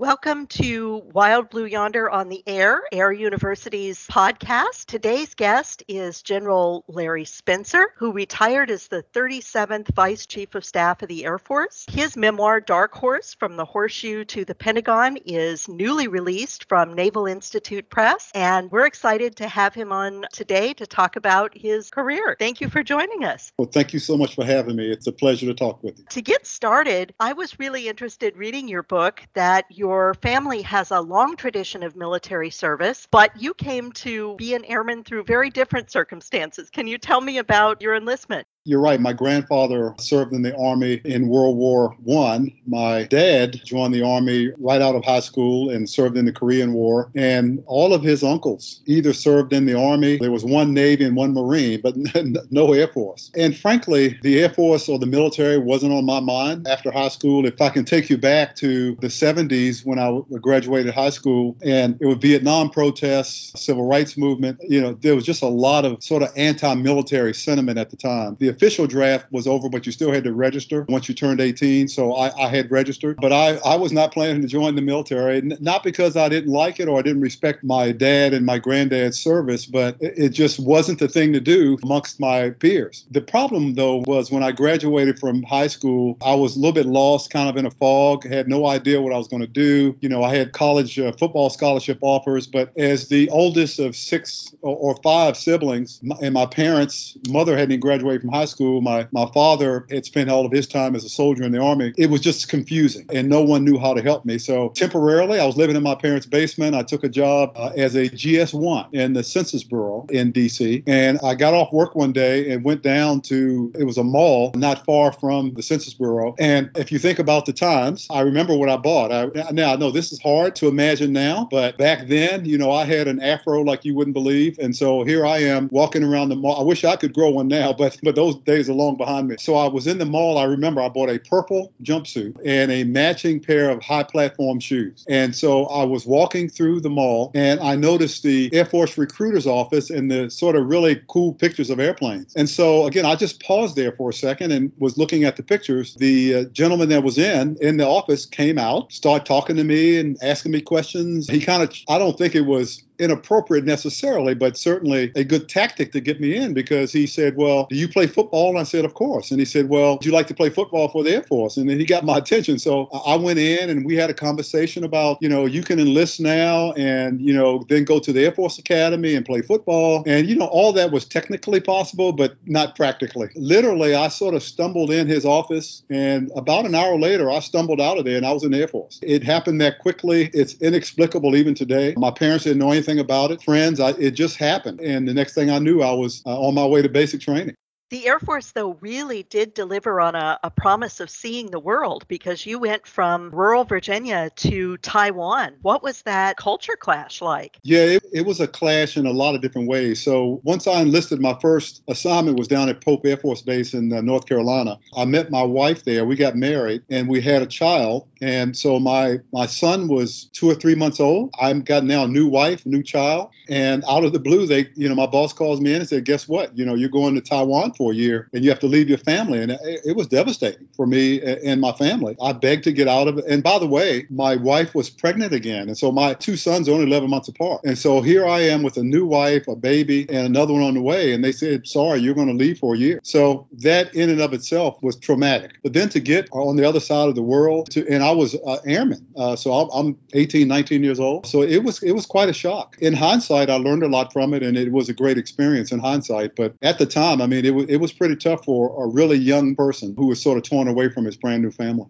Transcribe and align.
Welcome 0.00 0.46
to 0.46 1.02
Wild 1.12 1.50
Blue 1.50 1.66
Yonder 1.66 2.08
on 2.08 2.30
the 2.30 2.42
Air, 2.46 2.84
Air 2.90 3.12
University's 3.12 4.06
podcast. 4.06 4.86
Today's 4.86 5.34
guest 5.34 5.82
is 5.88 6.22
General 6.22 6.86
Larry 6.88 7.26
Spencer, 7.26 7.92
who 7.98 8.10
retired 8.10 8.70
as 8.70 8.88
the 8.88 9.04
37th 9.12 9.94
Vice 9.94 10.24
Chief 10.24 10.54
of 10.54 10.64
Staff 10.64 11.02
of 11.02 11.10
the 11.10 11.26
Air 11.26 11.36
Force. 11.36 11.84
His 11.90 12.16
memoir, 12.16 12.62
Dark 12.62 12.94
Horse 12.94 13.34
From 13.34 13.58
the 13.58 13.66
Horseshoe 13.66 14.24
to 14.24 14.46
the 14.46 14.54
Pentagon, 14.54 15.18
is 15.26 15.68
newly 15.68 16.08
released 16.08 16.66
from 16.66 16.94
Naval 16.94 17.26
Institute 17.26 17.90
Press, 17.90 18.30
and 18.34 18.70
we're 18.70 18.86
excited 18.86 19.36
to 19.36 19.48
have 19.48 19.74
him 19.74 19.92
on 19.92 20.24
today 20.32 20.72
to 20.72 20.86
talk 20.86 21.16
about 21.16 21.54
his 21.54 21.90
career. 21.90 22.36
Thank 22.38 22.62
you 22.62 22.70
for 22.70 22.82
joining 22.82 23.24
us. 23.24 23.52
Well, 23.58 23.68
thank 23.70 23.92
you 23.92 23.98
so 23.98 24.16
much 24.16 24.34
for 24.34 24.46
having 24.46 24.76
me. 24.76 24.90
It's 24.90 25.08
a 25.08 25.12
pleasure 25.12 25.44
to 25.44 25.54
talk 25.54 25.82
with 25.82 25.98
you. 25.98 26.06
To 26.08 26.22
get 26.22 26.46
started, 26.46 27.12
I 27.20 27.34
was 27.34 27.58
really 27.58 27.86
interested 27.86 28.38
reading 28.38 28.66
your 28.66 28.82
book 28.82 29.22
that 29.34 29.66
your 29.68 29.89
your 29.90 30.14
family 30.14 30.62
has 30.62 30.92
a 30.92 31.00
long 31.00 31.34
tradition 31.34 31.82
of 31.82 31.96
military 31.96 32.48
service, 32.48 33.08
but 33.10 33.32
you 33.42 33.52
came 33.52 33.90
to 33.90 34.36
be 34.36 34.54
an 34.54 34.64
airman 34.66 35.02
through 35.02 35.24
very 35.24 35.50
different 35.50 35.90
circumstances. 35.90 36.70
Can 36.70 36.86
you 36.86 36.96
tell 36.96 37.20
me 37.20 37.38
about 37.38 37.82
your 37.82 37.96
enlistment? 37.96 38.46
You're 38.70 38.78
right. 38.78 39.00
My 39.00 39.12
grandfather 39.12 39.96
served 39.98 40.32
in 40.32 40.42
the 40.42 40.56
Army 40.56 41.00
in 41.04 41.26
World 41.26 41.56
War 41.56 41.96
One. 42.04 42.52
My 42.68 43.02
dad 43.02 43.60
joined 43.64 43.92
the 43.92 44.04
Army 44.04 44.52
right 44.60 44.80
out 44.80 44.94
of 44.94 45.04
high 45.04 45.18
school 45.18 45.70
and 45.70 45.90
served 45.90 46.16
in 46.16 46.24
the 46.24 46.30
Korean 46.32 46.72
War. 46.72 47.10
And 47.16 47.64
all 47.66 47.92
of 47.92 48.04
his 48.04 48.22
uncles 48.22 48.80
either 48.86 49.12
served 49.12 49.52
in 49.52 49.66
the 49.66 49.76
Army, 49.76 50.18
there 50.18 50.30
was 50.30 50.44
one 50.44 50.72
Navy 50.72 51.04
and 51.04 51.16
one 51.16 51.34
Marine, 51.34 51.80
but 51.80 51.96
no 52.52 52.72
Air 52.72 52.86
Force. 52.86 53.32
And 53.34 53.56
frankly, 53.58 54.16
the 54.22 54.38
Air 54.38 54.50
Force 54.50 54.88
or 54.88 55.00
the 55.00 55.06
military 55.06 55.58
wasn't 55.58 55.92
on 55.92 56.04
my 56.04 56.20
mind 56.20 56.68
after 56.68 56.92
high 56.92 57.08
school. 57.08 57.46
If 57.46 57.60
I 57.60 57.70
can 57.70 57.84
take 57.84 58.08
you 58.08 58.18
back 58.18 58.54
to 58.56 58.94
the 59.00 59.08
70s 59.08 59.84
when 59.84 59.98
I 59.98 60.16
graduated 60.38 60.94
high 60.94 61.10
school, 61.10 61.56
and 61.60 61.98
it 62.00 62.06
was 62.06 62.18
Vietnam 62.18 62.70
protests, 62.70 63.60
civil 63.60 63.88
rights 63.88 64.16
movement, 64.16 64.60
you 64.62 64.80
know, 64.80 64.92
there 64.92 65.16
was 65.16 65.24
just 65.24 65.42
a 65.42 65.48
lot 65.48 65.84
of 65.84 66.00
sort 66.04 66.22
of 66.22 66.28
anti 66.36 66.72
military 66.76 67.34
sentiment 67.34 67.76
at 67.76 67.90
the 67.90 67.96
time. 67.96 68.36
The 68.38 68.59
official 68.60 68.86
draft 68.86 69.24
was 69.32 69.46
over, 69.46 69.70
but 69.70 69.86
you 69.86 69.92
still 69.92 70.12
had 70.12 70.22
to 70.22 70.34
register 70.34 70.84
once 70.90 71.08
you 71.08 71.14
turned 71.14 71.40
18. 71.40 71.88
So 71.88 72.12
I, 72.14 72.44
I 72.44 72.48
had 72.48 72.70
registered, 72.70 73.18
but 73.18 73.32
I, 73.32 73.56
I 73.64 73.74
was 73.76 73.90
not 73.90 74.12
planning 74.12 74.42
to 74.42 74.48
join 74.48 74.74
the 74.74 74.82
military, 74.82 75.40
not 75.40 75.82
because 75.82 76.14
I 76.14 76.28
didn't 76.28 76.52
like 76.52 76.78
it 76.78 76.86
or 76.86 76.98
I 76.98 77.02
didn't 77.02 77.22
respect 77.22 77.64
my 77.64 77.90
dad 77.90 78.34
and 78.34 78.44
my 78.44 78.58
granddad's 78.58 79.18
service, 79.18 79.64
but 79.64 79.96
it 80.00 80.30
just 80.30 80.60
wasn't 80.60 80.98
the 80.98 81.08
thing 81.08 81.32
to 81.32 81.40
do 81.40 81.78
amongst 81.82 82.20
my 82.20 82.50
peers. 82.50 83.06
The 83.10 83.22
problem, 83.22 83.76
though, 83.76 84.02
was 84.06 84.30
when 84.30 84.42
I 84.42 84.52
graduated 84.52 85.18
from 85.18 85.42
high 85.42 85.68
school, 85.68 86.18
I 86.20 86.34
was 86.34 86.54
a 86.54 86.58
little 86.58 86.74
bit 86.74 86.84
lost, 86.84 87.30
kind 87.30 87.48
of 87.48 87.56
in 87.56 87.64
a 87.64 87.70
fog, 87.70 88.28
had 88.28 88.46
no 88.46 88.66
idea 88.66 89.00
what 89.00 89.14
I 89.14 89.16
was 89.16 89.28
going 89.28 89.40
to 89.40 89.48
do. 89.48 89.96
You 90.00 90.10
know, 90.10 90.22
I 90.22 90.36
had 90.36 90.52
college 90.52 90.98
uh, 90.98 91.12
football 91.12 91.48
scholarship 91.48 91.96
offers, 92.02 92.46
but 92.46 92.76
as 92.76 93.08
the 93.08 93.30
oldest 93.30 93.78
of 93.78 93.96
six 93.96 94.54
or, 94.60 94.90
five 95.02 95.34
siblings, 95.34 95.98
and 96.20 96.34
my 96.34 96.44
parents' 96.44 97.16
mother 97.30 97.56
hadn't 97.56 97.80
graduated 97.80 98.20
from 98.20 98.30
high 98.30 98.39
high 98.40 98.46
school, 98.46 98.80
my, 98.80 99.06
my 99.12 99.26
father 99.34 99.86
had 99.90 100.06
spent 100.06 100.30
all 100.30 100.46
of 100.46 100.52
his 100.52 100.66
time 100.66 100.96
as 100.96 101.04
a 101.04 101.10
soldier 101.10 101.42
in 101.42 101.52
the 101.52 101.60
Army. 101.60 101.92
It 101.98 102.08
was 102.08 102.22
just 102.22 102.48
confusing, 102.48 103.04
and 103.12 103.28
no 103.28 103.42
one 103.42 103.64
knew 103.64 103.78
how 103.78 103.92
to 103.92 104.02
help 104.02 104.24
me. 104.24 104.38
So 104.38 104.70
temporarily, 104.70 105.38
I 105.38 105.44
was 105.44 105.58
living 105.58 105.76
in 105.76 105.82
my 105.82 105.94
parents' 105.94 106.26
basement. 106.26 106.74
I 106.74 106.82
took 106.82 107.04
a 107.04 107.08
job 107.08 107.52
uh, 107.54 107.72
as 107.76 107.94
a 107.94 108.08
GS1 108.08 108.94
in 108.94 109.12
the 109.12 109.22
Census 109.22 109.62
Bureau 109.62 110.06
in 110.10 110.32
D.C., 110.32 110.82
and 110.86 111.18
I 111.22 111.34
got 111.34 111.52
off 111.52 111.70
work 111.70 111.94
one 111.94 112.12
day 112.12 112.50
and 112.50 112.64
went 112.64 112.82
down 112.82 113.20
to, 113.22 113.72
it 113.78 113.84
was 113.84 113.98
a 113.98 114.04
mall 114.04 114.52
not 114.54 114.86
far 114.86 115.12
from 115.12 115.52
the 115.52 115.62
Census 115.62 115.92
Bureau. 115.92 116.34
And 116.38 116.70
if 116.76 116.90
you 116.90 116.98
think 116.98 117.18
about 117.18 117.44
the 117.44 117.52
times, 117.52 118.06
I 118.10 118.20
remember 118.20 118.56
what 118.56 118.70
I 118.70 118.78
bought. 118.78 119.12
I, 119.12 119.50
now, 119.50 119.74
I 119.74 119.76
know 119.76 119.90
this 119.90 120.12
is 120.12 120.20
hard 120.22 120.56
to 120.56 120.68
imagine 120.68 121.12
now, 121.12 121.46
but 121.50 121.76
back 121.76 122.08
then, 122.08 122.46
you 122.46 122.56
know, 122.56 122.72
I 122.72 122.86
had 122.86 123.06
an 123.06 123.20
afro 123.20 123.60
like 123.60 123.84
you 123.84 123.94
wouldn't 123.94 124.14
believe. 124.14 124.58
And 124.58 124.74
so 124.74 125.04
here 125.04 125.26
I 125.26 125.38
am 125.38 125.68
walking 125.70 126.02
around 126.02 126.30
the 126.30 126.36
mall. 126.36 126.58
I 126.58 126.62
wish 126.62 126.84
I 126.84 126.96
could 126.96 127.12
grow 127.12 127.28
one 127.28 127.48
now, 127.48 127.72
but, 127.72 127.98
but 128.02 128.14
those 128.14 128.29
those 128.30 128.42
days 128.44 128.70
are 128.70 128.74
long 128.74 128.96
behind 128.96 129.28
me. 129.28 129.36
So 129.38 129.54
I 129.54 129.68
was 129.68 129.86
in 129.86 129.98
the 129.98 130.04
mall. 130.04 130.38
I 130.38 130.44
remember 130.44 130.80
I 130.80 130.88
bought 130.88 131.10
a 131.10 131.18
purple 131.18 131.72
jumpsuit 131.82 132.36
and 132.44 132.70
a 132.70 132.84
matching 132.84 133.40
pair 133.40 133.70
of 133.70 133.82
high 133.82 134.02
platform 134.02 134.60
shoes. 134.60 135.04
And 135.08 135.34
so 135.34 135.66
I 135.66 135.84
was 135.84 136.06
walking 136.06 136.48
through 136.48 136.80
the 136.80 136.90
mall 136.90 137.30
and 137.34 137.60
I 137.60 137.76
noticed 137.76 138.22
the 138.22 138.50
Air 138.52 138.64
Force 138.64 138.96
recruiter's 138.96 139.46
office 139.46 139.90
and 139.90 140.10
the 140.10 140.30
sort 140.30 140.56
of 140.56 140.66
really 140.66 141.02
cool 141.08 141.34
pictures 141.34 141.70
of 141.70 141.80
airplanes. 141.80 142.34
And 142.36 142.48
so 142.48 142.86
again, 142.86 143.06
I 143.06 143.16
just 143.16 143.42
paused 143.42 143.76
there 143.76 143.92
for 143.92 144.10
a 144.10 144.14
second 144.14 144.52
and 144.52 144.72
was 144.78 144.98
looking 144.98 145.24
at 145.24 145.36
the 145.36 145.42
pictures. 145.42 145.94
The 145.94 146.34
uh, 146.34 146.44
gentleman 146.44 146.88
that 146.90 147.02
was 147.02 147.18
in 147.18 147.56
in 147.60 147.76
the 147.76 147.86
office 147.86 148.26
came 148.26 148.58
out, 148.58 148.92
started 148.92 149.26
talking 149.26 149.56
to 149.56 149.64
me 149.64 149.98
and 149.98 150.16
asking 150.22 150.52
me 150.52 150.60
questions. 150.60 151.28
He 151.28 151.40
kind 151.40 151.62
of 151.62 151.74
I 151.88 151.98
don't 151.98 152.16
think 152.16 152.34
it 152.34 152.42
was 152.42 152.82
inappropriate 153.00 153.64
necessarily, 153.64 154.34
but 154.34 154.56
certainly 154.56 155.12
a 155.14 155.24
good 155.24 155.48
tactic 155.48 155.92
to 155.92 156.00
get 156.00 156.20
me 156.20 156.36
in 156.36 156.54
because 156.54 156.92
he 156.92 157.06
said, 157.06 157.36
Well, 157.36 157.66
do 157.70 157.76
you 157.76 157.88
play 157.88 158.06
football? 158.06 158.50
And 158.50 158.58
I 158.58 158.64
said, 158.64 158.84
Of 158.84 158.94
course. 158.94 159.30
And 159.30 159.40
he 159.40 159.46
said, 159.46 159.68
Well, 159.68 159.94
would 159.94 160.04
you 160.04 160.12
like 160.12 160.26
to 160.28 160.34
play 160.34 160.50
football 160.50 160.88
for 160.88 161.02
the 161.02 161.14
Air 161.14 161.22
Force? 161.22 161.56
And 161.56 161.68
then 161.68 161.78
he 161.78 161.86
got 161.86 162.04
my 162.04 162.18
attention. 162.22 162.58
So 162.58 162.86
I 163.06 163.16
went 163.16 163.38
in 163.38 163.70
and 163.70 163.84
we 163.84 163.96
had 163.96 164.10
a 164.10 164.14
conversation 164.14 164.84
about, 164.84 165.18
you 165.20 165.28
know, 165.28 165.46
you 165.46 165.62
can 165.62 165.78
enlist 165.78 166.20
now 166.20 166.72
and, 166.72 167.20
you 167.20 167.32
know, 167.32 167.64
then 167.68 167.84
go 167.84 167.98
to 167.98 168.12
the 168.12 168.24
Air 168.24 168.32
Force 168.32 168.58
Academy 168.58 169.14
and 169.14 169.24
play 169.24 169.42
football. 169.42 170.02
And, 170.06 170.28
you 170.28 170.36
know, 170.36 170.46
all 170.46 170.72
that 170.74 170.92
was 170.92 171.04
technically 171.04 171.60
possible, 171.60 172.12
but 172.12 172.34
not 172.46 172.76
practically. 172.76 173.30
Literally, 173.34 173.94
I 173.94 174.08
sort 174.08 174.34
of 174.34 174.42
stumbled 174.42 174.90
in 174.90 175.06
his 175.06 175.24
office 175.24 175.82
and 175.90 176.30
about 176.36 176.66
an 176.66 176.74
hour 176.74 176.98
later, 176.98 177.30
I 177.30 177.40
stumbled 177.40 177.80
out 177.80 177.98
of 177.98 178.04
there 178.04 178.16
and 178.16 178.26
I 178.26 178.32
was 178.32 178.44
in 178.44 178.50
the 178.50 178.58
Air 178.58 178.68
Force. 178.68 178.98
It 179.02 179.22
happened 179.22 179.60
that 179.60 179.78
quickly. 179.78 180.30
It's 180.32 180.54
inexplicable 180.60 181.36
even 181.36 181.54
today. 181.54 181.94
My 181.96 182.10
parents 182.10 182.44
didn't 182.44 182.58
know 182.58 182.70
anything 182.70 182.89
anything 182.90 183.04
about 183.04 183.30
it. 183.30 183.42
Friends, 183.42 183.80
I, 183.80 183.90
it 183.90 184.12
just 184.12 184.36
happened. 184.36 184.80
And 184.80 185.06
the 185.08 185.14
next 185.14 185.34
thing 185.34 185.50
I 185.50 185.58
knew, 185.58 185.82
I 185.82 185.92
was 185.92 186.22
uh, 186.26 186.38
on 186.40 186.54
my 186.54 186.66
way 186.66 186.82
to 186.82 186.88
basic 186.88 187.20
training. 187.20 187.54
The 187.90 188.06
Air 188.06 188.20
Force, 188.20 188.52
though, 188.52 188.74
really 188.80 189.24
did 189.24 189.52
deliver 189.52 190.00
on 190.00 190.14
a, 190.14 190.38
a, 190.44 190.50
promise 190.50 191.00
of 191.00 191.10
seeing 191.10 191.50
the 191.50 191.58
world 191.58 192.04
because 192.06 192.46
you 192.46 192.60
went 192.60 192.86
from 192.86 193.30
rural 193.30 193.64
Virginia 193.64 194.30
to 194.36 194.76
Taiwan. 194.76 195.56
What 195.62 195.82
was 195.82 196.02
that 196.02 196.36
culture 196.36 196.76
clash 196.78 197.20
like? 197.20 197.58
Yeah, 197.64 197.80
it, 197.80 198.04
it 198.12 198.26
was 198.26 198.38
a 198.38 198.46
clash 198.46 198.96
in 198.96 199.06
a 199.06 199.10
lot 199.10 199.34
of 199.34 199.40
different 199.40 199.66
ways. 199.66 200.00
So 200.00 200.40
once 200.44 200.68
I 200.68 200.82
enlisted, 200.82 201.20
my 201.20 201.36
first 201.40 201.82
assignment 201.88 202.38
was 202.38 202.46
down 202.46 202.68
at 202.68 202.80
Pope 202.80 203.04
Air 203.04 203.16
Force 203.16 203.42
Base 203.42 203.74
in 203.74 203.92
uh, 203.92 204.02
North 204.02 204.26
Carolina. 204.26 204.78
I 204.94 205.04
met 205.04 205.32
my 205.32 205.42
wife 205.42 205.82
there. 205.82 206.04
We 206.04 206.14
got 206.14 206.36
married 206.36 206.82
and 206.90 207.08
we 207.08 207.20
had 207.20 207.42
a 207.42 207.46
child. 207.46 208.06
And 208.20 208.56
so 208.56 208.78
my 208.78 209.18
my 209.32 209.46
son 209.46 209.88
was 209.88 210.26
two 210.32 210.48
or 210.48 210.54
three 210.54 210.74
months 210.76 211.00
old. 211.00 211.34
I've 211.40 211.64
got 211.64 211.84
now 211.84 212.04
a 212.04 212.08
new 212.08 212.28
wife, 212.28 212.64
new 212.66 212.82
child. 212.82 213.30
And 213.48 213.82
out 213.88 214.04
of 214.04 214.12
the 214.12 214.20
blue, 214.20 214.46
they, 214.46 214.68
you 214.76 214.88
know, 214.88 214.94
my 214.94 215.06
boss 215.06 215.32
calls 215.32 215.60
me 215.60 215.72
in 215.72 215.80
and 215.80 215.88
said, 215.88 216.04
"Guess 216.04 216.28
what? 216.28 216.56
You 216.56 216.66
know, 216.66 216.74
you're 216.74 216.90
going 216.90 217.14
to 217.14 217.20
Taiwan 217.20 217.72
for 217.80 217.92
a 217.92 217.94
year, 217.94 218.28
and 218.34 218.44
you 218.44 218.50
have 218.50 218.60
to 218.60 218.66
leave 218.66 218.90
your 218.90 218.98
family." 218.98 219.40
And 219.40 219.52
it, 219.52 219.80
it 219.84 219.96
was 219.96 220.06
devastating 220.06 220.68
for 220.76 220.86
me 220.86 221.22
and 221.22 221.62
my 221.62 221.72
family. 221.72 222.14
I 222.22 222.34
begged 222.34 222.64
to 222.64 222.72
get 222.72 222.88
out 222.88 223.08
of 223.08 223.16
it. 223.16 223.24
And 223.26 223.42
by 223.42 223.58
the 223.58 223.66
way, 223.66 224.06
my 224.10 224.36
wife 224.36 224.74
was 224.74 224.90
pregnant 224.90 225.32
again, 225.32 225.68
and 225.68 225.78
so 225.78 225.90
my 225.90 226.12
two 226.12 226.36
sons 226.36 226.68
are 226.68 226.72
only 226.72 226.84
11 226.84 227.08
months 227.08 227.28
apart. 227.28 227.62
And 227.64 227.78
so 227.78 228.02
here 228.02 228.26
I 228.26 228.40
am 228.40 228.62
with 228.62 228.76
a 228.76 228.84
new 228.84 229.06
wife, 229.06 229.48
a 229.48 229.56
baby, 229.56 230.06
and 230.10 230.26
another 230.26 230.52
one 230.52 230.62
on 230.62 230.74
the 230.74 230.82
way. 230.82 231.14
And 231.14 231.24
they 231.24 231.32
said, 231.32 231.66
"Sorry, 231.66 232.00
you're 232.00 232.14
going 232.14 232.28
to 232.28 232.44
leave 232.44 232.58
for 232.58 232.74
a 232.74 232.78
year." 232.78 233.00
So 233.02 233.46
that 233.60 233.94
in 233.94 234.10
and 234.10 234.20
of 234.20 234.34
itself 234.34 234.82
was 234.82 234.96
traumatic. 234.96 235.52
But 235.62 235.72
then 235.72 235.88
to 235.90 236.00
get 236.00 236.28
on 236.32 236.56
the 236.56 236.68
other 236.68 236.80
side 236.80 237.08
of 237.08 237.14
the 237.14 237.22
world, 237.22 237.70
to 237.70 237.88
and 237.88 238.02
I 238.02 238.12
was 238.12 238.34
uh, 238.34 238.58
airman, 238.66 239.06
uh, 239.16 239.36
so 239.36 239.52
I'm, 239.52 239.68
I'm 239.72 239.98
18, 240.12 240.46
19 240.46 240.82
years 240.82 241.00
old. 241.00 241.26
So 241.26 241.42
it 241.42 241.64
was 241.64 241.82
it 241.82 241.92
was 241.92 242.06
quite 242.06 242.28
a 242.28 242.32
shock. 242.32 242.76
In 242.80 242.92
hindsight, 242.92 243.48
I 243.48 243.56
learned 243.56 243.82
a 243.82 243.88
lot 243.88 244.12
from 244.12 244.34
it, 244.34 244.42
and 244.42 244.56
it 244.56 244.72
was 244.72 244.88
a 244.88 244.94
great 244.94 245.18
experience 245.18 245.72
in 245.72 245.78
hindsight. 245.78 246.36
But 246.36 246.54
at 246.62 246.78
the 246.78 246.86
time, 246.86 247.20
I 247.20 247.26
mean, 247.26 247.44
it 247.44 247.54
was 247.54 247.66
it 247.70 247.80
was 247.80 247.92
pretty 247.92 248.16
tough 248.16 248.44
for 248.44 248.84
a 248.84 248.88
really 248.88 249.16
young 249.16 249.54
person 249.54 249.94
who 249.96 250.08
was 250.08 250.20
sort 250.20 250.36
of 250.36 250.42
torn 250.42 250.66
away 250.66 250.88
from 250.90 251.04
his 251.04 251.16
brand 251.16 251.40
new 251.40 251.52
family 251.52 251.86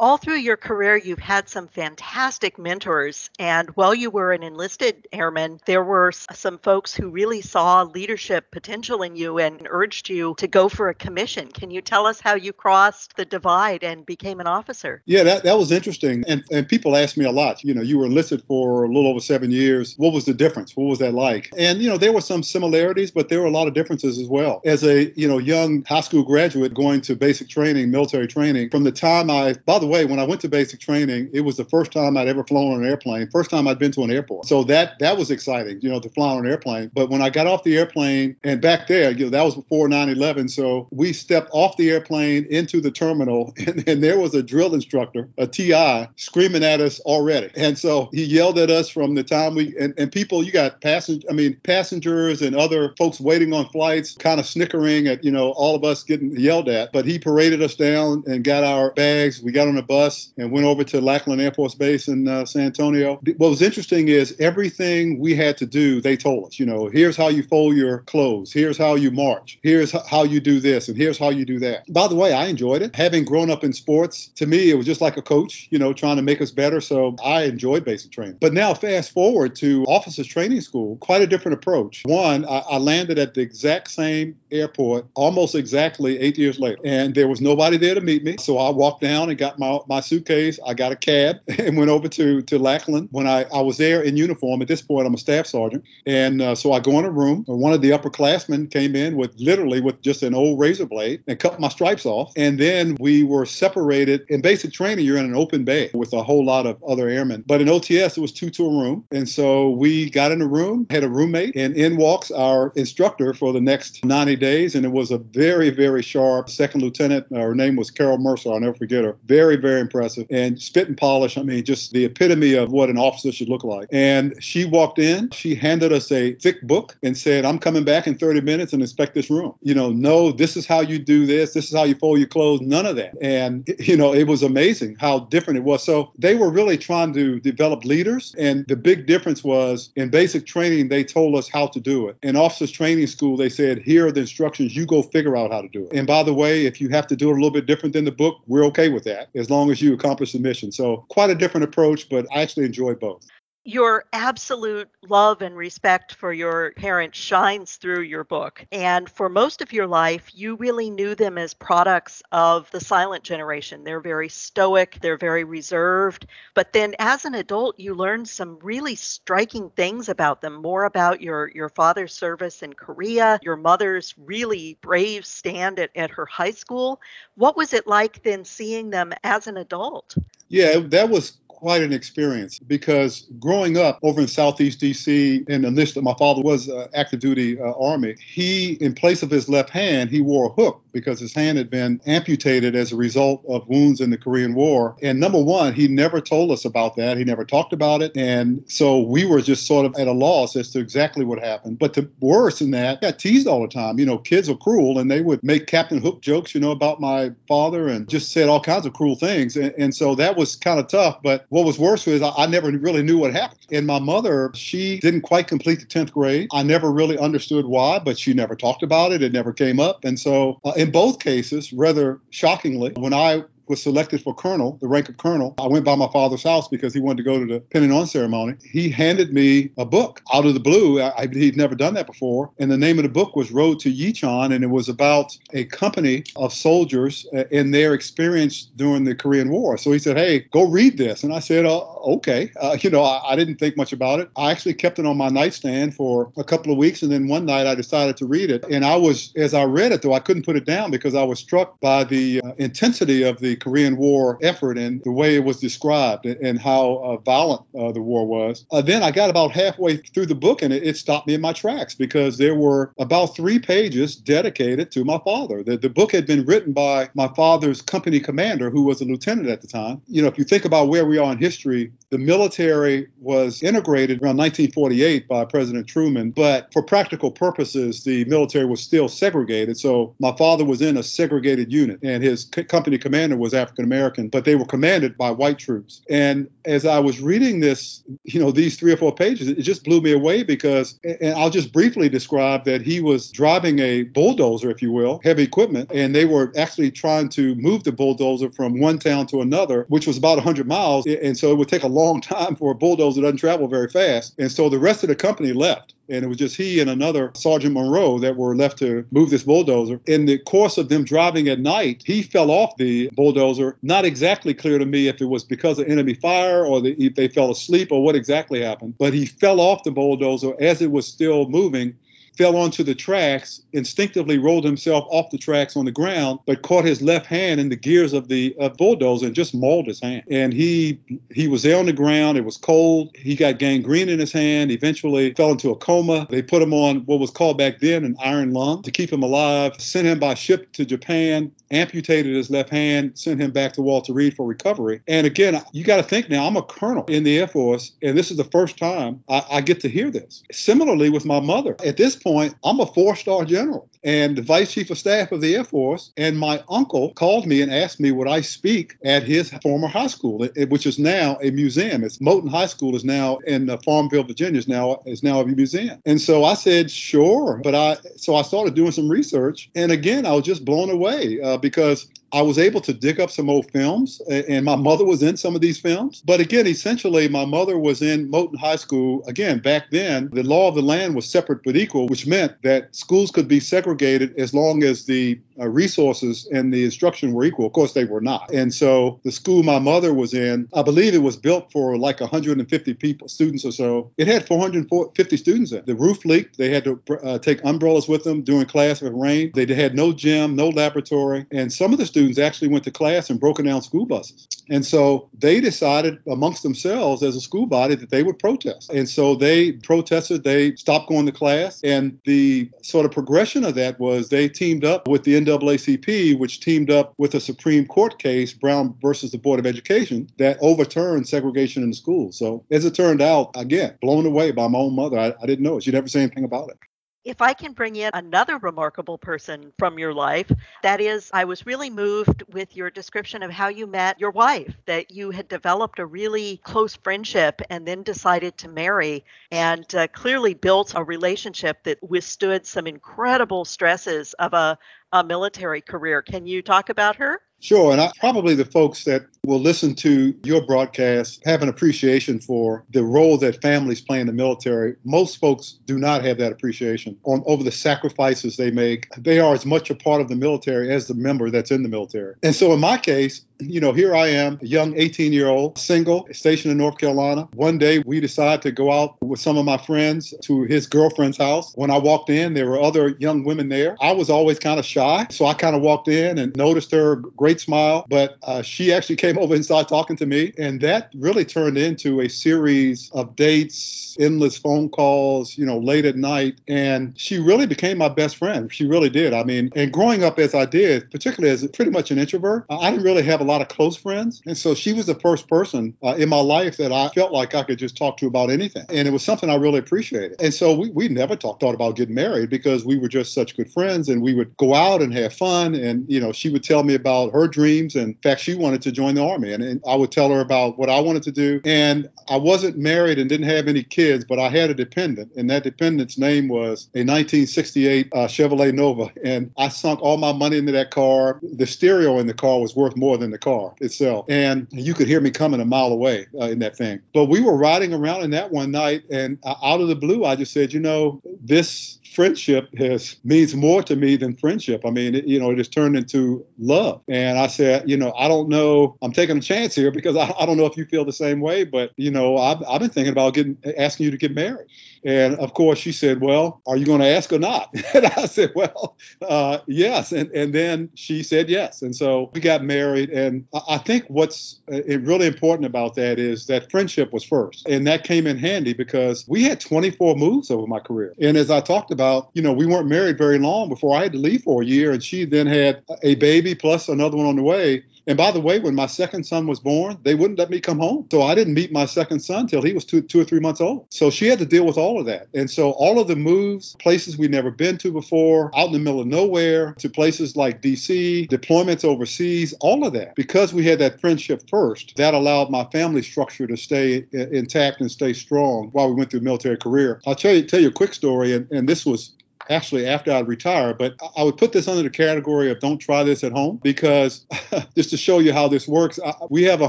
all 0.00 0.16
through 0.16 0.36
your 0.36 0.56
career, 0.56 0.96
you've 0.96 1.18
had 1.18 1.48
some 1.48 1.68
fantastic 1.68 2.58
mentors. 2.58 3.30
And 3.38 3.70
while 3.70 3.94
you 3.94 4.10
were 4.10 4.32
an 4.32 4.42
enlisted 4.42 5.06
airman, 5.12 5.60
there 5.66 5.84
were 5.84 6.12
some 6.12 6.58
folks 6.58 6.94
who 6.94 7.08
really 7.10 7.40
saw 7.40 7.82
leadership 7.82 8.50
potential 8.50 9.02
in 9.02 9.16
you 9.16 9.38
and 9.38 9.66
urged 9.70 10.08
you 10.08 10.34
to 10.38 10.48
go 10.48 10.68
for 10.68 10.88
a 10.88 10.94
commission. 10.94 11.48
Can 11.48 11.70
you 11.70 11.80
tell 11.80 12.06
us 12.06 12.20
how 12.20 12.34
you 12.34 12.52
crossed 12.52 13.16
the 13.16 13.24
divide 13.24 13.84
and 13.84 14.04
became 14.04 14.40
an 14.40 14.46
officer? 14.46 15.02
Yeah, 15.06 15.22
that, 15.22 15.44
that 15.44 15.58
was 15.58 15.70
interesting. 15.70 16.24
And, 16.26 16.42
and 16.50 16.68
people 16.68 16.96
ask 16.96 17.16
me 17.16 17.24
a 17.24 17.30
lot, 17.30 17.62
you 17.62 17.72
know, 17.72 17.82
you 17.82 17.98
were 17.98 18.06
enlisted 18.06 18.42
for 18.42 18.84
a 18.84 18.88
little 18.88 19.08
over 19.08 19.20
seven 19.20 19.50
years. 19.50 19.94
What 19.96 20.12
was 20.12 20.24
the 20.24 20.34
difference? 20.34 20.76
What 20.76 20.84
was 20.84 20.98
that 20.98 21.14
like? 21.14 21.50
And, 21.56 21.80
you 21.80 21.88
know, 21.88 21.98
there 21.98 22.12
were 22.12 22.20
some 22.20 22.42
similarities, 22.42 23.10
but 23.10 23.28
there 23.28 23.40
were 23.40 23.46
a 23.46 23.50
lot 23.50 23.68
of 23.68 23.74
differences 23.74 24.18
as 24.18 24.28
well. 24.28 24.60
As 24.64 24.82
a, 24.82 25.12
you 25.18 25.28
know, 25.28 25.38
young 25.38 25.84
high 25.84 26.00
school 26.00 26.24
graduate 26.24 26.74
going 26.74 27.00
to 27.02 27.14
basic 27.14 27.48
training, 27.48 27.90
military 27.90 28.26
training, 28.26 28.70
from 28.70 28.84
the 28.84 28.92
time 28.92 29.30
I, 29.30 29.54
by 29.66 29.78
the 29.84 29.90
way, 29.90 30.06
when 30.06 30.18
I 30.18 30.24
went 30.24 30.40
to 30.40 30.48
basic 30.48 30.80
training, 30.80 31.28
it 31.32 31.42
was 31.42 31.56
the 31.56 31.64
first 31.64 31.92
time 31.92 32.16
I'd 32.16 32.26
ever 32.26 32.42
flown 32.42 32.72
on 32.72 32.82
an 32.82 32.88
airplane. 32.88 33.28
First 33.30 33.50
time 33.50 33.68
I'd 33.68 33.78
been 33.78 33.92
to 33.92 34.02
an 34.02 34.10
airport. 34.10 34.46
So 34.46 34.64
that 34.64 34.98
that 34.98 35.18
was 35.18 35.30
exciting, 35.30 35.80
you 35.82 35.90
know, 35.90 36.00
to 36.00 36.08
fly 36.08 36.30
on 36.30 36.44
an 36.44 36.50
airplane. 36.50 36.90
But 36.94 37.10
when 37.10 37.20
I 37.20 37.28
got 37.28 37.46
off 37.46 37.64
the 37.64 37.76
airplane, 37.76 38.36
and 38.44 38.60
back 38.60 38.86
there, 38.86 39.10
you 39.10 39.24
know, 39.24 39.30
that 39.30 39.42
was 39.42 39.54
before 39.54 39.88
9/11. 39.88 40.50
So 40.50 40.88
we 40.90 41.12
stepped 41.12 41.50
off 41.52 41.76
the 41.76 41.90
airplane 41.90 42.46
into 42.46 42.80
the 42.80 42.90
terminal, 42.90 43.52
and, 43.66 43.86
and 43.86 44.02
there 44.02 44.18
was 44.18 44.34
a 44.34 44.42
drill 44.42 44.74
instructor, 44.74 45.28
a 45.36 45.46
TI, 45.46 46.08
screaming 46.16 46.64
at 46.64 46.80
us 46.80 47.00
already. 47.00 47.50
And 47.56 47.78
so 47.78 48.08
he 48.12 48.24
yelled 48.24 48.58
at 48.58 48.70
us 48.70 48.88
from 48.88 49.14
the 49.14 49.22
time 49.24 49.54
we 49.54 49.76
and, 49.78 49.92
and 49.98 50.10
people, 50.10 50.42
you 50.42 50.52
got 50.52 50.80
passenger, 50.80 51.26
I 51.28 51.34
mean, 51.34 51.58
passengers 51.62 52.40
and 52.40 52.56
other 52.56 52.94
folks 52.96 53.20
waiting 53.20 53.52
on 53.52 53.68
flights, 53.68 54.16
kind 54.16 54.40
of 54.40 54.46
snickering 54.46 55.08
at 55.08 55.22
you 55.22 55.30
know 55.30 55.50
all 55.52 55.76
of 55.76 55.84
us 55.84 56.02
getting 56.02 56.34
yelled 56.36 56.68
at. 56.70 56.90
But 56.92 57.04
he 57.04 57.18
paraded 57.18 57.62
us 57.62 57.74
down 57.74 58.24
and 58.26 58.42
got 58.42 58.64
our 58.64 58.92
bags. 58.92 59.42
We 59.42 59.52
got 59.52 59.68
on 59.68 59.73
a 59.78 59.82
bus 59.82 60.32
and 60.36 60.50
went 60.50 60.66
over 60.66 60.84
to 60.84 61.00
Lackland 61.00 61.40
Air 61.40 61.52
Force 61.52 61.74
Base 61.74 62.08
in 62.08 62.28
uh, 62.28 62.44
San 62.44 62.66
Antonio. 62.66 63.20
What 63.36 63.50
was 63.50 63.62
interesting 63.62 64.08
is 64.08 64.36
everything 64.38 65.18
we 65.18 65.34
had 65.34 65.56
to 65.58 65.66
do, 65.66 66.00
they 66.00 66.16
told 66.16 66.46
us. 66.46 66.58
You 66.58 66.66
know, 66.66 66.88
here's 66.88 67.16
how 67.16 67.28
you 67.28 67.42
fold 67.42 67.76
your 67.76 68.00
clothes. 68.00 68.52
Here's 68.52 68.78
how 68.78 68.94
you 68.94 69.10
march. 69.10 69.58
Here's 69.62 69.92
how 70.08 70.24
you 70.24 70.40
do 70.40 70.60
this, 70.60 70.88
and 70.88 70.96
here's 70.96 71.18
how 71.18 71.30
you 71.30 71.44
do 71.44 71.58
that. 71.60 71.92
By 71.92 72.08
the 72.08 72.14
way, 72.14 72.32
I 72.32 72.46
enjoyed 72.46 72.82
it. 72.82 72.94
Having 72.94 73.24
grown 73.24 73.50
up 73.50 73.64
in 73.64 73.72
sports, 73.72 74.28
to 74.36 74.46
me, 74.46 74.70
it 74.70 74.76
was 74.76 74.86
just 74.86 75.00
like 75.00 75.16
a 75.16 75.22
coach. 75.22 75.68
You 75.70 75.78
know, 75.78 75.92
trying 75.92 76.16
to 76.16 76.22
make 76.22 76.40
us 76.40 76.50
better. 76.50 76.80
So 76.80 77.16
I 77.24 77.42
enjoyed 77.44 77.84
basic 77.84 78.12
training. 78.12 78.38
But 78.40 78.52
now, 78.52 78.74
fast 78.74 79.12
forward 79.12 79.54
to 79.56 79.84
officers 79.84 80.26
training 80.26 80.60
school, 80.60 80.96
quite 80.96 81.22
a 81.22 81.26
different 81.26 81.54
approach. 81.54 82.02
One, 82.04 82.44
I, 82.44 82.58
I 82.58 82.78
landed 82.78 83.18
at 83.18 83.34
the 83.34 83.40
exact 83.40 83.90
same 83.90 84.36
airport 84.50 85.06
almost 85.14 85.54
exactly 85.54 86.18
eight 86.18 86.38
years 86.38 86.58
later, 86.58 86.80
and 86.84 87.14
there 87.14 87.28
was 87.28 87.40
nobody 87.40 87.76
there 87.76 87.94
to 87.94 88.00
meet 88.00 88.24
me. 88.24 88.36
So 88.38 88.58
I 88.58 88.70
walked 88.70 89.00
down 89.00 89.28
and 89.28 89.38
got 89.38 89.58
my, 89.58 89.63
my 89.88 90.00
suitcase. 90.00 90.58
I 90.66 90.74
got 90.74 90.92
a 90.92 90.96
cab 90.96 91.36
and 91.58 91.76
went 91.76 91.90
over 91.90 92.08
to, 92.08 92.42
to 92.42 92.58
Lackland. 92.58 93.08
When 93.12 93.26
I, 93.26 93.44
I 93.54 93.60
was 93.60 93.76
there 93.78 94.02
in 94.02 94.16
uniform, 94.16 94.62
at 94.62 94.68
this 94.68 94.82
point, 94.82 95.06
I'm 95.06 95.14
a 95.14 95.18
staff 95.18 95.46
sergeant. 95.46 95.84
And 96.06 96.40
uh, 96.40 96.54
so 96.54 96.72
I 96.72 96.80
go 96.80 96.98
in 96.98 97.04
a 97.04 97.10
room. 97.10 97.44
One 97.46 97.72
of 97.72 97.80
the 97.80 97.90
upperclassmen 97.90 98.70
came 98.70 98.94
in 98.94 99.16
with 99.16 99.34
literally 99.38 99.80
with 99.80 100.00
just 100.02 100.22
an 100.22 100.34
old 100.34 100.58
razor 100.58 100.86
blade 100.86 101.22
and 101.26 101.38
cut 101.38 101.60
my 101.60 101.68
stripes 101.68 102.06
off. 102.06 102.32
And 102.36 102.58
then 102.58 102.96
we 103.00 103.22
were 103.22 103.46
separated. 103.46 104.24
In 104.28 104.40
basic 104.40 104.72
training, 104.72 105.04
you're 105.04 105.18
in 105.18 105.24
an 105.24 105.34
open 105.34 105.64
bay 105.64 105.90
with 105.94 106.12
a 106.12 106.22
whole 106.22 106.44
lot 106.44 106.66
of 106.66 106.82
other 106.84 107.08
airmen. 107.08 107.44
But 107.46 107.60
in 107.60 107.68
OTS, 107.68 108.16
it 108.16 108.20
was 108.20 108.32
two 108.32 108.50
to 108.50 108.66
a 108.66 108.70
room. 108.70 109.04
And 109.10 109.28
so 109.28 109.70
we 109.70 110.10
got 110.10 110.32
in 110.32 110.42
a 110.42 110.46
room, 110.46 110.86
had 110.90 111.04
a 111.04 111.08
roommate, 111.08 111.56
and 111.56 111.76
in 111.76 111.96
walks 111.96 112.30
our 112.30 112.72
instructor 112.76 113.34
for 113.34 113.52
the 113.52 113.60
next 113.60 114.04
90 114.04 114.36
days. 114.36 114.74
And 114.74 114.84
it 114.84 114.92
was 114.92 115.10
a 115.10 115.18
very, 115.18 115.70
very 115.70 116.02
sharp 116.02 116.48
second 116.50 116.82
lieutenant. 116.82 117.26
Her 117.30 117.54
name 117.54 117.76
was 117.76 117.90
Carol 117.90 118.18
Mercer. 118.18 118.52
I'll 118.52 118.60
never 118.60 118.74
forget 118.74 119.04
her. 119.04 119.16
Very, 119.26 119.53
very 119.56 119.80
impressive. 119.80 120.26
And 120.30 120.60
spit 120.60 120.88
and 120.88 120.96
polish. 120.96 121.36
I 121.38 121.42
mean, 121.42 121.64
just 121.64 121.92
the 121.92 122.04
epitome 122.04 122.54
of 122.54 122.72
what 122.72 122.90
an 122.90 122.98
officer 122.98 123.32
should 123.32 123.48
look 123.48 123.64
like. 123.64 123.88
And 123.92 124.34
she 124.42 124.64
walked 124.64 124.98
in. 124.98 125.30
She 125.30 125.54
handed 125.54 125.92
us 125.92 126.10
a 126.12 126.34
thick 126.34 126.62
book 126.62 126.96
and 127.02 127.16
said, 127.16 127.44
I'm 127.44 127.58
coming 127.58 127.84
back 127.84 128.06
in 128.06 128.16
30 128.16 128.40
minutes 128.40 128.72
and 128.72 128.82
inspect 128.82 129.14
this 129.14 129.30
room. 129.30 129.54
You 129.62 129.74
know, 129.74 129.90
no, 129.90 130.32
this 130.32 130.56
is 130.56 130.66
how 130.66 130.80
you 130.80 130.98
do 130.98 131.26
this. 131.26 131.54
This 131.54 131.68
is 131.68 131.76
how 131.76 131.84
you 131.84 131.94
fold 131.94 132.18
your 132.18 132.28
clothes. 132.28 132.60
None 132.60 132.86
of 132.86 132.96
that. 132.96 133.14
And, 133.20 133.68
you 133.78 133.96
know, 133.96 134.12
it 134.14 134.24
was 134.24 134.42
amazing 134.42 134.96
how 135.00 135.20
different 135.20 135.58
it 135.58 135.64
was. 135.64 135.82
So 135.82 136.12
they 136.18 136.34
were 136.34 136.50
really 136.50 136.78
trying 136.78 137.12
to 137.14 137.40
develop 137.40 137.84
leaders. 137.84 138.34
And 138.38 138.66
the 138.66 138.76
big 138.76 139.06
difference 139.06 139.44
was 139.44 139.90
in 139.96 140.10
basic 140.10 140.46
training, 140.46 140.88
they 140.88 141.04
told 141.04 141.36
us 141.36 141.48
how 141.48 141.66
to 141.68 141.80
do 141.80 142.08
it. 142.08 142.16
In 142.22 142.36
officers 142.36 142.70
training 142.70 143.06
school, 143.06 143.36
they 143.36 143.48
said, 143.48 143.78
here 143.78 144.06
are 144.06 144.12
the 144.12 144.20
instructions. 144.20 144.74
You 144.76 144.86
go 144.86 145.02
figure 145.02 145.36
out 145.36 145.52
how 145.52 145.62
to 145.62 145.68
do 145.68 145.86
it. 145.86 145.92
And 145.92 146.06
by 146.06 146.22
the 146.22 146.34
way, 146.34 146.66
if 146.66 146.80
you 146.80 146.88
have 146.90 147.06
to 147.08 147.16
do 147.16 147.28
it 147.30 147.32
a 147.32 147.34
little 147.34 147.50
bit 147.50 147.66
different 147.66 147.92
than 147.92 148.04
the 148.04 148.12
book, 148.12 148.40
we're 148.46 148.64
okay 148.66 148.88
with 148.88 149.04
that 149.04 149.28
as 149.44 149.50
long 149.50 149.70
as 149.70 149.82
you 149.82 149.92
accomplish 149.92 150.32
the 150.32 150.38
mission. 150.38 150.72
So 150.72 151.04
quite 151.08 151.28
a 151.28 151.34
different 151.34 151.64
approach, 151.64 152.08
but 152.08 152.26
I 152.34 152.40
actually 152.40 152.64
enjoy 152.64 152.94
both 152.94 153.26
your 153.64 154.04
absolute 154.12 154.90
love 155.08 155.40
and 155.40 155.56
respect 155.56 156.14
for 156.14 156.34
your 156.34 156.72
parents 156.72 157.18
shines 157.18 157.76
through 157.76 158.02
your 158.02 158.22
book. 158.22 158.64
And 158.70 159.08
for 159.08 159.30
most 159.30 159.62
of 159.62 159.72
your 159.72 159.86
life, 159.86 160.30
you 160.34 160.56
really 160.56 160.90
knew 160.90 161.14
them 161.14 161.38
as 161.38 161.54
products 161.54 162.22
of 162.30 162.70
the 162.72 162.80
silent 162.80 163.24
generation. 163.24 163.82
They're 163.82 164.00
very 164.00 164.28
stoic, 164.28 164.98
they're 165.00 165.16
very 165.16 165.44
reserved. 165.44 166.26
But 166.52 166.74
then 166.74 166.94
as 166.98 167.24
an 167.24 167.34
adult, 167.34 167.80
you 167.80 167.94
learn 167.94 168.26
some 168.26 168.58
really 168.62 168.96
striking 168.96 169.70
things 169.70 170.10
about 170.10 170.42
them, 170.42 170.54
more 170.54 170.84
about 170.84 171.22
your, 171.22 171.50
your 171.54 171.70
father's 171.70 172.12
service 172.12 172.62
in 172.62 172.74
Korea, 172.74 173.40
your 173.42 173.56
mother's 173.56 174.14
really 174.18 174.76
brave 174.82 175.24
stand 175.24 175.78
at, 175.78 175.90
at 175.96 176.10
her 176.10 176.26
high 176.26 176.50
school. 176.50 177.00
What 177.36 177.56
was 177.56 177.72
it 177.72 177.86
like 177.86 178.22
then 178.22 178.44
seeing 178.44 178.90
them 178.90 179.14
as 179.24 179.46
an 179.46 179.56
adult? 179.56 180.16
Yeah, 180.48 180.78
that 180.78 181.08
was 181.08 181.38
quite 181.54 181.82
an 181.82 181.92
experience 181.92 182.58
because 182.58 183.26
growing 183.38 183.78
up 183.78 183.98
over 184.02 184.20
in 184.20 184.28
Southeast 184.28 184.80
DC 184.80 185.48
and 185.48 185.64
enlisted, 185.64 186.02
my 186.02 186.14
father 186.18 186.42
was 186.42 186.68
uh, 186.68 186.88
active 186.94 187.20
duty 187.20 187.58
uh, 187.58 187.72
Army. 187.72 188.16
He, 188.24 188.74
in 188.74 188.94
place 188.94 189.22
of 189.22 189.30
his 189.30 189.48
left 189.48 189.70
hand, 189.70 190.10
he 190.10 190.20
wore 190.20 190.46
a 190.46 190.50
hook 190.50 190.83
because 190.94 191.20
his 191.20 191.34
hand 191.34 191.58
had 191.58 191.68
been 191.68 192.00
amputated 192.06 192.74
as 192.74 192.92
a 192.92 192.96
result 192.96 193.44
of 193.48 193.68
wounds 193.68 194.00
in 194.00 194.10
the 194.10 194.16
Korean 194.16 194.54
War. 194.54 194.96
And 195.02 195.20
number 195.20 195.42
one, 195.42 195.74
he 195.74 195.88
never 195.88 196.20
told 196.20 196.50
us 196.50 196.64
about 196.64 196.96
that. 196.96 197.18
He 197.18 197.24
never 197.24 197.44
talked 197.44 197.72
about 197.72 198.00
it. 198.00 198.16
And 198.16 198.64
so 198.66 199.00
we 199.00 199.26
were 199.26 199.42
just 199.42 199.66
sort 199.66 199.84
of 199.84 199.94
at 199.98 200.06
a 200.06 200.12
loss 200.12 200.56
as 200.56 200.70
to 200.70 200.78
exactly 200.78 201.24
what 201.24 201.38
happened. 201.38 201.78
But 201.78 201.94
the 201.94 202.08
worse 202.20 202.60
than 202.60 202.70
that, 202.70 202.98
I 202.98 203.10
got 203.10 203.18
teased 203.18 203.46
all 203.46 203.60
the 203.60 203.68
time. 203.68 203.98
You 203.98 204.06
know, 204.06 204.18
kids 204.18 204.48
are 204.48 204.56
cruel 204.56 204.98
and 204.98 205.10
they 205.10 205.20
would 205.20 205.42
make 205.42 205.66
Captain 205.66 206.00
Hook 206.00 206.22
jokes, 206.22 206.54
you 206.54 206.60
know, 206.60 206.70
about 206.70 207.00
my 207.00 207.32
father 207.48 207.88
and 207.88 208.08
just 208.08 208.32
said 208.32 208.48
all 208.48 208.60
kinds 208.60 208.86
of 208.86 208.92
cruel 208.92 209.16
things. 209.16 209.56
And, 209.56 209.74
and 209.76 209.94
so 209.94 210.14
that 210.14 210.36
was 210.36 210.56
kind 210.56 210.78
of 210.78 210.88
tough. 210.88 211.20
But 211.22 211.46
what 211.48 211.64
was 211.64 211.78
worse 211.78 212.06
was 212.06 212.22
I, 212.22 212.30
I 212.36 212.46
never 212.46 212.70
really 212.70 213.02
knew 213.02 213.18
what 213.18 213.32
happened. 213.32 213.60
And 213.72 213.86
my 213.86 213.98
mother, 213.98 214.50
she 214.54 215.00
didn't 215.00 215.22
quite 215.22 215.48
complete 215.48 215.80
the 215.80 215.86
10th 215.86 216.12
grade. 216.12 216.48
I 216.52 216.62
never 216.62 216.90
really 216.90 217.18
understood 217.18 217.66
why, 217.66 217.98
but 217.98 218.18
she 218.18 218.32
never 218.32 218.54
talked 218.54 218.82
about 218.82 219.12
it. 219.12 219.22
It 219.22 219.32
never 219.32 219.52
came 219.52 219.80
up. 219.80 220.04
And 220.04 220.18
so 220.18 220.60
uh, 220.64 220.72
in 220.84 220.90
both 220.90 221.18
cases, 221.18 221.72
rather 221.72 222.20
shockingly, 222.30 222.92
when 222.96 223.14
I 223.14 223.42
was 223.68 223.82
selected 223.82 224.22
for 224.22 224.34
colonel, 224.34 224.78
the 224.80 224.88
rank 224.88 225.08
of 225.08 225.16
colonel. 225.16 225.54
I 225.58 225.66
went 225.66 225.84
by 225.84 225.94
my 225.94 226.08
father's 226.12 226.42
house 226.42 226.68
because 226.68 226.94
he 226.94 227.00
wanted 227.00 227.18
to 227.18 227.22
go 227.22 227.38
to 227.38 227.46
the 227.46 227.60
pinning 227.60 227.92
on 227.92 228.06
ceremony. 228.06 228.56
He 228.64 228.88
handed 228.88 229.32
me 229.32 229.70
a 229.78 229.84
book 229.84 230.22
out 230.32 230.46
of 230.46 230.54
the 230.54 230.60
blue. 230.60 231.00
I, 231.00 231.28
he'd 231.32 231.56
never 231.56 231.74
done 231.74 231.94
that 231.94 232.06
before. 232.06 232.50
And 232.58 232.70
the 232.70 232.76
name 232.76 232.98
of 232.98 233.04
the 233.04 233.08
book 233.08 233.36
was 233.36 233.50
Road 233.50 233.80
to 233.80 233.92
Yechon, 233.92 234.54
and 234.54 234.64
it 234.64 234.68
was 234.68 234.88
about 234.88 235.36
a 235.52 235.64
company 235.64 236.24
of 236.36 236.52
soldiers 236.52 237.26
uh, 237.34 237.44
and 237.52 237.72
their 237.72 237.94
experience 237.94 238.70
during 238.76 239.04
the 239.04 239.14
Korean 239.14 239.50
War. 239.50 239.76
So 239.78 239.92
he 239.92 239.98
said, 239.98 240.16
Hey, 240.16 240.40
go 240.52 240.64
read 240.64 240.98
this. 240.98 241.22
And 241.22 241.32
I 241.32 241.38
said, 241.38 241.64
uh, 241.64 241.84
Okay. 242.04 242.50
Uh, 242.60 242.76
you 242.80 242.90
know, 242.90 243.02
I, 243.02 243.32
I 243.32 243.36
didn't 243.36 243.56
think 243.56 243.76
much 243.76 243.92
about 243.92 244.20
it. 244.20 244.28
I 244.36 244.50
actually 244.50 244.74
kept 244.74 244.98
it 244.98 245.06
on 245.06 245.16
my 245.16 245.28
nightstand 245.28 245.94
for 245.94 246.30
a 246.36 246.44
couple 246.44 246.70
of 246.70 246.78
weeks. 246.78 247.02
And 247.02 247.10
then 247.10 247.28
one 247.28 247.46
night 247.46 247.66
I 247.66 247.74
decided 247.74 248.16
to 248.18 248.26
read 248.26 248.50
it. 248.50 248.64
And 248.70 248.84
I 248.84 248.96
was, 248.96 249.32
as 249.36 249.54
I 249.54 249.64
read 249.64 249.92
it, 249.92 250.02
though, 250.02 250.12
I 250.12 250.20
couldn't 250.20 250.44
put 250.44 250.56
it 250.56 250.66
down 250.66 250.90
because 250.90 251.14
I 251.14 251.22
was 251.22 251.38
struck 251.38 251.80
by 251.80 252.04
the 252.04 252.40
uh, 252.42 252.52
intensity 252.58 253.22
of 253.22 253.40
the 253.40 253.53
Korean 253.56 253.96
War 253.96 254.38
effort 254.42 254.78
and 254.78 255.02
the 255.04 255.12
way 255.12 255.34
it 255.34 255.44
was 255.44 255.60
described 255.60 256.26
and 256.26 256.58
how 256.58 256.96
uh, 256.96 257.16
violent 257.18 257.62
uh, 257.78 257.92
the 257.92 258.00
war 258.00 258.26
was. 258.26 258.66
Uh, 258.70 258.82
then 258.82 259.02
I 259.02 259.10
got 259.10 259.30
about 259.30 259.52
halfway 259.52 259.96
through 259.96 260.26
the 260.26 260.34
book 260.34 260.62
and 260.62 260.72
it, 260.72 260.82
it, 260.82 260.94
stopped 260.96 261.26
me 261.26 261.34
in 261.34 261.40
my 261.40 261.52
tracks 261.52 261.94
because 261.94 262.38
there 262.38 262.54
were 262.54 262.92
about 262.98 263.34
three 263.34 263.58
pages 263.58 264.16
dedicated 264.16 264.90
to 264.92 265.04
my 265.04 265.18
father. 265.24 265.62
The, 265.62 265.76
the 265.76 265.90
book 265.90 266.12
had 266.12 266.26
been 266.26 266.46
written 266.46 266.72
by 266.72 267.10
my 267.14 267.28
father's 267.28 267.82
company 267.82 268.20
commander, 268.20 268.70
who 268.70 268.84
was 268.84 269.00
a 269.00 269.04
lieutenant 269.04 269.48
at 269.48 269.60
the 269.60 269.66
time. 269.66 270.00
You 270.06 270.22
know, 270.22 270.28
if 270.28 270.38
you 270.38 270.44
think 270.44 270.64
about 270.64 270.88
where 270.88 271.04
we 271.04 271.18
are 271.18 271.32
in 271.32 271.38
history, 271.38 271.92
the 272.10 272.18
military 272.18 273.08
was 273.20 273.62
integrated 273.62 274.22
around 274.22 274.36
1948 274.36 275.26
by 275.28 275.44
President 275.44 275.88
Truman, 275.88 276.30
but 276.30 276.72
for 276.72 276.82
practical 276.82 277.30
purposes, 277.30 278.04
the 278.04 278.24
military 278.26 278.66
was 278.66 278.80
still 278.80 279.08
segregated. 279.08 279.76
So 279.78 280.14
my 280.20 280.34
father 280.36 280.64
was 280.64 280.80
in 280.80 280.96
a 280.96 281.02
segregated 281.02 281.72
unit, 281.72 281.98
and 282.02 282.22
his 282.22 282.44
company 282.44 282.98
commander 282.98 283.36
was 283.44 283.54
African 283.54 283.84
American, 283.84 284.28
but 284.28 284.44
they 284.44 284.56
were 284.56 284.64
commanded 284.64 285.16
by 285.16 285.30
white 285.30 285.58
troops. 285.58 286.00
And 286.08 286.48
as 286.64 286.86
I 286.86 286.98
was 286.98 287.20
reading 287.20 287.60
this, 287.60 288.02
you 288.24 288.40
know, 288.40 288.50
these 288.50 288.76
three 288.76 288.92
or 288.92 288.96
four 288.96 289.14
pages, 289.14 289.48
it 289.48 289.60
just 289.60 289.84
blew 289.84 290.00
me 290.00 290.12
away 290.12 290.42
because, 290.42 290.98
and 291.04 291.34
I'll 291.34 291.50
just 291.50 291.72
briefly 291.72 292.08
describe 292.08 292.64
that 292.64 292.80
he 292.80 293.00
was 293.00 293.30
driving 293.30 293.78
a 293.78 294.04
bulldozer, 294.04 294.70
if 294.70 294.80
you 294.80 294.90
will, 294.90 295.20
heavy 295.22 295.42
equipment, 295.42 295.90
and 295.92 296.14
they 296.14 296.24
were 296.24 296.52
actually 296.56 296.90
trying 296.90 297.28
to 297.30 297.54
move 297.56 297.84
the 297.84 297.92
bulldozer 297.92 298.50
from 298.50 298.80
one 298.80 298.98
town 298.98 299.26
to 299.28 299.42
another, 299.42 299.84
which 299.88 300.06
was 300.06 300.16
about 300.16 300.36
100 300.38 300.66
miles. 300.66 301.06
And 301.06 301.36
so 301.36 301.52
it 301.52 301.58
would 301.58 301.68
take 301.68 301.82
a 301.82 301.88
long 301.88 302.20
time 302.34 302.56
for 302.56 302.72
a 302.72 302.74
bulldozer 302.74 303.20
that 303.20 303.26
doesn't 303.26 303.38
travel 303.38 303.68
very 303.68 303.88
fast. 303.88 304.34
And 304.38 304.50
so 304.50 304.70
the 304.70 304.78
rest 304.78 305.04
of 305.04 305.10
the 305.10 305.16
company 305.16 305.52
left 305.52 305.94
and 306.08 306.24
it 306.24 306.28
was 306.28 306.36
just 306.36 306.56
he 306.56 306.80
and 306.80 306.90
another 306.90 307.30
Sergeant 307.34 307.74
Monroe 307.74 308.18
that 308.18 308.36
were 308.36 308.54
left 308.54 308.78
to 308.78 309.06
move 309.10 309.30
this 309.30 309.44
bulldozer. 309.44 310.00
In 310.06 310.26
the 310.26 310.38
course 310.38 310.78
of 310.78 310.88
them 310.88 311.04
driving 311.04 311.48
at 311.48 311.60
night, 311.60 312.02
he 312.04 312.22
fell 312.22 312.50
off 312.50 312.76
the 312.76 313.10
bulldozer. 313.14 313.76
Not 313.82 314.04
exactly 314.04 314.54
clear 314.54 314.78
to 314.78 314.86
me 314.86 315.08
if 315.08 315.20
it 315.20 315.26
was 315.26 315.44
because 315.44 315.78
of 315.78 315.88
enemy 315.88 316.14
fire 316.14 316.64
or 316.64 316.80
the, 316.80 316.92
if 317.02 317.14
they 317.14 317.28
fell 317.28 317.50
asleep 317.50 317.90
or 317.90 318.02
what 318.02 318.14
exactly 318.14 318.62
happened, 318.62 318.94
but 318.98 319.12
he 319.12 319.26
fell 319.26 319.60
off 319.60 319.84
the 319.84 319.90
bulldozer 319.90 320.54
as 320.60 320.82
it 320.82 320.90
was 320.90 321.06
still 321.06 321.48
moving 321.48 321.96
fell 322.36 322.56
onto 322.56 322.82
the 322.82 322.94
tracks, 322.94 323.62
instinctively 323.72 324.38
rolled 324.38 324.64
himself 324.64 325.06
off 325.10 325.30
the 325.30 325.38
tracks 325.38 325.76
on 325.76 325.84
the 325.84 325.92
ground, 325.92 326.40
but 326.46 326.62
caught 326.62 326.84
his 326.84 327.02
left 327.02 327.26
hand 327.26 327.60
in 327.60 327.68
the 327.68 327.76
gears 327.76 328.12
of 328.12 328.28
the 328.28 328.54
uh, 328.60 328.68
bulldozer 328.70 329.26
and 329.26 329.34
just 329.34 329.54
mauled 329.54 329.86
his 329.86 330.00
hand. 330.00 330.22
And 330.30 330.52
he 330.52 330.98
he 331.30 331.48
was 331.48 331.62
there 331.62 331.78
on 331.78 331.86
the 331.86 331.92
ground. 331.92 332.38
It 332.38 332.44
was 332.44 332.56
cold. 332.56 333.14
He 333.16 333.36
got 333.36 333.58
gangrene 333.58 334.08
in 334.08 334.18
his 334.18 334.32
hand. 334.32 334.70
Eventually 334.70 335.32
fell 335.34 335.50
into 335.50 335.70
a 335.70 335.76
coma. 335.76 336.26
They 336.30 336.42
put 336.42 336.62
him 336.62 336.72
on 336.74 337.00
what 337.06 337.20
was 337.20 337.30
called 337.30 337.58
back 337.58 337.80
then 337.80 338.04
an 338.04 338.16
iron 338.22 338.52
lung 338.52 338.82
to 338.82 338.90
keep 338.90 339.12
him 339.12 339.22
alive. 339.22 339.74
Sent 339.78 340.06
him 340.06 340.18
by 340.18 340.34
ship 340.34 340.72
to 340.72 340.84
Japan. 340.84 341.52
Amputated 341.70 342.34
his 342.34 342.50
left 342.50 342.70
hand. 342.70 343.18
Sent 343.18 343.40
him 343.40 343.50
back 343.50 343.72
to 343.74 343.82
Walter 343.82 344.12
Reed 344.12 344.34
for 344.36 344.46
recovery. 344.46 345.00
And 345.08 345.26
again, 345.26 345.60
you 345.72 345.84
got 345.84 345.96
to 345.96 346.02
think 346.02 346.28
now. 346.28 346.46
I'm 346.46 346.56
a 346.56 346.62
colonel 346.62 347.04
in 347.06 347.24
the 347.24 347.38
Air 347.38 347.48
Force, 347.48 347.92
and 348.02 348.16
this 348.16 348.30
is 348.30 348.36
the 348.36 348.44
first 348.44 348.76
time 348.76 349.22
I, 349.28 349.44
I 349.50 349.60
get 349.60 349.80
to 349.80 349.88
hear 349.88 350.10
this. 350.10 350.42
Similarly 350.52 351.10
with 351.10 351.24
my 351.24 351.40
mother. 351.40 351.76
At 351.84 351.96
this 351.96 352.16
point, 352.24 352.56
I'm 352.64 352.80
a 352.80 352.86
four-star 352.86 353.44
general 353.44 353.88
and 354.04 354.36
the 354.36 354.42
vice 354.42 354.72
chief 354.72 354.90
of 354.90 354.98
staff 354.98 355.32
of 355.32 355.40
the 355.40 355.56
Air 355.56 355.64
Force. 355.64 356.12
And 356.16 356.38
my 356.38 356.62
uncle 356.68 357.12
called 357.14 357.46
me 357.46 357.62
and 357.62 357.72
asked 357.72 357.98
me 357.98 358.12
would 358.12 358.28
I 358.28 358.42
speak 358.42 358.96
at 359.04 359.22
his 359.22 359.50
former 359.62 359.88
high 359.88 360.06
school, 360.06 360.46
which 360.68 360.86
is 360.86 360.98
now 360.98 361.38
a 361.42 361.50
museum. 361.50 362.04
It's 362.04 362.18
Moton 362.18 362.50
High 362.50 362.66
School 362.66 362.94
is 362.94 363.04
now 363.04 363.38
in 363.46 363.70
uh, 363.70 363.78
Farmville, 363.78 364.24
Virginia, 364.24 364.58
is 364.58 364.68
now 364.68 365.02
is 365.06 365.22
now 365.22 365.40
a 365.40 365.46
museum. 365.46 366.00
And 366.04 366.20
so 366.20 366.44
I 366.44 366.54
said 366.54 366.90
sure, 366.90 367.60
but 367.64 367.74
I 367.74 367.96
so 368.16 368.36
I 368.36 368.42
started 368.42 368.74
doing 368.74 368.92
some 368.92 369.08
research, 369.08 369.70
and 369.74 369.90
again 369.90 370.26
I 370.26 370.32
was 370.32 370.44
just 370.44 370.64
blown 370.64 370.90
away 370.90 371.40
uh, 371.40 371.56
because 371.56 372.06
I 372.32 372.42
was 372.42 372.58
able 372.58 372.80
to 372.80 372.92
dig 372.92 373.20
up 373.20 373.30
some 373.30 373.48
old 373.48 373.70
films, 373.70 374.20
and 374.28 374.64
my 374.64 374.74
mother 374.74 375.04
was 375.04 375.22
in 375.22 375.36
some 375.36 375.54
of 375.54 375.60
these 375.60 375.78
films. 375.78 376.20
But 376.26 376.40
again, 376.40 376.66
essentially, 376.66 377.28
my 377.28 377.44
mother 377.44 377.78
was 377.78 378.02
in 378.02 378.28
Moton 378.28 378.58
High 378.58 378.74
School. 378.74 379.24
Again, 379.28 379.60
back 379.60 379.92
then, 379.92 380.30
the 380.32 380.42
law 380.42 380.68
of 380.68 380.74
the 380.74 380.82
land 380.82 381.14
was 381.14 381.30
separate 381.30 381.62
but 381.62 381.76
equal, 381.76 382.08
which 382.08 382.26
meant 382.26 382.60
that 382.62 382.94
schools 382.94 383.30
could 383.30 383.46
be 383.46 383.60
segregated 383.60 383.93
as 384.02 384.54
long 384.54 384.82
as 384.82 385.06
the 385.06 385.40
uh, 385.60 385.68
resources 385.68 386.48
and 386.52 386.72
the 386.72 386.84
instruction 386.84 387.32
were 387.32 387.44
equal. 387.44 387.66
Of 387.66 387.72
course, 387.72 387.92
they 387.92 388.04
were 388.04 388.20
not. 388.20 388.52
And 388.52 388.74
so 388.74 389.20
the 389.24 389.32
school 389.32 389.62
my 389.62 389.78
mother 389.78 390.12
was 390.12 390.34
in, 390.34 390.68
I 390.74 390.82
believe 390.82 391.14
it 391.14 391.18
was 391.18 391.36
built 391.36 391.70
for 391.70 391.96
like 391.96 392.20
150 392.20 392.94
people, 392.94 393.28
students 393.28 393.64
or 393.64 393.72
so. 393.72 394.10
It 394.16 394.26
had 394.26 394.46
450 394.46 395.36
students 395.36 395.72
in. 395.72 395.84
The 395.86 395.94
roof 395.94 396.24
leaked. 396.24 396.58
They 396.58 396.70
had 396.70 396.84
to 396.84 397.00
uh, 397.22 397.38
take 397.38 397.64
umbrellas 397.64 398.08
with 398.08 398.24
them 398.24 398.42
during 398.42 398.66
class 398.66 399.02
if 399.02 399.08
it 399.08 399.14
rained. 399.14 399.54
They 399.54 399.72
had 399.74 399.94
no 399.94 400.12
gym, 400.12 400.56
no 400.56 400.68
laboratory, 400.68 401.46
and 401.50 401.72
some 401.72 401.92
of 401.92 401.98
the 401.98 402.06
students 402.06 402.38
actually 402.38 402.68
went 402.68 402.84
to 402.84 402.90
class 402.90 403.30
and 403.30 403.38
broken 403.38 403.66
down 403.66 403.82
school 403.82 404.06
buses. 404.06 404.48
And 404.70 404.84
so 404.84 405.28
they 405.38 405.60
decided 405.60 406.18
amongst 406.26 406.62
themselves 406.62 407.22
as 407.22 407.36
a 407.36 407.40
school 407.40 407.66
body 407.66 407.94
that 407.96 408.10
they 408.10 408.22
would 408.22 408.38
protest. 408.38 408.90
And 408.90 409.08
so 409.08 409.34
they 409.34 409.72
protested, 409.72 410.44
they 410.44 410.74
stopped 410.76 411.08
going 411.08 411.26
to 411.26 411.32
class. 411.32 411.82
And 411.84 412.18
the 412.24 412.70
sort 412.82 413.04
of 413.04 413.12
progression 413.12 413.64
of 413.64 413.74
that 413.74 413.83
was 413.98 414.28
they 414.28 414.48
teamed 414.48 414.84
up 414.84 415.08
with 415.08 415.24
the 415.24 415.34
NAACP, 415.34 416.38
which 416.38 416.60
teamed 416.60 416.90
up 416.90 417.14
with 417.18 417.34
a 417.34 417.40
Supreme 417.40 417.86
Court 417.86 418.18
case, 418.18 418.52
Brown 418.52 418.94
versus 419.00 419.30
the 419.30 419.38
Board 419.38 419.60
of 419.60 419.66
Education, 419.66 420.28
that 420.38 420.58
overturned 420.60 421.28
segregation 421.28 421.82
in 421.82 421.90
the 421.90 421.96
schools. 421.96 422.38
So 422.38 422.64
as 422.70 422.84
it 422.84 422.94
turned 422.94 423.22
out, 423.22 423.50
again, 423.54 423.96
blown 424.00 424.26
away 424.26 424.50
by 424.50 424.68
my 424.68 424.78
own 424.78 424.94
mother. 424.94 425.18
I, 425.18 425.34
I 425.42 425.46
didn't 425.46 425.64
know 425.64 425.76
it. 425.76 425.84
She 425.84 425.90
never 425.90 426.08
said 426.08 426.22
anything 426.22 426.44
about 426.44 426.70
it 426.70 426.78
if 427.24 427.40
I 427.40 427.54
can 427.54 427.72
bring 427.72 427.96
in 427.96 428.10
another 428.12 428.58
remarkable 428.58 429.18
person 429.18 429.72
from 429.78 429.98
your 429.98 430.12
life, 430.12 430.50
that 430.82 431.00
is, 431.00 431.30
I 431.32 431.44
was 431.44 431.66
really 431.66 431.90
moved 431.90 432.42
with 432.52 432.76
your 432.76 432.90
description 432.90 433.42
of 433.42 433.50
how 433.50 433.68
you 433.68 433.86
met 433.86 434.20
your 434.20 434.30
wife, 434.30 434.74
that 434.86 435.10
you 435.10 435.30
had 435.30 435.48
developed 435.48 435.98
a 435.98 436.06
really 436.06 436.58
close 436.58 436.96
friendship 436.96 437.62
and 437.70 437.86
then 437.86 438.02
decided 438.02 438.58
to 438.58 438.68
marry 438.68 439.24
and 439.50 439.92
uh, 439.94 440.06
clearly 440.08 440.54
built 440.54 440.92
a 440.94 441.02
relationship 441.02 441.82
that 441.84 442.02
withstood 442.02 442.66
some 442.66 442.86
incredible 442.86 443.64
stresses 443.64 444.34
of 444.34 444.52
a, 444.52 444.78
a 445.12 445.24
military 445.24 445.80
career. 445.80 446.22
Can 446.22 446.46
you 446.46 446.62
talk 446.62 446.90
about 446.90 447.16
her? 447.16 447.40
Sure. 447.64 447.92
And 447.92 448.00
I, 448.00 448.12
probably 448.20 448.54
the 448.54 448.66
folks 448.66 449.04
that 449.04 449.24
will 449.46 449.58
listen 449.58 449.94
to 449.94 450.34
your 450.44 450.66
broadcast 450.66 451.42
have 451.46 451.62
an 451.62 451.70
appreciation 451.70 452.38
for 452.38 452.84
the 452.90 453.02
role 453.02 453.38
that 453.38 453.62
families 453.62 454.02
play 454.02 454.20
in 454.20 454.26
the 454.26 454.34
military. 454.34 454.96
Most 455.04 455.38
folks 455.38 455.78
do 455.86 455.98
not 455.98 456.22
have 456.24 456.36
that 456.38 456.52
appreciation 456.52 457.16
on 457.24 457.42
over 457.46 457.64
the 457.64 457.72
sacrifices 457.72 458.58
they 458.58 458.70
make. 458.70 459.08
They 459.16 459.38
are 459.38 459.54
as 459.54 459.64
much 459.64 459.88
a 459.88 459.94
part 459.94 460.20
of 460.20 460.28
the 460.28 460.36
military 460.36 460.92
as 460.92 461.06
the 461.06 461.14
member 461.14 461.50
that's 461.50 461.70
in 461.70 461.82
the 461.82 461.88
military. 461.88 462.34
And 462.42 462.54
so 462.54 462.74
in 462.74 462.80
my 462.80 462.98
case, 462.98 463.46
you 463.60 463.80
know, 463.80 463.92
here 463.92 464.14
I 464.14 464.28
am, 464.28 464.58
a 464.60 464.66
young 464.66 464.98
18 464.98 465.32
year 465.32 465.48
old, 465.48 465.78
single, 465.78 466.28
stationed 466.32 466.72
in 466.72 466.78
North 466.78 466.98
Carolina. 466.98 467.48
One 467.54 467.78
day 467.78 468.02
we 468.04 468.20
decided 468.20 468.62
to 468.62 468.72
go 468.72 468.92
out 468.92 469.20
with 469.22 469.40
some 469.40 469.56
of 469.56 469.64
my 469.64 469.78
friends 469.78 470.34
to 470.42 470.62
his 470.64 470.86
girlfriend's 470.86 471.38
house. 471.38 471.72
When 471.76 471.90
I 471.90 471.98
walked 471.98 472.30
in, 472.30 472.54
there 472.54 472.68
were 472.68 472.80
other 472.80 473.10
young 473.20 473.44
women 473.44 473.68
there. 473.68 473.96
I 474.00 474.12
was 474.12 474.28
always 474.28 474.58
kind 474.58 474.78
of 474.78 474.84
shy. 474.84 475.26
So 475.30 475.46
I 475.46 475.54
kind 475.54 475.76
of 475.76 475.82
walked 475.82 476.08
in 476.08 476.38
and 476.38 476.54
noticed 476.56 476.90
her 476.90 477.16
great 477.16 477.53
smile, 477.60 478.06
but 478.08 478.36
uh, 478.42 478.62
she 478.62 478.92
actually 478.92 479.16
came 479.16 479.38
over 479.38 479.54
and 479.54 479.64
started 479.64 479.88
talking 479.88 480.16
to 480.16 480.26
me. 480.26 480.52
And 480.58 480.80
that 480.80 481.10
really 481.14 481.44
turned 481.44 481.78
into 481.78 482.20
a 482.20 482.28
series 482.28 483.10
of 483.12 483.36
dates, 483.36 484.16
endless 484.18 484.56
phone 484.56 484.88
calls, 484.88 485.56
you 485.58 485.66
know, 485.66 485.78
late 485.78 486.04
at 486.04 486.16
night. 486.16 486.60
And 486.68 487.18
she 487.18 487.38
really 487.38 487.66
became 487.66 487.98
my 487.98 488.08
best 488.08 488.36
friend. 488.36 488.72
She 488.72 488.86
really 488.86 489.10
did. 489.10 489.32
I 489.32 489.44
mean, 489.44 489.70
and 489.74 489.92
growing 489.92 490.24
up 490.24 490.38
as 490.38 490.54
I 490.54 490.64
did, 490.64 491.10
particularly 491.10 491.52
as 491.52 491.66
pretty 491.68 491.90
much 491.90 492.10
an 492.10 492.18
introvert, 492.18 492.66
I 492.70 492.90
didn't 492.90 493.04
really 493.04 493.22
have 493.22 493.40
a 493.40 493.44
lot 493.44 493.60
of 493.60 493.68
close 493.68 493.96
friends. 493.96 494.42
And 494.46 494.56
so 494.56 494.74
she 494.74 494.92
was 494.92 495.06
the 495.06 495.14
first 495.16 495.48
person 495.48 495.96
uh, 496.02 496.14
in 496.16 496.28
my 496.28 496.40
life 496.40 496.76
that 496.76 496.92
I 496.92 497.08
felt 497.08 497.32
like 497.32 497.54
I 497.54 497.62
could 497.62 497.78
just 497.78 497.96
talk 497.96 498.16
to 498.18 498.26
about 498.26 498.50
anything. 498.50 498.86
And 498.88 499.08
it 499.08 499.10
was 499.10 499.22
something 499.22 499.50
I 499.50 499.56
really 499.56 499.78
appreciated. 499.78 500.40
And 500.40 500.52
so 500.52 500.74
we, 500.74 500.90
we 500.90 501.08
never 501.08 501.36
talked, 501.36 501.60
thought 501.60 501.74
about 501.74 501.96
getting 501.96 502.14
married 502.14 502.50
because 502.50 502.84
we 502.84 502.98
were 502.98 503.08
just 503.08 503.34
such 503.34 503.56
good 503.56 503.70
friends 503.72 504.08
and 504.08 504.22
we 504.22 504.34
would 504.34 504.56
go 504.56 504.74
out 504.74 505.02
and 505.02 505.12
have 505.14 505.32
fun. 505.32 505.74
And, 505.74 506.04
you 506.08 506.20
know, 506.20 506.32
she 506.32 506.50
would 506.50 506.62
tell 506.62 506.82
me 506.82 506.94
about 506.94 507.32
her 507.32 507.43
dreams. 507.48 507.94
And 507.94 508.08
in 508.08 508.14
fact, 508.22 508.40
she 508.40 508.54
wanted 508.54 508.82
to 508.82 508.92
join 508.92 509.14
the 509.14 509.24
Army. 509.24 509.52
And, 509.52 509.62
and 509.62 509.82
I 509.86 509.94
would 509.94 510.12
tell 510.12 510.30
her 510.30 510.40
about 510.40 510.78
what 510.78 510.90
I 510.90 511.00
wanted 511.00 511.22
to 511.24 511.32
do. 511.32 511.60
And 511.64 512.08
I 512.28 512.36
wasn't 512.36 512.78
married 512.78 513.18
and 513.18 513.28
didn't 513.28 513.48
have 513.48 513.68
any 513.68 513.82
kids, 513.82 514.24
but 514.24 514.38
I 514.38 514.48
had 514.48 514.70
a 514.70 514.74
dependent. 514.74 515.32
And 515.36 515.50
that 515.50 515.64
dependent's 515.64 516.18
name 516.18 516.48
was 516.48 516.88
a 516.94 517.00
1968 517.00 518.08
uh, 518.12 518.16
Chevrolet 518.26 518.72
Nova. 518.72 519.10
And 519.24 519.52
I 519.58 519.68
sunk 519.68 520.00
all 520.00 520.16
my 520.16 520.32
money 520.32 520.58
into 520.58 520.72
that 520.72 520.90
car. 520.90 521.40
The 521.42 521.66
stereo 521.66 522.18
in 522.18 522.26
the 522.26 522.34
car 522.34 522.60
was 522.60 522.76
worth 522.76 522.96
more 522.96 523.18
than 523.18 523.30
the 523.30 523.38
car 523.38 523.74
itself. 523.80 524.26
And 524.28 524.66
you 524.70 524.94
could 524.94 525.06
hear 525.06 525.20
me 525.20 525.30
coming 525.30 525.60
a 525.60 525.64
mile 525.64 525.92
away 525.92 526.26
uh, 526.40 526.46
in 526.46 526.58
that 526.60 526.76
thing. 526.76 527.00
But 527.12 527.26
we 527.26 527.40
were 527.40 527.56
riding 527.56 527.92
around 527.92 528.22
in 528.22 528.30
that 528.30 528.50
one 528.50 528.70
night, 528.70 529.04
and 529.10 529.38
uh, 529.44 529.54
out 529.62 529.80
of 529.80 529.88
the 529.88 529.96
blue, 529.96 530.24
I 530.24 530.36
just 530.36 530.52
said, 530.52 530.72
you 530.72 530.80
know, 530.80 531.20
this 531.40 531.98
friendship 532.14 532.68
has 532.78 533.16
means 533.24 533.54
more 533.54 533.82
to 533.82 533.96
me 533.96 534.16
than 534.16 534.36
friendship. 534.36 534.82
I 534.86 534.90
mean, 534.90 535.14
it, 535.16 535.26
you 535.26 535.38
know, 535.38 535.50
it 535.50 535.58
has 535.58 535.68
turned 535.68 535.96
into 535.96 536.44
love. 536.58 537.02
And 537.08 537.23
I 537.38 537.46
said, 537.46 537.88
you 537.88 537.96
know, 537.96 538.12
I 538.16 538.28
don't 538.28 538.48
know. 538.48 538.96
I'm 539.02 539.12
taking 539.12 539.38
a 539.38 539.40
chance 539.40 539.74
here 539.74 539.90
because 539.90 540.16
I, 540.16 540.32
I 540.38 540.46
don't 540.46 540.56
know 540.56 540.66
if 540.66 540.76
you 540.76 540.84
feel 540.84 541.04
the 541.04 541.12
same 541.12 541.40
way, 541.40 541.64
but 541.64 541.92
you 541.96 542.10
know, 542.10 542.36
I've, 542.36 542.62
I've 542.68 542.80
been 542.80 542.90
thinking 542.90 543.12
about 543.12 543.34
getting 543.34 543.56
asking 543.76 544.04
you 544.04 544.10
to 544.10 544.16
get 544.16 544.34
married. 544.34 544.66
And 545.04 545.36
of 545.36 545.52
course, 545.54 545.78
she 545.78 545.92
said, 545.92 546.20
Well, 546.20 546.62
are 546.66 546.76
you 546.76 546.86
going 546.86 547.00
to 547.00 547.06
ask 547.06 547.32
or 547.32 547.38
not? 547.38 547.68
and 547.94 548.06
I 548.06 548.26
said, 548.26 548.52
Well, 548.54 548.96
uh, 549.22 549.58
yes. 549.66 550.12
And, 550.12 550.30
and 550.30 550.54
then 550.54 550.90
she 550.94 551.22
said 551.22 551.48
yes. 551.48 551.82
And 551.82 551.94
so 551.94 552.30
we 552.32 552.40
got 552.40 552.64
married. 552.64 553.10
And 553.10 553.46
I 553.68 553.78
think 553.78 554.04
what's 554.08 554.60
uh, 554.72 554.80
really 555.00 555.26
important 555.26 555.66
about 555.66 555.94
that 555.96 556.18
is 556.18 556.46
that 556.46 556.70
friendship 556.70 557.12
was 557.12 557.22
first. 557.22 557.68
And 557.68 557.86
that 557.86 558.04
came 558.04 558.26
in 558.26 558.38
handy 558.38 558.72
because 558.72 559.26
we 559.28 559.42
had 559.44 559.60
24 559.60 560.16
moves 560.16 560.50
over 560.50 560.66
my 560.66 560.80
career. 560.80 561.14
And 561.20 561.36
as 561.36 561.50
I 561.50 561.60
talked 561.60 561.90
about, 561.90 562.30
you 562.32 562.42
know, 562.42 562.52
we 562.52 562.66
weren't 562.66 562.88
married 562.88 563.18
very 563.18 563.38
long 563.38 563.68
before 563.68 563.96
I 563.96 564.04
had 564.04 564.12
to 564.12 564.18
leave 564.18 564.42
for 564.42 564.62
a 564.62 564.66
year. 564.66 564.92
And 564.92 565.02
she 565.02 565.24
then 565.24 565.46
had 565.46 565.82
a 566.02 566.14
baby 566.14 566.54
plus 566.54 566.88
another 566.88 567.13
one 567.14 567.26
on 567.26 567.36
the 567.36 567.42
way. 567.42 567.84
And 568.06 568.18
by 568.18 568.30
the 568.30 568.40
way, 568.40 568.58
when 568.58 568.74
my 568.74 568.86
second 568.86 569.24
son 569.24 569.46
was 569.46 569.60
born, 569.60 569.98
they 570.02 570.14
wouldn't 570.14 570.38
let 570.38 570.50
me 570.50 570.60
come 570.60 570.78
home. 570.78 571.06
So 571.10 571.22
I 571.22 571.34
didn't 571.34 571.54
meet 571.54 571.72
my 571.72 571.86
second 571.86 572.20
son 572.20 572.46
till 572.46 572.62
he 572.62 572.72
was 572.72 572.84
two, 572.84 573.00
two 573.00 573.20
or 573.20 573.24
three 573.24 573.40
months 573.40 573.60
old. 573.60 573.86
So 573.90 574.10
she 574.10 574.26
had 574.26 574.38
to 574.40 574.46
deal 574.46 574.66
with 574.66 574.76
all 574.76 575.00
of 575.00 575.06
that. 575.06 575.28
And 575.34 575.50
so 575.50 575.70
all 575.72 575.98
of 575.98 576.08
the 576.08 576.16
moves, 576.16 576.76
places 576.80 577.16
we'd 577.16 577.30
never 577.30 577.50
been 577.50 577.78
to 577.78 577.92
before, 577.92 578.50
out 578.56 578.66
in 578.66 578.72
the 578.72 578.78
middle 578.78 579.00
of 579.00 579.06
nowhere, 579.06 579.72
to 579.78 579.88
places 579.88 580.36
like 580.36 580.60
DC, 580.60 581.28
deployments 581.30 581.84
overseas, 581.84 582.52
all 582.60 582.86
of 582.86 582.92
that. 582.92 583.14
Because 583.14 583.54
we 583.54 583.64
had 583.64 583.78
that 583.78 584.00
friendship 584.00 584.42
first, 584.50 584.94
that 584.96 585.14
allowed 585.14 585.50
my 585.50 585.64
family 585.72 586.02
structure 586.02 586.46
to 586.46 586.56
stay 586.56 587.06
intact 587.12 587.80
and 587.80 587.90
stay 587.90 588.12
strong 588.12 588.68
while 588.72 588.88
we 588.88 588.94
went 588.94 589.10
through 589.10 589.20
military 589.20 589.56
career. 589.56 590.00
I'll 590.06 590.14
tell 590.14 590.34
you, 590.34 590.42
tell 590.42 590.60
you 590.60 590.68
a 590.68 590.72
quick 590.72 590.94
story, 590.94 591.32
and, 591.32 591.50
and 591.50 591.68
this 591.68 591.86
was 591.86 592.12
actually 592.50 592.86
after 592.86 593.12
I'd 593.12 593.28
retire, 593.28 593.74
But 593.74 593.94
I 594.16 594.22
would 594.22 594.36
put 594.36 594.52
this 594.52 594.68
under 594.68 594.82
the 594.82 594.90
category 594.90 595.50
of 595.50 595.60
don't 595.60 595.78
try 595.78 596.02
this 596.02 596.24
at 596.24 596.32
home 596.32 596.60
because 596.62 597.26
just 597.76 597.90
to 597.90 597.96
show 597.96 598.18
you 598.18 598.32
how 598.32 598.48
this 598.48 598.68
works, 598.68 598.98
I, 599.04 599.14
we 599.30 599.42
have 599.44 599.60
a 599.60 599.68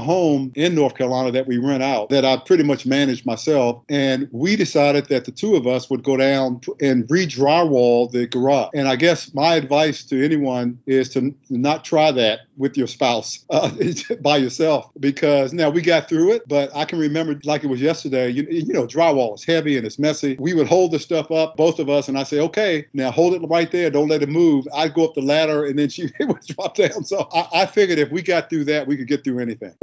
home 0.00 0.52
in 0.54 0.74
North 0.74 0.94
Carolina 0.96 1.30
that 1.32 1.46
we 1.46 1.58
rent 1.58 1.82
out 1.82 2.10
that 2.10 2.24
I 2.24 2.36
pretty 2.36 2.64
much 2.64 2.86
manage 2.86 3.24
myself. 3.24 3.82
And 3.88 4.28
we 4.32 4.56
decided 4.56 5.06
that 5.06 5.24
the 5.24 5.32
two 5.32 5.56
of 5.56 5.66
us 5.66 5.90
would 5.90 6.02
go 6.02 6.16
down 6.16 6.60
and 6.80 7.06
re 7.10 7.26
drywall 7.26 8.10
the 8.10 8.26
garage. 8.26 8.70
And 8.74 8.88
I 8.88 8.96
guess 8.96 9.32
my 9.34 9.54
advice 9.54 10.04
to 10.04 10.24
anyone 10.24 10.78
is 10.86 11.08
to 11.10 11.34
not 11.50 11.84
try 11.84 12.12
that 12.12 12.40
with 12.56 12.76
your 12.76 12.86
spouse 12.86 13.44
uh, 13.50 13.70
by 14.20 14.36
yourself 14.36 14.90
because 15.00 15.52
now 15.52 15.70
we 15.70 15.82
got 15.82 16.08
through 16.08 16.32
it, 16.32 16.48
but 16.48 16.74
I 16.74 16.84
can 16.84 16.98
remember 16.98 17.38
like 17.44 17.64
it 17.64 17.68
was 17.68 17.80
yesterday. 17.80 18.28
You, 18.28 18.46
you 18.50 18.72
know, 18.72 18.86
drywall 18.86 19.34
is 19.34 19.44
heavy 19.44 19.76
and 19.76 19.86
it's 19.86 19.98
messy. 19.98 20.36
We 20.38 20.54
would 20.54 20.66
hold 20.66 20.92
the 20.92 20.98
stuff 20.98 21.30
up, 21.30 21.56
both 21.56 21.78
of 21.78 21.88
us, 21.88 22.08
and 22.08 22.18
I 22.18 22.22
say, 22.22 22.40
okay, 22.40 22.65
now 22.92 23.10
hold 23.10 23.34
it 23.34 23.46
right 23.48 23.70
there. 23.70 23.90
Don't 23.90 24.08
let 24.08 24.22
it 24.22 24.28
move. 24.28 24.66
I'd 24.74 24.94
go 24.94 25.04
up 25.04 25.14
the 25.14 25.22
ladder 25.22 25.66
and 25.66 25.78
then 25.78 25.88
she 25.88 26.10
would 26.20 26.40
drop 26.46 26.76
down. 26.76 27.04
So 27.04 27.28
I, 27.32 27.62
I 27.62 27.66
figured 27.66 27.98
if 27.98 28.10
we 28.10 28.22
got 28.22 28.50
through 28.50 28.64
that, 28.64 28.86
we 28.86 28.96
could 28.96 29.08
get 29.08 29.24
through 29.24 29.40
anything. 29.40 29.74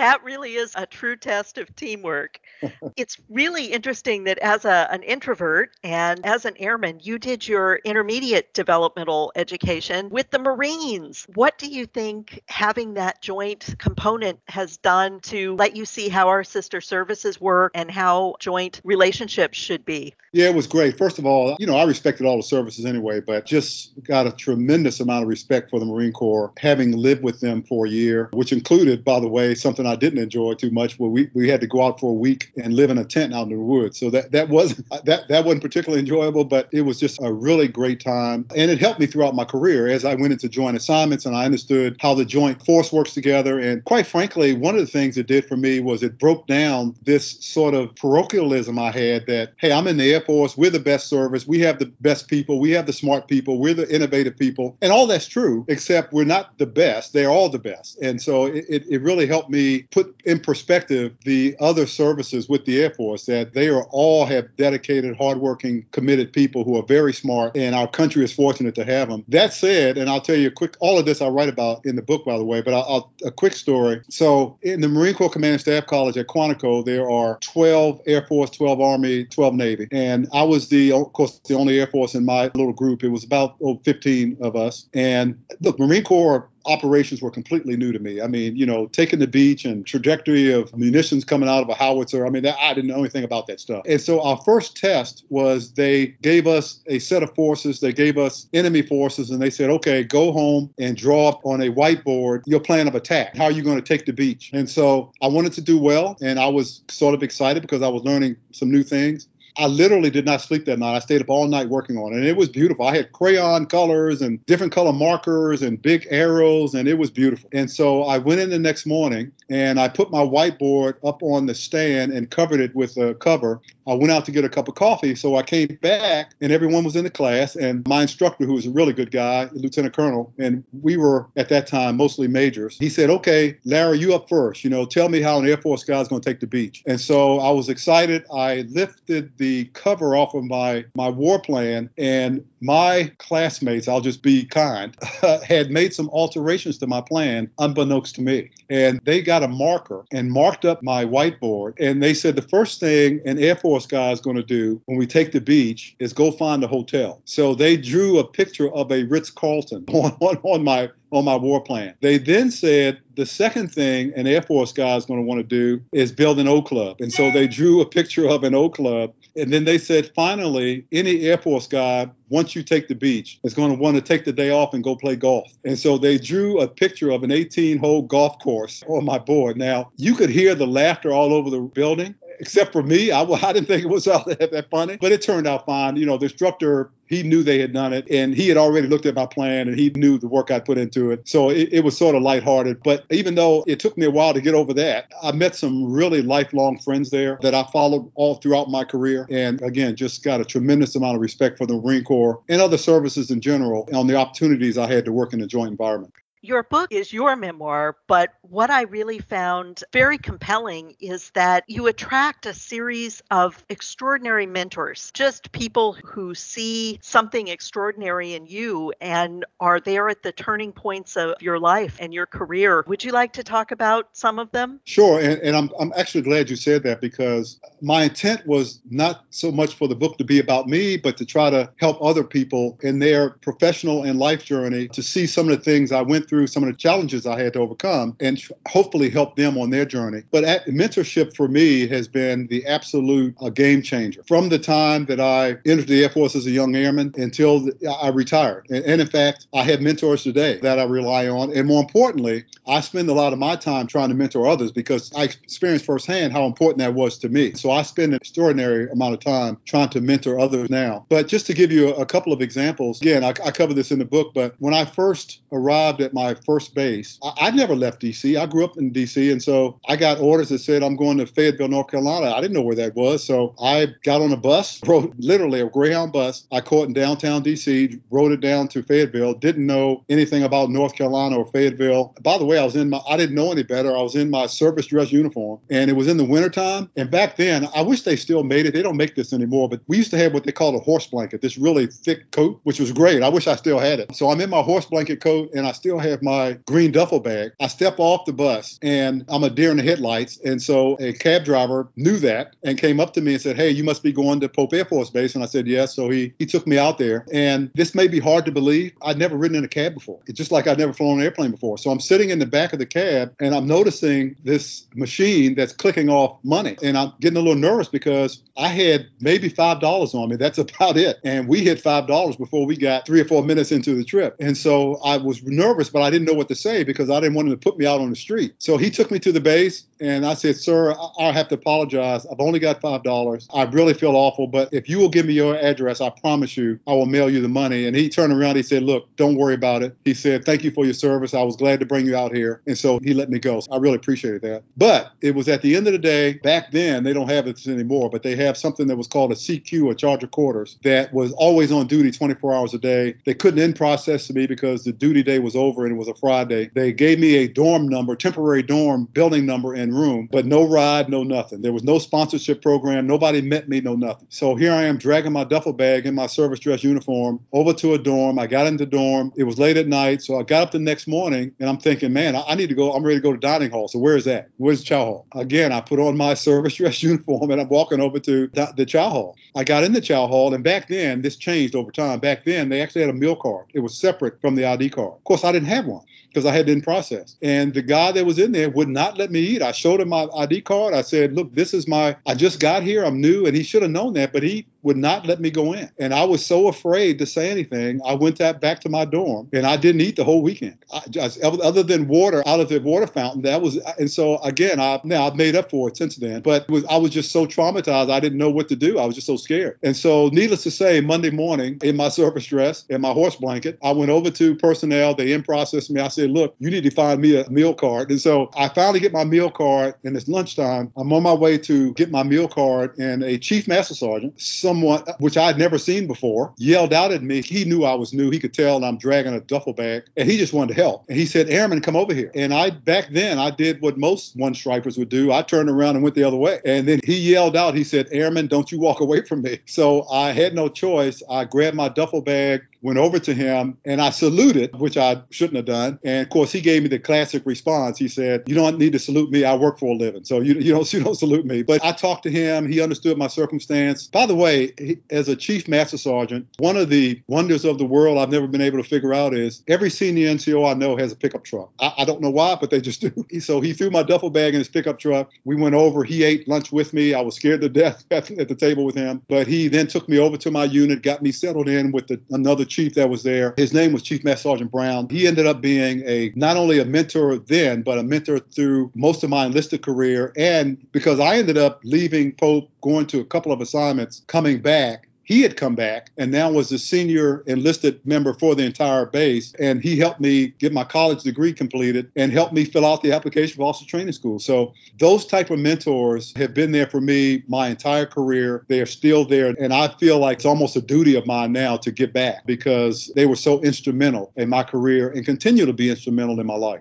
That 0.00 0.24
really 0.24 0.54
is 0.54 0.72
a 0.76 0.86
true 0.86 1.14
test 1.14 1.58
of 1.58 1.76
teamwork. 1.76 2.40
it's 2.96 3.18
really 3.28 3.66
interesting 3.66 4.24
that 4.24 4.38
as 4.38 4.64
a, 4.64 4.88
an 4.90 5.02
introvert 5.02 5.76
and 5.82 6.24
as 6.24 6.46
an 6.46 6.54
airman, 6.56 7.00
you 7.02 7.18
did 7.18 7.46
your 7.46 7.76
intermediate 7.84 8.54
developmental 8.54 9.30
education 9.36 10.08
with 10.08 10.30
the 10.30 10.38
Marines. 10.38 11.26
What 11.34 11.58
do 11.58 11.68
you 11.68 11.84
think 11.84 12.42
having 12.46 12.94
that 12.94 13.20
joint 13.20 13.74
component 13.76 14.40
has 14.48 14.78
done 14.78 15.20
to 15.20 15.54
let 15.56 15.76
you 15.76 15.84
see 15.84 16.08
how 16.08 16.28
our 16.28 16.44
sister 16.44 16.80
services 16.80 17.38
work 17.38 17.72
and 17.74 17.90
how 17.90 18.36
joint 18.40 18.80
relationships 18.82 19.58
should 19.58 19.84
be? 19.84 20.14
Yeah, 20.32 20.46
it 20.46 20.54
was 20.54 20.68
great. 20.68 20.96
First 20.96 21.18
of 21.18 21.26
all, 21.26 21.56
you 21.58 21.66
know, 21.66 21.76
I 21.76 21.84
respected 21.84 22.24
all 22.24 22.36
the 22.36 22.42
services 22.42 22.86
anyway, 22.86 23.20
but 23.20 23.44
just 23.46 24.00
got 24.04 24.28
a 24.28 24.32
tremendous 24.32 25.00
amount 25.00 25.24
of 25.24 25.28
respect 25.28 25.70
for 25.70 25.80
the 25.80 25.84
Marine 25.84 26.12
Corps, 26.12 26.52
having 26.56 26.92
lived 26.92 27.22
with 27.22 27.40
them 27.40 27.62
for 27.64 27.86
a 27.86 27.90
year, 27.90 28.30
which 28.32 28.52
included, 28.52 29.04
by 29.04 29.18
the 29.18 29.28
way, 29.28 29.54
something 29.56 29.86
I 29.90 29.96
didn't 29.96 30.18
enjoy 30.20 30.54
too 30.54 30.70
much. 30.70 30.98
Where 30.98 31.10
we, 31.10 31.30
we 31.34 31.48
had 31.48 31.60
to 31.60 31.66
go 31.66 31.82
out 31.82 32.00
for 32.00 32.10
a 32.10 32.14
week 32.14 32.52
and 32.56 32.74
live 32.74 32.90
in 32.90 32.98
a 32.98 33.04
tent 33.04 33.34
out 33.34 33.44
in 33.44 33.50
the 33.50 33.58
woods. 33.58 33.98
So 33.98 34.10
that 34.10 34.32
that 34.32 34.48
wasn't 34.48 34.88
that 35.04 35.28
that 35.28 35.44
wasn't 35.44 35.62
particularly 35.62 36.00
enjoyable, 36.00 36.44
but 36.44 36.68
it 36.72 36.82
was 36.82 36.98
just 36.98 37.20
a 37.22 37.32
really 37.32 37.68
great 37.68 38.00
time, 38.00 38.46
and 38.54 38.70
it 38.70 38.78
helped 38.78 39.00
me 39.00 39.06
throughout 39.06 39.34
my 39.34 39.44
career 39.44 39.88
as 39.88 40.04
I 40.04 40.14
went 40.14 40.32
into 40.32 40.48
joint 40.48 40.76
assignments 40.76 41.26
and 41.26 41.36
I 41.36 41.44
understood 41.44 41.96
how 42.00 42.14
the 42.14 42.24
joint 42.24 42.64
force 42.64 42.92
works 42.92 43.14
together. 43.14 43.58
And 43.58 43.84
quite 43.84 44.06
frankly, 44.06 44.52
one 44.54 44.74
of 44.74 44.80
the 44.80 44.86
things 44.86 45.16
it 45.16 45.26
did 45.26 45.46
for 45.46 45.56
me 45.56 45.80
was 45.80 46.02
it 46.02 46.18
broke 46.18 46.46
down 46.46 46.94
this 47.02 47.38
sort 47.44 47.74
of 47.74 47.94
parochialism 47.96 48.78
I 48.78 48.90
had 48.90 49.26
that 49.26 49.52
hey, 49.58 49.72
I'm 49.72 49.86
in 49.86 49.96
the 49.96 50.12
Air 50.12 50.20
Force, 50.20 50.56
we're 50.56 50.70
the 50.70 50.78
best 50.78 51.08
service, 51.08 51.46
we 51.46 51.60
have 51.60 51.78
the 51.78 51.86
best 52.00 52.28
people, 52.28 52.60
we 52.60 52.70
have 52.72 52.86
the 52.86 52.92
smart 52.92 53.28
people, 53.28 53.58
we're 53.58 53.74
the 53.74 53.92
innovative 53.94 54.36
people, 54.36 54.76
and 54.82 54.92
all 54.92 55.06
that's 55.06 55.26
true, 55.26 55.64
except 55.68 56.12
we're 56.12 56.24
not 56.24 56.56
the 56.58 56.66
best. 56.66 57.12
They're 57.12 57.30
all 57.30 57.48
the 57.48 57.58
best, 57.58 57.98
and 58.00 58.20
so 58.20 58.46
it, 58.46 58.84
it 58.88 59.02
really 59.02 59.26
helped 59.26 59.50
me 59.50 59.69
put 59.78 60.20
in 60.24 60.40
perspective 60.40 61.14
the 61.24 61.56
other 61.60 61.86
services 61.86 62.48
with 62.48 62.64
the 62.64 62.82
Air 62.82 62.90
Force 62.90 63.26
that 63.26 63.54
they 63.54 63.68
are 63.68 63.84
all 63.90 64.26
have 64.26 64.54
dedicated, 64.56 65.16
hardworking, 65.16 65.86
committed 65.92 66.32
people 66.32 66.64
who 66.64 66.76
are 66.76 66.82
very 66.82 67.12
smart, 67.12 67.56
and 67.56 67.74
our 67.74 67.88
country 67.88 68.24
is 68.24 68.32
fortunate 68.32 68.74
to 68.74 68.84
have 68.84 69.08
them. 69.08 69.24
That 69.28 69.52
said, 69.52 69.98
and 69.98 70.10
I'll 70.10 70.20
tell 70.20 70.36
you 70.36 70.48
a 70.48 70.50
quick, 70.50 70.76
all 70.80 70.98
of 70.98 71.06
this 71.06 71.22
I 71.22 71.28
write 71.28 71.48
about 71.48 71.84
in 71.84 71.96
the 71.96 72.02
book, 72.02 72.24
by 72.24 72.36
the 72.36 72.44
way, 72.44 72.60
but 72.60 72.74
I'll, 72.74 72.86
I'll, 72.88 73.12
a 73.24 73.30
quick 73.30 73.52
story. 73.52 74.02
So 74.08 74.58
in 74.62 74.80
the 74.80 74.88
Marine 74.88 75.14
Corps 75.14 75.30
Command 75.30 75.52
and 75.52 75.60
Staff 75.60 75.86
College 75.86 76.16
at 76.16 76.26
Quantico, 76.26 76.84
there 76.84 77.10
are 77.10 77.38
12 77.40 78.00
Air 78.06 78.26
Force, 78.26 78.50
12 78.50 78.80
Army, 78.80 79.24
12 79.26 79.54
Navy, 79.54 79.88
and 79.92 80.28
I 80.32 80.42
was 80.42 80.68
the, 80.68 80.92
of 80.92 81.12
course, 81.12 81.40
the 81.46 81.54
only 81.54 81.78
Air 81.80 81.86
Force 81.86 82.14
in 82.14 82.24
my 82.24 82.50
little 82.54 82.72
group. 82.72 83.02
It 83.02 83.08
was 83.08 83.24
about 83.24 83.56
oh, 83.62 83.80
15 83.84 84.38
of 84.40 84.56
us, 84.56 84.88
and 84.94 85.40
look, 85.60 85.78
Marine 85.78 86.04
Corps 86.04 86.48
operations 86.66 87.22
were 87.22 87.30
completely 87.30 87.76
new 87.76 87.92
to 87.92 87.98
me. 87.98 88.20
I 88.20 88.26
mean, 88.26 88.56
you 88.56 88.66
know, 88.66 88.86
taking 88.86 89.18
the 89.18 89.26
beach 89.26 89.64
and 89.64 89.86
trajectory 89.86 90.52
of 90.52 90.76
munitions 90.76 91.24
coming 91.24 91.48
out 91.48 91.62
of 91.62 91.68
a 91.68 91.74
howitzer. 91.74 92.26
I 92.26 92.30
mean, 92.30 92.42
that, 92.42 92.56
I 92.60 92.74
didn't 92.74 92.88
know 92.88 92.98
anything 92.98 93.24
about 93.24 93.46
that 93.46 93.60
stuff. 93.60 93.82
And 93.86 94.00
so 94.00 94.20
our 94.22 94.36
first 94.38 94.76
test 94.76 95.24
was 95.28 95.72
they 95.72 96.08
gave 96.22 96.46
us 96.46 96.80
a 96.86 96.98
set 96.98 97.22
of 97.22 97.34
forces. 97.34 97.80
They 97.80 97.92
gave 97.92 98.18
us 98.18 98.46
enemy 98.52 98.82
forces, 98.82 99.30
and 99.30 99.40
they 99.40 99.50
said, 99.50 99.70
okay, 99.70 100.04
go 100.04 100.32
home 100.32 100.72
and 100.78 100.96
draw 100.96 101.28
up 101.28 101.40
on 101.44 101.62
a 101.62 101.70
whiteboard 101.70 102.42
your 102.46 102.60
plan 102.60 102.88
of 102.88 102.94
attack. 102.94 103.36
How 103.36 103.44
are 103.44 103.52
you 103.52 103.62
going 103.62 103.76
to 103.76 103.82
take 103.82 104.06
the 104.06 104.12
beach? 104.12 104.50
And 104.52 104.68
so 104.68 105.12
I 105.22 105.28
wanted 105.28 105.52
to 105.54 105.60
do 105.60 105.78
well, 105.78 106.16
and 106.22 106.38
I 106.38 106.48
was 106.48 106.82
sort 106.88 107.14
of 107.14 107.22
excited 107.22 107.62
because 107.62 107.82
I 107.82 107.88
was 107.88 108.02
learning 108.02 108.36
some 108.52 108.70
new 108.70 108.82
things. 108.82 109.28
I 109.60 109.66
literally 109.66 110.08
did 110.08 110.24
not 110.24 110.40
sleep 110.40 110.64
that 110.64 110.78
night. 110.78 110.96
I 110.96 110.98
stayed 111.00 111.20
up 111.20 111.28
all 111.28 111.46
night 111.46 111.68
working 111.68 111.98
on 111.98 112.14
it, 112.14 112.16
and 112.16 112.26
it 112.26 112.36
was 112.36 112.48
beautiful. 112.48 112.86
I 112.86 112.96
had 112.96 113.12
crayon 113.12 113.66
colors 113.66 114.22
and 114.22 114.44
different 114.46 114.72
color 114.72 114.92
markers 114.92 115.60
and 115.60 115.80
big 115.80 116.06
arrows, 116.10 116.74
and 116.74 116.88
it 116.88 116.98
was 116.98 117.10
beautiful. 117.10 117.50
And 117.52 117.70
so 117.70 118.04
I 118.04 118.16
went 118.16 118.40
in 118.40 118.48
the 118.48 118.58
next 118.58 118.86
morning 118.86 119.32
and 119.50 119.78
I 119.78 119.88
put 119.88 120.10
my 120.10 120.22
whiteboard 120.22 120.94
up 121.04 121.22
on 121.22 121.46
the 121.46 121.54
stand 121.54 122.12
and 122.12 122.30
covered 122.30 122.60
it 122.60 122.74
with 122.74 122.96
a 122.96 123.14
cover. 123.16 123.60
I 123.86 123.94
went 123.94 124.12
out 124.12 124.24
to 124.26 124.30
get 124.30 124.44
a 124.44 124.48
cup 124.48 124.68
of 124.68 124.76
coffee, 124.76 125.14
so 125.14 125.36
I 125.36 125.42
came 125.42 125.78
back 125.82 126.32
and 126.40 126.52
everyone 126.52 126.84
was 126.84 126.96
in 126.96 127.04
the 127.04 127.10
class, 127.10 127.56
and 127.56 127.86
my 127.86 128.02
instructor, 128.02 128.46
who 128.46 128.54
was 128.54 128.66
a 128.66 128.70
really 128.70 128.92
good 128.92 129.10
guy, 129.10 129.48
Lieutenant 129.52 129.94
Colonel, 129.94 130.32
and 130.38 130.64
we 130.80 130.96
were 130.96 131.26
at 131.36 131.48
that 131.48 131.66
time 131.66 131.96
mostly 131.96 132.28
majors. 132.28 132.78
He 132.78 132.88
said, 132.88 133.10
"Okay, 133.10 133.56
Larry, 133.64 133.98
you 133.98 134.14
up 134.14 134.28
first. 134.28 134.62
You 134.64 134.70
know, 134.70 134.86
tell 134.86 135.08
me 135.08 135.20
how 135.20 135.38
an 135.38 135.48
Air 135.48 135.56
Force 135.56 135.82
guy 135.82 136.00
is 136.00 136.08
going 136.08 136.22
to 136.22 136.30
take 136.30 136.40
the 136.40 136.46
beach." 136.46 136.82
And 136.86 137.00
so 137.00 137.40
I 137.40 137.50
was 137.50 137.68
excited. 137.68 138.24
I 138.32 138.64
lifted 138.70 139.32
the 139.38 139.49
cover 139.74 140.16
off 140.16 140.34
of 140.34 140.44
my 140.44 140.84
my 140.94 141.08
war 141.08 141.40
plan, 141.40 141.90
and 141.96 142.44
my 142.60 143.10
classmates, 143.18 143.88
I'll 143.88 144.00
just 144.00 144.22
be 144.22 144.44
kind, 144.44 144.96
had 145.46 145.70
made 145.70 145.94
some 145.94 146.08
alterations 146.10 146.78
to 146.78 146.86
my 146.86 147.00
plan 147.00 147.50
unbeknownst 147.58 148.14
to 148.16 148.22
me, 148.22 148.50
and 148.68 149.00
they 149.04 149.22
got 149.22 149.42
a 149.42 149.48
marker 149.48 150.04
and 150.12 150.30
marked 150.30 150.64
up 150.64 150.82
my 150.82 151.04
whiteboard, 151.04 151.74
and 151.78 152.02
they 152.02 152.14
said 152.14 152.36
the 152.36 152.42
first 152.42 152.80
thing 152.80 153.20
an 153.24 153.38
Air 153.38 153.56
Force 153.56 153.86
guy 153.86 154.10
is 154.12 154.20
going 154.20 154.36
to 154.36 154.42
do 154.42 154.80
when 154.86 154.98
we 154.98 155.06
take 155.06 155.32
the 155.32 155.40
beach 155.40 155.94
is 155.98 156.12
go 156.12 156.30
find 156.30 156.62
a 156.62 156.68
hotel. 156.68 157.20
So 157.24 157.54
they 157.54 157.76
drew 157.76 158.18
a 158.18 158.24
picture 158.24 158.70
of 158.72 158.90
a 158.92 159.04
Ritz 159.04 159.30
Carlton 159.30 159.84
on, 159.92 160.16
on, 160.20 160.36
on 160.42 160.64
my 160.64 160.90
on 161.10 161.24
my 161.24 161.36
war 161.36 161.62
plan. 161.62 161.94
They 162.00 162.18
then 162.18 162.50
said 162.50 163.00
the 163.16 163.26
second 163.26 163.72
thing 163.72 164.12
an 164.16 164.26
Air 164.26 164.42
Force 164.42 164.72
guy 164.72 164.96
is 164.96 165.04
going 165.04 165.20
to 165.20 165.26
want 165.26 165.40
to 165.40 165.44
do 165.44 165.82
is 165.92 166.12
build 166.12 166.38
an 166.38 166.48
O 166.48 166.62
Club. 166.62 166.96
And 167.00 167.12
so 167.12 167.30
they 167.30 167.46
drew 167.46 167.80
a 167.80 167.86
picture 167.86 168.28
of 168.28 168.44
an 168.44 168.54
O 168.54 168.68
Club. 168.68 169.12
And 169.36 169.52
then 169.52 169.64
they 169.64 169.78
said, 169.78 170.10
finally, 170.14 170.86
any 170.92 171.22
Air 171.22 171.38
Force 171.38 171.66
guy, 171.66 172.10
once 172.28 172.54
you 172.54 172.62
take 172.62 172.88
the 172.88 172.94
beach, 172.94 173.38
is 173.44 173.54
going 173.54 173.70
to 173.70 173.78
want 173.78 173.96
to 173.96 174.02
take 174.02 174.24
the 174.24 174.32
day 174.32 174.50
off 174.50 174.74
and 174.74 174.82
go 174.82 174.96
play 174.96 175.16
golf. 175.16 175.52
And 175.64 175.78
so 175.78 175.98
they 175.98 176.18
drew 176.18 176.60
a 176.60 176.68
picture 176.68 177.10
of 177.10 177.22
an 177.22 177.30
18 177.30 177.78
hole 177.78 178.02
golf 178.02 178.38
course 178.38 178.82
on 178.88 179.04
my 179.04 179.18
board. 179.18 179.56
Now, 179.56 179.90
you 179.96 180.14
could 180.14 180.30
hear 180.30 180.54
the 180.54 180.66
laughter 180.66 181.12
all 181.12 181.34
over 181.34 181.50
the 181.50 181.60
building 181.60 182.14
except 182.40 182.72
for 182.72 182.82
me. 182.82 183.10
I, 183.10 183.22
I 183.24 183.52
didn't 183.52 183.66
think 183.66 183.84
it 183.84 183.88
was 183.88 184.08
all 184.08 184.24
that, 184.26 184.50
that 184.50 184.70
funny, 184.70 184.96
but 184.96 185.12
it 185.12 185.22
turned 185.22 185.46
out 185.46 185.66
fine. 185.66 185.96
You 185.96 186.06
know, 186.06 186.16
the 186.16 186.24
instructor, 186.24 186.90
he 187.06 187.22
knew 187.22 187.42
they 187.42 187.58
had 187.58 187.72
done 187.72 187.92
it 187.92 188.06
and 188.10 188.34
he 188.34 188.48
had 188.48 188.56
already 188.56 188.86
looked 188.88 189.06
at 189.06 189.14
my 189.14 189.26
plan 189.26 189.68
and 189.68 189.78
he 189.78 189.90
knew 189.90 190.18
the 190.18 190.28
work 190.28 190.50
I 190.50 190.60
put 190.60 190.78
into 190.78 191.10
it. 191.10 191.28
So 191.28 191.50
it, 191.50 191.68
it 191.72 191.84
was 191.84 191.96
sort 191.96 192.14
of 192.14 192.22
lighthearted. 192.22 192.82
But 192.82 193.04
even 193.10 193.34
though 193.34 193.64
it 193.66 193.78
took 193.80 193.96
me 193.96 194.06
a 194.06 194.10
while 194.10 194.34
to 194.34 194.40
get 194.40 194.54
over 194.54 194.72
that, 194.74 195.12
I 195.22 195.32
met 195.32 195.54
some 195.54 195.90
really 195.90 196.22
lifelong 196.22 196.78
friends 196.78 197.10
there 197.10 197.38
that 197.42 197.54
I 197.54 197.64
followed 197.72 198.10
all 198.14 198.36
throughout 198.36 198.70
my 198.70 198.84
career. 198.84 199.26
And 199.30 199.60
again, 199.62 199.96
just 199.96 200.24
got 200.24 200.40
a 200.40 200.44
tremendous 200.44 200.94
amount 200.96 201.16
of 201.16 201.20
respect 201.20 201.58
for 201.58 201.66
the 201.66 201.74
Marine 201.74 202.04
Corps 202.04 202.40
and 202.48 202.62
other 202.62 202.78
services 202.78 203.30
in 203.30 203.40
general 203.40 203.88
on 203.92 204.06
the 204.06 204.16
opportunities 204.16 204.78
I 204.78 204.90
had 204.90 205.04
to 205.04 205.12
work 205.12 205.32
in 205.32 205.40
a 205.40 205.46
joint 205.46 205.70
environment. 205.70 206.14
Your 206.42 206.62
book 206.62 206.90
is 206.90 207.12
your 207.12 207.36
memoir, 207.36 207.96
but 208.06 208.30
what 208.40 208.70
I 208.70 208.82
really 208.82 209.18
found 209.18 209.84
very 209.92 210.16
compelling 210.16 210.96
is 210.98 211.30
that 211.34 211.64
you 211.66 211.86
attract 211.86 212.46
a 212.46 212.54
series 212.54 213.22
of 213.30 213.62
extraordinary 213.68 214.46
mentors, 214.46 215.10
just 215.12 215.52
people 215.52 215.92
who 216.02 216.34
see 216.34 216.98
something 217.02 217.48
extraordinary 217.48 218.32
in 218.32 218.46
you 218.46 218.90
and 219.02 219.44
are 219.60 219.80
there 219.80 220.08
at 220.08 220.22
the 220.22 220.32
turning 220.32 220.72
points 220.72 221.14
of 221.14 221.34
your 221.42 221.58
life 221.58 221.98
and 222.00 222.14
your 222.14 222.24
career. 222.24 222.84
Would 222.86 223.04
you 223.04 223.12
like 223.12 223.34
to 223.34 223.44
talk 223.44 223.70
about 223.70 224.08
some 224.14 224.38
of 224.38 224.50
them? 224.52 224.80
Sure. 224.84 225.20
And, 225.20 225.42
and 225.42 225.54
I'm, 225.54 225.70
I'm 225.78 225.92
actually 225.94 226.22
glad 226.22 226.48
you 226.48 226.56
said 226.56 226.82
that 226.84 227.02
because 227.02 227.60
my 227.82 228.04
intent 228.04 228.46
was 228.46 228.80
not 228.88 229.26
so 229.28 229.52
much 229.52 229.74
for 229.74 229.88
the 229.88 229.94
book 229.94 230.16
to 230.16 230.24
be 230.24 230.38
about 230.38 230.68
me, 230.68 230.96
but 230.96 231.18
to 231.18 231.26
try 231.26 231.50
to 231.50 231.70
help 231.76 231.98
other 232.00 232.24
people 232.24 232.78
in 232.82 232.98
their 232.98 233.28
professional 233.28 234.04
and 234.04 234.18
life 234.18 234.42
journey 234.42 234.88
to 234.88 235.02
see 235.02 235.26
some 235.26 235.46
of 235.50 235.58
the 235.58 235.62
things 235.62 235.92
I 235.92 236.00
went 236.00 236.29
through 236.30 236.46
some 236.46 236.62
of 236.62 236.68
the 236.68 236.76
challenges 236.76 237.26
I 237.26 237.38
had 237.38 237.52
to 237.54 237.58
overcome 237.58 238.16
and 238.20 238.40
hopefully 238.68 239.10
help 239.10 239.36
them 239.36 239.58
on 239.58 239.70
their 239.70 239.84
journey. 239.84 240.22
But 240.30 240.44
at, 240.44 240.64
mentorship 240.66 241.34
for 241.34 241.48
me 241.48 241.88
has 241.88 242.06
been 242.06 242.46
the 242.46 242.64
absolute 242.66 243.34
uh, 243.42 243.50
game 243.50 243.82
changer. 243.82 244.22
From 244.26 244.48
the 244.48 244.58
time 244.58 245.06
that 245.06 245.20
I 245.20 245.58
entered 245.66 245.88
the 245.88 246.04
Air 246.04 246.08
Force 246.08 246.36
as 246.36 246.46
a 246.46 246.50
young 246.50 246.74
airman 246.76 247.12
until 247.16 247.60
the, 247.60 247.96
I 248.00 248.08
retired. 248.08 248.66
And, 248.70 248.84
and 248.84 249.00
in 249.00 249.08
fact, 249.08 249.48
I 249.52 249.64
have 249.64 249.80
mentors 249.80 250.22
today 250.22 250.58
that 250.62 250.78
I 250.78 250.84
rely 250.84 251.28
on. 251.28 251.52
And 251.54 251.66
more 251.66 251.82
importantly, 251.82 252.44
I 252.68 252.80
spend 252.80 253.08
a 253.08 253.14
lot 253.14 253.32
of 253.32 253.40
my 253.40 253.56
time 253.56 253.88
trying 253.88 254.10
to 254.10 254.14
mentor 254.14 254.46
others 254.46 254.70
because 254.70 255.12
I 255.16 255.24
experienced 255.24 255.84
firsthand 255.84 256.32
how 256.32 256.46
important 256.46 256.78
that 256.78 256.94
was 256.94 257.18
to 257.18 257.28
me. 257.28 257.54
So 257.54 257.72
I 257.72 257.82
spend 257.82 258.12
an 258.12 258.16
extraordinary 258.16 258.88
amount 258.90 259.14
of 259.14 259.20
time 259.20 259.58
trying 259.64 259.88
to 259.90 260.00
mentor 260.00 260.38
others 260.38 260.70
now. 260.70 261.06
But 261.08 261.26
just 261.26 261.46
to 261.46 261.54
give 261.54 261.72
you 261.72 261.88
a, 261.88 262.02
a 262.02 262.06
couple 262.06 262.32
of 262.32 262.40
examples, 262.40 263.00
again, 263.00 263.24
I, 263.24 263.30
I, 263.44 263.50
cover 263.50 263.74
this 263.74 263.90
in 263.90 263.98
the 263.98 264.04
book, 264.04 264.32
but 264.32 264.54
when 264.58 264.74
I 264.74 264.84
first 264.84 265.40
arrived 265.50 266.00
at 266.00 266.14
my 266.14 266.19
first 266.46 266.74
base, 266.74 267.18
I, 267.22 267.48
I 267.48 267.50
never 267.50 267.74
left 267.74 268.00
DC. 268.02 268.38
I 268.38 268.46
grew 268.46 268.64
up 268.64 268.76
in 268.76 268.92
DC. 268.92 269.30
And 269.30 269.42
so 269.42 269.78
I 269.88 269.96
got 269.96 270.20
orders 270.20 270.48
that 270.50 270.58
said 270.58 270.82
I'm 270.82 270.96
going 270.96 271.18
to 271.18 271.26
Fayetteville, 271.26 271.68
North 271.68 271.88
Carolina. 271.88 272.34
I 272.34 272.40
didn't 272.40 272.54
know 272.54 272.62
where 272.62 272.76
that 272.76 272.94
was. 272.94 273.24
So 273.24 273.54
I 273.62 273.88
got 274.02 274.20
on 274.20 274.32
a 274.32 274.36
bus, 274.36 274.80
literally 275.18 275.60
a 275.60 275.68
Greyhound 275.68 276.12
bus. 276.12 276.46
I 276.52 276.60
caught 276.60 276.88
in 276.88 276.92
downtown 276.92 277.42
DC, 277.42 278.00
rode 278.10 278.32
it 278.32 278.40
down 278.40 278.68
to 278.68 278.82
Fayetteville, 278.82 279.34
didn't 279.34 279.66
know 279.66 280.04
anything 280.08 280.42
about 280.42 280.70
North 280.70 280.94
Carolina 280.94 281.36
or 281.36 281.46
Fayetteville. 281.46 282.14
By 282.22 282.38
the 282.38 282.44
way, 282.44 282.58
I 282.58 282.64
was 282.64 282.76
in 282.76 282.90
my, 282.90 283.00
I 283.08 283.16
didn't 283.16 283.34
know 283.34 283.52
any 283.52 283.62
better. 283.62 283.96
I 283.96 284.02
was 284.02 284.16
in 284.16 284.30
my 284.30 284.46
service 284.46 284.86
dress 284.86 285.12
uniform 285.12 285.60
and 285.70 285.90
it 285.90 285.94
was 285.94 286.08
in 286.08 286.16
the 286.16 286.24
wintertime. 286.24 286.90
And 286.96 287.10
back 287.10 287.36
then, 287.36 287.68
I 287.74 287.82
wish 287.82 288.02
they 288.02 288.16
still 288.16 288.44
made 288.44 288.66
it. 288.66 288.74
They 288.74 288.82
don't 288.82 288.96
make 288.96 289.14
this 289.14 289.32
anymore, 289.32 289.68
but 289.68 289.80
we 289.86 289.96
used 289.96 290.10
to 290.10 290.18
have 290.18 290.32
what 290.34 290.44
they 290.44 290.52
call 290.52 290.76
a 290.76 290.80
horse 290.80 291.06
blanket, 291.06 291.42
this 291.42 291.58
really 291.58 291.86
thick 291.86 292.30
coat, 292.30 292.60
which 292.64 292.80
was 292.80 292.92
great. 292.92 293.22
I 293.22 293.28
wish 293.28 293.46
I 293.46 293.56
still 293.56 293.78
had 293.78 294.00
it. 294.00 294.14
So 294.14 294.30
I'm 294.30 294.40
in 294.40 294.50
my 294.50 294.62
horse 294.62 294.86
blanket 294.86 295.20
coat 295.20 295.50
and 295.54 295.66
I 295.66 295.72
still 295.72 295.98
have 296.10 296.22
my 296.22 296.58
green 296.66 296.92
duffel 296.92 297.20
bag. 297.20 297.52
I 297.60 297.66
step 297.66 297.96
off 297.98 298.24
the 298.26 298.32
bus 298.32 298.78
and 298.82 299.24
I'm 299.28 299.44
a 299.44 299.50
deer 299.50 299.70
in 299.70 299.76
the 299.76 299.82
headlights. 299.82 300.38
And 300.44 300.62
so 300.62 300.96
a 301.00 301.12
cab 301.12 301.44
driver 301.44 301.88
knew 301.96 302.18
that 302.18 302.56
and 302.62 302.78
came 302.78 303.00
up 303.00 303.14
to 303.14 303.20
me 303.20 303.34
and 303.34 303.42
said, 303.42 303.56
Hey, 303.56 303.70
you 303.70 303.84
must 303.84 304.02
be 304.02 304.12
going 304.12 304.40
to 304.40 304.48
Pope 304.48 304.72
Air 304.72 304.84
Force 304.84 305.10
Base. 305.10 305.34
And 305.34 305.42
I 305.42 305.46
said, 305.46 305.66
Yes. 305.66 305.94
So 305.94 306.10
he, 306.10 306.34
he 306.38 306.46
took 306.46 306.66
me 306.66 306.78
out 306.78 306.98
there. 306.98 307.26
And 307.32 307.70
this 307.74 307.94
may 307.94 308.08
be 308.08 308.20
hard 308.20 308.44
to 308.46 308.52
believe. 308.52 308.92
I'd 309.02 309.18
never 309.18 309.36
ridden 309.36 309.56
in 309.56 309.64
a 309.64 309.68
cab 309.68 309.94
before. 309.94 310.20
It's 310.26 310.36
just 310.36 310.52
like 310.52 310.66
I'd 310.66 310.78
never 310.78 310.92
flown 310.92 311.18
an 311.18 311.24
airplane 311.24 311.50
before. 311.50 311.78
So 311.78 311.90
I'm 311.90 312.00
sitting 312.00 312.30
in 312.30 312.38
the 312.38 312.46
back 312.46 312.72
of 312.72 312.78
the 312.78 312.86
cab 312.86 313.34
and 313.40 313.54
I'm 313.54 313.66
noticing 313.66 314.36
this 314.44 314.86
machine 314.94 315.54
that's 315.54 315.72
clicking 315.72 316.08
off 316.08 316.38
money. 316.42 316.76
And 316.82 316.96
I'm 316.96 317.12
getting 317.20 317.36
a 317.36 317.40
little 317.40 317.60
nervous 317.60 317.88
because 317.88 318.42
I 318.56 318.68
had 318.68 319.06
maybe 319.20 319.50
$5 319.50 320.14
on 320.14 320.28
me. 320.28 320.36
That's 320.36 320.58
about 320.80 320.96
it. 320.96 321.18
And 321.24 321.48
we 321.48 321.60
hit 321.60 321.82
$5 321.82 322.38
before 322.38 322.66
we 322.66 322.76
got 322.76 323.06
three 323.06 323.20
or 323.20 323.24
four 323.24 323.42
minutes 323.42 323.72
into 323.72 323.94
the 323.94 324.04
trip. 324.04 324.36
And 324.40 324.56
so 324.56 325.00
I 325.04 325.16
was 325.16 325.42
nervous, 325.42 325.90
but 325.90 325.99
I 326.02 326.10
didn't 326.10 326.26
know 326.26 326.34
what 326.34 326.48
to 326.48 326.54
say 326.54 326.84
because 326.84 327.10
I 327.10 327.20
didn't 327.20 327.34
want 327.34 327.48
him 327.48 327.54
to 327.54 327.58
put 327.58 327.78
me 327.78 327.86
out 327.86 328.00
on 328.00 328.10
the 328.10 328.16
street. 328.16 328.54
So 328.58 328.76
he 328.76 328.90
took 328.90 329.10
me 329.10 329.18
to 329.20 329.32
the 329.32 329.40
base 329.40 329.84
and 330.00 330.26
I 330.26 330.34
said, 330.34 330.56
Sir, 330.56 330.94
I'll 331.18 331.32
have 331.32 331.48
to 331.48 331.54
apologize. 331.54 332.26
I've 332.26 332.40
only 332.40 332.58
got 332.58 332.80
$5. 332.80 333.46
I 333.52 333.64
really 333.64 333.94
feel 333.94 334.16
awful, 334.16 334.46
but 334.46 334.72
if 334.72 334.88
you 334.88 334.98
will 334.98 335.08
give 335.08 335.26
me 335.26 335.34
your 335.34 335.56
address, 335.56 336.00
I 336.00 336.10
promise 336.10 336.56
you 336.56 336.78
I 336.86 336.92
will 336.92 337.06
mail 337.06 337.30
you 337.30 337.40
the 337.40 337.48
money. 337.48 337.86
And 337.86 337.94
he 337.94 338.08
turned 338.08 338.32
around. 338.32 338.56
He 338.56 338.62
said, 338.62 338.82
Look, 338.82 339.14
don't 339.16 339.36
worry 339.36 339.54
about 339.54 339.82
it. 339.82 339.96
He 340.04 340.14
said, 340.14 340.44
Thank 340.44 340.64
you 340.64 340.70
for 340.70 340.84
your 340.84 340.94
service. 340.94 341.34
I 341.34 341.42
was 341.42 341.56
glad 341.56 341.80
to 341.80 341.86
bring 341.86 342.06
you 342.06 342.16
out 342.16 342.34
here. 342.34 342.62
And 342.66 342.76
so 342.76 342.98
he 343.02 343.14
let 343.14 343.30
me 343.30 343.38
go. 343.38 343.60
So 343.60 343.72
I 343.72 343.76
really 343.76 343.96
appreciated 343.96 344.42
that. 344.42 344.62
But 344.76 345.12
it 345.20 345.34
was 345.34 345.48
at 345.48 345.62
the 345.62 345.76
end 345.76 345.86
of 345.86 345.92
the 345.92 345.98
day, 345.98 346.34
back 346.34 346.72
then, 346.72 347.04
they 347.04 347.12
don't 347.12 347.28
have 347.28 347.44
this 347.44 347.66
anymore, 347.66 348.10
but 348.10 348.22
they 348.22 348.36
have 348.36 348.56
something 348.56 348.86
that 348.86 348.96
was 348.96 349.06
called 349.06 349.32
a 349.32 349.34
CQ, 349.34 349.90
a 349.90 349.94
charge 349.94 350.22
of 350.22 350.30
quarters, 350.30 350.78
that 350.82 351.12
was 351.12 351.32
always 351.32 351.72
on 351.72 351.86
duty 351.86 352.10
24 352.10 352.54
hours 352.54 352.74
a 352.74 352.78
day. 352.78 353.14
They 353.24 353.34
couldn't 353.34 353.60
in 353.60 353.74
process 353.74 354.30
me 354.30 354.46
because 354.46 354.84
the 354.84 354.92
duty 354.92 355.22
day 355.22 355.38
was 355.38 355.56
over 355.56 355.84
and 355.84 355.94
it 355.94 355.98
was 355.98 356.08
a 356.08 356.14
Friday. 356.14 356.70
They 356.74 356.92
gave 356.92 357.18
me 357.18 357.36
a 357.36 357.48
dorm 357.48 357.88
number, 357.88 358.16
temporary 358.16 358.62
dorm 358.62 359.06
building 359.12 359.46
number 359.46 359.74
room, 359.94 360.28
but 360.30 360.46
no 360.46 360.66
ride, 360.66 361.08
no 361.08 361.22
nothing. 361.22 361.62
There 361.62 361.72
was 361.72 361.84
no 361.84 361.98
sponsorship 361.98 362.62
program. 362.62 363.06
Nobody 363.06 363.40
met 363.40 363.68
me, 363.68 363.80
no 363.80 363.94
nothing. 363.94 364.26
So 364.30 364.54
here 364.54 364.72
I 364.72 364.84
am 364.84 364.98
dragging 364.98 365.32
my 365.32 365.44
duffel 365.44 365.72
bag 365.72 366.06
in 366.06 366.14
my 366.14 366.26
service 366.26 366.60
dress 366.60 366.84
uniform 366.84 367.40
over 367.52 367.72
to 367.74 367.94
a 367.94 367.98
dorm. 367.98 368.38
I 368.38 368.46
got 368.46 368.66
into 368.66 368.86
dorm. 368.86 369.32
It 369.36 369.44
was 369.44 369.58
late 369.58 369.76
at 369.76 369.86
night. 369.86 370.22
So 370.22 370.38
I 370.38 370.42
got 370.42 370.62
up 370.62 370.70
the 370.70 370.78
next 370.78 371.06
morning 371.06 371.52
and 371.60 371.68
I'm 371.68 371.78
thinking, 371.78 372.12
man, 372.12 372.36
I, 372.36 372.42
I 372.48 372.54
need 372.54 372.68
to 372.68 372.74
go. 372.74 372.92
I'm 372.92 373.02
ready 373.02 373.18
to 373.18 373.22
go 373.22 373.32
to 373.32 373.38
dining 373.38 373.70
hall. 373.70 373.88
So 373.88 373.98
where 373.98 374.16
is 374.16 374.24
that? 374.24 374.48
Where's 374.56 374.82
chow 374.82 375.04
hall? 375.04 375.26
Again, 375.34 375.72
I 375.72 375.80
put 375.80 375.98
on 375.98 376.16
my 376.16 376.34
service 376.50 376.74
dress 376.74 377.02
uniform 377.02 377.50
and 377.50 377.60
I'm 377.60 377.68
walking 377.68 378.00
over 378.00 378.18
to 378.20 378.48
the, 378.48 378.72
the 378.76 378.86
chow 378.86 379.10
hall. 379.10 379.36
I 379.54 379.64
got 379.64 379.84
in 379.84 379.92
the 379.92 380.00
chow 380.00 380.26
hall 380.26 380.54
and 380.54 380.64
back 380.64 380.88
then, 380.88 381.22
this 381.22 381.36
changed 381.36 381.74
over 381.74 381.90
time. 381.90 382.20
Back 382.20 382.44
then, 382.44 382.68
they 382.68 382.80
actually 382.80 383.02
had 383.02 383.10
a 383.10 383.14
meal 383.14 383.36
card. 383.36 383.66
It 383.74 383.80
was 383.80 383.96
separate 383.96 384.40
from 384.40 384.54
the 384.54 384.64
ID 384.64 384.90
card. 384.90 385.14
Of 385.14 385.24
course, 385.24 385.44
I 385.44 385.52
didn't 385.52 385.68
have 385.68 385.86
one 385.86 386.04
because 386.30 386.46
I 386.46 386.52
had 386.52 386.66
been 386.66 386.80
processed. 386.80 387.36
And 387.42 387.74
the 387.74 387.82
guy 387.82 388.12
that 388.12 388.24
was 388.24 388.38
in 388.38 388.52
there 388.52 388.70
would 388.70 388.88
not 388.88 389.18
let 389.18 389.30
me 389.30 389.40
eat. 389.40 389.62
I 389.62 389.72
showed 389.80 390.00
him 390.00 390.10
my 390.10 390.26
ID 390.36 390.60
card. 390.62 390.94
I 390.94 391.02
said, 391.02 391.32
look, 391.32 391.54
this 391.54 391.72
is 391.72 391.88
my, 391.88 392.16
I 392.26 392.34
just 392.34 392.60
got 392.60 392.82
here. 392.82 393.04
I'm 393.04 393.20
new. 393.20 393.46
And 393.46 393.56
he 393.56 393.62
should 393.62 393.82
have 393.82 393.90
known 393.90 394.12
that, 394.14 394.32
but 394.32 394.42
he 394.42 394.66
would 394.82 394.96
not 394.96 395.26
let 395.26 395.40
me 395.40 395.50
go 395.50 395.72
in. 395.72 395.90
And 395.98 396.14
I 396.14 396.24
was 396.24 396.44
so 396.44 396.68
afraid 396.68 397.18
to 397.18 397.26
say 397.26 397.50
anything. 397.50 398.00
I 398.04 398.14
went 398.14 398.38
that 398.38 398.60
back 398.60 398.80
to 398.80 398.88
my 398.88 399.04
dorm 399.04 399.48
and 399.52 399.66
I 399.66 399.76
didn't 399.76 400.00
eat 400.00 400.16
the 400.16 400.24
whole 400.24 400.42
weekend. 400.42 400.78
I 400.92 401.02
just, 401.10 401.40
other 401.42 401.82
than 401.82 402.08
water 402.08 402.42
out 402.46 402.60
of 402.60 402.68
the 402.68 402.78
water 402.78 403.06
fountain, 403.06 403.42
that 403.42 403.62
was, 403.62 403.76
and 403.98 404.10
so 404.10 404.38
again, 404.38 404.80
I, 404.80 405.00
now 405.04 405.26
I've 405.26 405.36
made 405.36 405.56
up 405.56 405.70
for 405.70 405.88
it 405.88 405.96
since 405.96 406.16
then, 406.16 406.40
but 406.42 406.68
was, 406.68 406.84
I 406.86 406.96
was 406.96 407.10
just 407.10 407.32
so 407.32 407.46
traumatized. 407.46 408.10
I 408.10 408.20
didn't 408.20 408.38
know 408.38 408.50
what 408.50 408.68
to 408.68 408.76
do. 408.76 408.98
I 408.98 409.04
was 409.04 409.14
just 409.14 409.26
so 409.26 409.36
scared. 409.36 409.78
And 409.82 409.96
so 409.96 410.28
needless 410.28 410.62
to 410.64 410.70
say, 410.70 411.00
Monday 411.00 411.30
morning 411.30 411.78
in 411.82 411.96
my 411.96 412.08
service 412.08 412.46
dress 412.46 412.84
and 412.90 413.02
my 413.02 413.12
horse 413.12 413.36
blanket, 413.36 413.78
I 413.82 413.92
went 413.92 414.10
over 414.10 414.30
to 414.30 414.54
personnel. 414.56 415.14
They 415.14 415.32
in 415.32 415.42
processed 415.42 415.90
me. 415.90 416.00
I 416.00 416.08
said, 416.08 416.30
look, 416.30 416.54
you 416.58 416.70
need 416.70 416.84
to 416.84 416.90
find 416.90 417.20
me 417.20 417.40
a 417.40 417.48
meal 417.50 417.74
card. 417.74 418.10
And 418.10 418.20
so 418.20 418.50
I 418.56 418.68
finally 418.68 419.00
get 419.00 419.12
my 419.12 419.24
meal 419.24 419.50
card 419.50 419.94
and 420.04 420.16
it's 420.16 420.28
lunchtime. 420.28 420.92
I'm 420.96 421.12
on 421.12 421.22
my 421.22 421.34
way 421.34 421.58
to 421.58 421.92
get 421.94 422.10
my 422.10 422.22
meal 422.22 422.48
card 422.48 422.98
and 422.98 423.22
a 423.22 423.38
chief 423.38 423.68
master 423.68 423.94
sergeant, 423.94 424.40
someone 424.70 425.02
which 425.18 425.36
I 425.36 425.48
had 425.48 425.58
never 425.58 425.78
seen 425.78 426.06
before, 426.06 426.54
yelled 426.56 426.92
out 426.92 427.10
at 427.10 427.22
me. 427.22 427.42
He 427.42 427.64
knew 427.64 427.84
I 427.84 427.94
was 427.94 428.12
new. 428.12 428.30
He 428.30 428.38
could 428.38 428.54
tell 428.54 428.76
and 428.76 428.86
I'm 428.86 428.98
dragging 428.98 429.34
a 429.34 429.40
duffel 429.40 429.72
bag 429.72 430.04
and 430.16 430.30
he 430.30 430.36
just 430.36 430.52
wanted 430.52 430.74
to 430.74 430.80
help. 430.80 431.04
And 431.08 431.18
he 431.18 431.26
said, 431.26 431.50
Airman, 431.50 431.80
come 431.80 431.96
over 431.96 432.14
here. 432.14 432.30
And 432.36 432.54
I, 432.54 432.70
back 432.70 433.08
then, 433.10 433.38
I 433.38 433.50
did 433.50 433.82
what 433.82 433.98
most 433.98 434.36
one 434.36 434.54
stripers 434.54 434.96
would 434.96 435.08
do. 435.08 435.32
I 435.32 435.42
turned 435.42 435.68
around 435.68 435.96
and 435.96 436.04
went 436.04 436.14
the 436.14 436.22
other 436.22 436.36
way. 436.36 436.60
And 436.64 436.86
then 436.86 437.00
he 437.04 437.16
yelled 437.16 437.56
out, 437.56 437.74
he 437.74 437.82
said, 437.82 438.06
Airman, 438.12 438.46
don't 438.46 438.70
you 438.70 438.78
walk 438.78 439.00
away 439.00 439.22
from 439.22 439.42
me. 439.42 439.58
So 439.66 440.08
I 440.08 440.30
had 440.30 440.54
no 440.54 440.68
choice. 440.68 441.20
I 441.28 441.44
grabbed 441.46 441.76
my 441.76 441.88
duffel 441.88 442.22
bag, 442.22 442.62
went 442.82 442.98
over 442.98 443.18
to 443.18 443.34
him 443.34 443.76
and 443.84 444.00
I 444.00 444.10
saluted, 444.10 444.78
which 444.78 444.96
I 444.96 445.22
shouldn't 445.30 445.56
have 445.56 445.66
done. 445.66 445.98
And 446.04 446.22
of 446.22 446.30
course, 446.30 446.52
he 446.52 446.60
gave 446.60 446.82
me 446.82 446.88
the 446.88 446.98
classic 446.98 447.42
response. 447.44 447.98
He 447.98 448.08
said, 448.08 448.42
"You 448.46 448.54
don't 448.54 448.78
need 448.78 448.92
to 448.92 448.98
salute 448.98 449.30
me. 449.30 449.44
I 449.44 449.54
work 449.54 449.78
for 449.78 449.86
a 449.92 449.96
living, 449.96 450.24
so 450.24 450.40
you, 450.40 450.54
you 450.54 450.72
don't 450.72 450.92
you 450.92 451.02
don't 451.02 451.14
salute 451.14 451.44
me." 451.44 451.62
But 451.62 451.84
I 451.84 451.92
talked 451.92 452.22
to 452.24 452.30
him. 452.30 452.70
He 452.70 452.80
understood 452.80 453.18
my 453.18 453.26
circumstance. 453.26 454.06
By 454.06 454.26
the 454.26 454.34
way, 454.34 454.72
he, 454.78 454.98
as 455.10 455.28
a 455.28 455.36
chief 455.36 455.68
master 455.68 455.98
sergeant, 455.98 456.46
one 456.58 456.76
of 456.76 456.88
the 456.88 457.20
wonders 457.28 457.64
of 457.64 457.78
the 457.78 457.84
world 457.84 458.18
I've 458.18 458.30
never 458.30 458.46
been 458.46 458.60
able 458.60 458.82
to 458.82 458.88
figure 458.88 459.14
out 459.14 459.34
is 459.34 459.62
every 459.68 459.90
senior 459.90 460.28
NCO 460.28 460.68
I 460.70 460.74
know 460.74 460.96
has 460.96 461.12
a 461.12 461.16
pickup 461.16 461.44
truck. 461.44 461.70
I, 461.80 461.92
I 461.98 462.04
don't 462.04 462.20
know 462.20 462.30
why, 462.30 462.56
but 462.60 462.70
they 462.70 462.80
just 462.80 463.00
do. 463.30 463.40
So 463.40 463.60
he 463.60 463.72
threw 463.72 463.90
my 463.90 464.02
duffel 464.02 464.30
bag 464.30 464.54
in 464.54 464.60
his 464.60 464.68
pickup 464.68 464.98
truck. 464.98 465.30
We 465.44 465.56
went 465.56 465.74
over. 465.74 466.04
He 466.04 466.24
ate 466.24 466.48
lunch 466.48 466.72
with 466.72 466.92
me. 466.92 467.14
I 467.14 467.20
was 467.20 467.36
scared 467.36 467.60
to 467.62 467.68
death 467.80 468.04
at 468.10 468.26
the 468.26 468.54
table 468.54 468.84
with 468.84 468.94
him, 468.94 469.22
but 469.28 469.46
he 469.46 469.68
then 469.68 469.86
took 469.86 470.08
me 470.08 470.18
over 470.18 470.36
to 470.36 470.50
my 470.50 470.64
unit, 470.64 471.02
got 471.02 471.22
me 471.22 471.32
settled 471.32 471.68
in 471.68 471.92
with 471.92 472.06
the, 472.08 472.20
another 472.30 472.64
chief 472.70 472.94
that 472.94 473.10
was 473.10 473.22
there. 473.22 473.54
His 473.56 473.74
name 473.74 473.92
was 473.92 474.02
Chief 474.02 474.24
Master 474.24 474.48
Sergeant 474.48 474.70
Brown. 474.70 475.08
He 475.10 475.26
ended 475.26 475.46
up 475.46 475.60
being 475.60 476.02
a 476.06 476.32
not 476.34 476.56
only 476.56 476.78
a 476.78 476.84
mentor 476.84 477.36
then, 477.36 477.82
but 477.82 477.98
a 477.98 478.02
mentor 478.02 478.38
through 478.38 478.90
most 478.94 479.22
of 479.22 479.30
my 479.30 479.44
enlisted 479.46 479.82
career. 479.82 480.32
And 480.36 480.78
because 480.92 481.20
I 481.20 481.36
ended 481.36 481.58
up 481.58 481.80
leaving 481.84 482.32
Pope, 482.32 482.70
going 482.80 483.06
to 483.06 483.20
a 483.20 483.24
couple 483.24 483.52
of 483.52 483.60
assignments, 483.60 484.22
coming 484.26 484.60
back, 484.60 485.08
he 485.30 485.42
had 485.42 485.56
come 485.56 485.76
back 485.76 486.10
and 486.18 486.32
now 486.32 486.50
was 486.50 486.72
a 486.72 486.78
senior 486.78 487.44
enlisted 487.46 488.04
member 488.04 488.34
for 488.34 488.56
the 488.56 488.64
entire 488.64 489.06
base. 489.06 489.54
And 489.60 489.80
he 489.80 489.96
helped 489.96 490.18
me 490.18 490.48
get 490.58 490.72
my 490.72 490.82
college 490.82 491.22
degree 491.22 491.52
completed 491.52 492.10
and 492.16 492.32
helped 492.32 492.52
me 492.52 492.64
fill 492.64 492.84
out 492.84 493.04
the 493.04 493.12
application 493.12 493.56
for 493.56 493.62
officer 493.62 493.86
training 493.86 494.12
school. 494.12 494.40
So 494.40 494.74
those 494.98 495.24
type 495.24 495.50
of 495.50 495.60
mentors 495.60 496.36
have 496.36 496.52
been 496.52 496.72
there 496.72 496.88
for 496.88 497.00
me 497.00 497.44
my 497.46 497.68
entire 497.68 498.06
career. 498.06 498.64
They 498.66 498.80
are 498.80 498.86
still 498.86 499.24
there. 499.24 499.54
And 499.60 499.72
I 499.72 499.86
feel 499.98 500.18
like 500.18 500.38
it's 500.38 500.46
almost 500.46 500.74
a 500.74 500.80
duty 500.80 501.14
of 501.14 501.24
mine 501.28 501.52
now 501.52 501.76
to 501.76 501.92
get 501.92 502.12
back 502.12 502.44
because 502.44 503.12
they 503.14 503.26
were 503.26 503.36
so 503.36 503.60
instrumental 503.60 504.32
in 504.34 504.48
my 504.48 504.64
career 504.64 505.10
and 505.10 505.24
continue 505.24 505.64
to 505.64 505.72
be 505.72 505.90
instrumental 505.90 506.40
in 506.40 506.46
my 506.46 506.56
life. 506.56 506.80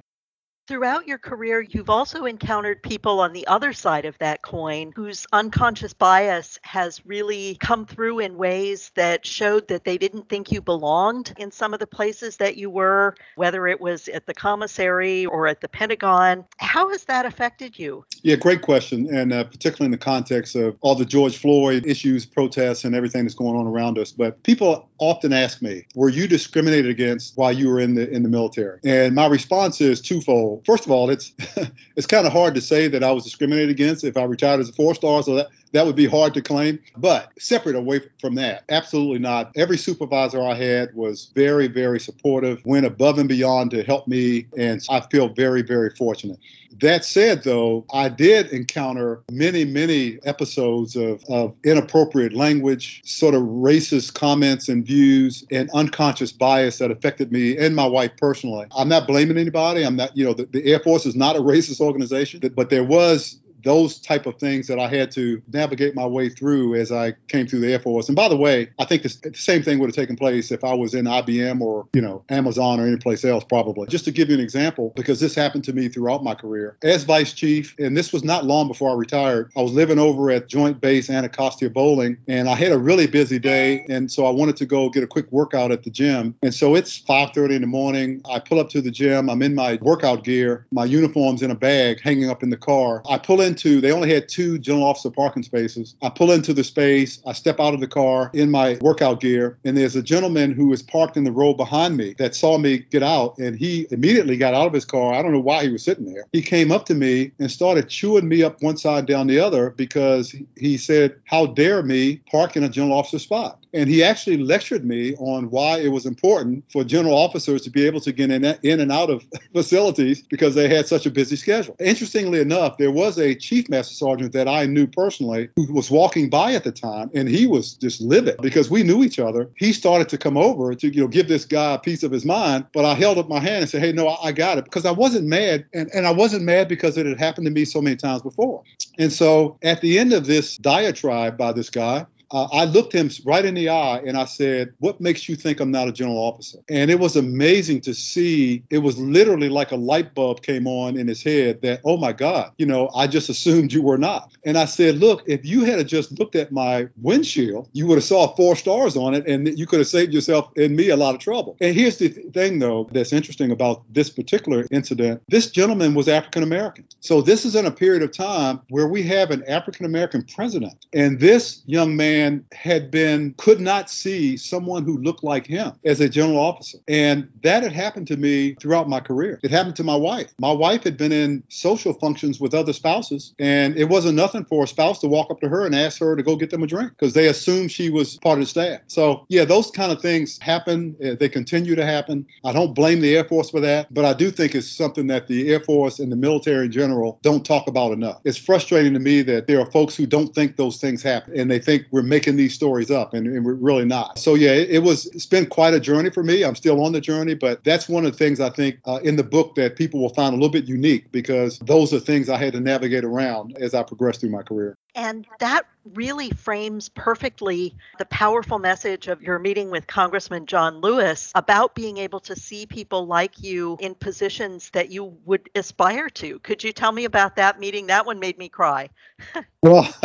Throughout 0.69 1.07
your 1.07 1.17
career, 1.17 1.61
you've 1.61 1.89
also 1.89 2.25
encountered 2.25 2.83
people 2.83 3.21
on 3.21 3.33
the 3.33 3.47
other 3.47 3.73
side 3.73 4.05
of 4.05 4.15
that 4.19 4.43
coin 4.43 4.93
whose 4.95 5.25
unconscious 5.33 5.95
bias 5.95 6.59
has 6.61 7.03
really 7.07 7.57
come 7.59 7.87
through 7.87 8.19
in 8.19 8.37
ways 8.37 8.91
that 8.93 9.25
showed 9.25 9.67
that 9.69 9.83
they 9.83 9.97
didn't 9.97 10.29
think 10.29 10.51
you 10.51 10.61
belonged 10.61 11.33
in 11.39 11.49
some 11.49 11.73
of 11.73 11.79
the 11.79 11.87
places 11.87 12.37
that 12.37 12.55
you 12.55 12.69
were, 12.69 13.15
whether 13.35 13.65
it 13.65 13.81
was 13.81 14.07
at 14.09 14.27
the 14.27 14.33
commissary 14.35 15.25
or 15.25 15.47
at 15.47 15.59
the 15.59 15.67
Pentagon. 15.67 16.45
How 16.57 16.89
has 16.89 17.03
that 17.05 17.25
affected 17.25 17.79
you? 17.79 18.05
Yeah, 18.21 18.35
great 18.35 18.61
question. 18.61 19.11
And 19.11 19.33
uh, 19.33 19.45
particularly 19.45 19.85
in 19.85 19.91
the 19.91 19.97
context 19.97 20.55
of 20.55 20.77
all 20.81 20.93
the 20.93 21.03
George 21.03 21.37
Floyd 21.37 21.87
issues, 21.87 22.27
protests, 22.27 22.83
and 22.83 22.93
everything 22.93 23.23
that's 23.23 23.33
going 23.33 23.55
on 23.55 23.65
around 23.65 23.97
us. 23.97 24.11
But 24.11 24.43
people 24.43 24.87
often 24.99 25.33
ask 25.33 25.63
me, 25.63 25.87
were 25.95 26.09
you 26.09 26.27
discriminated 26.27 26.91
against 26.91 27.35
while 27.37 27.51
you 27.51 27.69
were 27.69 27.79
in 27.79 27.95
the 27.95 28.07
in 28.11 28.21
the 28.21 28.29
military? 28.29 28.79
And 28.85 29.15
my 29.15 29.25
response 29.25 29.81
is 29.81 29.99
twofold 29.99 30.58
first 30.65 30.85
of 30.85 30.91
all, 30.91 31.09
it's 31.09 31.33
it's 31.95 32.07
kind 32.07 32.25
of 32.25 32.33
hard 32.33 32.55
to 32.55 32.61
say 32.61 32.87
that 32.87 33.03
I 33.03 33.11
was 33.11 33.23
discriminated 33.23 33.69
against 33.69 34.03
if 34.03 34.17
I 34.17 34.23
retired 34.23 34.59
as 34.59 34.69
a 34.69 34.73
four 34.73 34.95
star. 34.95 35.23
So 35.23 35.35
that 35.35 35.49
that 35.71 35.85
would 35.85 35.95
be 35.95 36.07
hard 36.07 36.33
to 36.33 36.41
claim. 36.41 36.79
But 36.97 37.31
separate 37.39 37.75
away 37.75 38.01
from 38.19 38.35
that, 38.35 38.63
absolutely 38.69 39.19
not. 39.19 39.51
Every 39.55 39.77
supervisor 39.77 40.41
I 40.41 40.55
had 40.55 40.93
was 40.95 41.31
very, 41.35 41.67
very 41.67 41.99
supportive, 41.99 42.65
went 42.65 42.85
above 42.85 43.19
and 43.19 43.29
beyond 43.29 43.71
to 43.71 43.83
help 43.83 44.07
me, 44.07 44.47
and 44.57 44.81
I 44.89 45.01
feel 45.01 45.29
very, 45.29 45.61
very 45.61 45.89
fortunate. 45.91 46.39
That 46.81 47.03
said, 47.03 47.43
though, 47.43 47.85
I 47.93 48.09
did 48.09 48.47
encounter 48.47 49.21
many, 49.31 49.65
many 49.65 50.19
episodes 50.23 50.95
of, 50.95 51.23
of 51.27 51.55
inappropriate 51.63 52.33
language, 52.33 53.01
sort 53.03 53.33
of 53.33 53.41
racist 53.41 54.13
comments 54.13 54.69
and 54.69 54.85
views, 54.85 55.43
and 55.51 55.69
unconscious 55.71 56.31
bias 56.31 56.77
that 56.77 56.91
affected 56.91 57.31
me 57.31 57.57
and 57.57 57.75
my 57.75 57.87
wife 57.87 58.11
personally. 58.17 58.67
I'm 58.75 58.87
not 58.87 59.07
blaming 59.07 59.37
anybody. 59.37 59.83
I'm 59.83 59.95
not, 59.95 60.15
you 60.15 60.23
know, 60.23 60.33
the, 60.33 60.45
the 60.45 60.71
Air 60.71 60.79
Force 60.79 61.05
is 61.05 61.15
not 61.15 61.35
a 61.35 61.39
racist 61.39 61.81
organization, 61.81 62.39
but 62.55 62.69
there 62.69 62.83
was 62.83 63.39
those 63.63 63.99
type 63.99 64.25
of 64.25 64.37
things 64.37 64.67
that 64.67 64.79
I 64.79 64.87
had 64.87 65.11
to 65.11 65.41
navigate 65.51 65.95
my 65.95 66.05
way 66.05 66.29
through 66.29 66.75
as 66.75 66.91
I 66.91 67.13
came 67.27 67.47
through 67.47 67.59
the 67.59 67.71
Air 67.71 67.79
Force. 67.79 68.09
And 68.09 68.15
by 68.15 68.29
the 68.29 68.37
way, 68.37 68.69
I 68.79 68.85
think 68.85 69.03
the 69.03 69.31
same 69.35 69.63
thing 69.63 69.79
would 69.79 69.87
have 69.87 69.95
taken 69.95 70.15
place 70.15 70.51
if 70.51 70.63
I 70.63 70.73
was 70.73 70.93
in 70.93 71.05
IBM 71.05 71.61
or 71.61 71.87
you 71.93 72.01
know 72.01 72.23
Amazon 72.29 72.79
or 72.79 72.87
any 72.87 72.97
place 72.97 73.25
else 73.25 73.43
probably. 73.43 73.87
Just 73.87 74.05
to 74.05 74.11
give 74.11 74.29
you 74.29 74.35
an 74.35 74.41
example, 74.41 74.93
because 74.95 75.19
this 75.19 75.35
happened 75.35 75.63
to 75.65 75.73
me 75.73 75.89
throughout 75.89 76.23
my 76.23 76.35
career 76.35 76.77
as 76.83 77.03
vice 77.03 77.33
chief, 77.33 77.75
and 77.79 77.95
this 77.95 78.13
was 78.13 78.23
not 78.23 78.45
long 78.45 78.67
before 78.67 78.91
I 78.91 78.93
retired. 78.93 79.51
I 79.57 79.61
was 79.61 79.71
living 79.71 79.99
over 79.99 80.31
at 80.31 80.47
Joint 80.47 80.81
Base 80.81 81.09
Anacostia 81.09 81.69
Bolling, 81.69 82.17
and 82.27 82.49
I 82.49 82.55
had 82.55 82.71
a 82.71 82.77
really 82.77 83.07
busy 83.07 83.39
day, 83.39 83.85
and 83.89 84.11
so 84.11 84.25
I 84.25 84.31
wanted 84.31 84.57
to 84.57 84.65
go 84.65 84.89
get 84.89 85.03
a 85.03 85.07
quick 85.07 85.31
workout 85.31 85.71
at 85.71 85.83
the 85.83 85.89
gym. 85.89 86.35
And 86.41 86.53
so 86.53 86.75
it's 86.75 86.99
5:30 86.99 87.55
in 87.55 87.61
the 87.61 87.67
morning. 87.67 88.21
I 88.29 88.39
pull 88.39 88.59
up 88.59 88.69
to 88.69 88.81
the 88.81 88.91
gym. 88.91 89.29
I'm 89.29 89.41
in 89.41 89.55
my 89.55 89.77
workout 89.81 90.23
gear, 90.23 90.65
my 90.71 90.85
uniform's 90.85 91.41
in 91.41 91.51
a 91.51 91.55
bag 91.55 91.99
hanging 92.01 92.29
up 92.29 92.43
in 92.43 92.49
the 92.49 92.57
car. 92.57 93.01
I 93.09 93.17
pull 93.17 93.41
in 93.41 93.48
into, 93.49 93.81
they 93.81 93.91
only 93.91 94.13
had 94.13 94.29
two 94.29 94.59
general 94.59 94.85
officer 94.85 95.09
parking 95.09 95.43
spaces. 95.43 95.95
I 96.01 96.09
pull 96.09 96.31
into 96.31 96.53
the 96.53 96.63
space, 96.63 97.21
I 97.25 97.33
step 97.33 97.59
out 97.59 97.73
of 97.73 97.79
the 97.79 97.87
car 97.87 98.29
in 98.33 98.51
my 98.51 98.77
workout 98.81 99.19
gear, 99.19 99.57
and 99.65 99.75
there's 99.75 99.95
a 99.95 100.03
gentleman 100.03 100.51
who 100.53 100.71
is 100.71 100.81
parked 100.81 101.17
in 101.17 101.23
the 101.23 101.31
row 101.31 101.53
behind 101.53 101.97
me 101.97 102.15
that 102.17 102.35
saw 102.35 102.57
me 102.57 102.79
get 102.79 103.03
out, 103.03 103.37
and 103.37 103.57
he 103.57 103.87
immediately 103.91 104.37
got 104.37 104.53
out 104.53 104.67
of 104.67 104.73
his 104.73 104.85
car. 104.85 105.13
I 105.13 105.21
don't 105.21 105.33
know 105.33 105.39
why 105.39 105.63
he 105.63 105.69
was 105.69 105.83
sitting 105.83 106.05
there. 106.05 106.25
He 106.31 106.41
came 106.41 106.71
up 106.71 106.85
to 106.85 106.95
me 106.95 107.31
and 107.39 107.51
started 107.51 107.89
chewing 107.89 108.27
me 108.27 108.43
up 108.43 108.61
one 108.61 108.77
side 108.77 109.05
down 109.05 109.27
the 109.27 109.39
other 109.39 109.71
because 109.71 110.35
he 110.55 110.77
said, 110.77 111.15
How 111.25 111.47
dare 111.47 111.83
me 111.83 112.17
park 112.31 112.55
in 112.55 112.63
a 112.63 112.69
general 112.69 112.97
officer 112.97 113.19
spot? 113.19 113.59
And 113.73 113.89
he 113.89 114.03
actually 114.03 114.37
lectured 114.37 114.83
me 114.83 115.15
on 115.17 115.51
why 115.51 115.79
it 115.79 115.89
was 115.89 116.05
important 116.05 116.63
for 116.71 116.83
general 116.83 117.15
officers 117.15 117.61
to 117.63 117.69
be 117.69 117.85
able 117.85 118.01
to 118.01 118.11
get 118.11 118.31
in, 118.31 118.43
in 118.63 118.79
and 118.79 118.91
out 118.91 119.09
of 119.09 119.23
facilities 119.53 120.23
because 120.23 120.55
they 120.55 120.67
had 120.67 120.87
such 120.87 121.05
a 121.05 121.11
busy 121.11 121.35
schedule. 121.35 121.75
Interestingly 121.79 122.39
enough, 122.39 122.77
there 122.77 122.91
was 122.91 123.19
a 123.19 123.35
chief 123.39 123.69
master 123.69 123.93
sergeant 123.93 124.33
that 124.33 124.47
I 124.47 124.65
knew 124.65 124.87
personally 124.87 125.49
who 125.55 125.71
was 125.73 125.89
walking 125.89 126.29
by 126.29 126.53
at 126.53 126.63
the 126.63 126.71
time, 126.71 127.09
and 127.13 127.27
he 127.27 127.47
was 127.47 127.73
just 127.73 128.01
livid 128.01 128.37
because 128.41 128.69
we 128.69 128.83
knew 128.83 129.03
each 129.03 129.19
other. 129.19 129.49
He 129.57 129.73
started 129.73 130.09
to 130.09 130.17
come 130.17 130.37
over 130.37 130.73
to 130.75 130.87
you 130.87 131.01
know 131.01 131.07
give 131.07 131.27
this 131.27 131.45
guy 131.45 131.75
a 131.75 131.79
piece 131.79 132.03
of 132.03 132.11
his 132.11 132.25
mind, 132.25 132.65
but 132.73 132.85
I 132.85 132.93
held 132.93 133.17
up 133.17 133.29
my 133.29 133.39
hand 133.39 133.61
and 133.61 133.69
said, 133.69 133.81
"Hey, 133.81 133.91
no, 133.91 134.07
I, 134.07 134.27
I 134.27 134.31
got 134.31 134.57
it," 134.57 134.65
because 134.65 134.85
I 134.85 134.91
wasn't 134.91 135.27
mad, 135.27 135.65
and, 135.73 135.89
and 135.93 136.05
I 136.05 136.11
wasn't 136.11 136.43
mad 136.43 136.67
because 136.67 136.97
it 136.97 137.05
had 137.05 137.19
happened 137.19 137.45
to 137.45 137.51
me 137.51 137.65
so 137.65 137.81
many 137.81 137.95
times 137.95 138.21
before. 138.21 138.63
And 138.97 139.11
so 139.11 139.57
at 139.63 139.81
the 139.81 139.97
end 139.99 140.13
of 140.13 140.25
this 140.25 140.57
diatribe 140.57 141.37
by 141.37 141.53
this 141.53 141.69
guy, 141.69 142.05
uh, 142.31 142.47
I 142.51 142.65
looked 142.65 142.93
him 142.93 143.09
right 143.25 143.43
in 143.43 143.55
the 143.55 143.69
eye 143.69 144.01
and 144.05 144.17
I 144.17 144.25
said, 144.25 144.73
What 144.79 145.01
makes 145.01 145.27
you 145.27 145.35
think 145.35 145.59
I'm 145.59 145.71
not 145.71 145.87
a 145.87 145.91
general 145.91 146.17
officer? 146.17 146.59
And 146.69 146.91
it 146.91 146.99
was 146.99 147.15
amazing 147.15 147.81
to 147.81 147.93
see. 147.93 148.63
It 148.69 148.79
was 148.79 148.97
literally 148.97 149.49
like 149.49 149.71
a 149.71 149.75
light 149.75 150.13
bulb 150.13 150.41
came 150.41 150.67
on 150.67 150.97
in 150.97 151.07
his 151.07 151.23
head 151.23 151.61
that, 151.61 151.81
oh 151.83 151.97
my 151.97 152.13
God, 152.13 152.51
you 152.57 152.65
know, 152.65 152.89
I 152.95 153.07
just 153.07 153.29
assumed 153.29 153.73
you 153.73 153.81
were 153.81 153.97
not. 153.97 154.31
And 154.45 154.57
I 154.57 154.65
said, 154.65 154.97
Look, 154.97 155.23
if 155.27 155.45
you 155.45 155.63
had 155.63 155.87
just 155.87 156.17
looked 156.19 156.35
at 156.35 156.51
my 156.51 156.87
windshield, 157.01 157.69
you 157.73 157.87
would 157.87 157.95
have 157.95 158.03
saw 158.03 158.35
four 158.35 158.55
stars 158.55 158.95
on 158.95 159.13
it 159.13 159.27
and 159.27 159.57
you 159.57 159.65
could 159.65 159.79
have 159.79 159.87
saved 159.87 160.13
yourself 160.13 160.51
and 160.57 160.75
me 160.75 160.89
a 160.89 160.97
lot 160.97 161.15
of 161.15 161.21
trouble. 161.21 161.57
And 161.61 161.75
here's 161.75 161.97
the 161.97 162.09
th- 162.09 162.33
thing, 162.33 162.59
though, 162.59 162.89
that's 162.91 163.13
interesting 163.13 163.51
about 163.51 163.83
this 163.93 164.09
particular 164.09 164.65
incident 164.71 165.21
this 165.27 165.51
gentleman 165.51 165.93
was 165.93 166.07
African 166.07 166.43
American. 166.43 166.85
So 166.99 167.21
this 167.21 167.45
is 167.45 167.55
in 167.55 167.65
a 167.65 167.71
period 167.71 168.03
of 168.03 168.11
time 168.11 168.61
where 168.69 168.87
we 168.87 169.03
have 169.03 169.31
an 169.31 169.43
African 169.47 169.85
American 169.85 170.23
president. 170.23 170.85
And 170.93 171.19
this 171.19 171.61
young 171.65 171.95
man, 171.95 172.18
man 172.19 172.45
had 172.51 172.91
been, 172.91 173.33
could 173.37 173.59
not 173.59 173.89
see 173.89 174.37
someone 174.37 174.83
who 174.83 174.97
looked 174.97 175.23
like 175.23 175.47
him 175.47 175.71
as 175.85 176.01
a 176.01 176.09
general 176.09 176.39
officer. 176.39 176.77
And 176.87 177.29
that 177.43 177.63
had 177.63 177.71
happened 177.71 178.07
to 178.07 178.17
me 178.17 178.55
throughout 178.55 178.89
my 178.89 178.99
career. 178.99 179.39
It 179.43 179.51
happened 179.51 179.75
to 179.77 179.83
my 179.83 179.95
wife. 179.95 180.33
My 180.39 180.51
wife 180.51 180.83
had 180.83 180.97
been 180.97 181.11
in 181.11 181.43
social 181.49 181.93
functions 181.93 182.39
with 182.39 182.53
other 182.53 182.73
spouses, 182.73 183.33
and 183.39 183.77
it 183.77 183.85
wasn't 183.85 184.15
nothing 184.15 184.45
for 184.45 184.63
a 184.63 184.67
spouse 184.67 184.99
to 184.99 185.07
walk 185.07 185.31
up 185.31 185.39
to 185.41 185.49
her 185.49 185.65
and 185.65 185.75
ask 185.75 185.99
her 185.99 186.15
to 186.15 186.23
go 186.23 186.35
get 186.35 186.49
them 186.49 186.63
a 186.63 186.67
drink 186.67 186.91
because 186.91 187.13
they 187.13 187.27
assumed 187.27 187.71
she 187.71 187.89
was 187.89 188.17
part 188.17 188.39
of 188.39 188.43
the 188.43 188.49
staff. 188.49 188.81
So, 188.87 189.25
yeah, 189.29 189.45
those 189.45 189.71
kind 189.71 189.91
of 189.91 190.01
things 190.01 190.39
happen. 190.41 190.95
Uh, 191.03 191.15
they 191.19 191.29
continue 191.29 191.75
to 191.75 191.85
happen. 191.85 192.25
I 192.43 192.53
don't 192.53 192.73
blame 192.73 193.01
the 193.01 193.15
Air 193.15 193.23
Force 193.23 193.49
for 193.49 193.59
that, 193.61 193.93
but 193.93 194.05
I 194.05 194.13
do 194.13 194.31
think 194.31 194.55
it's 194.55 194.69
something 194.69 195.07
that 195.07 195.27
the 195.27 195.51
Air 195.51 195.59
Force 195.59 195.99
and 195.99 196.11
the 196.11 196.15
military 196.15 196.65
in 196.65 196.71
general 196.71 197.19
don't 197.21 197.45
talk 197.45 197.67
about 197.67 197.91
enough. 197.91 198.19
It's 198.23 198.37
frustrating 198.37 198.93
to 198.93 198.99
me 198.99 199.21
that 199.23 199.47
there 199.47 199.59
are 199.59 199.71
folks 199.71 199.95
who 199.95 200.05
don't 200.05 200.33
think 200.33 200.55
those 200.55 200.77
things 200.77 201.01
happen 201.01 201.39
and 201.39 201.49
they 201.49 201.59
think 201.59 201.85
we're 201.91 202.01
making 202.09 202.35
these 202.35 202.53
stories 202.53 202.91
up, 202.91 203.13
and, 203.13 203.27
and 203.27 203.45
we're 203.45 203.53
really 203.53 203.85
not. 203.85 204.17
So 204.19 204.35
yeah, 204.35 204.51
it, 204.51 204.69
it, 204.69 204.79
was 204.79 205.05
it's 205.07 205.25
been 205.25 205.45
quite 205.45 205.73
a 205.73 205.79
journey 205.79 206.09
for 206.09 206.23
me. 206.23 206.43
I'm 206.43 206.55
still 206.55 206.83
on 206.83 206.91
the 206.91 207.01
journey, 207.01 207.35
but 207.35 207.63
that's 207.63 207.87
one 207.87 208.05
of 208.05 208.11
the 208.11 208.17
things 208.17 208.39
I 208.39 208.49
think 208.49 208.79
uh, 208.85 208.99
in 209.03 209.15
the 209.15 209.23
book 209.23 209.55
that 209.55 209.75
people 209.75 210.01
will 210.01 210.13
find 210.13 210.33
a 210.33 210.37
little 210.37 210.51
bit 210.51 210.65
unique 210.65 211.11
because 211.11 211.59
those 211.59 211.93
are 211.93 211.99
things 211.99 212.29
I 212.29 212.37
had 212.37 212.53
to 212.53 212.59
navigate 212.59 213.03
around 213.03 213.55
as 213.57 213.73
I 213.73 213.83
progressed 213.83 214.21
through 214.21 214.31
my 214.31 214.43
career. 214.43 214.77
And 214.95 215.27
that 215.39 215.65
really 215.95 216.29
frames 216.31 216.89
perfectly 216.89 217.75
the 217.97 218.05
powerful 218.05 218.59
message 218.59 219.07
of 219.07 219.21
your 219.21 219.39
meeting 219.39 219.71
with 219.71 219.87
Congressman 219.87 220.45
John 220.45 220.81
Lewis 220.81 221.31
about 221.35 221.75
being 221.75 221.97
able 221.97 222.19
to 222.21 222.35
see 222.35 222.65
people 222.65 223.05
like 223.07 223.41
you 223.41 223.77
in 223.79 223.95
positions 223.95 224.69
that 224.71 224.91
you 224.91 225.17
would 225.25 225.49
aspire 225.55 226.09
to. 226.09 226.39
Could 226.39 226.63
you 226.63 226.71
tell 226.71 226.91
me 226.91 227.05
about 227.05 227.35
that 227.37 227.59
meeting? 227.59 227.87
That 227.87 228.05
one 228.05 228.19
made 228.19 228.37
me 228.37 228.49
cry. 228.49 228.89
well, 229.61 229.83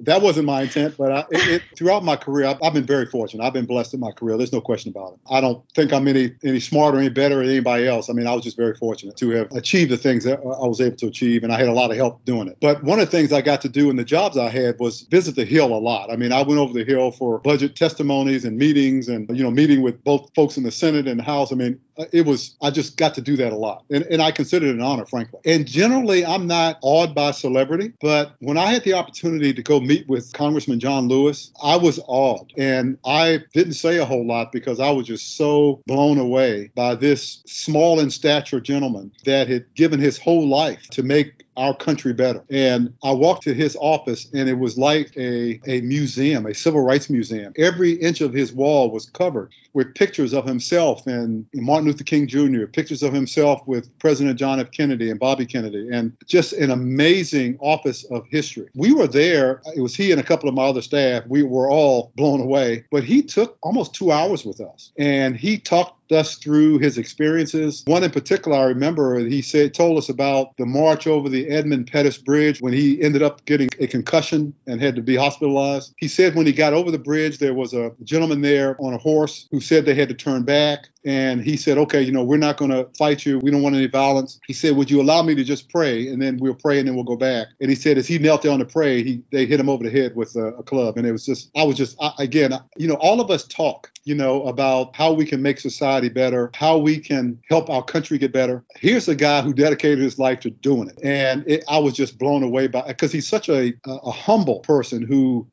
that 0.00 0.22
wasn't 0.22 0.46
my 0.46 0.62
intent, 0.62 0.96
but 0.96 1.12
I, 1.12 1.20
it, 1.30 1.48
it, 1.48 1.62
throughout 1.76 2.04
my 2.04 2.16
career, 2.16 2.46
I've, 2.46 2.62
I've, 2.62 2.72
been 2.72 2.86
very 2.86 3.06
fortunate. 3.06 3.44
I've 3.44 3.52
been 3.52 3.66
blessed 3.66 3.94
in 3.94 4.00
my 4.00 4.10
career. 4.12 4.36
There's 4.36 4.52
no 4.52 4.60
question 4.60 4.90
about 4.90 5.14
it. 5.14 5.18
I 5.30 5.40
don't 5.40 5.62
think 5.74 5.92
I'm 5.92 6.08
any 6.08 6.32
any 6.42 6.60
smarter, 6.60 6.98
or 6.98 7.00
any 7.00 7.10
better 7.10 7.36
than 7.36 7.50
anybody 7.50 7.86
else. 7.86 8.08
I 8.08 8.14
mean, 8.14 8.26
I 8.26 8.34
was 8.34 8.44
just 8.44 8.56
very 8.56 8.74
fortunate 8.74 9.16
to 9.18 9.30
have 9.30 9.52
achieved 9.52 9.90
the 9.90 9.96
things 9.96 10.24
that 10.24 10.38
I 10.38 10.66
was 10.66 10.80
able 10.80 10.96
to 10.96 11.06
achieve, 11.06 11.44
and 11.44 11.52
I 11.52 11.58
had 11.58 11.68
a 11.68 11.72
lot 11.72 11.90
of 11.90 11.96
help 11.96 12.24
doing 12.24 12.48
it. 12.48 12.56
But 12.60 12.82
one 12.82 12.98
of 12.98 13.06
the 13.06 13.10
things 13.10 13.32
I 13.32 13.42
got 13.42 13.60
to 13.62 13.68
do 13.68 13.83
in 13.90 13.96
the 13.96 14.04
jobs 14.04 14.36
I 14.36 14.48
had 14.48 14.78
was 14.78 15.02
visit 15.02 15.36
the 15.36 15.44
Hill 15.44 15.66
a 15.66 15.78
lot. 15.78 16.10
I 16.10 16.16
mean, 16.16 16.32
I 16.32 16.42
went 16.42 16.58
over 16.60 16.72
the 16.72 16.84
Hill 16.84 17.10
for 17.10 17.38
budget 17.40 17.76
testimonies 17.76 18.44
and 18.44 18.56
meetings, 18.56 19.08
and 19.08 19.28
you 19.36 19.42
know, 19.42 19.50
meeting 19.50 19.82
with 19.82 20.02
both 20.04 20.30
folks 20.34 20.56
in 20.56 20.62
the 20.62 20.70
Senate 20.70 21.06
and 21.06 21.18
the 21.18 21.24
House. 21.24 21.52
I 21.52 21.56
mean, 21.56 21.80
Uh, 21.98 22.04
it 22.12 22.26
was 22.26 22.56
I 22.62 22.70
just 22.70 22.96
got 22.96 23.14
to 23.14 23.20
do 23.20 23.36
that 23.36 23.52
a 23.52 23.56
lot, 23.56 23.84
and, 23.90 24.04
and 24.04 24.20
I 24.20 24.30
consider 24.30 24.66
it 24.66 24.74
an 24.74 24.82
honor, 24.82 25.06
frankly. 25.06 25.40
And 25.44 25.66
generally, 25.66 26.24
I'm 26.24 26.46
not 26.46 26.78
awed 26.82 27.14
by 27.14 27.30
celebrity, 27.30 27.92
but 28.00 28.34
when 28.40 28.58
I 28.58 28.72
had 28.72 28.84
the 28.84 28.94
opportunity 28.94 29.52
to 29.52 29.62
go 29.62 29.80
meet 29.80 30.08
with 30.08 30.32
Congressman 30.32 30.80
John 30.80 31.08
Lewis, 31.08 31.52
I 31.62 31.76
was 31.76 32.00
awed, 32.06 32.52
and 32.56 32.98
I 33.04 33.40
didn't 33.52 33.74
say 33.74 33.98
a 33.98 34.04
whole 34.04 34.26
lot 34.26 34.52
because 34.52 34.80
I 34.80 34.90
was 34.90 35.06
just 35.06 35.36
so 35.36 35.82
blown 35.86 36.18
away 36.18 36.70
by 36.74 36.94
this 36.94 37.42
small 37.46 38.00
in 38.00 38.10
stature 38.10 38.60
gentleman 38.60 39.12
that 39.24 39.48
had 39.48 39.72
given 39.74 40.00
his 40.00 40.18
whole 40.18 40.48
life 40.48 40.82
to 40.90 41.02
make 41.02 41.44
our 41.56 41.74
country 41.74 42.12
better. 42.12 42.44
And 42.50 42.94
I 43.02 43.12
walked 43.12 43.44
to 43.44 43.54
his 43.54 43.76
office 43.80 44.28
and 44.32 44.48
it 44.48 44.58
was 44.58 44.76
like 44.76 45.16
a, 45.16 45.60
a 45.66 45.80
museum, 45.82 46.46
a 46.46 46.54
civil 46.54 46.80
rights 46.80 47.08
museum. 47.08 47.52
Every 47.56 47.92
inch 47.92 48.20
of 48.20 48.32
his 48.32 48.52
wall 48.52 48.90
was 48.90 49.06
covered 49.06 49.52
with 49.74 49.94
pictures 49.94 50.32
of 50.32 50.46
himself 50.46 51.06
and 51.06 51.44
Martin 51.52 51.86
Luther 51.86 52.04
King 52.04 52.26
Jr., 52.26 52.66
pictures 52.66 53.02
of 53.02 53.12
himself 53.12 53.60
with 53.66 53.96
President 53.98 54.38
John 54.38 54.60
F. 54.60 54.70
Kennedy 54.70 55.10
and 55.10 55.20
Bobby 55.20 55.44
Kennedy, 55.44 55.88
and 55.92 56.16
just 56.26 56.52
an 56.54 56.70
amazing 56.70 57.58
office 57.60 58.04
of 58.04 58.24
history. 58.30 58.68
We 58.74 58.94
were 58.94 59.08
there, 59.08 59.60
it 59.76 59.80
was 59.80 59.94
he 59.94 60.12
and 60.12 60.20
a 60.20 60.24
couple 60.24 60.48
of 60.48 60.54
my 60.54 60.64
other 60.64 60.82
staff. 60.82 61.24
We 61.26 61.42
were 61.42 61.70
all 61.70 62.12
blown 62.16 62.40
away, 62.40 62.84
but 62.90 63.04
he 63.04 63.22
took 63.22 63.58
almost 63.62 63.94
two 63.94 64.12
hours 64.12 64.44
with 64.44 64.60
us 64.60 64.92
and 64.96 65.36
he 65.36 65.58
talked 65.58 66.03
us 66.14 66.36
through 66.36 66.78
his 66.78 66.98
experiences. 66.98 67.82
One 67.86 68.04
in 68.04 68.10
particular, 68.10 68.56
I 68.56 68.64
remember 68.64 69.18
he 69.18 69.42
said 69.42 69.74
told 69.74 69.98
us 69.98 70.08
about 70.08 70.56
the 70.56 70.66
march 70.66 71.06
over 71.06 71.28
the 71.28 71.48
Edmund 71.48 71.90
Pettus 71.90 72.18
Bridge 72.18 72.60
when 72.60 72.72
he 72.72 73.00
ended 73.02 73.22
up 73.22 73.44
getting 73.44 73.68
a 73.80 73.86
concussion 73.86 74.54
and 74.66 74.80
had 74.80 74.96
to 74.96 75.02
be 75.02 75.16
hospitalized. 75.16 75.94
He 75.98 76.08
said 76.08 76.34
when 76.34 76.46
he 76.46 76.52
got 76.52 76.72
over 76.72 76.90
the 76.90 76.98
bridge, 76.98 77.38
there 77.38 77.54
was 77.54 77.74
a 77.74 77.92
gentleman 78.04 78.40
there 78.40 78.76
on 78.80 78.94
a 78.94 78.98
horse 78.98 79.48
who 79.50 79.60
said 79.60 79.84
they 79.84 79.94
had 79.94 80.08
to 80.08 80.14
turn 80.14 80.44
back. 80.44 80.88
And 81.04 81.42
he 81.42 81.56
said, 81.56 81.78
okay, 81.78 82.00
you 82.00 82.12
know, 82.12 82.24
we're 82.24 82.36
not 82.38 82.56
going 82.56 82.70
to 82.70 82.88
fight 82.96 83.26
you. 83.26 83.38
We 83.40 83.50
don't 83.50 83.62
want 83.62 83.76
any 83.76 83.86
violence. 83.86 84.40
He 84.46 84.52
said, 84.52 84.76
would 84.76 84.90
you 84.90 85.00
allow 85.02 85.22
me 85.22 85.34
to 85.34 85.44
just 85.44 85.68
pray? 85.70 86.08
And 86.08 86.20
then 86.22 86.38
we'll 86.38 86.54
pray 86.54 86.78
and 86.78 86.88
then 86.88 86.94
we'll 86.94 87.04
go 87.04 87.16
back. 87.16 87.48
And 87.60 87.70
he 87.70 87.76
said, 87.76 87.98
as 87.98 88.06
he 88.06 88.18
knelt 88.18 88.42
down 88.42 88.58
to 88.60 88.64
pray, 88.64 89.02
he, 89.02 89.22
they 89.32 89.46
hit 89.46 89.60
him 89.60 89.68
over 89.68 89.84
the 89.84 89.90
head 89.90 90.16
with 90.16 90.34
a, 90.36 90.48
a 90.54 90.62
club. 90.62 90.96
And 90.96 91.06
it 91.06 91.12
was 91.12 91.26
just, 91.26 91.50
I 91.56 91.64
was 91.64 91.76
just, 91.76 91.96
I, 92.00 92.12
again, 92.18 92.52
you 92.76 92.88
know, 92.88 92.94
all 92.94 93.20
of 93.20 93.30
us 93.30 93.46
talk, 93.46 93.90
you 94.04 94.14
know, 94.14 94.42
about 94.44 94.96
how 94.96 95.12
we 95.12 95.26
can 95.26 95.42
make 95.42 95.60
society 95.60 96.08
better, 96.08 96.50
how 96.54 96.78
we 96.78 96.98
can 96.98 97.38
help 97.50 97.68
our 97.70 97.82
country 97.84 98.18
get 98.18 98.32
better. 98.32 98.64
Here's 98.76 99.08
a 99.08 99.14
guy 99.14 99.42
who 99.42 99.52
dedicated 99.52 99.98
his 99.98 100.18
life 100.18 100.40
to 100.40 100.50
doing 100.50 100.88
it. 100.88 100.98
And 101.02 101.44
it, 101.46 101.64
I 101.68 101.78
was 101.78 101.94
just 101.94 102.18
blown 102.18 102.42
away 102.42 102.66
by 102.66 102.82
because 102.86 103.12
he's 103.12 103.28
such 103.28 103.48
a, 103.48 103.74
a 103.86 104.10
humble 104.10 104.60
person 104.60 105.02
who 105.02 105.46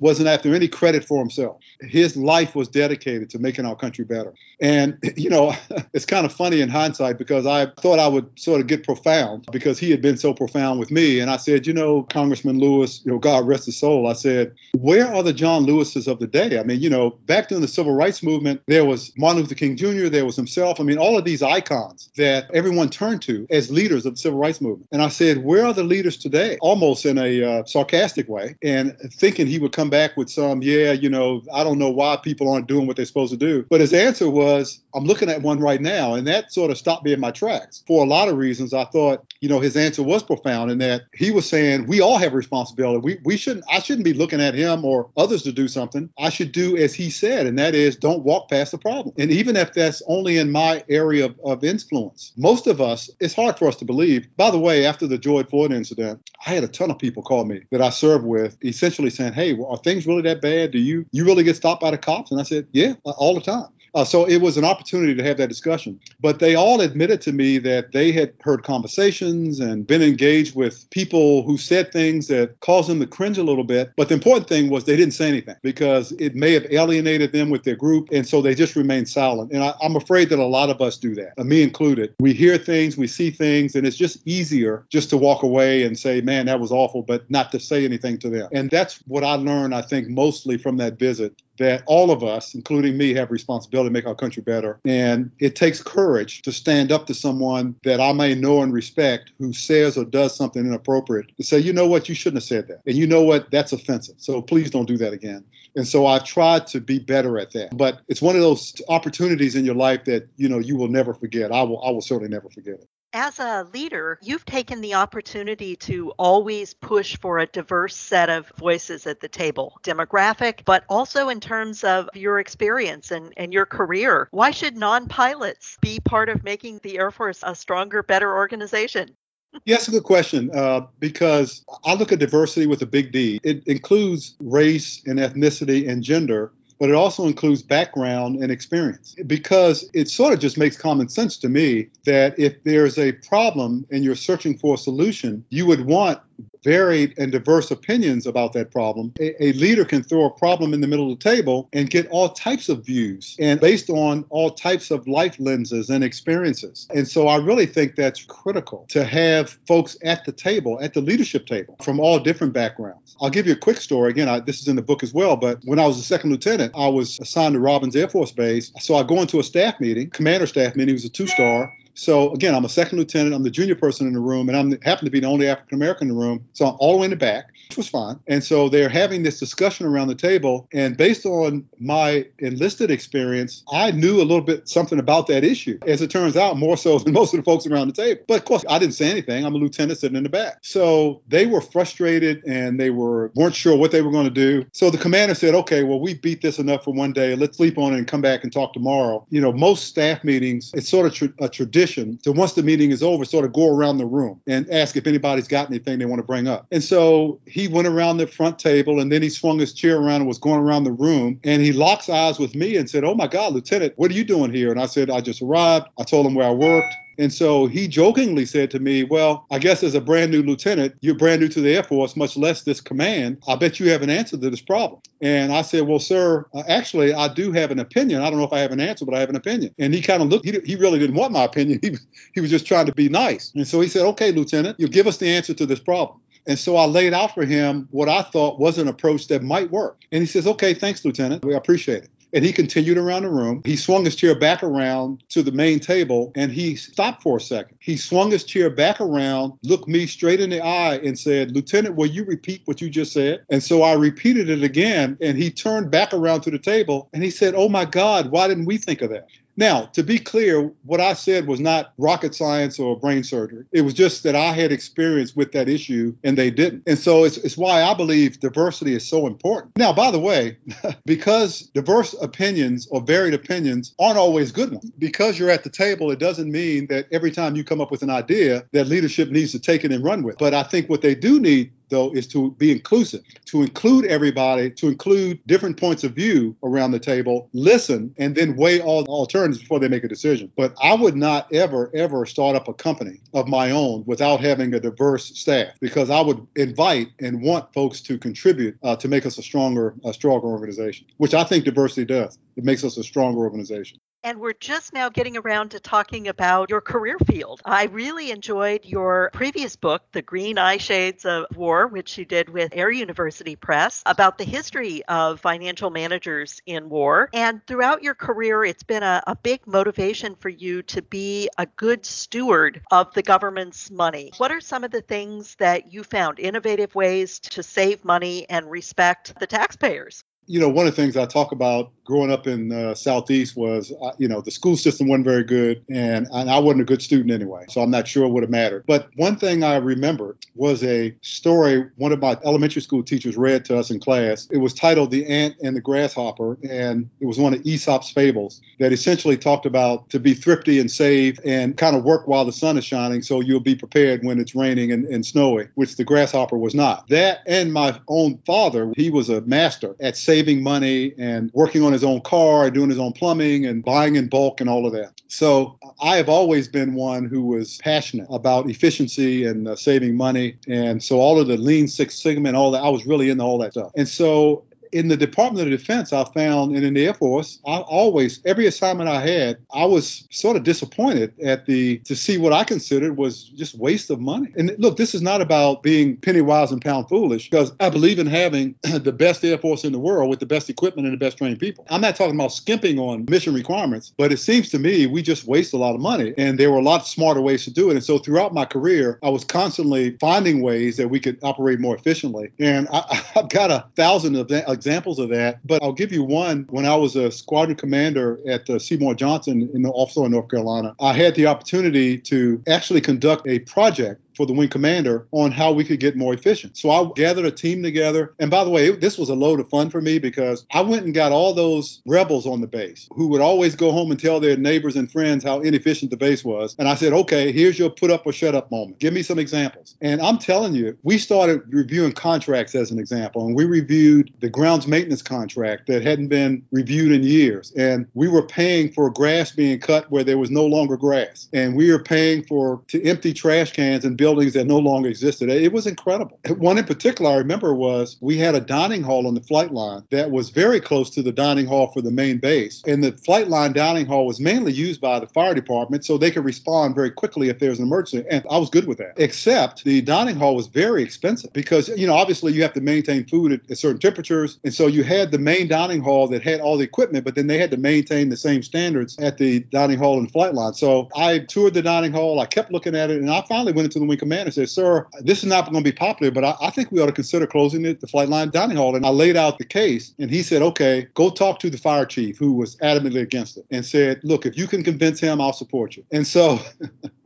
wasn't 0.00 0.28
after 0.28 0.54
any 0.54 0.68
credit 0.68 1.04
for 1.04 1.18
himself. 1.18 1.58
His 1.80 2.16
life 2.16 2.54
was 2.54 2.68
dedicated 2.68 3.30
to 3.30 3.38
making 3.38 3.64
our 3.66 3.76
country 3.76 4.04
better. 4.04 4.34
And, 4.60 4.89
you 5.16 5.30
know, 5.30 5.54
it's 5.92 6.06
kind 6.06 6.26
of 6.26 6.32
funny 6.32 6.60
in 6.60 6.68
hindsight 6.68 7.18
because 7.18 7.46
I 7.46 7.66
thought 7.66 7.98
I 7.98 8.08
would 8.08 8.38
sort 8.38 8.60
of 8.60 8.66
get 8.66 8.84
profound 8.84 9.46
because 9.52 9.78
he 9.78 9.90
had 9.90 10.02
been 10.02 10.16
so 10.16 10.34
profound 10.34 10.80
with 10.80 10.90
me. 10.90 11.20
And 11.20 11.30
I 11.30 11.36
said, 11.36 11.66
you 11.66 11.72
know, 11.72 12.04
Congressman 12.04 12.58
Lewis, 12.58 13.02
you 13.04 13.12
know, 13.12 13.18
God 13.18 13.46
rest 13.46 13.66
his 13.66 13.76
soul. 13.76 14.06
I 14.06 14.14
said, 14.14 14.54
where 14.76 15.12
are 15.12 15.22
the 15.22 15.32
John 15.32 15.66
Lewises 15.66 16.06
of 16.06 16.18
the 16.18 16.26
day? 16.26 16.58
I 16.58 16.62
mean, 16.62 16.80
you 16.80 16.90
know, 16.90 17.10
back 17.26 17.48
during 17.48 17.62
the 17.62 17.68
civil 17.68 17.94
rights 17.94 18.22
movement, 18.22 18.62
there 18.66 18.84
was 18.84 19.12
Martin 19.16 19.42
Luther 19.42 19.54
King 19.54 19.76
Jr., 19.76 20.08
there 20.08 20.24
was 20.24 20.36
himself. 20.36 20.80
I 20.80 20.84
mean, 20.84 20.98
all 20.98 21.18
of 21.18 21.24
these 21.24 21.42
icons 21.42 22.10
that 22.16 22.50
everyone 22.52 22.90
turned 22.90 23.22
to 23.22 23.46
as 23.50 23.70
leaders 23.70 24.06
of 24.06 24.14
the 24.14 24.20
civil 24.20 24.38
rights 24.38 24.60
movement. 24.60 24.88
And 24.92 25.02
I 25.02 25.08
said, 25.08 25.44
where 25.44 25.66
are 25.66 25.72
the 25.72 25.84
leaders 25.84 26.16
today? 26.16 26.58
Almost 26.60 27.06
in 27.06 27.18
a 27.18 27.42
uh, 27.42 27.64
sarcastic 27.64 28.28
way. 28.28 28.56
And 28.62 28.96
thinking 28.98 29.46
he 29.46 29.58
would 29.58 29.72
come 29.72 29.90
back 29.90 30.16
with 30.16 30.30
some, 30.30 30.62
yeah, 30.62 30.92
you 30.92 31.08
know, 31.08 31.42
I 31.52 31.64
don't 31.64 31.78
know 31.78 31.90
why 31.90 32.16
people 32.16 32.52
aren't 32.52 32.66
doing 32.66 32.86
what 32.86 32.96
they're 32.96 33.06
supposed 33.06 33.32
to 33.32 33.38
do. 33.38 33.66
But 33.68 33.80
his 33.80 33.92
answer 33.92 34.28
was, 34.30 34.79
I'm 34.94 35.04
looking 35.04 35.28
at 35.28 35.42
one 35.42 35.60
right 35.60 35.80
now. 35.80 36.14
And 36.14 36.26
that 36.26 36.52
sort 36.52 36.70
of 36.70 36.78
stopped 36.78 37.04
me 37.04 37.12
in 37.12 37.20
my 37.20 37.30
tracks. 37.30 37.84
For 37.86 38.04
a 38.04 38.08
lot 38.08 38.28
of 38.28 38.36
reasons, 38.36 38.74
I 38.74 38.84
thought, 38.84 39.24
you 39.40 39.48
know, 39.48 39.60
his 39.60 39.76
answer 39.76 40.02
was 40.02 40.22
profound 40.22 40.70
in 40.70 40.78
that 40.78 41.02
he 41.14 41.30
was 41.30 41.48
saying, 41.48 41.86
we 41.86 42.00
all 42.00 42.18
have 42.18 42.34
responsibility. 42.34 42.98
We, 42.98 43.18
we 43.24 43.36
shouldn't, 43.36 43.64
I 43.70 43.80
shouldn't 43.80 44.04
be 44.04 44.12
looking 44.12 44.40
at 44.40 44.54
him 44.54 44.84
or 44.84 45.10
others 45.16 45.42
to 45.44 45.52
do 45.52 45.68
something. 45.68 46.10
I 46.18 46.30
should 46.30 46.52
do 46.52 46.76
as 46.76 46.94
he 46.94 47.10
said, 47.10 47.46
and 47.46 47.58
that 47.58 47.74
is 47.74 47.96
don't 47.96 48.24
walk 48.24 48.50
past 48.50 48.72
the 48.72 48.78
problem. 48.78 49.14
And 49.18 49.30
even 49.30 49.56
if 49.56 49.72
that's 49.72 50.02
only 50.06 50.38
in 50.38 50.50
my 50.50 50.84
area 50.88 51.26
of, 51.26 51.38
of 51.44 51.64
influence, 51.64 52.32
most 52.36 52.66
of 52.66 52.80
us, 52.80 53.10
it's 53.20 53.34
hard 53.34 53.58
for 53.58 53.68
us 53.68 53.76
to 53.76 53.84
believe. 53.84 54.26
By 54.36 54.50
the 54.50 54.58
way, 54.58 54.84
after 54.86 55.06
the 55.06 55.18
George 55.18 55.48
Floyd 55.48 55.72
incident, 55.72 56.20
I 56.46 56.50
had 56.50 56.64
a 56.64 56.68
ton 56.68 56.90
of 56.90 56.98
people 56.98 57.22
call 57.22 57.44
me 57.44 57.62
that 57.70 57.82
I 57.82 57.90
served 57.90 58.24
with, 58.24 58.56
essentially 58.64 59.10
saying, 59.10 59.34
"Hey, 59.34 59.56
are 59.58 59.76
things 59.78 60.06
really 60.06 60.22
that 60.22 60.40
bad? 60.40 60.70
Do 60.70 60.78
you 60.78 61.06
you 61.12 61.24
really 61.24 61.44
get 61.44 61.56
stopped 61.56 61.80
by 61.80 61.90
the 61.90 61.98
cops?" 61.98 62.30
And 62.30 62.40
I 62.40 62.44
said, 62.44 62.66
"Yeah, 62.72 62.94
all 63.04 63.34
the 63.34 63.40
time." 63.40 63.68
Uh, 63.94 64.04
so 64.04 64.24
it 64.26 64.38
was 64.38 64.56
an 64.56 64.64
opportunity 64.64 65.14
to 65.14 65.22
have 65.22 65.36
that 65.38 65.48
discussion. 65.48 65.98
But 66.20 66.38
they 66.38 66.54
all 66.54 66.80
admitted 66.80 67.20
to 67.22 67.32
me 67.32 67.58
that 67.58 67.92
they 67.92 68.12
had 68.12 68.32
heard 68.40 68.62
conversations 68.62 69.60
and 69.60 69.86
been 69.86 70.02
engaged 70.02 70.54
with 70.54 70.88
people 70.90 71.42
who 71.42 71.56
said 71.56 71.92
things 71.92 72.28
that 72.28 72.58
caused 72.60 72.88
them 72.88 73.00
to 73.00 73.06
cringe 73.06 73.38
a 73.38 73.42
little 73.42 73.64
bit. 73.64 73.92
But 73.96 74.08
the 74.08 74.14
important 74.14 74.48
thing 74.48 74.70
was 74.70 74.84
they 74.84 74.96
didn't 74.96 75.14
say 75.14 75.28
anything 75.28 75.56
because 75.62 76.12
it 76.12 76.34
may 76.34 76.52
have 76.52 76.66
alienated 76.70 77.32
them 77.32 77.50
with 77.50 77.64
their 77.64 77.76
group. 77.76 78.08
And 78.12 78.26
so 78.26 78.42
they 78.42 78.54
just 78.54 78.76
remained 78.76 79.08
silent. 79.08 79.52
And 79.52 79.62
I, 79.62 79.74
am 79.82 79.96
afraid 79.96 80.28
that 80.30 80.38
a 80.38 80.44
lot 80.44 80.70
of 80.70 80.80
us 80.80 80.96
do 80.96 81.14
that, 81.16 81.38
me 81.38 81.62
included. 81.62 82.14
We 82.20 82.32
hear 82.32 82.58
things, 82.58 82.96
we 82.96 83.06
see 83.06 83.30
things, 83.30 83.74
and 83.74 83.86
it's 83.86 83.96
just 83.96 84.26
easier 84.26 84.84
just 84.88 85.10
to 85.10 85.16
walk 85.16 85.42
away 85.42 85.82
and 85.82 85.98
say, 85.98 86.20
man, 86.20 86.46
that 86.46 86.60
was 86.60 86.70
awful, 86.70 87.02
but 87.02 87.28
not 87.30 87.50
to 87.52 87.60
say 87.60 87.84
anything 87.84 88.18
to 88.18 88.30
them. 88.30 88.48
And 88.52 88.70
that's 88.70 88.96
what 89.06 89.24
I 89.24 89.34
learned, 89.34 89.74
I 89.74 89.82
think, 89.82 90.08
mostly 90.08 90.58
from 90.58 90.76
that 90.78 90.98
visit 90.98 91.34
that 91.60 91.82
all 91.86 92.10
of 92.10 92.24
us, 92.24 92.54
including 92.54 92.96
me, 92.96 93.14
have 93.14 93.30
responsibility 93.30 93.88
to 93.88 93.92
make 93.92 94.06
our 94.06 94.14
country 94.14 94.42
better. 94.42 94.80
And 94.84 95.30
it 95.38 95.54
takes 95.54 95.82
courage 95.82 96.42
to 96.42 96.52
stand 96.52 96.90
up 96.90 97.06
to 97.06 97.14
someone 97.14 97.76
that 97.84 98.00
I 98.00 98.12
may 98.12 98.34
know 98.34 98.62
and 98.62 98.72
respect 98.72 99.32
who 99.38 99.52
says 99.52 99.96
or 99.96 100.04
does 100.04 100.34
something 100.34 100.66
inappropriate 100.66 101.36
to 101.36 101.44
say, 101.44 101.58
you 101.58 101.72
know 101.72 101.86
what, 101.86 102.08
you 102.08 102.14
shouldn't 102.14 102.42
have 102.42 102.48
said 102.48 102.68
that. 102.68 102.80
And 102.86 102.96
you 102.96 103.06
know 103.06 103.22
what, 103.22 103.50
that's 103.50 103.72
offensive. 103.72 104.16
So 104.18 104.42
please 104.42 104.70
don't 104.70 104.86
do 104.86 104.96
that 104.96 105.12
again. 105.12 105.44
And 105.76 105.86
so 105.86 106.06
I've 106.06 106.24
tried 106.24 106.66
to 106.68 106.80
be 106.80 106.98
better 106.98 107.38
at 107.38 107.52
that. 107.52 107.76
But 107.76 108.00
it's 108.08 108.22
one 108.22 108.34
of 108.34 108.40
those 108.40 108.80
opportunities 108.88 109.54
in 109.54 109.64
your 109.64 109.74
life 109.74 110.04
that, 110.06 110.28
you 110.36 110.48
know, 110.48 110.58
you 110.58 110.76
will 110.76 110.88
never 110.88 111.14
forget. 111.14 111.52
I 111.52 111.62
will 111.62 111.82
I 111.84 111.90
will 111.90 112.00
certainly 112.00 112.30
never 112.30 112.48
forget 112.48 112.74
it. 112.74 112.88
As 113.12 113.40
a 113.40 113.66
leader, 113.72 114.20
you've 114.22 114.44
taken 114.44 114.80
the 114.80 114.94
opportunity 114.94 115.74
to 115.76 116.12
always 116.16 116.74
push 116.74 117.16
for 117.16 117.38
a 117.40 117.46
diverse 117.46 117.96
set 117.96 118.30
of 118.30 118.52
voices 118.56 119.04
at 119.04 119.18
the 119.18 119.28
table, 119.28 119.80
demographic, 119.82 120.64
but 120.64 120.84
also 120.88 121.28
in 121.28 121.40
terms 121.40 121.82
of 121.82 122.08
your 122.14 122.38
experience 122.38 123.10
and, 123.10 123.32
and 123.36 123.52
your 123.52 123.66
career. 123.66 124.28
Why 124.30 124.52
should 124.52 124.76
non 124.76 125.08
pilots 125.08 125.76
be 125.80 125.98
part 125.98 126.28
of 126.28 126.44
making 126.44 126.80
the 126.84 126.98
Air 126.98 127.10
Force 127.10 127.40
a 127.42 127.56
stronger, 127.56 128.04
better 128.04 128.32
organization? 128.32 129.16
Yes, 129.64 129.88
a 129.88 129.90
good 129.90 130.04
question. 130.04 130.48
Uh, 130.54 130.86
because 131.00 131.64
I 131.84 131.94
look 131.94 132.12
at 132.12 132.20
diversity 132.20 132.68
with 132.68 132.82
a 132.82 132.86
big 132.86 133.10
D. 133.10 133.40
It 133.42 133.66
includes 133.66 134.36
race 134.38 135.02
and 135.06 135.18
ethnicity 135.18 135.88
and 135.88 136.04
gender, 136.04 136.52
but 136.80 136.88
it 136.88 136.94
also 136.94 137.26
includes 137.26 137.62
background 137.62 138.42
and 138.42 138.50
experience. 138.50 139.14
Because 139.26 139.88
it 139.92 140.08
sort 140.08 140.32
of 140.32 140.40
just 140.40 140.58
makes 140.58 140.76
common 140.76 141.08
sense 141.08 141.36
to 141.36 141.48
me 141.48 141.88
that 142.06 142.36
if 142.38 142.64
there's 142.64 142.98
a 142.98 143.12
problem 143.12 143.86
and 143.90 144.02
you're 144.02 144.16
searching 144.16 144.56
for 144.56 144.74
a 144.74 144.78
solution, 144.78 145.44
you 145.50 145.66
would 145.66 145.84
want 145.84 146.18
varied 146.62 147.14
and 147.18 147.32
diverse 147.32 147.70
opinions 147.70 148.26
about 148.26 148.52
that 148.52 148.70
problem. 148.70 149.12
A, 149.20 149.44
a, 149.44 149.52
leader 149.54 149.84
can 149.84 150.02
throw 150.02 150.24
a 150.24 150.30
problem 150.30 150.72
in 150.72 150.80
the 150.80 150.86
middle 150.86 151.10
of 151.12 151.18
the 151.18 151.22
table 151.22 151.68
and 151.72 151.90
get 151.90 152.08
all 152.08 152.30
types 152.30 152.68
of 152.68 152.84
views 152.84 153.36
and 153.38 153.60
based 153.60 153.90
on 153.90 154.24
all 154.30 154.50
types 154.50 154.90
of 154.90 155.06
life 155.06 155.36
lenses 155.38 155.90
and 155.90 156.02
experiences. 156.02 156.86
And 156.94 157.06
so 157.06 157.28
I 157.28 157.36
really 157.36 157.66
think 157.66 157.96
that's 157.96 158.24
critical 158.24 158.86
to 158.90 159.04
have 159.04 159.58
folks 159.66 159.96
at 160.02 160.24
the 160.24 160.32
table, 160.32 160.78
at 160.80 160.94
the 160.94 161.00
leadership 161.00 161.46
table 161.46 161.76
from 161.82 162.00
all 162.00 162.18
different 162.18 162.52
backgrounds. 162.52 163.16
I'll 163.20 163.30
give 163.30 163.46
you 163.46 163.52
a 163.52 163.56
quick 163.56 163.78
story. 163.78 164.10
Again, 164.10 164.28
I, 164.28 164.40
this 164.40 164.60
is 164.60 164.68
in 164.68 164.76
the 164.76 164.82
book 164.82 165.02
as 165.02 165.12
well, 165.12 165.36
but 165.36 165.60
when 165.64 165.78
I 165.78 165.86
was 165.86 165.98
a 165.98 166.02
second 166.02 166.30
lieutenant, 166.30 166.72
I 166.74 166.88
was 166.88 167.18
assigned 167.20 167.54
to 167.54 167.60
Robins 167.60 167.96
Air 167.96 168.08
Force 168.08 168.32
Base. 168.32 168.72
So 168.80 168.96
I 168.96 169.02
go 169.02 169.20
into 169.20 169.40
a 169.40 169.44
staff 169.44 169.78
meeting, 169.80 170.10
commander 170.10 170.46
staff 170.46 170.76
meeting, 170.76 170.90
it 170.90 170.96
was 170.96 171.04
a 171.04 171.10
two 171.10 171.26
star. 171.26 171.72
So 172.00 172.32
again, 172.32 172.54
I'm 172.54 172.64
a 172.64 172.68
second 172.70 172.96
lieutenant. 172.96 173.34
I'm 173.34 173.42
the 173.42 173.50
junior 173.50 173.74
person 173.74 174.06
in 174.06 174.14
the 174.14 174.20
room, 174.20 174.48
and 174.48 174.56
I'm 174.56 174.80
happen 174.80 175.04
to 175.04 175.10
be 175.10 175.20
the 175.20 175.26
only 175.26 175.46
African 175.46 175.76
American 175.76 176.08
in 176.08 176.14
the 176.14 176.20
room. 176.20 176.46
So 176.54 176.64
I'm 176.66 176.76
all 176.78 176.92
the 176.92 176.98
way 176.98 177.04
in 177.04 177.10
the 177.10 177.16
back, 177.16 177.52
which 177.68 177.76
was 177.76 177.88
fine. 177.88 178.18
And 178.26 178.42
so 178.42 178.70
they're 178.70 178.88
having 178.88 179.22
this 179.22 179.38
discussion 179.38 179.84
around 179.84 180.08
the 180.08 180.14
table. 180.14 180.66
And 180.72 180.96
based 180.96 181.26
on 181.26 181.66
my 181.78 182.24
enlisted 182.38 182.90
experience, 182.90 183.62
I 183.70 183.90
knew 183.90 184.16
a 184.16 184.24
little 184.24 184.40
bit 184.40 184.66
something 184.66 184.98
about 184.98 185.26
that 185.26 185.44
issue. 185.44 185.78
As 185.86 186.00
it 186.00 186.10
turns 186.10 186.38
out, 186.38 186.56
more 186.56 186.78
so 186.78 186.98
than 187.00 187.12
most 187.12 187.34
of 187.34 187.40
the 187.40 187.44
folks 187.44 187.66
around 187.66 187.88
the 187.88 187.92
table. 187.92 188.22
But 188.26 188.38
of 188.38 188.46
course, 188.46 188.64
I 188.66 188.78
didn't 188.78 188.94
say 188.94 189.10
anything. 189.10 189.44
I'm 189.44 189.54
a 189.54 189.58
lieutenant 189.58 189.98
sitting 189.98 190.16
in 190.16 190.22
the 190.22 190.30
back. 190.30 190.60
So 190.62 191.20
they 191.28 191.44
were 191.44 191.60
frustrated 191.60 192.42
and 192.46 192.80
they 192.80 192.88
were 192.88 193.30
weren't 193.34 193.54
sure 193.54 193.76
what 193.76 193.92
they 193.92 194.00
were 194.00 194.10
going 194.10 194.24
to 194.24 194.30
do. 194.30 194.64
So 194.72 194.88
the 194.88 194.96
commander 194.96 195.34
said, 195.34 195.54
"Okay, 195.54 195.82
well 195.82 196.00
we 196.00 196.14
beat 196.14 196.40
this 196.40 196.58
enough 196.58 196.84
for 196.84 196.94
one 196.94 197.12
day. 197.12 197.34
Let's 197.34 197.58
sleep 197.58 197.76
on 197.76 197.92
it 197.92 197.98
and 197.98 198.08
come 198.08 198.22
back 198.22 198.42
and 198.42 198.50
talk 198.50 198.72
tomorrow." 198.72 199.26
You 199.28 199.42
know, 199.42 199.52
most 199.52 199.84
staff 199.84 200.24
meetings, 200.24 200.70
it's 200.72 200.88
sort 200.88 201.04
of 201.04 201.12
tra- 201.12 201.34
a 201.40 201.48
tradition 201.50 201.89
to 201.94 202.32
once 202.32 202.54
the 202.54 202.62
meeting 202.62 202.90
is 202.90 203.02
over, 203.02 203.24
sort 203.24 203.44
of 203.44 203.52
go 203.52 203.68
around 203.68 203.98
the 203.98 204.06
room 204.06 204.40
and 204.46 204.68
ask 204.70 204.96
if 204.96 205.06
anybody's 205.06 205.48
got 205.48 205.68
anything 205.68 205.98
they 205.98 206.06
want 206.06 206.20
to 206.20 206.26
bring 206.26 206.48
up. 206.48 206.66
And 206.70 206.82
so 206.82 207.40
he 207.46 207.68
went 207.68 207.86
around 207.86 208.18
the 208.18 208.26
front 208.26 208.58
table 208.58 209.00
and 209.00 209.10
then 209.10 209.22
he 209.22 209.28
swung 209.28 209.58
his 209.58 209.72
chair 209.72 209.98
around 209.98 210.22
and 210.22 210.26
was 210.26 210.38
going 210.38 210.60
around 210.60 210.84
the 210.84 210.92
room. 210.92 211.40
And 211.44 211.62
he 211.62 211.72
locks 211.72 212.08
eyes 212.08 212.38
with 212.38 212.54
me 212.54 212.76
and 212.76 212.88
said, 212.88 213.04
Oh 213.04 213.14
my 213.14 213.26
God, 213.26 213.52
Lieutenant, 213.52 213.94
what 213.96 214.10
are 214.10 214.14
you 214.14 214.24
doing 214.24 214.52
here? 214.52 214.70
And 214.70 214.80
I 214.80 214.86
said, 214.86 215.10
I 215.10 215.20
just 215.20 215.42
arrived. 215.42 215.86
I 215.98 216.04
told 216.04 216.26
him 216.26 216.34
where 216.34 216.46
I 216.46 216.52
worked. 216.52 216.94
And 217.20 217.30
so 217.30 217.66
he 217.66 217.86
jokingly 217.86 218.46
said 218.46 218.70
to 218.70 218.78
me, 218.78 219.04
Well, 219.04 219.44
I 219.50 219.58
guess 219.58 219.82
as 219.82 219.94
a 219.94 220.00
brand 220.00 220.30
new 220.30 220.42
lieutenant, 220.42 220.94
you're 221.02 221.14
brand 221.14 221.42
new 221.42 221.48
to 221.48 221.60
the 221.60 221.76
Air 221.76 221.82
Force, 221.82 222.16
much 222.16 222.34
less 222.34 222.62
this 222.62 222.80
command. 222.80 223.36
I 223.46 223.56
bet 223.56 223.78
you 223.78 223.90
have 223.90 224.00
an 224.00 224.08
answer 224.08 224.38
to 224.38 224.50
this 224.50 224.62
problem. 224.62 225.02
And 225.20 225.52
I 225.52 225.60
said, 225.60 225.86
Well, 225.86 225.98
sir, 225.98 226.46
uh, 226.54 226.62
actually, 226.66 227.12
I 227.12 227.28
do 227.28 227.52
have 227.52 227.70
an 227.70 227.78
opinion. 227.78 228.22
I 228.22 228.30
don't 228.30 228.38
know 228.38 228.46
if 228.46 228.54
I 228.54 228.60
have 228.60 228.72
an 228.72 228.80
answer, 228.80 229.04
but 229.04 229.14
I 229.14 229.20
have 229.20 229.28
an 229.28 229.36
opinion. 229.36 229.74
And 229.78 229.92
he 229.92 230.00
kind 230.00 230.22
of 230.22 230.30
looked, 230.30 230.46
he, 230.46 230.58
he 230.64 230.76
really 230.76 230.98
didn't 230.98 231.16
want 231.16 231.32
my 231.32 231.44
opinion. 231.44 231.78
He, 231.90 231.96
he 232.34 232.40
was 232.40 232.50
just 232.50 232.66
trying 232.66 232.86
to 232.86 232.94
be 232.94 233.08
nice. 233.08 233.52
And 233.54 233.66
so 233.66 233.80
he 233.80 233.88
said, 233.88 234.06
Okay, 234.06 234.32
Lieutenant, 234.32 234.80
you 234.80 234.88
give 234.88 235.06
us 235.06 235.18
the 235.18 235.28
answer 235.28 235.52
to 235.54 235.66
this 235.66 235.80
problem. 235.80 236.20
And 236.46 236.58
so 236.58 236.76
I 236.76 236.86
laid 236.86 237.12
out 237.12 237.34
for 237.34 237.44
him 237.44 237.86
what 237.90 238.08
I 238.08 238.22
thought 238.22 238.58
was 238.58 238.78
an 238.78 238.88
approach 238.88 239.28
that 239.28 239.42
might 239.42 239.70
work. 239.70 240.02
And 240.10 240.22
he 240.22 240.26
says, 240.26 240.46
Okay, 240.46 240.72
thanks, 240.72 241.04
Lieutenant. 241.04 241.44
We 241.44 241.54
appreciate 241.54 242.04
it. 242.04 242.10
And 242.32 242.44
he 242.44 242.52
continued 242.52 242.98
around 242.98 243.22
the 243.22 243.30
room. 243.30 243.62
He 243.64 243.76
swung 243.76 244.04
his 244.04 244.16
chair 244.16 244.38
back 244.38 244.62
around 244.62 245.24
to 245.30 245.42
the 245.42 245.52
main 245.52 245.80
table 245.80 246.32
and 246.34 246.52
he 246.52 246.76
stopped 246.76 247.22
for 247.22 247.38
a 247.38 247.40
second. 247.40 247.76
He 247.80 247.96
swung 247.96 248.30
his 248.30 248.44
chair 248.44 248.70
back 248.70 249.00
around, 249.00 249.54
looked 249.62 249.88
me 249.88 250.06
straight 250.06 250.40
in 250.40 250.50
the 250.50 250.64
eye, 250.64 250.96
and 250.96 251.18
said, 251.18 251.52
Lieutenant, 251.52 251.96
will 251.96 252.06
you 252.06 252.24
repeat 252.24 252.62
what 252.64 252.80
you 252.80 252.90
just 252.90 253.12
said? 253.12 253.44
And 253.50 253.62
so 253.62 253.82
I 253.82 253.94
repeated 253.94 254.48
it 254.48 254.62
again. 254.62 255.18
And 255.20 255.36
he 255.36 255.50
turned 255.50 255.90
back 255.90 256.12
around 256.12 256.42
to 256.42 256.50
the 256.50 256.58
table 256.58 257.08
and 257.12 257.22
he 257.22 257.30
said, 257.30 257.54
Oh 257.54 257.68
my 257.68 257.84
God, 257.84 258.30
why 258.30 258.48
didn't 258.48 258.66
we 258.66 258.78
think 258.78 259.02
of 259.02 259.10
that? 259.10 259.26
Now, 259.56 259.86
to 259.92 260.02
be 260.02 260.18
clear, 260.18 260.70
what 260.84 261.00
I 261.00 261.12
said 261.14 261.46
was 261.46 261.60
not 261.60 261.92
rocket 261.98 262.34
science 262.34 262.78
or 262.78 262.98
brain 262.98 263.24
surgery. 263.24 263.64
It 263.72 263.82
was 263.82 263.94
just 263.94 264.22
that 264.22 264.34
I 264.34 264.52
had 264.52 264.72
experience 264.72 265.36
with 265.36 265.52
that 265.52 265.68
issue 265.68 266.14
and 266.24 266.38
they 266.38 266.50
didn't. 266.50 266.84
And 266.86 266.98
so 266.98 267.24
it's, 267.24 267.36
it's 267.38 267.56
why 267.56 267.82
I 267.82 267.94
believe 267.94 268.40
diversity 268.40 268.94
is 268.94 269.06
so 269.06 269.26
important. 269.26 269.76
Now, 269.76 269.92
by 269.92 270.10
the 270.10 270.18
way, 270.18 270.56
because 271.04 271.62
diverse 271.74 272.14
opinions 272.20 272.88
or 272.90 273.00
varied 273.00 273.34
opinions 273.34 273.94
aren't 273.98 274.18
always 274.18 274.52
good 274.52 274.70
ones, 274.70 274.90
because 274.98 275.38
you're 275.38 275.50
at 275.50 275.64
the 275.64 275.70
table, 275.70 276.10
it 276.10 276.18
doesn't 276.18 276.50
mean 276.50 276.86
that 276.88 277.06
every 277.12 277.30
time 277.30 277.56
you 277.56 277.64
come 277.64 277.80
up 277.80 277.90
with 277.90 278.02
an 278.02 278.10
idea 278.10 278.64
that 278.72 278.86
leadership 278.86 279.30
needs 279.30 279.52
to 279.52 279.58
take 279.58 279.84
it 279.84 279.92
and 279.92 280.04
run 280.04 280.22
with. 280.22 280.38
But 280.38 280.54
I 280.54 280.62
think 280.62 280.88
what 280.88 281.02
they 281.02 281.14
do 281.14 281.40
need 281.40 281.72
though, 281.90 282.10
is 282.12 282.26
to 282.28 282.52
be 282.52 282.72
inclusive, 282.72 283.22
to 283.46 283.62
include 283.62 284.06
everybody, 284.06 284.70
to 284.70 284.88
include 284.88 285.40
different 285.46 285.78
points 285.78 286.04
of 286.04 286.12
view 286.12 286.56
around 286.62 286.92
the 286.92 286.98
table, 286.98 287.48
listen, 287.52 288.14
and 288.18 288.34
then 288.34 288.56
weigh 288.56 288.80
all 288.80 289.04
the 289.04 289.10
alternatives 289.10 289.58
before 289.58 289.78
they 289.78 289.88
make 289.88 290.04
a 290.04 290.08
decision. 290.08 290.50
But 290.56 290.74
I 290.82 290.94
would 290.94 291.16
not 291.16 291.52
ever, 291.52 291.90
ever 291.94 292.24
start 292.26 292.56
up 292.56 292.68
a 292.68 292.74
company 292.74 293.20
of 293.34 293.48
my 293.48 293.70
own 293.70 294.04
without 294.06 294.40
having 294.40 294.72
a 294.74 294.80
diverse 294.80 295.26
staff 295.38 295.74
because 295.80 296.10
I 296.10 296.20
would 296.20 296.46
invite 296.56 297.08
and 297.20 297.42
want 297.42 297.72
folks 297.72 298.00
to 298.02 298.18
contribute 298.18 298.76
uh, 298.82 298.96
to 298.96 299.08
make 299.08 299.26
us 299.26 299.38
a 299.38 299.42
stronger, 299.42 299.94
a 300.04 300.12
stronger 300.12 300.46
organization, 300.46 301.06
which 301.18 301.34
I 301.34 301.44
think 301.44 301.64
diversity 301.64 302.04
does. 302.04 302.38
It 302.56 302.64
makes 302.64 302.84
us 302.84 302.96
a 302.96 303.02
stronger 303.02 303.40
organization. 303.40 303.98
And 304.22 304.38
we're 304.38 304.52
just 304.52 304.92
now 304.92 305.08
getting 305.08 305.38
around 305.38 305.70
to 305.70 305.80
talking 305.80 306.28
about 306.28 306.68
your 306.68 306.82
career 306.82 307.16
field. 307.26 307.62
I 307.64 307.84
really 307.86 308.30
enjoyed 308.30 308.84
your 308.84 309.30
previous 309.32 309.76
book, 309.76 310.02
The 310.12 310.20
Green 310.20 310.58
Eye 310.58 310.76
Shades 310.76 311.24
of 311.24 311.46
War, 311.56 311.86
which 311.86 312.18
you 312.18 312.26
did 312.26 312.50
with 312.50 312.70
Air 312.74 312.90
University 312.90 313.56
Press, 313.56 314.02
about 314.04 314.36
the 314.36 314.44
history 314.44 315.02
of 315.06 315.40
financial 315.40 315.88
managers 315.88 316.60
in 316.66 316.90
war. 316.90 317.30
And 317.32 317.66
throughout 317.66 318.02
your 318.02 318.14
career, 318.14 318.62
it's 318.62 318.82
been 318.82 319.02
a, 319.02 319.22
a 319.26 319.36
big 319.36 319.66
motivation 319.66 320.34
for 320.34 320.50
you 320.50 320.82
to 320.82 321.00
be 321.00 321.48
a 321.56 321.64
good 321.64 322.04
steward 322.04 322.82
of 322.90 323.14
the 323.14 323.22
government's 323.22 323.90
money. 323.90 324.32
What 324.36 324.52
are 324.52 324.60
some 324.60 324.84
of 324.84 324.90
the 324.90 325.00
things 325.00 325.54
that 325.56 325.94
you 325.94 326.04
found 326.04 326.38
innovative 326.38 326.94
ways 326.94 327.38
to 327.38 327.62
save 327.62 328.04
money 328.04 328.46
and 328.50 328.70
respect 328.70 329.38
the 329.40 329.46
taxpayers? 329.46 330.24
You 330.50 330.58
know, 330.58 330.68
one 330.68 330.84
of 330.84 330.96
the 330.96 331.00
things 331.00 331.16
I 331.16 331.26
talk 331.26 331.52
about 331.52 331.92
growing 332.04 332.32
up 332.32 332.48
in 332.48 332.70
the 332.70 332.90
uh, 332.90 332.94
Southeast 332.96 333.56
was, 333.56 333.92
uh, 334.02 334.10
you 334.18 334.26
know, 334.26 334.40
the 334.40 334.50
school 334.50 334.76
system 334.76 335.06
wasn't 335.06 335.24
very 335.24 335.44
good, 335.44 335.80
and, 335.88 336.26
and 336.32 336.50
I 336.50 336.58
wasn't 336.58 336.82
a 336.82 336.84
good 336.84 337.00
student 337.00 337.30
anyway, 337.30 337.66
so 337.68 337.82
I'm 337.82 337.90
not 337.92 338.08
sure 338.08 338.24
it 338.24 338.30
would 338.30 338.42
have 338.42 338.50
mattered. 338.50 338.82
But 338.84 339.10
one 339.14 339.36
thing 339.36 339.62
I 339.62 339.76
remember 339.76 340.36
was 340.56 340.82
a 340.82 341.14
story 341.20 341.86
one 341.98 342.10
of 342.10 342.18
my 342.18 342.36
elementary 342.44 342.82
school 342.82 343.04
teachers 343.04 343.36
read 343.36 343.64
to 343.66 343.78
us 343.78 343.92
in 343.92 344.00
class. 344.00 344.48
It 344.50 344.56
was 344.56 344.74
titled 344.74 345.12
The 345.12 345.24
Ant 345.24 345.54
and 345.62 345.76
the 345.76 345.80
Grasshopper, 345.80 346.58
and 346.68 347.08
it 347.20 347.26
was 347.26 347.38
one 347.38 347.54
of 347.54 347.64
Aesop's 347.64 348.10
fables 348.10 348.60
that 348.80 348.92
essentially 348.92 349.36
talked 349.36 349.66
about 349.66 350.10
to 350.10 350.18
be 350.18 350.34
thrifty 350.34 350.80
and 350.80 350.90
save 350.90 351.38
and 351.44 351.76
kind 351.76 351.94
of 351.94 352.02
work 352.02 352.26
while 352.26 352.44
the 352.44 352.52
sun 352.52 352.76
is 352.76 352.84
shining 352.84 353.22
so 353.22 353.38
you'll 353.38 353.60
be 353.60 353.76
prepared 353.76 354.24
when 354.24 354.40
it's 354.40 354.56
raining 354.56 354.90
and, 354.90 355.04
and 355.04 355.24
snowy, 355.24 355.68
which 355.76 355.94
the 355.94 356.02
grasshopper 356.02 356.58
was 356.58 356.74
not. 356.74 357.06
That 357.06 357.42
and 357.46 357.72
my 357.72 358.00
own 358.08 358.38
father, 358.46 358.92
he 358.96 359.10
was 359.10 359.28
a 359.28 359.42
master 359.42 359.94
at 360.00 360.16
saving 360.16 360.39
money 360.46 361.14
and 361.18 361.52
working 361.54 361.84
on 361.84 361.92
his 361.92 362.00
his 362.00 362.08
own 362.08 362.20
car, 362.22 362.64
and 362.64 362.74
doing 362.74 362.88
his 362.88 362.98
own 362.98 363.12
plumbing, 363.12 363.66
and 363.66 363.84
buying 363.84 364.16
in 364.16 364.28
bulk 364.28 364.60
and 364.60 364.70
all 364.70 364.86
of 364.86 364.92
that. 364.92 365.12
So 365.28 365.78
I 366.02 366.16
have 366.16 366.28
always 366.28 366.66
been 366.66 366.94
one 366.94 367.26
who 367.26 367.42
was 367.42 367.78
passionate 367.78 368.26
about 368.30 368.68
efficiency 368.68 369.44
and 369.44 369.68
uh, 369.68 369.76
saving 369.76 370.16
money. 370.16 370.56
And 370.66 371.02
so 371.02 371.20
all 371.20 371.38
of 371.38 371.46
the 371.46 371.56
Lean 371.56 371.88
Six 371.88 372.20
Sigma 372.20 372.48
and 372.48 372.56
all 372.56 372.70
that, 372.72 372.82
I 372.82 372.88
was 372.88 373.06
really 373.06 373.30
into 373.30 373.44
all 373.44 373.58
that 373.58 373.72
stuff. 373.72 373.92
And 373.96 374.08
so 374.08 374.64
in 374.92 375.08
the 375.08 375.16
Department 375.16 375.72
of 375.72 375.78
Defense, 375.78 376.12
I 376.12 376.24
found, 376.24 376.74
and 376.74 376.84
in 376.84 376.94
the 376.94 377.06
Air 377.06 377.14
Force, 377.14 377.58
I 377.66 377.78
always, 377.78 378.40
every 378.44 378.66
assignment 378.66 379.08
I 379.08 379.20
had, 379.20 379.58
I 379.72 379.84
was 379.84 380.26
sort 380.30 380.56
of 380.56 380.64
disappointed 380.64 381.38
at 381.40 381.66
the, 381.66 381.98
to 381.98 382.16
see 382.16 382.38
what 382.38 382.52
I 382.52 382.64
considered 382.64 383.16
was 383.16 383.44
just 383.44 383.76
waste 383.76 384.10
of 384.10 384.20
money. 384.20 384.52
And 384.56 384.74
look, 384.78 384.96
this 384.96 385.14
is 385.14 385.22
not 385.22 385.40
about 385.40 385.82
being 385.82 386.16
penny 386.16 386.40
wise 386.40 386.72
and 386.72 386.82
pound 386.82 387.08
foolish, 387.08 387.50
because 387.50 387.72
I 387.80 387.90
believe 387.90 388.18
in 388.18 388.26
having 388.26 388.74
the 388.82 389.12
best 389.12 389.44
Air 389.44 389.58
Force 389.58 389.84
in 389.84 389.92
the 389.92 389.98
world 389.98 390.28
with 390.28 390.40
the 390.40 390.46
best 390.46 390.68
equipment 390.70 391.06
and 391.06 391.14
the 391.14 391.24
best 391.24 391.38
trained 391.38 391.58
people. 391.58 391.86
I'm 391.90 392.00
not 392.00 392.16
talking 392.16 392.34
about 392.34 392.52
skimping 392.52 392.98
on 392.98 393.26
mission 393.28 393.54
requirements, 393.54 394.12
but 394.16 394.32
it 394.32 394.38
seems 394.38 394.68
to 394.70 394.78
me 394.78 395.06
we 395.06 395.22
just 395.22 395.46
waste 395.46 395.72
a 395.72 395.76
lot 395.76 395.94
of 395.94 396.00
money. 396.00 396.34
And 396.36 396.58
there 396.58 396.70
were 396.70 396.78
a 396.78 396.82
lot 396.82 397.06
smarter 397.06 397.40
ways 397.40 397.64
to 397.64 397.70
do 397.70 397.90
it. 397.90 397.94
And 397.94 398.04
so 398.04 398.18
throughout 398.18 398.54
my 398.54 398.64
career, 398.64 399.18
I 399.22 399.28
was 399.28 399.44
constantly 399.44 400.16
finding 400.18 400.62
ways 400.62 400.96
that 400.96 401.08
we 401.08 401.20
could 401.20 401.38
operate 401.42 401.80
more 401.80 401.94
efficiently. 401.94 402.50
And 402.58 402.88
I, 402.92 403.14
have 403.34 403.48
got 403.48 403.70
a 403.70 403.86
thousand 403.96 404.36
of 404.36 404.48
that 404.48 404.68
examples 404.80 405.18
of 405.18 405.28
that, 405.28 405.60
but 405.66 405.82
I'll 405.82 405.92
give 405.92 406.10
you 406.10 406.24
one. 406.24 406.66
When 406.70 406.86
I 406.86 406.96
was 406.96 407.14
a 407.14 407.30
squadron 407.30 407.76
commander 407.76 408.40
at 408.48 408.70
uh, 408.70 408.78
Seymour 408.78 409.14
Johnson 409.14 409.68
in 409.74 409.82
the 409.82 409.90
offshore 409.90 410.28
North 410.30 410.48
Carolina, 410.48 410.94
I 411.00 411.12
had 411.12 411.34
the 411.34 411.46
opportunity 411.46 412.16
to 412.16 412.62
actually 412.66 413.02
conduct 413.02 413.46
a 413.46 413.58
project 413.60 414.22
for 414.40 414.46
the 414.46 414.54
wing 414.54 414.70
commander 414.70 415.26
on 415.32 415.52
how 415.52 415.70
we 415.70 415.84
could 415.84 416.00
get 416.00 416.16
more 416.16 416.32
efficient. 416.32 416.74
So 416.74 416.90
I 416.90 417.12
gathered 417.14 417.44
a 417.44 417.50
team 417.50 417.82
together. 417.82 418.32
And 418.38 418.50
by 418.50 418.64
the 418.64 418.70
way, 418.70 418.88
this 418.88 419.18
was 419.18 419.28
a 419.28 419.34
load 419.34 419.60
of 419.60 419.68
fun 419.68 419.90
for 419.90 420.00
me 420.00 420.18
because 420.18 420.64
I 420.72 420.80
went 420.80 421.04
and 421.04 421.12
got 421.12 421.30
all 421.30 421.52
those 421.52 422.00
rebels 422.06 422.46
on 422.46 422.62
the 422.62 422.66
base 422.66 423.06
who 423.12 423.26
would 423.26 423.42
always 423.42 423.76
go 423.76 423.92
home 423.92 424.10
and 424.10 424.18
tell 424.18 424.40
their 424.40 424.56
neighbors 424.56 424.96
and 424.96 425.12
friends 425.12 425.44
how 425.44 425.60
inefficient 425.60 426.10
the 426.10 426.16
base 426.16 426.42
was. 426.42 426.74
And 426.78 426.88
I 426.88 426.94
said, 426.94 427.12
okay, 427.12 427.52
here's 427.52 427.78
your 427.78 427.90
put 427.90 428.10
up 428.10 428.22
or 428.24 428.32
shut 428.32 428.54
up 428.54 428.70
moment. 428.70 428.98
Give 428.98 429.12
me 429.12 429.22
some 429.22 429.38
examples. 429.38 429.94
And 430.00 430.22
I'm 430.22 430.38
telling 430.38 430.74
you, 430.74 430.96
we 431.02 431.18
started 431.18 431.60
reviewing 431.68 432.12
contracts 432.12 432.74
as 432.74 432.90
an 432.90 432.98
example. 432.98 433.44
And 433.44 433.54
we 433.54 433.66
reviewed 433.66 434.32
the 434.40 434.48
grounds 434.48 434.86
maintenance 434.86 435.20
contract 435.20 435.86
that 435.88 436.02
hadn't 436.02 436.28
been 436.28 436.64
reviewed 436.72 437.12
in 437.12 437.24
years. 437.24 437.74
And 437.76 438.06
we 438.14 438.28
were 438.28 438.46
paying 438.46 438.90
for 438.90 439.10
grass 439.10 439.52
being 439.52 439.80
cut 439.80 440.10
where 440.10 440.24
there 440.24 440.38
was 440.38 440.50
no 440.50 440.64
longer 440.64 440.96
grass. 440.96 441.46
And 441.52 441.76
we 441.76 441.92
were 441.92 442.02
paying 442.02 442.42
for 442.44 442.82
to 442.88 443.04
empty 443.04 443.34
trash 443.34 443.72
cans 443.72 444.02
and 444.02 444.16
build 444.16 444.29
buildings 444.30 444.54
that 444.54 444.66
no 444.66 444.78
longer 444.78 445.08
existed. 445.08 445.48
It 445.48 445.72
was 445.72 445.88
incredible. 445.88 446.38
One 446.58 446.78
in 446.78 446.84
particular 446.84 447.32
I 447.32 447.36
remember 447.36 447.74
was 447.74 448.16
we 448.20 448.36
had 448.38 448.54
a 448.54 448.60
dining 448.60 449.02
hall 449.02 449.26
on 449.26 449.34
the 449.34 449.40
flight 449.40 449.72
line 449.72 450.04
that 450.10 450.30
was 450.30 450.50
very 450.50 450.80
close 450.80 451.10
to 451.10 451.22
the 451.22 451.32
dining 451.32 451.66
hall 451.66 451.90
for 451.92 452.00
the 452.00 452.12
main 452.12 452.38
base. 452.38 452.80
And 452.86 453.02
the 453.02 453.10
flight 453.10 453.48
line 453.48 453.72
dining 453.72 454.06
hall 454.06 454.26
was 454.26 454.38
mainly 454.38 454.72
used 454.72 455.00
by 455.00 455.18
the 455.18 455.26
fire 455.26 455.52
department 455.52 456.04
so 456.04 456.16
they 456.16 456.30
could 456.30 456.44
respond 456.44 456.94
very 456.94 457.10
quickly 457.10 457.48
if 457.48 457.58
there 457.58 457.70
was 457.70 457.80
an 457.80 457.86
emergency. 457.86 458.24
And 458.30 458.44
I 458.48 458.58
was 458.58 458.70
good 458.70 458.86
with 458.86 458.98
that. 458.98 459.14
Except 459.16 459.82
the 459.82 460.00
dining 460.00 460.36
hall 460.36 460.54
was 460.54 460.68
very 460.68 461.02
expensive 461.02 461.52
because, 461.52 461.88
you 461.88 462.06
know, 462.06 462.14
obviously 462.14 462.52
you 462.52 462.62
have 462.62 462.74
to 462.74 462.80
maintain 462.80 463.26
food 463.26 463.50
at, 463.50 463.68
at 463.68 463.78
certain 463.78 463.98
temperatures. 463.98 464.60
And 464.62 464.72
so 464.72 464.86
you 464.86 465.02
had 465.02 465.32
the 465.32 465.38
main 465.38 465.66
dining 465.66 466.02
hall 466.02 466.28
that 466.28 466.42
had 466.42 466.60
all 466.60 466.78
the 466.78 466.84
equipment, 466.84 467.24
but 467.24 467.34
then 467.34 467.48
they 467.48 467.58
had 467.58 467.72
to 467.72 467.76
maintain 467.76 468.28
the 468.28 468.36
same 468.36 468.62
standards 468.62 469.18
at 469.18 469.38
the 469.38 469.60
dining 469.72 469.98
hall 469.98 470.20
and 470.20 470.30
flight 470.30 470.54
line. 470.54 470.74
So 470.74 471.08
I 471.16 471.40
toured 471.40 471.74
the 471.74 471.82
dining 471.82 472.12
hall. 472.12 472.38
I 472.38 472.46
kept 472.46 472.70
looking 472.70 472.94
at 472.94 473.10
it, 473.10 473.20
and 473.20 473.28
I 473.28 473.42
finally 473.48 473.72
went 473.72 473.86
into 473.86 473.98
the 473.98 474.04
wing 474.10 474.18
commander 474.18 474.46
and 474.46 474.54
said, 474.54 474.68
Sir, 474.68 475.06
this 475.20 475.38
is 475.38 475.46
not 475.46 475.70
going 475.70 475.82
to 475.82 475.90
be 475.90 475.96
popular, 475.96 476.30
but 476.30 476.44
I, 476.44 476.54
I, 476.60 476.70
think 476.70 476.92
we 476.92 477.00
ought 477.00 477.06
to 477.06 477.12
consider 477.12 477.46
closing 477.46 477.82
the, 477.82 477.94
the 477.94 478.06
flight 478.06 478.28
line 478.28 478.50
dining 478.50 478.76
hall. 478.76 478.94
And 478.96 479.06
I 479.06 479.08
laid 479.08 479.36
out 479.36 479.58
the 479.58 479.64
case, 479.64 480.14
and 480.18 480.30
he 480.30 480.42
said, 480.42 480.62
Okay, 480.62 481.08
go 481.14 481.30
talk 481.30 481.58
to 481.60 481.70
the 481.70 481.78
fire 481.78 482.04
chief, 482.04 482.38
who 482.38 482.52
was 482.52 482.76
adamantly 482.76 483.22
against 483.22 483.56
it, 483.56 483.64
and 483.70 483.84
said, 483.86 484.20
Look, 484.22 484.44
if 484.44 484.58
you 484.58 484.66
can 484.66 484.84
convince 484.84 485.20
him, 485.20 485.40
I'll 485.40 485.52
support 485.52 485.96
you. 485.96 486.04
And 486.12 486.26
so 486.26 486.60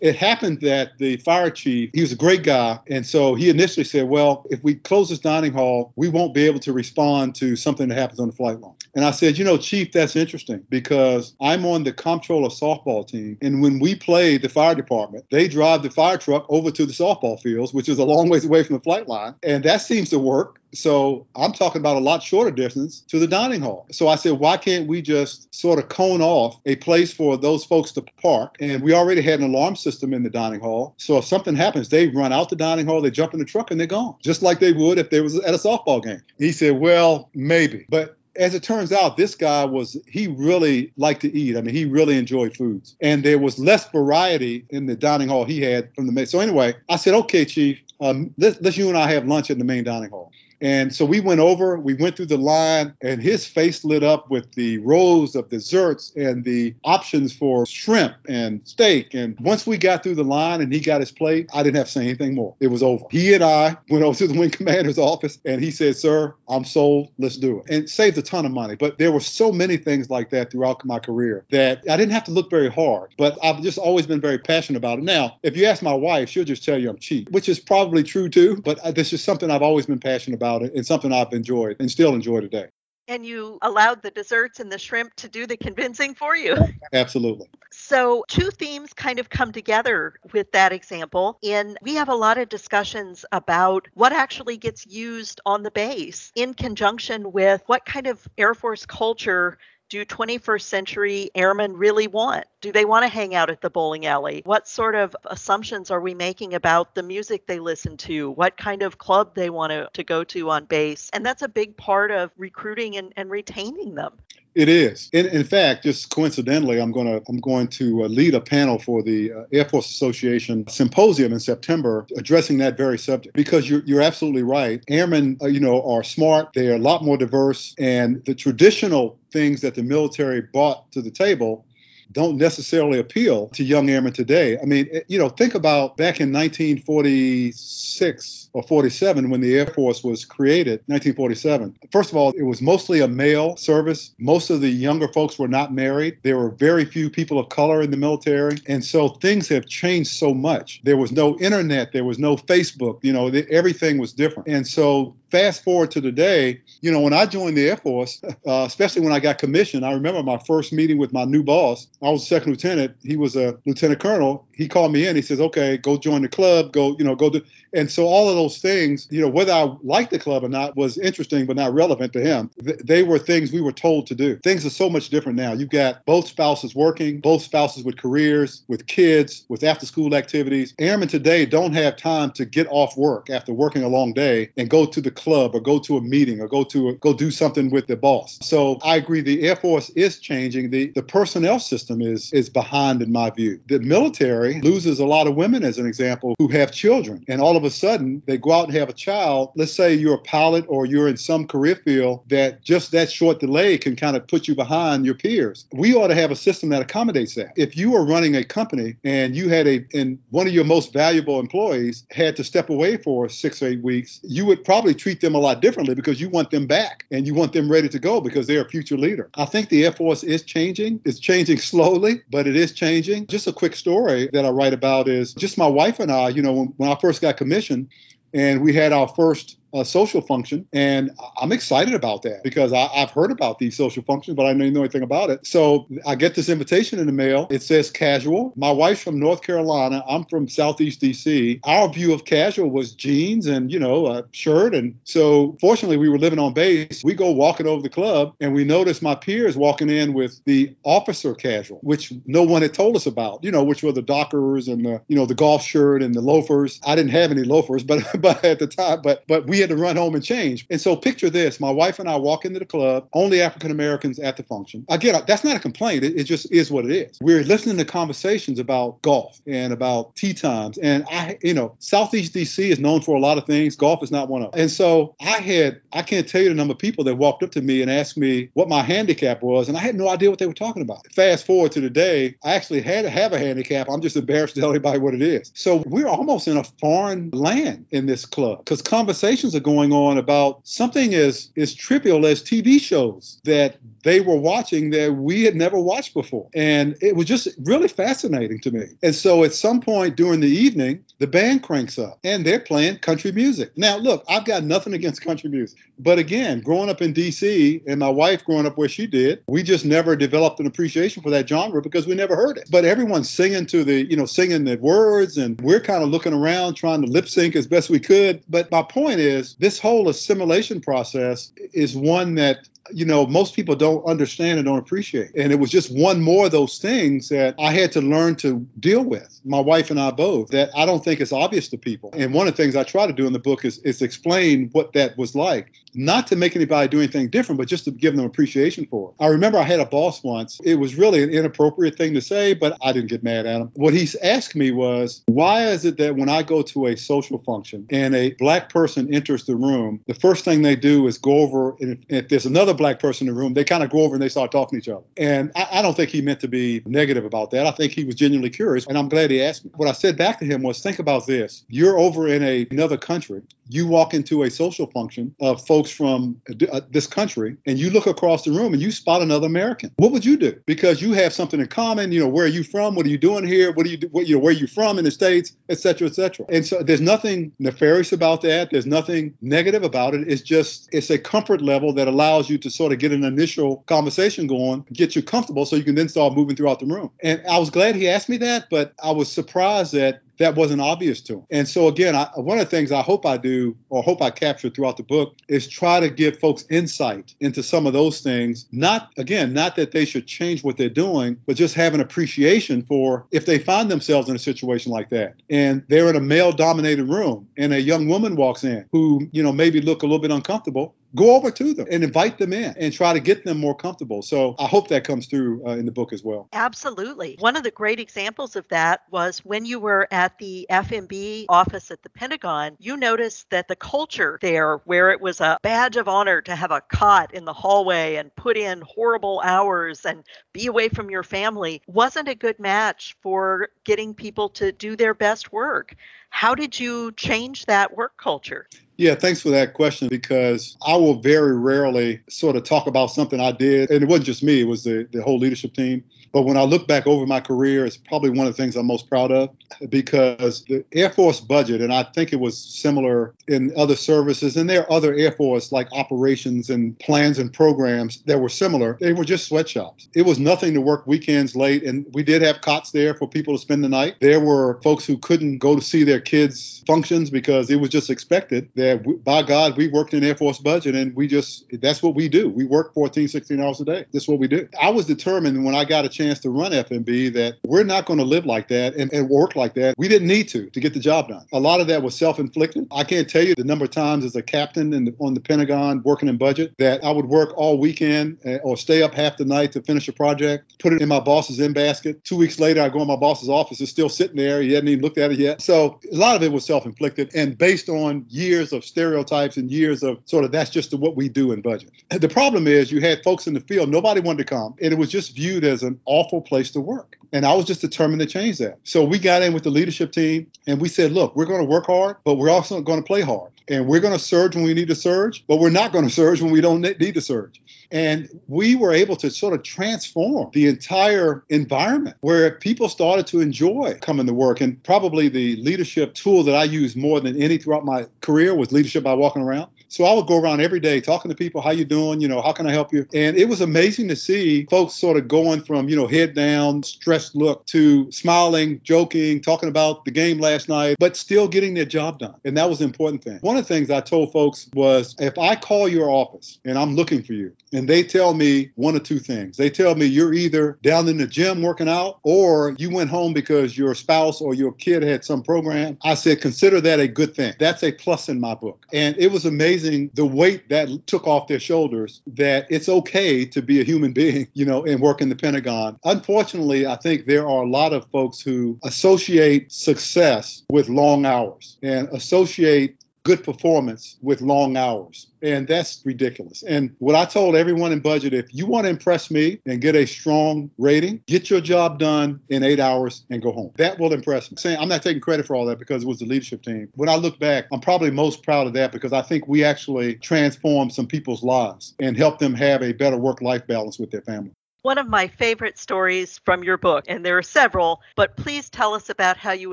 it 0.00 0.16
happened 0.16 0.60
that 0.60 0.98
the 0.98 1.16
fire 1.18 1.50
chief, 1.50 1.90
he 1.92 2.00
was 2.00 2.12
a 2.12 2.16
great 2.16 2.42
guy. 2.42 2.78
And 2.88 3.06
so 3.06 3.34
he 3.34 3.48
initially 3.48 3.84
said, 3.84 4.08
well, 4.08 4.46
if 4.50 4.62
we 4.62 4.74
close 4.74 5.08
this 5.08 5.18
dining 5.18 5.52
hall, 5.52 5.92
we 5.96 6.08
won't 6.08 6.34
be 6.34 6.46
able 6.46 6.60
to 6.60 6.72
respond 6.72 7.34
to 7.36 7.56
something 7.56 7.88
that 7.88 7.98
happens 7.98 8.20
on 8.20 8.28
the 8.28 8.34
flight 8.34 8.60
line. 8.60 8.74
And 8.94 9.04
I 9.04 9.10
said, 9.10 9.38
you 9.38 9.44
know, 9.44 9.56
chief, 9.56 9.92
that's 9.92 10.16
interesting 10.16 10.64
because 10.68 11.34
I'm 11.40 11.64
on 11.66 11.84
the 11.84 11.92
comptroller 11.92 12.48
softball 12.48 13.06
team. 13.06 13.38
And 13.42 13.62
when 13.62 13.78
we 13.78 13.94
play 13.94 14.38
the 14.38 14.48
fire 14.48 14.74
department, 14.74 15.24
they 15.30 15.48
drive 15.48 15.82
the 15.82 15.90
fire 15.90 16.18
truck 16.18 16.46
over 16.48 16.70
to 16.70 16.86
the 16.86 16.92
softball 16.92 17.40
fields, 17.40 17.74
which 17.74 17.88
is 17.88 17.98
a 17.98 18.04
long 18.04 18.28
ways 18.28 18.44
away 18.44 18.62
from 18.62 18.76
the 18.76 18.82
flight 18.82 19.08
line. 19.08 19.34
And 19.42 19.64
that 19.64 19.82
seems 19.82 20.10
to 20.10 20.18
work. 20.18 20.60
So 20.72 21.26
I'm 21.34 21.52
talking 21.52 21.80
about 21.80 21.96
a 21.96 22.00
lot 22.00 22.22
shorter 22.22 22.50
distance 22.50 23.00
to 23.08 23.18
the 23.18 23.26
dining 23.26 23.60
hall. 23.60 23.86
So 23.90 24.08
I 24.08 24.16
said, 24.16 24.32
why 24.32 24.56
can't 24.56 24.86
we 24.86 25.00
just 25.02 25.54
sort 25.54 25.78
of 25.78 25.88
cone 25.88 26.20
off 26.20 26.60
a 26.66 26.76
place 26.76 27.12
for 27.12 27.36
those 27.36 27.64
folks 27.64 27.92
to 27.92 28.02
park? 28.22 28.56
And 28.60 28.82
we 28.82 28.92
already 28.92 29.22
had 29.22 29.40
an 29.40 29.46
alarm 29.46 29.76
system 29.76 30.12
in 30.12 30.22
the 30.22 30.30
dining 30.30 30.60
hall. 30.60 30.94
So 30.98 31.16
if 31.18 31.24
something 31.24 31.56
happens, 31.56 31.88
they 31.88 32.08
run 32.08 32.32
out 32.32 32.50
the 32.50 32.56
dining 32.56 32.86
hall, 32.86 33.00
they 33.00 33.10
jump 33.10 33.32
in 33.32 33.38
the 33.38 33.44
truck, 33.44 33.70
and 33.70 33.80
they're 33.80 33.86
gone, 33.86 34.16
just 34.22 34.42
like 34.42 34.60
they 34.60 34.72
would 34.72 34.98
if 34.98 35.10
they 35.10 35.20
was 35.20 35.38
at 35.40 35.54
a 35.54 35.58
softball 35.58 36.02
game. 36.02 36.22
He 36.38 36.52
said, 36.52 36.78
well, 36.78 37.30
maybe. 37.34 37.86
But 37.88 38.16
as 38.38 38.54
it 38.54 38.62
turns 38.62 38.92
out, 38.92 39.16
this 39.16 39.34
guy 39.34 39.64
was, 39.64 39.96
he 40.06 40.26
really 40.26 40.92
liked 40.96 41.22
to 41.22 41.34
eat. 41.34 41.56
I 41.56 41.62
mean, 41.62 41.74
he 41.74 41.86
really 41.86 42.18
enjoyed 42.18 42.54
foods. 42.54 42.96
And 43.00 43.24
there 43.24 43.38
was 43.38 43.58
less 43.58 43.88
variety 43.90 44.66
in 44.68 44.86
the 44.86 44.94
dining 44.94 45.28
hall 45.28 45.44
he 45.44 45.62
had 45.62 45.94
from 45.94 46.06
the 46.06 46.12
main. 46.12 46.26
So 46.26 46.40
anyway, 46.40 46.74
I 46.90 46.96
said, 46.96 47.14
okay, 47.14 47.46
Chief, 47.46 47.80
um, 48.00 48.34
let's, 48.36 48.60
let's 48.60 48.76
you 48.76 48.88
and 48.88 48.98
I 48.98 49.10
have 49.12 49.26
lunch 49.26 49.50
in 49.50 49.58
the 49.58 49.64
main 49.64 49.84
dining 49.84 50.10
hall. 50.10 50.32
And 50.60 50.94
so 50.94 51.04
we 51.04 51.20
went 51.20 51.40
over, 51.40 51.78
we 51.78 51.94
went 51.94 52.16
through 52.16 52.26
the 52.26 52.38
line, 52.38 52.94
and 53.00 53.22
his 53.22 53.46
face 53.46 53.84
lit 53.84 54.02
up 54.02 54.30
with 54.30 54.52
the 54.52 54.78
rows 54.78 55.34
of 55.34 55.48
desserts 55.48 56.12
and 56.16 56.44
the 56.44 56.74
options 56.84 57.34
for 57.34 57.66
shrimp 57.66 58.14
and 58.28 58.60
steak. 58.64 59.14
And 59.14 59.38
once 59.40 59.66
we 59.66 59.76
got 59.76 60.02
through 60.02 60.14
the 60.14 60.24
line 60.24 60.60
and 60.60 60.72
he 60.72 60.80
got 60.80 61.00
his 61.00 61.12
plate, 61.12 61.50
I 61.52 61.62
didn't 61.62 61.76
have 61.76 61.86
to 61.86 61.92
say 61.92 62.04
anything 62.04 62.34
more. 62.34 62.54
It 62.60 62.68
was 62.68 62.82
over. 62.82 63.04
He 63.10 63.34
and 63.34 63.44
I 63.44 63.76
went 63.90 64.04
over 64.04 64.16
to 64.18 64.26
the 64.26 64.38
wing 64.38 64.50
commander's 64.50 64.98
office 64.98 65.38
and 65.44 65.62
he 65.62 65.70
said, 65.70 65.96
Sir, 65.96 66.34
I'm 66.48 66.64
sold. 66.64 67.10
Let's 67.18 67.36
do 67.36 67.60
it. 67.60 67.64
And 67.68 67.90
saved 67.90 68.18
a 68.18 68.22
ton 68.22 68.46
of 68.46 68.52
money. 68.52 68.76
But 68.76 68.98
there 68.98 69.12
were 69.12 69.20
so 69.20 69.52
many 69.52 69.76
things 69.76 70.10
like 70.10 70.30
that 70.30 70.50
throughout 70.50 70.84
my 70.84 70.98
career 70.98 71.44
that 71.50 71.82
I 71.90 71.96
didn't 71.96 72.12
have 72.12 72.24
to 72.24 72.30
look 72.30 72.50
very 72.50 72.70
hard. 72.70 73.14
But 73.18 73.38
I've 73.42 73.62
just 73.62 73.78
always 73.78 74.06
been 74.06 74.20
very 74.20 74.38
passionate 74.38 74.78
about 74.78 74.98
it. 74.98 75.04
Now, 75.04 75.38
if 75.42 75.56
you 75.56 75.66
ask 75.66 75.82
my 75.82 75.94
wife, 75.94 76.28
she'll 76.28 76.44
just 76.44 76.64
tell 76.64 76.78
you 76.78 76.90
I'm 76.90 76.98
cheap, 76.98 77.30
which 77.30 77.48
is 77.48 77.60
probably 77.60 78.02
true 78.02 78.28
too. 78.28 78.56
But 78.56 78.94
this 78.94 79.12
is 79.12 79.22
something 79.22 79.50
I've 79.50 79.62
always 79.62 79.86
been 79.86 80.00
passionate 80.00 80.36
about 80.36 80.45
about 80.46 80.62
it. 80.62 80.72
It's 80.74 80.88
something 80.88 81.12
I've 81.12 81.32
enjoyed 81.32 81.76
and 81.80 81.90
still 81.90 82.14
enjoy 82.14 82.40
today. 82.40 82.68
And 83.08 83.24
you 83.24 83.58
allowed 83.62 84.02
the 84.02 84.10
desserts 84.10 84.58
and 84.58 84.70
the 84.70 84.78
shrimp 84.78 85.14
to 85.16 85.28
do 85.28 85.46
the 85.46 85.56
convincing 85.56 86.14
for 86.14 86.34
you. 86.34 86.56
Absolutely. 86.92 87.46
So, 87.70 88.24
two 88.26 88.50
themes 88.50 88.92
kind 88.92 89.20
of 89.20 89.28
come 89.28 89.52
together 89.52 90.14
with 90.32 90.50
that 90.52 90.72
example. 90.72 91.38
In 91.42 91.76
we 91.82 91.94
have 91.94 92.08
a 92.08 92.14
lot 92.14 92.38
of 92.38 92.48
discussions 92.48 93.24
about 93.30 93.86
what 93.94 94.12
actually 94.12 94.56
gets 94.56 94.86
used 94.86 95.40
on 95.46 95.62
the 95.62 95.70
base 95.70 96.32
in 96.34 96.54
conjunction 96.54 97.30
with 97.30 97.62
what 97.66 97.84
kind 97.84 98.08
of 98.08 98.26
Air 98.38 98.54
Force 98.54 98.86
culture 98.86 99.58
do 99.88 100.04
21st 100.04 100.62
century 100.62 101.30
airmen 101.36 101.76
really 101.76 102.08
want? 102.08 102.46
Do 102.66 102.72
they 102.72 102.84
want 102.84 103.04
to 103.04 103.08
hang 103.08 103.32
out 103.32 103.48
at 103.48 103.60
the 103.60 103.70
bowling 103.70 104.06
alley? 104.06 104.42
What 104.44 104.66
sort 104.66 104.96
of 104.96 105.14
assumptions 105.24 105.92
are 105.92 106.00
we 106.00 106.14
making 106.14 106.52
about 106.52 106.96
the 106.96 107.02
music 107.04 107.46
they 107.46 107.60
listen 107.60 107.96
to? 107.98 108.32
What 108.32 108.56
kind 108.56 108.82
of 108.82 108.98
club 108.98 109.36
they 109.36 109.50
want 109.50 109.70
to, 109.70 109.88
to 109.92 110.02
go 110.02 110.24
to 110.24 110.50
on 110.50 110.64
base? 110.64 111.08
And 111.12 111.24
that's 111.24 111.42
a 111.42 111.48
big 111.48 111.76
part 111.76 112.10
of 112.10 112.32
recruiting 112.36 112.96
and, 112.96 113.12
and 113.16 113.30
retaining 113.30 113.94
them. 113.94 114.14
It 114.56 114.70
is. 114.70 115.10
In, 115.12 115.26
in 115.26 115.44
fact, 115.44 115.84
just 115.84 116.08
coincidentally, 116.08 116.80
I'm 116.80 116.90
going 116.90 117.06
to 117.06 117.22
I'm 117.28 117.38
going 117.40 117.68
to 117.68 118.04
uh, 118.04 118.06
lead 118.08 118.34
a 118.34 118.40
panel 118.40 118.78
for 118.78 119.02
the 119.02 119.30
uh, 119.30 119.44
Air 119.52 119.66
Force 119.66 119.90
Association 119.90 120.66
symposium 120.66 121.34
in 121.34 121.40
September 121.40 122.06
addressing 122.16 122.56
that 122.58 122.78
very 122.78 122.98
subject 122.98 123.36
because 123.36 123.68
you're 123.68 123.82
you're 123.84 124.00
absolutely 124.00 124.42
right. 124.42 124.82
Airmen, 124.88 125.36
uh, 125.42 125.46
you 125.46 125.60
know, 125.60 125.82
are 125.82 126.02
smart. 126.02 126.54
They 126.54 126.68
are 126.68 126.76
a 126.76 126.78
lot 126.78 127.04
more 127.04 127.18
diverse, 127.18 127.74
and 127.78 128.24
the 128.24 128.34
traditional 128.34 129.18
things 129.30 129.60
that 129.60 129.74
the 129.74 129.82
military 129.82 130.40
brought 130.40 130.90
to 130.92 131.02
the 131.02 131.10
table 131.10 131.65
don't 132.12 132.36
necessarily 132.36 132.98
appeal 132.98 133.48
to 133.48 133.64
young 133.64 133.88
airmen 133.90 134.12
today. 134.12 134.58
I 134.58 134.64
mean, 134.64 134.88
you 135.08 135.18
know, 135.18 135.28
think 135.28 135.54
about 135.54 135.96
back 135.96 136.20
in 136.20 136.32
1946 136.32 138.50
or 138.52 138.62
47 138.62 139.28
when 139.28 139.40
the 139.42 139.58
Air 139.58 139.66
Force 139.66 140.02
was 140.02 140.24
created, 140.24 140.80
1947. 140.86 141.76
First 141.92 142.10
of 142.10 142.16
all, 142.16 142.30
it 142.30 142.44
was 142.44 142.62
mostly 142.62 143.00
a 143.00 143.08
male 143.08 143.54
service. 143.56 144.14
Most 144.18 144.48
of 144.48 144.62
the 144.62 144.70
younger 144.70 145.08
folks 145.08 145.38
were 145.38 145.48
not 145.48 145.74
married. 145.74 146.16
There 146.22 146.38
were 146.38 146.48
very 146.50 146.86
few 146.86 147.10
people 147.10 147.38
of 147.38 147.50
color 147.50 147.82
in 147.82 147.90
the 147.90 147.98
military. 147.98 148.56
And 148.66 148.84
so 148.84 149.08
things 149.08 149.48
have 149.48 149.66
changed 149.66 150.10
so 150.10 150.32
much. 150.32 150.80
There 150.84 150.96
was 150.96 151.12
no 151.12 151.36
internet, 151.38 151.92
there 151.92 152.04
was 152.04 152.18
no 152.18 152.36
Facebook, 152.36 153.00
you 153.02 153.12
know, 153.12 153.26
everything 153.50 153.98
was 153.98 154.14
different. 154.14 154.48
And 154.48 154.66
so 154.66 155.14
fast 155.30 155.62
forward 155.62 155.90
to 155.90 156.00
today, 156.00 156.60
you 156.80 156.90
know, 156.90 157.00
when 157.00 157.12
I 157.12 157.26
joined 157.26 157.56
the 157.56 157.68
Air 157.68 157.76
Force, 157.76 158.22
uh, 158.46 158.64
especially 158.66 159.02
when 159.02 159.12
I 159.12 159.20
got 159.20 159.38
commissioned, 159.38 159.84
I 159.84 159.92
remember 159.92 160.22
my 160.22 160.38
first 160.38 160.72
meeting 160.72 160.98
with 160.98 161.12
my 161.12 161.24
new 161.24 161.42
boss. 161.42 161.86
I 162.02 162.10
was 162.10 162.22
a 162.22 162.26
second 162.26 162.52
lieutenant. 162.52 162.96
He 163.02 163.16
was 163.16 163.36
a 163.36 163.58
lieutenant 163.66 164.00
colonel. 164.00 164.45
He 164.56 164.68
called 164.68 164.92
me 164.92 165.06
in. 165.06 165.16
He 165.16 165.22
says, 165.22 165.40
"Okay, 165.40 165.76
go 165.76 165.96
join 165.96 166.22
the 166.22 166.28
club. 166.28 166.72
Go, 166.72 166.96
you 166.98 167.04
know, 167.04 167.14
go 167.14 167.30
do." 167.30 167.42
And 167.72 167.90
so 167.90 168.06
all 168.06 168.28
of 168.28 168.36
those 168.36 168.58
things, 168.58 169.06
you 169.10 169.20
know, 169.20 169.28
whether 169.28 169.52
I 169.52 169.70
liked 169.82 170.10
the 170.10 170.18
club 170.18 170.44
or 170.44 170.48
not 170.48 170.76
was 170.76 170.96
interesting, 170.98 171.46
but 171.46 171.56
not 171.56 171.74
relevant 171.74 172.12
to 172.14 172.20
him. 172.20 172.50
Th- 172.64 172.78
they 172.82 173.02
were 173.02 173.18
things 173.18 173.52
we 173.52 173.60
were 173.60 173.72
told 173.72 174.06
to 174.06 174.14
do. 174.14 174.38
Things 174.38 174.64
are 174.64 174.70
so 174.70 174.88
much 174.88 175.10
different 175.10 175.36
now. 175.36 175.52
You've 175.52 175.68
got 175.68 176.04
both 176.06 176.26
spouses 176.26 176.74
working, 176.74 177.20
both 177.20 177.42
spouses 177.42 177.84
with 177.84 177.98
careers, 177.98 178.62
with 178.68 178.86
kids, 178.86 179.44
with 179.48 179.62
after-school 179.62 180.14
activities. 180.14 180.74
Airmen 180.78 181.08
today 181.08 181.44
don't 181.44 181.74
have 181.74 181.96
time 181.96 182.30
to 182.32 182.44
get 182.44 182.66
off 182.70 182.96
work 182.96 183.28
after 183.28 183.52
working 183.52 183.82
a 183.82 183.88
long 183.88 184.14
day 184.14 184.50
and 184.56 184.70
go 184.70 184.86
to 184.86 185.00
the 185.00 185.10
club 185.10 185.54
or 185.54 185.60
go 185.60 185.78
to 185.80 185.96
a 185.98 186.00
meeting 186.00 186.40
or 186.40 186.48
go 186.48 186.64
to 186.64 186.90
a, 186.90 186.94
go 186.94 187.12
do 187.12 187.30
something 187.30 187.70
with 187.70 187.88
the 187.88 187.96
boss. 187.96 188.38
So 188.42 188.78
I 188.82 188.96
agree. 188.96 189.20
The 189.20 189.42
Air 189.42 189.56
Force 189.56 189.90
is 189.90 190.18
changing. 190.18 190.70
The 190.70 190.92
the 190.94 191.02
personnel 191.02 191.58
system 191.58 192.00
is 192.00 192.32
is 192.32 192.48
behind 192.48 193.02
in 193.02 193.12
my 193.12 193.30
view. 193.30 193.60
The 193.66 193.80
military 193.80 194.45
loses 194.54 195.00
a 195.00 195.06
lot 195.06 195.26
of 195.26 195.34
women, 195.34 195.64
as 195.64 195.78
an 195.78 195.86
example, 195.86 196.34
who 196.38 196.48
have 196.48 196.72
children, 196.72 197.24
and 197.28 197.40
all 197.40 197.56
of 197.56 197.64
a 197.64 197.70
sudden 197.70 198.22
they 198.26 198.38
go 198.38 198.52
out 198.52 198.68
and 198.68 198.76
have 198.76 198.88
a 198.88 198.92
child. 198.92 199.52
Let's 199.56 199.72
say 199.72 199.94
you're 199.94 200.14
a 200.14 200.18
pilot 200.18 200.64
or 200.68 200.86
you're 200.86 201.08
in 201.08 201.16
some 201.16 201.46
career 201.46 201.76
field 201.76 202.22
that 202.28 202.62
just 202.62 202.92
that 202.92 203.10
short 203.10 203.40
delay 203.40 203.78
can 203.78 203.96
kind 203.96 204.16
of 204.16 204.26
put 204.26 204.48
you 204.48 204.54
behind 204.54 205.04
your 205.04 205.14
peers. 205.14 205.66
We 205.72 205.94
ought 205.94 206.08
to 206.08 206.14
have 206.14 206.30
a 206.30 206.36
system 206.36 206.70
that 206.70 206.82
accommodates 206.82 207.34
that. 207.34 207.52
If 207.56 207.76
you 207.76 207.94
are 207.94 208.04
running 208.04 208.36
a 208.36 208.44
company 208.44 208.96
and 209.04 209.36
you 209.36 209.48
had 209.48 209.66
a 209.66 209.84
and 209.94 210.18
one 210.30 210.46
of 210.46 210.52
your 210.52 210.64
most 210.64 210.92
valuable 210.92 211.40
employees 211.40 212.04
had 212.10 212.36
to 212.36 212.44
step 212.44 212.70
away 212.70 212.96
for 212.96 213.28
six 213.28 213.62
or 213.62 213.68
eight 213.68 213.82
weeks, 213.82 214.20
you 214.22 214.46
would 214.46 214.64
probably 214.64 214.94
treat 214.94 215.20
them 215.20 215.34
a 215.34 215.38
lot 215.38 215.60
differently 215.60 215.94
because 215.94 216.20
you 216.20 216.28
want 216.28 216.50
them 216.50 216.66
back 216.66 217.04
and 217.10 217.26
you 217.26 217.34
want 217.34 217.52
them 217.52 217.70
ready 217.70 217.88
to 217.88 217.98
go 217.98 218.20
because 218.20 218.46
they're 218.46 218.64
a 218.64 218.68
future 218.68 218.96
leader. 218.96 219.30
I 219.34 219.44
think 219.44 219.68
the 219.68 219.84
Air 219.84 219.92
Force 219.92 220.24
is 220.24 220.42
changing. 220.42 221.00
It's 221.04 221.18
changing 221.18 221.58
slowly, 221.72 222.22
but 222.30 222.46
it 222.46 222.56
is 222.56 222.72
changing. 222.72 223.26
Just 223.26 223.46
a 223.46 223.52
quick 223.52 223.76
story 223.76 224.28
that 224.36 224.44
I 224.44 224.50
write 224.50 224.72
about 224.72 225.08
is 225.08 225.34
just 225.34 225.58
my 225.58 225.66
wife 225.66 225.98
and 225.98 226.12
I, 226.12 226.28
you 226.28 226.42
know, 226.42 226.52
when, 226.52 226.66
when 226.76 226.90
I 226.90 226.96
first 227.00 227.20
got 227.20 227.36
commissioned 227.36 227.88
and 228.32 228.62
we 228.62 228.72
had 228.72 228.92
our 228.92 229.08
first 229.08 229.58
a 229.76 229.84
social 229.84 230.20
function. 230.20 230.66
And 230.72 231.10
I'm 231.40 231.52
excited 231.52 231.94
about 231.94 232.22
that 232.22 232.42
because 232.42 232.72
I, 232.72 232.86
have 232.86 233.10
heard 233.10 233.30
about 233.30 233.58
these 233.58 233.76
social 233.76 234.02
functions, 234.02 234.36
but 234.36 234.46
I 234.46 234.54
don't 234.54 234.72
know 234.72 234.80
anything 234.80 235.02
about 235.02 235.30
it. 235.30 235.46
So 235.46 235.86
I 236.06 236.14
get 236.14 236.34
this 236.34 236.48
invitation 236.48 236.98
in 236.98 237.06
the 237.06 237.12
mail. 237.12 237.46
It 237.50 237.62
says 237.62 237.90
casual. 237.90 238.52
My 238.56 238.70
wife's 238.70 239.02
from 239.02 239.18
North 239.18 239.42
Carolina. 239.42 240.02
I'm 240.08 240.24
from 240.24 240.48
Southeast 240.48 241.00
DC. 241.00 241.60
Our 241.64 241.92
view 241.92 242.12
of 242.14 242.24
casual 242.24 242.70
was 242.70 242.92
jeans 242.92 243.46
and, 243.46 243.70
you 243.70 243.78
know, 243.78 244.06
a 244.06 244.24
shirt. 244.32 244.74
And 244.74 244.98
so 245.04 245.56
fortunately, 245.60 245.98
we 245.98 246.08
were 246.08 246.18
living 246.18 246.38
on 246.38 246.54
base. 246.54 247.02
We 247.04 247.14
go 247.14 247.30
walking 247.30 247.66
over 247.66 247.82
the 247.82 247.90
club 247.90 248.34
and 248.40 248.54
we 248.54 248.64
notice 248.64 249.02
my 249.02 249.14
peers 249.14 249.56
walking 249.56 249.90
in 249.90 250.14
with 250.14 250.42
the 250.44 250.74
officer 250.84 251.34
casual, 251.34 251.78
which 251.82 252.12
no 252.24 252.42
one 252.42 252.62
had 252.62 252.72
told 252.72 252.96
us 252.96 253.06
about, 253.06 253.44
you 253.44 253.50
know, 253.50 253.62
which 253.62 253.82
were 253.82 253.92
the 253.92 254.02
dockers 254.02 254.68
and 254.68 254.86
the, 254.86 255.02
you 255.08 255.16
know, 255.16 255.26
the 255.26 255.34
golf 255.34 255.62
shirt 255.62 256.02
and 256.02 256.14
the 256.14 256.22
loafers. 256.22 256.80
I 256.86 256.94
didn't 256.94 257.12
have 257.12 257.30
any 257.30 257.42
loafers, 257.42 257.84
but, 257.84 258.02
but 258.20 258.44
at 258.44 258.58
the 258.58 258.66
time, 258.66 259.02
but, 259.02 259.24
but 259.26 259.46
we 259.46 259.65
had 259.66 259.76
to 259.76 259.82
run 259.82 259.96
home 259.96 260.14
and 260.14 260.24
change. 260.24 260.66
And 260.70 260.80
so 260.80 260.96
picture 260.96 261.30
this 261.30 261.60
my 261.60 261.70
wife 261.70 261.98
and 261.98 262.08
I 262.08 262.16
walk 262.16 262.44
into 262.44 262.58
the 262.58 262.64
club, 262.64 263.08
only 263.12 263.40
African 263.40 263.70
Americans 263.70 264.18
at 264.18 264.36
the 264.36 264.42
function. 264.44 264.84
Again, 264.88 265.20
that's 265.26 265.44
not 265.44 265.56
a 265.56 265.60
complaint. 265.60 266.04
It, 266.04 266.16
it, 266.16 266.24
just 266.24 266.50
is 266.52 266.70
what 266.70 266.84
it 266.84 266.90
is. 266.90 267.18
We're 267.20 267.44
listening 267.44 267.76
to 267.78 267.84
conversations 267.84 268.58
about 268.58 269.00
golf 269.02 269.40
and 269.46 269.72
about 269.72 270.14
tee 270.16 270.34
times. 270.34 270.76
And 270.78 271.04
I, 271.10 271.38
you 271.42 271.54
know, 271.54 271.76
Southeast 271.78 272.34
DC 272.34 272.58
is 272.58 272.78
known 272.78 273.00
for 273.00 273.16
a 273.16 273.20
lot 273.20 273.38
of 273.38 273.46
things. 273.46 273.76
Golf 273.76 274.02
is 274.02 274.10
not 274.10 274.28
one 274.28 274.42
of 274.42 274.50
them. 274.50 274.60
And 274.60 274.70
so 274.70 275.14
I 275.20 275.38
had, 275.38 275.80
I 275.92 276.02
can't 276.02 276.28
tell 276.28 276.42
you 276.42 276.48
the 276.48 276.54
number 276.54 276.72
of 276.72 276.78
people 276.78 277.04
that 277.04 277.16
walked 277.16 277.42
up 277.42 277.52
to 277.52 277.62
me 277.62 277.82
and 277.82 277.90
asked 277.90 278.16
me 278.16 278.48
what 278.54 278.68
my 278.68 278.82
handicap 278.82 279.42
was. 279.42 279.68
And 279.68 279.76
I 279.76 279.80
had 279.80 279.94
no 279.94 280.08
idea 280.08 280.30
what 280.30 280.38
they 280.38 280.46
were 280.46 280.52
talking 280.52 280.82
about. 280.82 281.10
Fast 281.12 281.46
forward 281.46 281.72
to 281.72 281.80
today, 281.80 282.36
I 282.44 282.54
actually 282.54 282.82
had 282.82 283.02
to 283.02 283.10
have 283.10 283.32
a 283.32 283.38
handicap. 283.38 283.88
I'm 283.88 284.00
just 284.00 284.16
embarrassed 284.16 284.54
to 284.54 284.60
tell 284.60 284.70
anybody 284.70 284.98
what 284.98 285.14
it 285.14 285.22
is. 285.22 285.52
So 285.54 285.82
we're 285.86 286.08
almost 286.08 286.48
in 286.48 286.56
a 286.56 286.64
foreign 286.80 287.30
land 287.30 287.86
in 287.90 288.06
this 288.06 288.24
club 288.24 288.58
because 288.58 288.82
conversations 288.82 289.54
are 289.56 289.60
going 289.60 289.92
on 289.92 290.18
about 290.18 290.60
something 290.64 291.14
as, 291.14 291.50
as 291.56 291.74
trivial 291.74 292.26
as 292.26 292.42
TV 292.42 292.80
shows 292.80 293.40
that 293.44 293.78
they 294.06 294.20
were 294.20 294.36
watching 294.36 294.90
that 294.90 295.14
we 295.16 295.42
had 295.42 295.56
never 295.56 295.80
watched 295.80 296.14
before. 296.14 296.48
And 296.54 296.96
it 297.02 297.16
was 297.16 297.26
just 297.26 297.48
really 297.64 297.88
fascinating 297.88 298.60
to 298.60 298.70
me. 298.70 298.86
And 299.02 299.12
so 299.12 299.42
at 299.42 299.52
some 299.52 299.80
point 299.80 300.16
during 300.16 300.38
the 300.38 300.48
evening, 300.48 301.04
the 301.18 301.26
band 301.26 301.64
cranks 301.64 301.98
up 301.98 302.20
and 302.22 302.46
they're 302.46 302.60
playing 302.60 302.98
country 302.98 303.32
music. 303.32 303.76
Now, 303.76 303.96
look, 303.96 304.24
I've 304.28 304.44
got 304.44 304.62
nothing 304.62 304.94
against 304.94 305.22
country 305.22 305.50
music. 305.50 305.80
But 305.98 306.20
again, 306.20 306.60
growing 306.60 306.88
up 306.88 307.02
in 307.02 307.14
DC 307.14 307.82
and 307.88 307.98
my 307.98 308.08
wife 308.08 308.44
growing 308.44 308.64
up 308.64 308.78
where 308.78 308.88
she 308.88 309.08
did, 309.08 309.42
we 309.48 309.64
just 309.64 309.84
never 309.84 310.14
developed 310.14 310.60
an 310.60 310.68
appreciation 310.68 311.22
for 311.22 311.30
that 311.30 311.48
genre 311.48 311.82
because 311.82 312.06
we 312.06 312.14
never 312.14 312.36
heard 312.36 312.58
it. 312.58 312.68
But 312.70 312.84
everyone's 312.84 313.28
singing 313.28 313.66
to 313.66 313.82
the, 313.82 314.08
you 314.08 314.16
know, 314.16 314.26
singing 314.26 314.64
the 314.64 314.76
words 314.76 315.36
and 315.36 315.60
we're 315.60 315.80
kind 315.80 316.04
of 316.04 316.10
looking 316.10 316.32
around 316.32 316.74
trying 316.74 317.02
to 317.02 317.10
lip 317.10 317.28
sync 317.28 317.56
as 317.56 317.66
best 317.66 317.90
we 317.90 317.98
could. 317.98 318.42
But 318.48 318.70
my 318.70 318.82
point 318.82 319.18
is, 319.18 319.35
this 319.58 319.78
whole 319.78 320.08
assimilation 320.08 320.80
process 320.80 321.52
is 321.72 321.96
one 321.96 322.34
that 322.36 322.68
you 322.92 323.04
know, 323.04 323.26
most 323.26 323.54
people 323.54 323.74
don't 323.74 324.04
understand 324.04 324.58
and 324.58 324.66
don't 324.66 324.78
appreciate. 324.78 325.34
And 325.36 325.52
it 325.52 325.58
was 325.58 325.70
just 325.70 325.94
one 325.94 326.20
more 326.22 326.46
of 326.46 326.52
those 326.52 326.78
things 326.78 327.28
that 327.28 327.54
I 327.58 327.72
had 327.72 327.92
to 327.92 328.00
learn 328.00 328.36
to 328.36 328.66
deal 328.80 329.02
with, 329.02 329.40
my 329.44 329.60
wife 329.60 329.90
and 329.90 330.00
I 330.00 330.10
both, 330.10 330.50
that 330.50 330.70
I 330.76 330.86
don't 330.86 331.04
think 331.04 331.20
is 331.20 331.32
obvious 331.32 331.68
to 331.68 331.78
people. 331.78 332.10
And 332.12 332.32
one 332.32 332.48
of 332.48 332.56
the 332.56 332.62
things 332.62 332.76
I 332.76 332.84
try 332.84 333.06
to 333.06 333.12
do 333.12 333.26
in 333.26 333.32
the 333.32 333.38
book 333.38 333.64
is, 333.64 333.78
is 333.78 334.02
explain 334.02 334.70
what 334.72 334.92
that 334.92 335.16
was 335.16 335.34
like, 335.34 335.72
not 335.94 336.26
to 336.28 336.36
make 336.36 336.54
anybody 336.54 336.88
do 336.88 336.98
anything 336.98 337.28
different, 337.28 337.58
but 337.58 337.68
just 337.68 337.84
to 337.84 337.90
give 337.90 338.16
them 338.16 338.24
appreciation 338.24 338.86
for 338.86 339.10
it. 339.10 339.22
I 339.22 339.28
remember 339.28 339.58
I 339.58 339.62
had 339.62 339.80
a 339.80 339.86
boss 339.86 340.22
once. 340.22 340.60
It 340.64 340.76
was 340.76 340.94
really 340.94 341.22
an 341.22 341.30
inappropriate 341.30 341.96
thing 341.96 342.14
to 342.14 342.20
say, 342.20 342.54
but 342.54 342.76
I 342.82 342.92
didn't 342.92 343.08
get 343.08 343.22
mad 343.22 343.46
at 343.46 343.60
him. 343.60 343.70
What 343.74 343.94
he 343.94 344.08
asked 344.22 344.54
me 344.54 344.70
was, 344.70 345.22
why 345.26 345.66
is 345.66 345.84
it 345.84 345.96
that 345.98 346.16
when 346.16 346.28
I 346.28 346.42
go 346.42 346.62
to 346.62 346.86
a 346.86 346.96
social 346.96 347.38
function 347.38 347.86
and 347.90 348.14
a 348.14 348.32
black 348.34 348.68
person 348.68 349.12
enters 349.12 349.44
the 349.44 349.56
room, 349.56 350.00
the 350.06 350.14
first 350.14 350.44
thing 350.44 350.62
they 350.62 350.76
do 350.76 351.06
is 351.06 351.18
go 351.18 351.38
over, 351.38 351.76
and 351.80 351.92
if, 352.08 352.24
if 352.24 352.28
there's 352.28 352.46
another 352.46 352.74
black 352.76 352.98
person 352.98 353.28
in 353.28 353.34
the 353.34 353.40
room, 353.40 353.54
they 353.54 353.64
kind 353.64 353.82
of 353.82 353.90
go 353.90 354.02
over 354.02 354.14
and 354.14 354.22
they 354.22 354.28
start 354.28 354.52
talking 354.52 354.80
to 354.80 354.82
each 354.82 354.88
other. 354.88 355.04
And 355.16 355.50
I, 355.56 355.68
I, 355.72 355.82
don't 355.82 355.96
think 355.96 356.10
he 356.10 356.20
meant 356.20 356.40
to 356.40 356.48
be 356.48 356.82
negative 356.86 357.24
about 357.24 357.50
that. 357.52 357.66
I 357.66 357.70
think 357.70 357.92
he 357.92 358.04
was 358.04 358.14
genuinely 358.14 358.50
curious, 358.50 358.86
and 358.86 358.96
I'm 358.98 359.08
glad 359.08 359.30
he 359.30 359.42
asked 359.42 359.64
me. 359.64 359.70
What 359.76 359.88
I 359.88 359.92
said 359.92 360.16
back 360.16 360.38
to 360.40 360.44
him 360.44 360.62
was, 360.62 360.80
think 360.82 360.98
about 360.98 361.26
this: 361.26 361.64
you're 361.68 361.98
over 361.98 362.28
in 362.28 362.42
a, 362.42 362.66
another 362.70 362.96
country. 362.96 363.42
You 363.68 363.86
walk 363.86 364.14
into 364.14 364.44
a 364.44 364.50
social 364.50 364.86
function 364.86 365.34
of 365.40 365.64
folks 365.66 365.90
from 365.90 366.40
uh, 366.70 366.80
this 366.90 367.06
country, 367.06 367.56
and 367.66 367.78
you 367.78 367.90
look 367.90 368.06
across 368.06 368.44
the 368.44 368.52
room 368.52 368.72
and 368.72 368.80
you 368.80 368.92
spot 368.92 369.22
another 369.22 369.46
American. 369.46 369.90
What 369.96 370.12
would 370.12 370.24
you 370.24 370.36
do? 370.36 370.60
Because 370.66 371.02
you 371.02 371.12
have 371.14 371.32
something 371.32 371.58
in 371.58 371.66
common. 371.66 372.12
You 372.12 372.20
know, 372.20 372.28
where 372.28 372.44
are 372.44 372.48
you 372.48 372.62
from? 372.62 372.94
What 372.94 373.06
are 373.06 373.08
you 373.08 373.18
doing 373.18 373.46
here? 373.46 373.72
What 373.72 373.84
do 373.84 373.90
you 373.90 373.96
do? 373.96 374.08
What, 374.08 374.26
you 374.26 374.36
know, 374.36 374.40
where 374.40 374.52
are 374.52 374.56
you 374.56 374.66
from 374.66 374.98
in 374.98 375.04
the 375.04 375.10
states, 375.10 375.56
et 375.68 375.78
cetera, 375.78 376.06
et 376.08 376.14
cetera. 376.14 376.46
And 376.48 376.64
so 376.64 376.82
there's 376.82 377.00
nothing 377.00 377.52
nefarious 377.58 378.12
about 378.12 378.42
that. 378.42 378.70
There's 378.70 378.86
nothing 378.86 379.34
negative 379.40 379.82
about 379.82 380.14
it. 380.14 380.28
It's 380.28 380.42
just 380.42 380.88
it's 380.92 381.10
a 381.10 381.18
comfort 381.18 381.60
level 381.62 381.92
that 381.94 382.08
allows 382.08 382.48
you 382.50 382.58
to 382.58 382.65
to 382.66 382.70
sort 382.70 382.92
of 382.92 382.98
get 382.98 383.12
an 383.12 383.24
initial 383.24 383.84
conversation 383.86 384.46
going, 384.46 384.84
get 384.92 385.14
you 385.14 385.22
comfortable 385.22 385.64
so 385.64 385.76
you 385.76 385.84
can 385.84 385.94
then 385.94 386.08
start 386.08 386.34
moving 386.34 386.56
throughout 386.56 386.80
the 386.80 386.86
room. 386.86 387.10
And 387.22 387.42
I 387.48 387.58
was 387.58 387.70
glad 387.70 387.94
he 387.94 388.08
asked 388.08 388.28
me 388.28 388.36
that, 388.38 388.66
but 388.70 388.92
I 389.02 389.12
was 389.12 389.30
surprised 389.30 389.92
that 389.94 390.22
that 390.38 390.54
wasn't 390.54 390.80
obvious 390.80 391.20
to 391.22 391.34
him. 391.34 391.46
And 391.50 391.68
so 391.68 391.88
again, 391.88 392.14
I, 392.14 392.28
one 392.34 392.58
of 392.58 392.64
the 392.64 392.70
things 392.70 392.92
I 392.92 393.02
hope 393.02 393.24
I 393.24 393.36
do 393.36 393.76
or 393.88 394.02
hope 394.02 394.20
I 394.22 394.30
capture 394.30 394.68
throughout 394.68 394.96
the 394.96 395.02
book 395.02 395.36
is 395.48 395.66
try 395.66 396.00
to 396.00 396.10
give 396.10 396.38
folks 396.38 396.64
insight 396.70 397.34
into 397.40 397.62
some 397.62 397.86
of 397.86 397.92
those 397.92 398.20
things. 398.20 398.66
Not 398.72 399.10
again, 399.16 399.52
not 399.52 399.76
that 399.76 399.92
they 399.92 400.04
should 400.04 400.26
change 400.26 400.62
what 400.62 400.76
they're 400.76 400.88
doing, 400.88 401.38
but 401.46 401.56
just 401.56 401.74
have 401.74 401.94
an 401.94 402.00
appreciation 402.00 402.82
for 402.82 403.26
if 403.30 403.46
they 403.46 403.58
find 403.58 403.90
themselves 403.90 404.28
in 404.28 404.36
a 404.36 404.40
situation 404.40 404.92
like 404.92 405.08
that 405.10 405.34
and 405.48 405.82
they're 405.88 406.10
in 406.10 406.16
a 406.16 406.20
male 406.20 406.52
dominated 406.52 407.04
room 407.04 407.48
and 407.56 407.72
a 407.72 407.80
young 407.80 408.08
woman 408.08 408.36
walks 408.36 408.64
in 408.64 408.84
who, 408.92 409.28
you 409.32 409.42
know, 409.42 409.52
maybe 409.52 409.80
look 409.80 410.02
a 410.02 410.06
little 410.06 410.18
bit 410.18 410.30
uncomfortable 410.30 410.94
go 411.16 411.34
over 411.34 411.50
to 411.50 411.74
them 411.74 411.86
and 411.90 412.04
invite 412.04 412.38
them 412.38 412.52
in 412.52 412.74
and 412.78 412.92
try 412.92 413.12
to 413.12 413.20
get 413.20 413.44
them 413.44 413.58
more 413.58 413.74
comfortable. 413.74 414.22
So 414.22 414.54
I 414.58 414.66
hope 414.66 414.88
that 414.88 415.04
comes 415.04 415.26
through 415.26 415.66
uh, 415.66 415.70
in 415.70 415.86
the 415.86 415.92
book 415.92 416.12
as 416.12 416.22
well. 416.22 416.48
Absolutely. 416.52 417.36
One 417.40 417.56
of 417.56 417.62
the 417.62 417.70
great 417.70 417.98
examples 417.98 418.54
of 418.54 418.68
that 418.68 419.02
was 419.10 419.38
when 419.44 419.64
you 419.64 419.80
were 419.80 420.06
at 420.10 420.38
the 420.38 420.66
FMB 420.70 421.46
office 421.48 421.90
at 421.90 422.02
the 422.02 422.10
Pentagon, 422.10 422.76
you 422.78 422.96
noticed 422.96 423.50
that 423.50 423.66
the 423.66 423.76
culture 423.76 424.38
there, 424.42 424.76
where 424.84 425.10
it 425.10 425.20
was 425.20 425.40
a 425.40 425.58
badge 425.62 425.96
of 425.96 426.06
honor 426.08 426.42
to 426.42 426.54
have 426.54 426.70
a 426.70 426.82
cot 426.82 427.34
in 427.34 427.44
the 427.44 427.52
hallway 427.52 428.16
and 428.16 428.34
put 428.36 428.56
in 428.56 428.82
horrible 428.82 429.40
hours 429.42 430.04
and 430.04 430.22
be 430.52 430.66
away 430.66 430.88
from 430.88 431.10
your 431.10 431.22
family, 431.22 431.82
wasn't 431.86 432.28
a 432.28 432.34
good 432.34 432.58
match 432.58 433.16
for 433.22 433.68
getting 433.84 434.14
people 434.14 434.48
to 434.50 434.72
do 434.72 434.96
their 434.96 435.14
best 435.14 435.52
work. 435.52 435.94
How 436.28 436.54
did 436.54 436.78
you 436.78 437.12
change 437.12 437.64
that 437.66 437.96
work 437.96 438.16
culture? 438.18 438.68
Yeah, 438.98 439.14
thanks 439.14 439.42
for 439.42 439.50
that 439.50 439.74
question 439.74 440.08
because 440.08 440.76
I 440.86 440.96
will 440.96 441.20
very 441.20 441.56
rarely 441.56 442.20
sort 442.30 442.56
of 442.56 442.64
talk 442.64 442.86
about 442.86 443.10
something 443.10 443.40
I 443.40 443.52
did. 443.52 443.90
And 443.90 444.02
it 444.02 444.08
wasn't 444.08 444.26
just 444.26 444.42
me, 444.42 444.62
it 444.62 444.66
was 444.66 444.84
the, 444.84 445.06
the 445.12 445.22
whole 445.22 445.38
leadership 445.38 445.74
team. 445.74 446.02
But 446.36 446.42
when 446.42 446.58
I 446.58 446.64
look 446.64 446.86
back 446.86 447.06
over 447.06 447.24
my 447.24 447.40
career, 447.40 447.86
it's 447.86 447.96
probably 447.96 448.28
one 448.28 448.46
of 448.46 448.54
the 448.54 448.62
things 448.62 448.76
I'm 448.76 448.84
most 448.84 449.08
proud 449.08 449.32
of 449.32 449.48
because 449.88 450.64
the 450.64 450.84
Air 450.92 451.08
Force 451.08 451.40
budget, 451.40 451.80
and 451.80 451.90
I 451.90 452.02
think 452.02 452.30
it 452.30 452.40
was 452.40 452.58
similar 452.58 453.34
in 453.48 453.72
other 453.74 453.96
services, 453.96 454.54
and 454.54 454.68
there 454.68 454.82
are 454.82 454.92
other 454.92 455.14
Air 455.14 455.32
Force 455.32 455.72
like 455.72 455.90
operations 455.92 456.68
and 456.68 456.98
plans 456.98 457.38
and 457.38 457.50
programs 457.50 458.20
that 458.24 458.38
were 458.38 458.50
similar. 458.50 458.98
They 459.00 459.14
were 459.14 459.24
just 459.24 459.48
sweatshops. 459.48 460.10
It 460.14 460.26
was 460.26 460.38
nothing 460.38 460.74
to 460.74 460.82
work 460.82 461.06
weekends 461.06 461.56
late, 461.56 461.84
and 461.84 462.04
we 462.12 462.22
did 462.22 462.42
have 462.42 462.60
cots 462.60 462.90
there 462.90 463.14
for 463.14 463.26
people 463.26 463.54
to 463.54 463.58
spend 463.58 463.82
the 463.82 463.88
night. 463.88 464.16
There 464.20 464.40
were 464.40 464.78
folks 464.82 465.06
who 465.06 465.16
couldn't 465.16 465.56
go 465.56 465.74
to 465.74 465.80
see 465.80 466.04
their 466.04 466.20
kids' 466.20 466.84
functions 466.86 467.30
because 467.30 467.70
it 467.70 467.76
was 467.76 467.88
just 467.88 468.10
expected 468.10 468.68
that, 468.74 469.06
we, 469.06 469.14
by 469.14 469.42
God, 469.42 469.78
we 469.78 469.88
worked 469.88 470.12
in 470.12 470.22
Air 470.22 470.36
Force 470.36 470.58
budget, 470.58 470.94
and 470.94 471.16
we 471.16 471.28
just, 471.28 471.64
that's 471.80 472.02
what 472.02 472.14
we 472.14 472.28
do. 472.28 472.50
We 472.50 472.66
work 472.66 472.92
14, 472.92 473.26
16 473.26 473.58
hours 473.58 473.80
a 473.80 473.86
day. 473.86 474.04
That's 474.12 474.28
what 474.28 474.38
we 474.38 474.48
do. 474.48 474.68
I 474.78 474.90
was 474.90 475.06
determined 475.06 475.64
when 475.64 475.74
I 475.74 475.86
got 475.86 476.04
a 476.04 476.10
chance 476.10 476.25
chance 476.26 476.40
to 476.40 476.50
run 476.50 476.72
FMB 476.72 477.32
that 477.34 477.56
we're 477.64 477.84
not 477.84 478.06
going 478.06 478.18
to 478.18 478.24
live 478.24 478.46
like 478.46 478.68
that 478.68 478.94
and, 478.96 479.12
and 479.12 479.28
work 479.28 479.56
like 479.56 479.74
that. 479.74 479.94
We 479.98 480.08
didn't 480.08 480.28
need 480.28 480.48
to 480.48 480.68
to 480.70 480.80
get 480.80 480.94
the 480.94 481.00
job 481.00 481.28
done. 481.28 481.46
A 481.52 481.60
lot 481.60 481.80
of 481.80 481.86
that 481.86 482.02
was 482.02 482.16
self-inflicted. 482.16 482.86
I 482.90 483.04
can't 483.04 483.28
tell 483.28 483.42
you 483.42 483.54
the 483.54 483.64
number 483.64 483.84
of 483.84 483.90
times 483.90 484.24
as 484.24 484.34
a 484.36 484.42
captain 484.42 484.90
the, 484.90 485.14
on 485.20 485.34
the 485.34 485.40
Pentagon 485.40 486.02
working 486.04 486.28
in 486.28 486.36
budget 486.36 486.74
that 486.78 487.04
I 487.04 487.10
would 487.10 487.26
work 487.26 487.56
all 487.56 487.78
weekend 487.78 488.38
uh, 488.44 488.56
or 488.56 488.76
stay 488.76 489.02
up 489.02 489.14
half 489.14 489.36
the 489.36 489.44
night 489.44 489.72
to 489.72 489.82
finish 489.82 490.08
a 490.08 490.12
project, 490.12 490.78
put 490.78 490.92
it 490.92 491.02
in 491.02 491.08
my 491.08 491.20
boss's 491.20 491.60
in 491.60 491.72
basket. 491.72 492.24
Two 492.24 492.36
weeks 492.36 492.58
later, 492.58 492.82
I 492.82 492.88
go 492.88 493.00
in 493.02 493.08
my 493.08 493.16
boss's 493.16 493.48
office. 493.48 493.80
It's 493.80 493.90
still 493.90 494.08
sitting 494.08 494.36
there. 494.36 494.62
He 494.62 494.72
hadn't 494.72 494.88
even 494.88 495.02
looked 495.02 495.18
at 495.18 495.32
it 495.32 495.38
yet. 495.38 495.60
So 495.60 496.00
a 496.12 496.16
lot 496.16 496.36
of 496.36 496.42
it 496.42 496.52
was 496.52 496.64
self-inflicted 496.64 497.34
and 497.34 497.56
based 497.56 497.88
on 497.88 498.24
years 498.28 498.72
of 498.72 498.84
stereotypes 498.84 499.56
and 499.56 499.70
years 499.70 500.02
of 500.02 500.18
sort 500.24 500.44
of 500.44 500.52
that's 500.52 500.70
just 500.70 500.92
what 500.94 501.16
we 501.16 501.28
do 501.28 501.52
in 501.52 501.60
budget. 501.60 501.90
The 502.10 502.28
problem 502.28 502.66
is 502.66 502.90
you 502.90 503.00
had 503.00 503.22
folks 503.22 503.46
in 503.46 503.54
the 503.54 503.60
field, 503.60 503.88
nobody 503.90 504.20
wanted 504.20 504.38
to 504.38 504.54
come, 504.54 504.74
and 504.80 504.92
it 504.92 504.98
was 504.98 505.10
just 505.10 505.34
viewed 505.34 505.64
as 505.64 505.82
an 505.82 506.00
awful 506.16 506.40
place 506.40 506.70
to 506.72 506.80
work. 506.80 507.16
And 507.32 507.44
I 507.44 507.52
was 507.54 507.66
just 507.66 507.80
determined 507.80 508.20
to 508.20 508.26
change 508.26 508.58
that. 508.58 508.78
So 508.84 509.04
we 509.04 509.18
got 509.18 509.42
in 509.42 509.52
with 509.52 509.64
the 509.64 509.70
leadership 509.70 510.12
team 510.12 510.46
and 510.66 510.80
we 510.80 510.88
said, 510.88 511.12
look, 511.12 511.36
we're 511.36 511.44
going 511.44 511.60
to 511.60 511.66
work 511.66 511.86
hard, 511.86 512.16
but 512.24 512.36
we're 512.36 512.50
also 512.50 512.80
going 512.80 513.00
to 513.00 513.06
play 513.06 513.20
hard. 513.20 513.52
And 513.68 513.88
we're 513.88 514.00
going 514.00 514.12
to 514.12 514.18
surge 514.18 514.54
when 514.54 514.64
we 514.64 514.74
need 514.74 514.88
to 514.88 514.94
surge, 514.94 515.44
but 515.48 515.56
we're 515.56 515.70
not 515.70 515.92
going 515.92 516.04
to 516.04 516.10
surge 516.10 516.40
when 516.40 516.52
we 516.52 516.60
don't 516.60 516.80
need 516.80 517.14
to 517.14 517.20
surge. 517.20 517.60
And 517.90 518.28
we 518.46 518.76
were 518.76 518.92
able 518.92 519.16
to 519.16 519.28
sort 519.28 519.54
of 519.54 519.64
transform 519.64 520.50
the 520.52 520.68
entire 520.68 521.44
environment 521.48 522.16
where 522.20 522.52
people 522.52 522.88
started 522.88 523.26
to 523.28 523.40
enjoy 523.40 523.98
coming 524.00 524.26
to 524.26 524.32
work. 524.32 524.60
And 524.60 524.80
probably 524.84 525.28
the 525.28 525.56
leadership 525.56 526.14
tool 526.14 526.44
that 526.44 526.54
I 526.54 526.64
used 526.64 526.96
more 526.96 527.20
than 527.20 527.40
any 527.42 527.58
throughout 527.58 527.84
my 527.84 528.06
career 528.20 528.54
was 528.54 528.70
leadership 528.70 529.02
by 529.02 529.14
walking 529.14 529.42
around. 529.42 529.70
So 529.96 530.04
I 530.04 530.12
would 530.12 530.26
go 530.26 530.38
around 530.38 530.60
every 530.60 530.78
day 530.78 531.00
talking 531.00 531.30
to 531.30 531.34
people, 531.34 531.62
how 531.62 531.70
you 531.70 531.86
doing? 531.86 532.20
You 532.20 532.28
know, 532.28 532.42
how 532.42 532.52
can 532.52 532.66
I 532.66 532.70
help 532.70 532.92
you? 532.92 533.06
And 533.14 533.34
it 533.34 533.48
was 533.48 533.62
amazing 533.62 534.08
to 534.08 534.16
see 534.16 534.66
folks 534.66 534.92
sort 534.92 535.16
of 535.16 535.26
going 535.26 535.62
from, 535.62 535.88
you 535.88 535.96
know, 535.96 536.06
head 536.06 536.34
down, 536.34 536.82
stressed 536.82 537.34
look 537.34 537.64
to 537.68 538.12
smiling, 538.12 538.78
joking, 538.84 539.40
talking 539.40 539.70
about 539.70 540.04
the 540.04 540.10
game 540.10 540.38
last 540.38 540.68
night, 540.68 540.96
but 541.00 541.16
still 541.16 541.48
getting 541.48 541.72
their 541.72 541.86
job 541.86 542.18
done. 542.18 542.34
And 542.44 542.58
that 542.58 542.68
was 542.68 542.80
the 542.80 542.84
important 542.84 543.24
thing. 543.24 543.38
One 543.40 543.56
of 543.56 543.66
the 543.66 543.74
things 543.74 543.90
I 543.90 544.02
told 544.02 544.32
folks 544.32 544.68
was 544.74 545.16
if 545.18 545.38
I 545.38 545.56
call 545.56 545.88
your 545.88 546.10
office 546.10 546.58
and 546.66 546.78
I'm 546.78 546.94
looking 546.94 547.22
for 547.22 547.32
you, 547.32 547.56
and 547.72 547.88
they 547.88 548.02
tell 548.02 548.34
me 548.34 548.70
one 548.74 548.96
or 548.96 549.00
two 549.00 549.18
things. 549.18 549.56
They 549.56 549.70
tell 549.70 549.94
me 549.94 550.06
you're 550.06 550.34
either 550.34 550.78
down 550.82 551.08
in 551.08 551.18
the 551.18 551.26
gym 551.26 551.62
working 551.62 551.88
out 551.88 552.20
or 552.22 552.74
you 552.78 552.90
went 552.90 553.10
home 553.10 553.32
because 553.32 553.76
your 553.76 553.94
spouse 553.94 554.40
or 554.40 554.54
your 554.54 554.72
kid 554.72 555.02
had 555.02 555.24
some 555.24 555.42
program. 555.42 555.98
I 556.02 556.14
said, 556.14 556.40
consider 556.40 556.80
that 556.82 557.00
a 557.00 557.08
good 557.08 557.34
thing. 557.34 557.54
That's 557.58 557.82
a 557.82 557.92
plus 557.92 558.28
in 558.28 558.40
my 558.40 558.54
book. 558.54 558.86
And 558.92 559.16
it 559.18 559.32
was 559.32 559.44
amazing 559.44 559.85
the 560.14 560.26
weight 560.26 560.68
that 560.68 560.88
took 561.06 561.26
off 561.26 561.48
their 561.48 561.60
shoulders 561.60 562.22
that 562.26 562.66
it's 562.70 562.88
okay 562.88 563.44
to 563.44 563.62
be 563.62 563.80
a 563.80 563.84
human 563.84 564.12
being, 564.12 564.48
you 564.54 564.64
know, 564.64 564.84
and 564.84 565.00
work 565.00 565.20
in 565.20 565.28
the 565.28 565.36
Pentagon. 565.36 565.98
Unfortunately, 566.04 566.86
I 566.86 566.96
think 566.96 567.26
there 567.26 567.46
are 567.48 567.62
a 567.62 567.68
lot 567.68 567.92
of 567.92 568.06
folks 568.10 568.40
who 568.40 568.78
associate 568.84 569.72
success 569.72 570.62
with 570.70 570.88
long 570.88 571.26
hours 571.26 571.78
and 571.82 572.08
associate 572.08 572.96
good 573.26 573.42
performance 573.42 574.16
with 574.22 574.40
long 574.40 574.76
hours. 574.76 575.26
And 575.42 575.66
that's 575.66 576.00
ridiculous. 576.04 576.62
And 576.62 576.94
what 576.98 577.16
I 577.16 577.24
told 577.24 577.56
everyone 577.56 577.90
in 577.90 577.98
budget 577.98 578.32
if 578.32 578.46
you 578.54 578.66
want 578.66 578.84
to 578.84 578.90
impress 578.90 579.32
me 579.32 579.60
and 579.66 579.80
get 579.80 579.96
a 579.96 580.06
strong 580.06 580.70
rating, 580.78 581.20
get 581.26 581.50
your 581.50 581.60
job 581.60 581.98
done 581.98 582.40
in 582.50 582.62
eight 582.62 582.78
hours 582.78 583.24
and 583.30 583.42
go 583.42 583.50
home. 583.50 583.72
That 583.78 583.98
will 583.98 584.12
impress 584.12 584.50
me. 584.50 584.58
Saying 584.58 584.78
I'm 584.78 584.88
not 584.88 585.02
taking 585.02 585.20
credit 585.20 585.44
for 585.44 585.56
all 585.56 585.66
that 585.66 585.80
because 585.80 586.04
it 586.04 586.06
was 586.06 586.20
the 586.20 586.26
leadership 586.26 586.62
team. 586.62 586.88
When 586.94 587.08
I 587.08 587.16
look 587.16 587.40
back, 587.40 587.66
I'm 587.72 587.80
probably 587.80 588.12
most 588.12 588.44
proud 588.44 588.68
of 588.68 588.74
that 588.74 588.92
because 588.92 589.12
I 589.12 589.22
think 589.22 589.48
we 589.48 589.64
actually 589.64 590.14
transformed 590.16 590.92
some 590.94 591.08
people's 591.08 591.42
lives 591.42 591.96
and 591.98 592.16
helped 592.16 592.38
them 592.38 592.54
have 592.54 592.80
a 592.82 592.92
better 592.92 593.16
work 593.16 593.42
life 593.42 593.66
balance 593.66 593.98
with 593.98 594.12
their 594.12 594.22
family 594.22 594.52
one 594.82 594.98
of 594.98 595.08
my 595.08 595.26
favorite 595.26 595.78
stories 595.78 596.38
from 596.44 596.62
your 596.62 596.76
book, 596.76 597.04
and 597.08 597.24
there 597.24 597.36
are 597.36 597.42
several, 597.42 598.00
but 598.14 598.36
please 598.36 598.70
tell 598.70 598.94
us 598.94 599.10
about 599.10 599.36
how 599.36 599.52
you 599.52 599.72